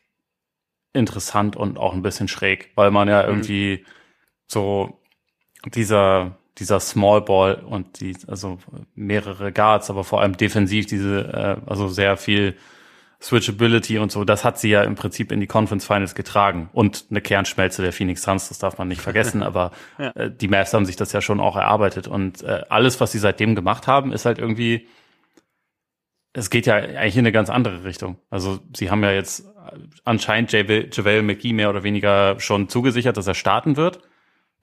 interessant 0.94 1.56
und 1.56 1.78
auch 1.78 1.94
ein 1.94 2.02
bisschen 2.02 2.28
schräg, 2.28 2.72
weil 2.76 2.92
man 2.92 3.08
ja 3.08 3.24
mhm. 3.24 3.30
irgendwie 3.30 3.84
mhm. 3.84 3.90
so 4.48 5.00
dieser 5.66 6.38
dieser 6.60 6.80
Small 6.80 7.22
Ball 7.22 7.56
und 7.56 8.00
die, 8.00 8.16
also 8.28 8.58
mehrere 8.96 9.52
Guards, 9.52 9.90
aber 9.90 10.04
vor 10.04 10.22
allem 10.22 10.38
defensiv 10.38 10.86
diese, 10.88 11.22
äh, 11.66 11.70
also 11.70 11.88
sehr 11.88 12.18
viel 12.18 12.56
Switchability 13.22 13.98
und 13.98 14.12
so, 14.12 14.24
das 14.24 14.44
hat 14.44 14.60
sie 14.60 14.70
ja 14.70 14.84
im 14.84 14.96
Prinzip 14.96 15.32
in 15.32 15.40
die 15.40 15.48
Conference 15.48 15.86
Finals 15.86 16.14
getragen 16.14 16.70
und 16.72 17.06
eine 17.10 17.20
Kernschmelze 17.20 17.82
der 17.82 17.92
Phoenix 17.92 18.22
Suns, 18.22 18.50
das 18.50 18.60
darf 18.60 18.78
man 18.78 18.88
nicht 18.88 19.02
vergessen, 19.02 19.42
aber 19.44 19.72
ja. 19.98 20.12
äh, 20.12 20.32
die 20.32 20.48
Mavs 20.48 20.74
haben 20.74 20.86
sich 20.86 20.96
das 20.96 21.14
ja 21.14 21.22
schon 21.22 21.40
auch 21.40 21.56
erarbeitet 21.56 22.08
und 22.08 22.44
äh, 22.44 22.64
alles, 22.70 23.00
was 23.00 23.12
sie 23.12 23.20
seitdem 23.20 23.56
gemacht 23.56 23.88
haben, 23.88 24.12
ist 24.12 24.26
halt 24.26 24.38
irgendwie, 24.38 24.88
es 26.34 26.50
geht 26.50 26.68
ja 26.68 26.76
eigentlich 26.76 27.16
in 27.16 27.22
eine 27.22 27.32
ganz 27.32 27.50
andere 27.50 27.84
Richtung. 27.84 28.20
Also 28.30 28.60
sie 28.76 28.92
haben 28.92 29.04
ja 29.04 29.12
jetzt 29.12 29.46
anscheinend 30.04 30.52
JaVale 30.52 31.24
McGee 31.24 31.54
mehr 31.54 31.70
oder 31.70 31.84
weniger 31.84 32.40
schon 32.40 32.70
zugesichert, 32.70 33.18
dass 33.18 33.28
er 33.28 33.34
starten 33.34 33.76
wird. 33.78 34.00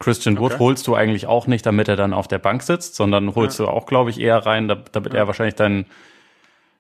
Christian 0.05 0.39
Wood 0.39 0.53
okay. 0.53 0.61
holst 0.61 0.87
du 0.87 0.95
eigentlich 0.95 1.27
auch 1.27 1.47
nicht, 1.47 1.65
damit 1.65 1.89
er 1.89 1.97
dann 1.97 2.13
auf 2.13 2.29
der 2.29 2.39
Bank 2.39 2.63
sitzt, 2.63 2.95
sondern 2.95 3.35
holst 3.35 3.59
ja. 3.59 3.65
du 3.65 3.71
auch, 3.71 3.87
glaube 3.87 4.11
ich, 4.11 4.21
eher 4.21 4.45
rein, 4.45 4.69
damit 4.69 5.15
ja. 5.15 5.21
er 5.21 5.27
wahrscheinlich 5.27 5.55
dein, 5.55 5.87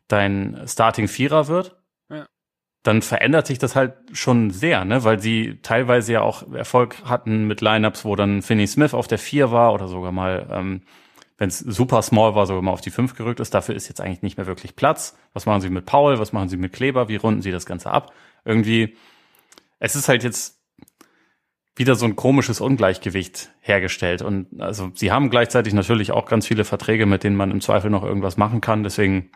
dein 0.09 0.63
Starting 0.67 1.09
Vierer 1.09 1.49
wird. 1.49 1.75
Ja. 2.11 2.27
Dann 2.83 3.01
verändert 3.01 3.47
sich 3.47 3.59
das 3.59 3.75
halt 3.75 3.95
schon 4.13 4.51
sehr, 4.51 4.85
ne, 4.85 5.05
weil 5.05 5.21
sie 5.21 5.59
teilweise 5.63 6.13
ja 6.13 6.21
auch 6.21 6.53
Erfolg 6.53 6.97
hatten 7.07 7.47
mit 7.47 7.63
Lineups, 7.63 8.05
wo 8.05 8.15
dann 8.15 8.43
Finney 8.43 8.67
Smith 8.67 8.93
auf 8.93 9.07
der 9.07 9.19
Vier 9.19 9.51
war 9.51 9.73
oder 9.73 9.89
sogar 9.89 10.13
mal 10.13 10.47
ähm, 10.51 10.83
wenn 11.37 11.49
es 11.49 11.59
super 11.59 12.01
small 12.03 12.35
war, 12.35 12.47
sogar 12.47 12.63
mal 12.63 12.71
auf 12.71 12.81
die 12.81 12.91
5 12.91 13.17
gerückt 13.17 13.41
ist. 13.41 13.55
Dafür 13.55 13.75
ist 13.75 13.89
jetzt 13.89 14.01
eigentlich 14.01 14.23
nicht 14.23 14.37
mehr 14.37 14.47
wirklich 14.47 14.77
Platz. 14.77 15.17
Was 15.33 15.47
machen 15.47 15.61
sie 15.63 15.71
mit 15.71 15.85
Paul? 15.85 16.19
Was 16.19 16.33
machen 16.33 16.49
sie 16.49 16.57
mit 16.57 16.73
Kleber? 16.73 17.09
Wie 17.09 17.17
runden 17.17 17.43
sie 17.43 17.51
das 17.51 17.67
Ganze 17.67 17.91
ab? 17.91 18.13
Irgendwie, 18.45 18.97
es 19.81 19.97
ist 19.97 20.09
halt 20.09 20.23
jetzt 20.23 20.53
wieder 21.77 21.97
so 21.97 22.05
ein 22.05 22.17
komisches 22.17 22.61
Ungleichgewicht 22.61 23.51
hergestellt. 23.61 24.23
Und 24.23 24.61
also 24.61 24.91
sie 24.95 25.11
haben 25.11 25.31
gleichzeitig 25.31 25.75
natürlich 25.75 26.13
auch 26.13 26.27
ganz 26.27 26.47
viele 26.47 26.65
Verträge, 26.65 27.07
mit 27.07 27.25
denen 27.25 27.37
man 27.37 27.51
im 27.51 27.61
Zweifel 27.61 27.91
noch 27.91 28.05
irgendwas 28.05 28.37
machen 28.37 28.61
kann. 28.61 28.85
Deswegen 28.85 29.31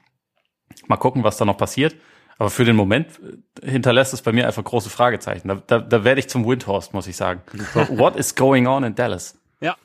mal 0.87 0.97
gucken, 0.97 1.25
was 1.25 1.37
da 1.37 1.45
noch 1.45 1.57
passiert. 1.57 1.97
Aber 2.39 2.51
für 2.51 2.65
den 2.65 2.77
Moment 2.77 3.21
hinterlässt 3.63 4.15
es 4.15 4.23
bei 4.23 4.31
mir 4.31 4.47
einfach 4.47 4.63
große 4.63 4.91
Fragezeichen. 4.91 5.49
Da, 5.49 5.57
da, 5.67 5.81
da 5.81 6.05
werde 6.05 6.21
ich 6.21 6.29
zum 6.29 6.47
Windhorst, 6.47 6.95
muss 6.95 7.09
ich 7.09 7.17
sagen. 7.17 7.43
What 7.89 8.15
is 8.15 8.37
going 8.37 8.69
on 8.69 8.85
in 8.85 8.95
Dallas? 8.95 9.37
Ja. 9.61 9.77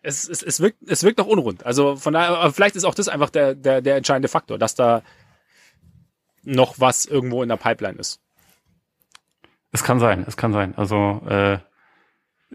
Es, 0.00 0.26
es, 0.26 0.42
es, 0.42 0.60
wirkt, 0.60 0.78
es 0.86 1.04
wirkt 1.04 1.18
noch 1.18 1.26
unrund. 1.26 1.66
Also 1.66 1.96
von 1.96 2.14
daher, 2.14 2.50
vielleicht 2.52 2.76
ist 2.76 2.84
auch 2.84 2.94
das 2.94 3.08
einfach 3.08 3.28
der, 3.28 3.54
der, 3.54 3.82
der 3.82 3.96
entscheidende 3.96 4.28
Faktor, 4.28 4.58
dass 4.58 4.74
da 4.74 5.02
noch 6.44 6.80
was 6.80 7.04
irgendwo 7.04 7.42
in 7.42 7.50
der 7.50 7.56
Pipeline 7.56 7.98
ist. 7.98 8.20
Es 9.70 9.84
kann 9.84 10.00
sein, 10.00 10.24
es 10.26 10.38
kann 10.38 10.54
sein. 10.54 10.74
Also 10.76 11.22
äh, 11.28 11.58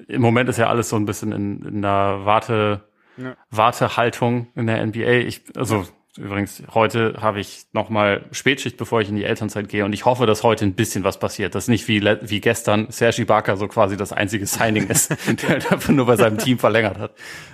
im 0.07 0.21
Moment 0.21 0.49
ist 0.49 0.57
ja 0.57 0.67
alles 0.67 0.89
so 0.89 0.95
ein 0.95 1.05
bisschen 1.05 1.31
in, 1.31 1.63
in 1.63 1.81
der 1.81 2.21
Warte, 2.23 2.83
ja. 3.17 3.35
Wartehaltung 3.49 4.47
in 4.55 4.67
der 4.67 4.85
NBA. 4.85 5.25
Ich, 5.27 5.43
also 5.55 5.85
übrigens, 6.17 6.63
heute 6.73 7.15
habe 7.21 7.39
ich 7.39 7.65
nochmal 7.73 8.25
Spätschicht, 8.31 8.77
bevor 8.77 9.01
ich 9.01 9.09
in 9.09 9.15
die 9.15 9.23
Elternzeit 9.23 9.69
gehe 9.69 9.85
und 9.85 9.93
ich 9.93 10.05
hoffe, 10.05 10.25
dass 10.25 10.43
heute 10.43 10.65
ein 10.65 10.73
bisschen 10.73 11.03
was 11.03 11.19
passiert. 11.19 11.55
Dass 11.55 11.67
nicht 11.67 11.87
wie, 11.87 12.01
wie 12.03 12.41
gestern 12.41 12.87
Sergi 12.89 13.25
Barker 13.25 13.57
so 13.57 13.67
quasi 13.67 13.97
das 13.97 14.13
einzige 14.13 14.45
Signing 14.45 14.87
ist, 14.87 15.11
der 15.41 15.49
halt 15.49 15.71
einfach 15.71 15.93
nur 15.93 16.05
bei 16.05 16.15
seinem 16.15 16.37
Team 16.37 16.59
verlängert 16.59 16.97
hat. 16.97 17.13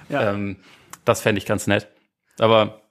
Ja. 0.09 0.31
Ähm, 0.31 0.57
das 1.05 1.21
fände 1.21 1.39
ich 1.39 1.45
ganz 1.45 1.67
nett. 1.67 1.87
Aber 2.39 2.81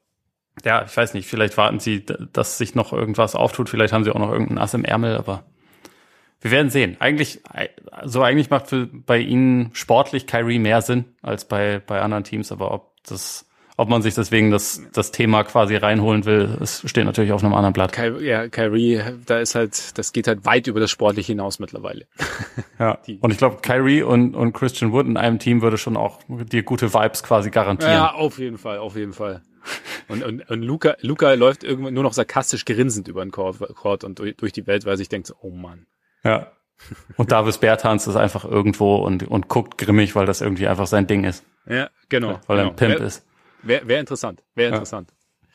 ja, 0.64 0.84
ich 0.84 0.96
weiß 0.96 1.14
nicht, 1.14 1.26
vielleicht 1.26 1.56
warten 1.56 1.80
sie, 1.80 2.04
dass 2.04 2.58
sich 2.58 2.74
noch 2.74 2.92
irgendwas 2.92 3.34
auftut. 3.34 3.68
Vielleicht 3.68 3.92
haben 3.92 4.04
sie 4.04 4.10
auch 4.10 4.18
noch 4.18 4.30
irgendeinen 4.30 4.58
Ass 4.58 4.74
im 4.74 4.84
Ärmel, 4.84 5.16
aber 5.16 5.44
wir 6.42 6.50
werden 6.50 6.70
sehen. 6.70 6.96
Eigentlich, 6.98 7.40
so 8.04 8.22
eigentlich 8.22 8.50
macht 8.50 8.68
für, 8.68 8.86
bei 8.86 9.18
ihnen 9.18 9.70
sportlich 9.74 10.26
Kyrie 10.26 10.58
mehr 10.58 10.82
Sinn 10.82 11.04
als 11.22 11.46
bei, 11.46 11.80
bei 11.86 12.00
anderen 12.00 12.24
Teams, 12.24 12.50
aber 12.50 12.72
ob 12.72 12.90
das, 13.04 13.48
ob 13.76 13.88
man 13.88 14.02
sich 14.02 14.14
deswegen 14.14 14.50
das, 14.50 14.82
das 14.92 15.12
Thema 15.12 15.44
quasi 15.44 15.76
reinholen 15.76 16.24
will, 16.24 16.58
es 16.60 16.82
steht 16.84 17.04
natürlich 17.04 17.30
auf 17.30 17.44
einem 17.44 17.54
anderen 17.54 17.72
Blatt. 17.72 17.92
Ky 17.92 18.24
ja, 18.24 18.48
Kyrie, 18.48 19.00
da 19.24 19.38
ist 19.38 19.54
halt, 19.54 19.96
das 19.96 20.12
geht 20.12 20.26
halt 20.26 20.44
weit 20.44 20.66
über 20.66 20.80
das 20.80 20.90
Sportliche 20.90 21.32
hinaus 21.32 21.60
mittlerweile. 21.60 22.06
Ja. 22.78 22.98
und 23.20 23.30
ich 23.30 23.38
glaube, 23.38 23.58
Kyrie 23.62 24.02
und, 24.02 24.34
und 24.34 24.52
Christian 24.52 24.92
Wood 24.92 25.06
in 25.06 25.16
einem 25.16 25.38
Team 25.38 25.62
würde 25.62 25.78
schon 25.78 25.96
auch 25.96 26.18
dir 26.28 26.64
gute 26.64 26.92
Vibes 26.92 27.22
quasi 27.22 27.50
garantieren. 27.50 27.94
Ja, 27.94 28.14
auf 28.14 28.38
jeden 28.38 28.58
Fall, 28.58 28.78
auf 28.78 28.96
jeden 28.96 29.12
Fall. 29.12 29.42
Und, 30.08 30.24
und, 30.24 30.50
und 30.50 30.62
Luca, 30.62 30.96
Luca 31.02 31.32
läuft 31.34 31.62
irgendwann 31.62 31.94
nur 31.94 32.02
noch 32.02 32.14
sarkastisch 32.14 32.64
grinsend 32.64 33.06
über 33.06 33.24
den 33.24 33.30
Court 33.30 34.02
und 34.02 34.18
durch 34.18 34.52
die 34.52 34.66
Welt, 34.66 34.84
weil 34.84 34.96
sich 34.96 35.08
denkt, 35.08 35.28
so, 35.28 35.34
oh 35.40 35.50
Mann. 35.50 35.86
Ja. 36.24 36.52
Und 37.16 37.30
Davis 37.30 37.58
Bertans 37.58 38.06
ist 38.06 38.16
einfach 38.16 38.44
irgendwo 38.44 38.96
und, 38.96 39.28
und 39.28 39.48
guckt 39.48 39.78
grimmig, 39.78 40.16
weil 40.16 40.26
das 40.26 40.40
irgendwie 40.40 40.66
einfach 40.66 40.86
sein 40.86 41.06
Ding 41.06 41.24
ist. 41.24 41.44
Ja, 41.66 41.90
genau. 42.08 42.40
Weil 42.46 42.58
er 42.58 42.66
ein 42.66 42.76
Pimp 42.76 42.98
wär, 42.98 43.06
ist. 43.06 43.24
Wäre 43.62 43.86
wär 43.86 44.00
interessant. 44.00 44.42
Wäre 44.54 44.72
interessant. 44.72 45.10
Ja. 45.10 45.48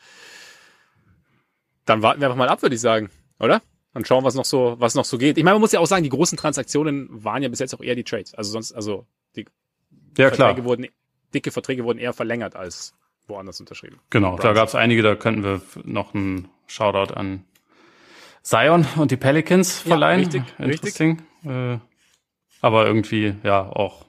Dann 1.84 2.02
warten 2.02 2.20
wir 2.20 2.28
einfach 2.28 2.38
mal 2.38 2.48
ab, 2.48 2.62
würde 2.62 2.74
ich 2.74 2.80
sagen, 2.80 3.10
oder? 3.38 3.62
Dann 3.94 4.04
schauen, 4.04 4.24
was 4.24 4.34
noch 4.34 4.44
so, 4.44 4.76
was 4.78 4.94
noch 4.94 5.04
so 5.04 5.18
geht. 5.18 5.38
Ich 5.38 5.44
meine, 5.44 5.54
man 5.54 5.62
muss 5.62 5.72
ja 5.72 5.80
auch 5.80 5.86
sagen, 5.86 6.02
die 6.02 6.10
großen 6.10 6.36
Transaktionen 6.36 7.08
waren 7.10 7.42
ja 7.42 7.48
bis 7.48 7.58
jetzt 7.58 7.74
auch 7.74 7.80
eher 7.80 7.94
die 7.94 8.04
Trades. 8.04 8.34
Also 8.34 8.52
sonst, 8.52 8.72
also 8.72 9.06
die 9.36 9.46
ja, 10.16 10.28
Verträge 10.28 10.54
klar. 10.54 10.64
wurden, 10.64 10.86
dicke 11.34 11.50
Verträge 11.50 11.84
wurden 11.84 11.98
eher 11.98 12.12
verlängert 12.12 12.56
als 12.56 12.94
woanders 13.26 13.60
unterschrieben. 13.60 13.98
Genau, 14.10 14.38
da 14.38 14.52
gab 14.52 14.68
es 14.68 14.74
einige, 14.74 15.02
da 15.02 15.14
könnten 15.14 15.42
wir 15.42 15.60
noch 15.84 16.14
einen 16.14 16.48
Shoutout 16.66 17.14
an 17.14 17.44
Zion 18.48 18.86
und 18.96 19.10
die 19.10 19.18
Pelicans 19.18 19.78
verleihen. 19.78 20.22
Ja, 20.22 20.26
richtig, 20.26 20.44
Interesting. 20.58 21.22
Äh, 21.44 21.78
aber 22.62 22.86
irgendwie 22.86 23.34
ja 23.42 23.60
auch 23.60 24.06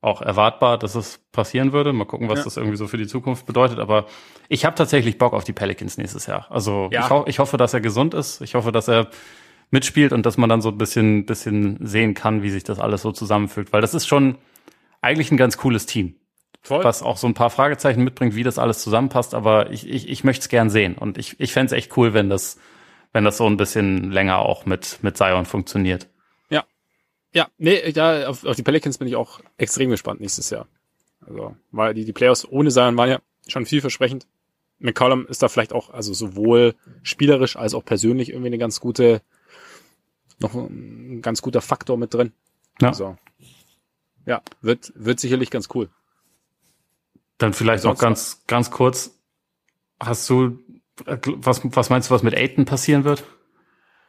auch 0.00 0.22
erwartbar, 0.22 0.78
dass 0.78 0.94
es 0.94 1.18
passieren 1.32 1.72
würde. 1.72 1.92
Mal 1.92 2.04
gucken, 2.04 2.28
was 2.28 2.38
ja. 2.38 2.44
das 2.44 2.56
irgendwie 2.56 2.76
so 2.76 2.86
für 2.86 2.98
die 2.98 3.08
Zukunft 3.08 3.46
bedeutet. 3.46 3.80
Aber 3.80 4.06
ich 4.48 4.64
habe 4.64 4.76
tatsächlich 4.76 5.18
Bock 5.18 5.32
auf 5.32 5.42
die 5.42 5.52
Pelicans 5.52 5.98
nächstes 5.98 6.26
Jahr. 6.26 6.46
Also 6.50 6.88
ja. 6.92 7.00
ich, 7.00 7.10
ho 7.10 7.24
ich 7.26 7.40
hoffe, 7.40 7.56
dass 7.56 7.74
er 7.74 7.80
gesund 7.80 8.14
ist. 8.14 8.40
Ich 8.42 8.54
hoffe, 8.54 8.70
dass 8.70 8.86
er 8.86 9.08
mitspielt 9.72 10.12
und 10.12 10.24
dass 10.24 10.36
man 10.36 10.48
dann 10.48 10.62
so 10.62 10.68
ein 10.68 10.78
bisschen, 10.78 11.26
bisschen 11.26 11.84
sehen 11.84 12.14
kann, 12.14 12.44
wie 12.44 12.50
sich 12.50 12.62
das 12.62 12.78
alles 12.78 13.02
so 13.02 13.10
zusammenfügt. 13.10 13.72
Weil 13.72 13.80
das 13.80 13.92
ist 13.92 14.06
schon 14.06 14.38
eigentlich 15.02 15.32
ein 15.32 15.36
ganz 15.36 15.56
cooles 15.56 15.84
Team. 15.84 16.14
Voll. 16.62 16.84
Was 16.84 17.02
auch 17.02 17.16
so 17.16 17.26
ein 17.26 17.34
paar 17.34 17.50
Fragezeichen 17.50 18.04
mitbringt, 18.04 18.36
wie 18.36 18.44
das 18.44 18.60
alles 18.60 18.78
zusammenpasst. 18.78 19.34
Aber 19.34 19.72
ich, 19.72 19.88
ich, 19.88 20.08
ich 20.08 20.22
möchte 20.22 20.42
es 20.42 20.48
gern 20.48 20.70
sehen. 20.70 20.94
Und 20.94 21.18
ich, 21.18 21.40
ich 21.40 21.52
fände 21.52 21.66
es 21.66 21.72
echt 21.72 21.96
cool, 21.96 22.14
wenn 22.14 22.30
das 22.30 22.56
wenn 23.12 23.24
das 23.24 23.36
so 23.36 23.46
ein 23.46 23.56
bisschen 23.56 24.10
länger 24.10 24.38
auch 24.38 24.66
mit, 24.66 24.98
mit 25.02 25.16
Zion 25.16 25.46
funktioniert. 25.46 26.08
Ja. 26.50 26.64
Ja, 27.32 27.48
nee, 27.58 27.90
ja, 27.90 28.28
auf, 28.28 28.44
auf 28.44 28.56
die 28.56 28.62
Pelicans 28.62 28.98
bin 28.98 29.08
ich 29.08 29.16
auch 29.16 29.40
extrem 29.56 29.90
gespannt 29.90 30.20
nächstes 30.20 30.50
Jahr. 30.50 30.66
Also, 31.26 31.56
weil 31.70 31.94
die, 31.94 32.04
die 32.04 32.12
Playoffs 32.12 32.46
ohne 32.48 32.70
Zion 32.70 32.96
waren 32.96 33.10
ja 33.10 33.20
schon 33.46 33.66
vielversprechend. 33.66 34.26
McCollum 34.78 35.26
ist 35.26 35.42
da 35.42 35.48
vielleicht 35.48 35.72
auch, 35.72 35.90
also 35.90 36.12
sowohl 36.12 36.74
spielerisch 37.02 37.56
als 37.56 37.74
auch 37.74 37.84
persönlich 37.84 38.30
irgendwie 38.30 38.48
eine 38.48 38.58
ganz 38.58 38.80
gute, 38.80 39.22
noch 40.38 40.54
ein 40.54 41.20
ganz 41.20 41.42
guter 41.42 41.60
Faktor 41.60 41.96
mit 41.96 42.14
drin. 42.14 42.32
Ja. 42.80 42.88
Also, 42.88 43.16
ja, 44.24 44.42
wird, 44.60 44.92
wird 44.94 45.18
sicherlich 45.18 45.50
ganz 45.50 45.68
cool. 45.74 45.88
Dann 47.38 47.52
vielleicht 47.52 47.84
noch 47.84 47.98
ganz, 47.98 48.42
ganz 48.46 48.70
kurz. 48.70 49.16
Hast 50.00 50.28
du 50.28 50.58
was, 51.06 51.60
was 51.64 51.90
meinst 51.90 52.10
du, 52.10 52.14
was 52.14 52.22
mit 52.22 52.34
Aiden 52.34 52.64
passieren 52.64 53.04
wird? 53.04 53.24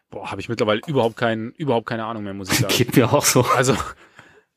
Boah, 0.10 0.32
habe 0.32 0.42
ich 0.42 0.50
mittlerweile 0.50 0.82
überhaupt 0.88 1.18
keinen, 1.18 1.52
überhaupt 1.52 1.86
keine 1.86 2.06
Ahnung 2.06 2.24
mehr, 2.24 2.34
muss 2.34 2.52
ich 2.52 2.60
sagen. 2.60 2.74
Geht 2.78 2.96
mir 2.96 3.14
auch 3.14 3.26
so. 3.26 3.42
Also, 3.42 3.76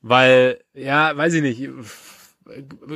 weil, 0.01 0.61
ja, 0.75 1.17
weiß 1.17 1.35
ich 1.35 1.43
nicht, 1.43 1.69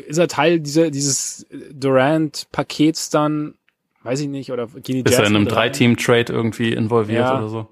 ist 0.06 0.18
er 0.18 0.28
Teil 0.28 0.60
dieser, 0.60 0.90
dieses 0.90 1.46
Durant-Pakets 1.72 3.10
dann, 3.10 3.54
weiß 4.02 4.20
ich 4.20 4.28
nicht, 4.28 4.52
oder 4.52 4.66
gehen 4.66 5.04
die 5.04 5.10
Ist 5.10 5.18
er 5.18 5.26
in 5.26 5.36
einem 5.36 5.48
Drei-Team-Trade 5.48 6.32
irgendwie 6.32 6.72
involviert 6.72 7.20
ja. 7.20 7.38
oder 7.38 7.48
so? 7.48 7.68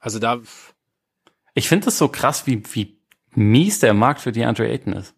Also 0.00 0.18
da. 0.18 0.40
Ich 1.54 1.68
finde 1.68 1.88
es 1.88 1.96
so 1.96 2.08
krass, 2.08 2.46
wie, 2.46 2.62
wie 2.72 2.98
mies 3.34 3.78
der 3.78 3.94
Markt 3.94 4.20
für 4.20 4.32
DeAndre 4.32 4.68
Ayton 4.68 4.92
ist. 4.92 5.14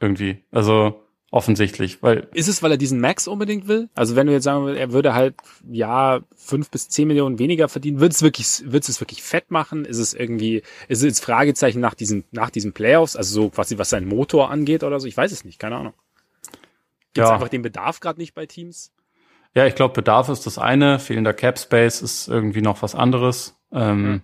Irgendwie. 0.00 0.44
Also, 0.50 1.02
offensichtlich, 1.30 2.02
weil 2.02 2.28
ist 2.32 2.48
es, 2.48 2.62
weil 2.62 2.70
er 2.70 2.76
diesen 2.76 3.00
Max 3.00 3.28
unbedingt 3.28 3.68
will? 3.68 3.88
Also 3.94 4.16
wenn 4.16 4.26
du 4.26 4.32
jetzt 4.32 4.44
sagen 4.44 4.64
würdest, 4.64 4.80
er 4.80 4.92
würde 4.92 5.14
halt 5.14 5.34
ja 5.70 6.20
fünf 6.34 6.70
bis 6.70 6.88
zehn 6.88 7.08
Millionen 7.08 7.38
weniger 7.38 7.68
verdienen, 7.68 8.00
wird 8.00 8.12
es 8.12 8.22
wirklich, 8.22 8.62
wird 8.64 8.88
es 8.88 9.00
wirklich 9.00 9.22
fett 9.22 9.50
machen? 9.50 9.84
Ist 9.84 9.98
es 9.98 10.14
irgendwie, 10.14 10.62
ist 10.88 10.98
es 10.98 11.04
jetzt 11.04 11.24
Fragezeichen 11.24 11.80
nach 11.80 11.94
diesen 11.94 12.24
nach 12.30 12.50
diesen 12.50 12.72
Playoffs, 12.72 13.16
also 13.16 13.42
so 13.42 13.50
quasi 13.50 13.78
was 13.78 13.90
sein 13.90 14.06
Motor 14.06 14.50
angeht 14.50 14.84
oder 14.84 15.00
so? 15.00 15.06
Ich 15.06 15.16
weiß 15.16 15.32
es 15.32 15.44
nicht, 15.44 15.58
keine 15.58 15.76
Ahnung. 15.76 15.94
Gibt 17.12 17.24
es 17.24 17.30
ja. 17.30 17.34
einfach 17.34 17.48
den 17.48 17.62
Bedarf 17.62 18.00
gerade 18.00 18.20
nicht 18.20 18.34
bei 18.34 18.46
Teams? 18.46 18.92
Ja, 19.54 19.66
ich 19.66 19.74
glaube, 19.74 19.94
Bedarf 19.94 20.28
ist 20.28 20.46
das 20.46 20.58
eine, 20.58 20.98
fehlender 20.98 21.34
Cap 21.34 21.58
Space 21.58 22.02
ist 22.02 22.28
irgendwie 22.28 22.60
noch 22.60 22.82
was 22.82 22.94
anderes. 22.94 23.58
Ähm, 23.72 24.02
mhm. 24.02 24.22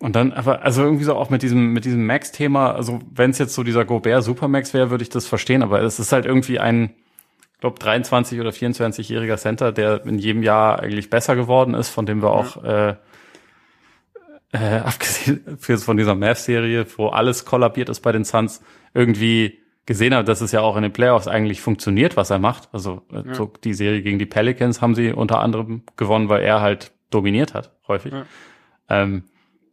Und 0.00 0.14
dann 0.14 0.32
aber, 0.32 0.62
also 0.62 0.82
irgendwie 0.82 1.04
so 1.04 1.14
auch 1.14 1.28
mit 1.28 1.42
diesem, 1.42 1.72
mit 1.72 1.84
diesem 1.84 2.06
Max-Thema, 2.06 2.72
also 2.72 3.00
wenn 3.10 3.30
es 3.30 3.38
jetzt 3.38 3.54
so 3.54 3.64
dieser 3.64 3.84
Gobert 3.84 4.22
Supermax 4.22 4.72
wäre, 4.72 4.90
würde 4.90 5.02
ich 5.02 5.08
das 5.08 5.26
verstehen, 5.26 5.62
aber 5.62 5.82
es 5.82 5.98
ist 5.98 6.12
halt 6.12 6.24
irgendwie 6.24 6.60
ein, 6.60 6.94
ich 7.54 7.60
glaube, 7.60 7.80
23 7.80 8.40
oder 8.40 8.50
24-jähriger 8.50 9.36
Center, 9.36 9.72
der 9.72 10.04
in 10.06 10.18
jedem 10.18 10.44
Jahr 10.44 10.78
eigentlich 10.78 11.10
besser 11.10 11.34
geworden 11.34 11.74
ist, 11.74 11.88
von 11.88 12.06
dem 12.06 12.22
wir 12.22 12.30
auch, 12.30 12.62
äh, 12.62 12.94
äh, 14.52 14.78
abgesehen 14.84 15.58
von 15.58 15.96
dieser 15.96 16.14
Math-Serie, 16.14 16.86
wo 16.96 17.08
alles 17.08 17.44
kollabiert 17.44 17.88
ist 17.88 18.00
bei 18.00 18.12
den 18.12 18.24
Suns, 18.24 18.62
irgendwie 18.94 19.58
gesehen 19.84 20.14
haben, 20.14 20.26
dass 20.26 20.42
es 20.42 20.52
ja 20.52 20.60
auch 20.60 20.76
in 20.76 20.82
den 20.82 20.92
Playoffs 20.92 21.26
eigentlich 21.26 21.60
funktioniert, 21.60 22.16
was 22.16 22.30
er 22.30 22.38
macht. 22.38 22.68
Also 22.72 23.02
äh, 23.10 23.26
ja. 23.26 23.34
so 23.34 23.50
die 23.64 23.74
Serie 23.74 24.02
gegen 24.02 24.18
die 24.18 24.26
Pelicans 24.26 24.80
haben 24.80 24.94
sie 24.94 25.12
unter 25.12 25.40
anderem 25.40 25.82
gewonnen, 25.96 26.28
weil 26.28 26.42
er 26.42 26.60
halt 26.60 26.92
dominiert 27.10 27.54
hat, 27.54 27.72
häufig. 27.88 28.12
Ja. 28.12 28.26
Ähm, 28.90 29.24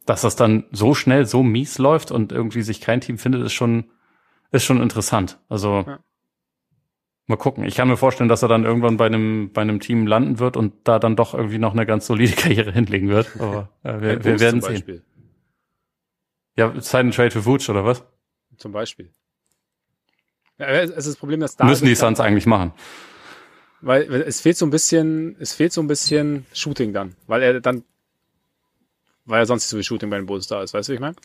dass 0.06 0.22
das 0.22 0.36
dann 0.36 0.64
so 0.70 0.94
schnell 0.94 1.26
so 1.26 1.42
mies 1.42 1.78
läuft 1.78 2.10
und 2.10 2.32
irgendwie 2.32 2.62
sich 2.62 2.80
kein 2.80 3.00
Team 3.00 3.18
findet, 3.18 3.42
ist 3.44 3.52
schon, 3.52 3.90
ist 4.52 4.64
schon 4.64 4.80
interessant. 4.80 5.38
Also 5.48 5.84
ja. 5.86 5.98
mal 7.26 7.36
gucken. 7.36 7.64
Ich 7.64 7.74
kann 7.74 7.88
mir 7.88 7.96
vorstellen, 7.96 8.28
dass 8.28 8.42
er 8.42 8.48
dann 8.48 8.64
irgendwann 8.64 8.96
bei 8.96 9.06
einem, 9.06 9.52
bei 9.52 9.62
einem 9.62 9.80
Team 9.80 10.06
landen 10.06 10.38
wird 10.38 10.56
und 10.56 10.74
da 10.84 10.98
dann 10.98 11.16
doch 11.16 11.34
irgendwie 11.34 11.58
noch 11.58 11.72
eine 11.72 11.84
ganz 11.84 12.06
solide 12.06 12.32
Karriere 12.36 12.72
hinlegen 12.72 13.08
wird. 13.08 13.28
Aber 13.38 13.68
äh, 13.82 14.00
wir, 14.00 14.24
wir 14.24 14.40
werden 14.40 14.60
sehen. 14.60 15.02
Ja, 16.56 16.72
Sign 16.80 17.10
Trade 17.10 17.32
für 17.32 17.44
Vooch 17.44 17.68
oder 17.68 17.84
was? 17.84 18.02
Zum 18.56 18.72
Beispiel. 18.72 19.12
Ja, 20.58 20.68
es 20.68 20.90
ist 20.90 21.08
das 21.08 21.16
Problem, 21.16 21.40
dass 21.40 21.56
da 21.56 21.66
müssen 21.66 21.84
die 21.84 21.94
Suns 21.94 22.18
eigentlich 22.18 22.46
machen. 22.46 22.72
Weil 23.82 24.10
es 24.22 24.40
fehlt 24.40 24.56
so 24.56 24.64
ein 24.64 24.70
bisschen, 24.70 25.36
es 25.38 25.52
fehlt 25.52 25.72
so 25.72 25.82
ein 25.82 25.86
bisschen 25.86 26.46
Shooting 26.54 26.94
dann, 26.94 27.14
weil 27.26 27.42
er 27.42 27.60
dann 27.60 27.84
weil 29.26 29.40
ja 29.40 29.46
sonst 29.46 29.64
nicht 29.64 29.70
so 29.70 29.76
viel 29.76 29.84
Shooting 29.84 30.10
bei 30.10 30.16
den 30.16 30.26
Bulls 30.26 30.46
da 30.46 30.62
ist, 30.62 30.72
weißt 30.74 30.88
du, 30.88 30.92
wie 30.92 30.94
ich 30.94 31.00
meine? 31.00 31.16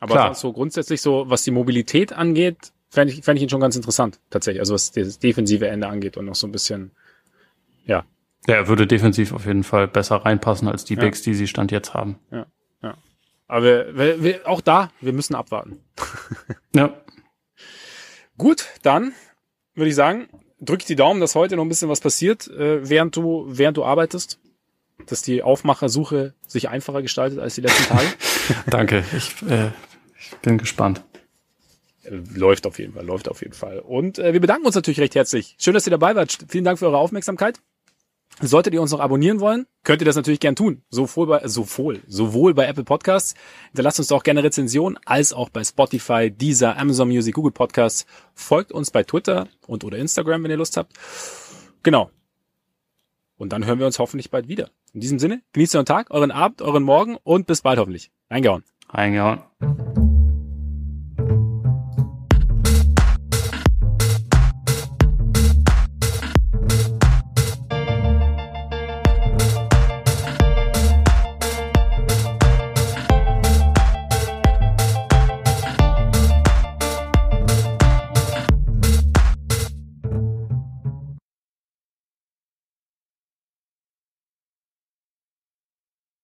Aber 0.00 0.34
so 0.34 0.52
grundsätzlich 0.52 1.02
so, 1.02 1.28
was 1.28 1.42
die 1.44 1.50
Mobilität 1.50 2.12
angeht, 2.12 2.72
fände 2.88 3.12
ich, 3.12 3.22
fänd 3.22 3.36
ich 3.38 3.42
ihn 3.42 3.50
schon 3.50 3.60
ganz 3.60 3.76
interessant, 3.76 4.18
tatsächlich. 4.30 4.60
Also 4.60 4.74
was 4.74 4.92
das 4.92 5.18
defensive 5.18 5.68
Ende 5.68 5.88
angeht 5.88 6.16
und 6.16 6.24
noch 6.24 6.34
so 6.34 6.46
ein 6.46 6.52
bisschen, 6.52 6.90
ja. 7.84 8.04
Ja, 8.46 8.54
er 8.54 8.68
würde 8.68 8.86
defensiv 8.86 9.32
auf 9.32 9.44
jeden 9.44 9.64
Fall 9.64 9.86
besser 9.86 10.16
reinpassen 10.16 10.66
als 10.68 10.84
die 10.86 10.94
Ja. 10.94 11.00
Bigs, 11.02 11.20
die 11.22 11.34
sie 11.34 11.46
Stand 11.46 11.70
jetzt 11.70 11.92
haben. 11.92 12.18
Ja, 12.30 12.46
ja. 12.82 12.96
Aber 13.46 13.62
wir, 13.64 13.96
wir, 13.96 14.22
wir, 14.22 14.48
auch 14.48 14.62
da, 14.62 14.90
wir 15.00 15.12
müssen 15.12 15.34
abwarten. 15.34 15.80
Ja. 16.74 16.94
Gut, 18.38 18.68
dann 18.82 19.12
würde 19.74 19.88
ich 19.88 19.96
sagen, 19.96 20.28
drück 20.60 20.86
die 20.86 20.94
Daumen, 20.94 21.20
dass 21.20 21.34
heute 21.34 21.56
noch 21.56 21.64
ein 21.64 21.68
bisschen 21.68 21.88
was 21.88 22.00
passiert, 22.00 22.46
äh, 22.48 22.88
während 22.88 23.16
du, 23.16 23.44
während 23.48 23.76
du 23.76 23.84
arbeitest. 23.84 24.38
Dass 25.06 25.22
die 25.22 25.42
Aufmachersuche 25.42 26.34
sich 26.46 26.68
einfacher 26.68 27.02
gestaltet 27.02 27.38
als 27.38 27.54
die 27.54 27.60
letzten 27.62 27.84
Tage. 27.84 28.06
Danke. 28.66 29.04
Ich, 29.16 29.42
äh, 29.48 29.70
ich 30.18 30.36
bin 30.38 30.58
gespannt. 30.58 31.02
Läuft 32.34 32.66
auf 32.66 32.78
jeden 32.78 32.94
Fall, 32.94 33.04
läuft 33.04 33.28
auf 33.28 33.42
jeden 33.42 33.52
Fall. 33.52 33.78
Und 33.78 34.18
äh, 34.18 34.32
wir 34.32 34.40
bedanken 34.40 34.66
uns 34.66 34.74
natürlich 34.74 35.00
recht 35.00 35.14
herzlich. 35.14 35.56
Schön, 35.58 35.74
dass 35.74 35.86
ihr 35.86 35.90
dabei 35.90 36.16
wart. 36.16 36.38
Vielen 36.48 36.64
Dank 36.64 36.78
für 36.78 36.86
eure 36.86 36.98
Aufmerksamkeit. 36.98 37.60
Solltet 38.40 38.72
ihr 38.72 38.80
uns 38.80 38.90
noch 38.90 39.00
abonnieren 39.00 39.40
wollen, 39.40 39.66
könnt 39.84 40.00
ihr 40.00 40.06
das 40.06 40.16
natürlich 40.16 40.40
gern 40.40 40.56
tun. 40.56 40.82
Sowohl 40.88 41.26
bei, 41.26 41.46
sowohl, 41.46 42.00
sowohl 42.06 42.54
bei 42.54 42.66
Apple 42.66 42.84
Podcasts. 42.84 43.34
Hinterlasst 43.66 43.98
uns 43.98 44.08
doch 44.08 44.22
gerne 44.22 44.42
Rezensionen, 44.42 44.98
als 45.04 45.34
auch 45.34 45.50
bei 45.50 45.62
Spotify, 45.62 46.30
Deezer, 46.30 46.78
Amazon 46.78 47.08
Music, 47.08 47.34
Google 47.34 47.52
Podcasts. 47.52 48.06
Folgt 48.34 48.72
uns 48.72 48.90
bei 48.90 49.02
Twitter 49.02 49.48
und 49.66 49.84
oder 49.84 49.98
Instagram, 49.98 50.42
wenn 50.44 50.50
ihr 50.50 50.56
Lust 50.56 50.78
habt. 50.78 50.94
Genau. 51.82 52.10
Und 53.40 53.54
dann 53.54 53.64
hören 53.64 53.78
wir 53.78 53.86
uns 53.86 53.98
hoffentlich 53.98 54.30
bald 54.30 54.48
wieder. 54.48 54.68
In 54.92 55.00
diesem 55.00 55.18
Sinne, 55.18 55.40
genießt 55.54 55.74
euren 55.74 55.86
Tag, 55.86 56.10
euren 56.10 56.30
Abend, 56.30 56.60
euren 56.60 56.82
Morgen 56.82 57.16
und 57.24 57.46
bis 57.46 57.62
bald 57.62 57.78
hoffentlich. 57.78 58.10
Reingehauen. 58.28 58.64
Reingehauen. 58.90 59.40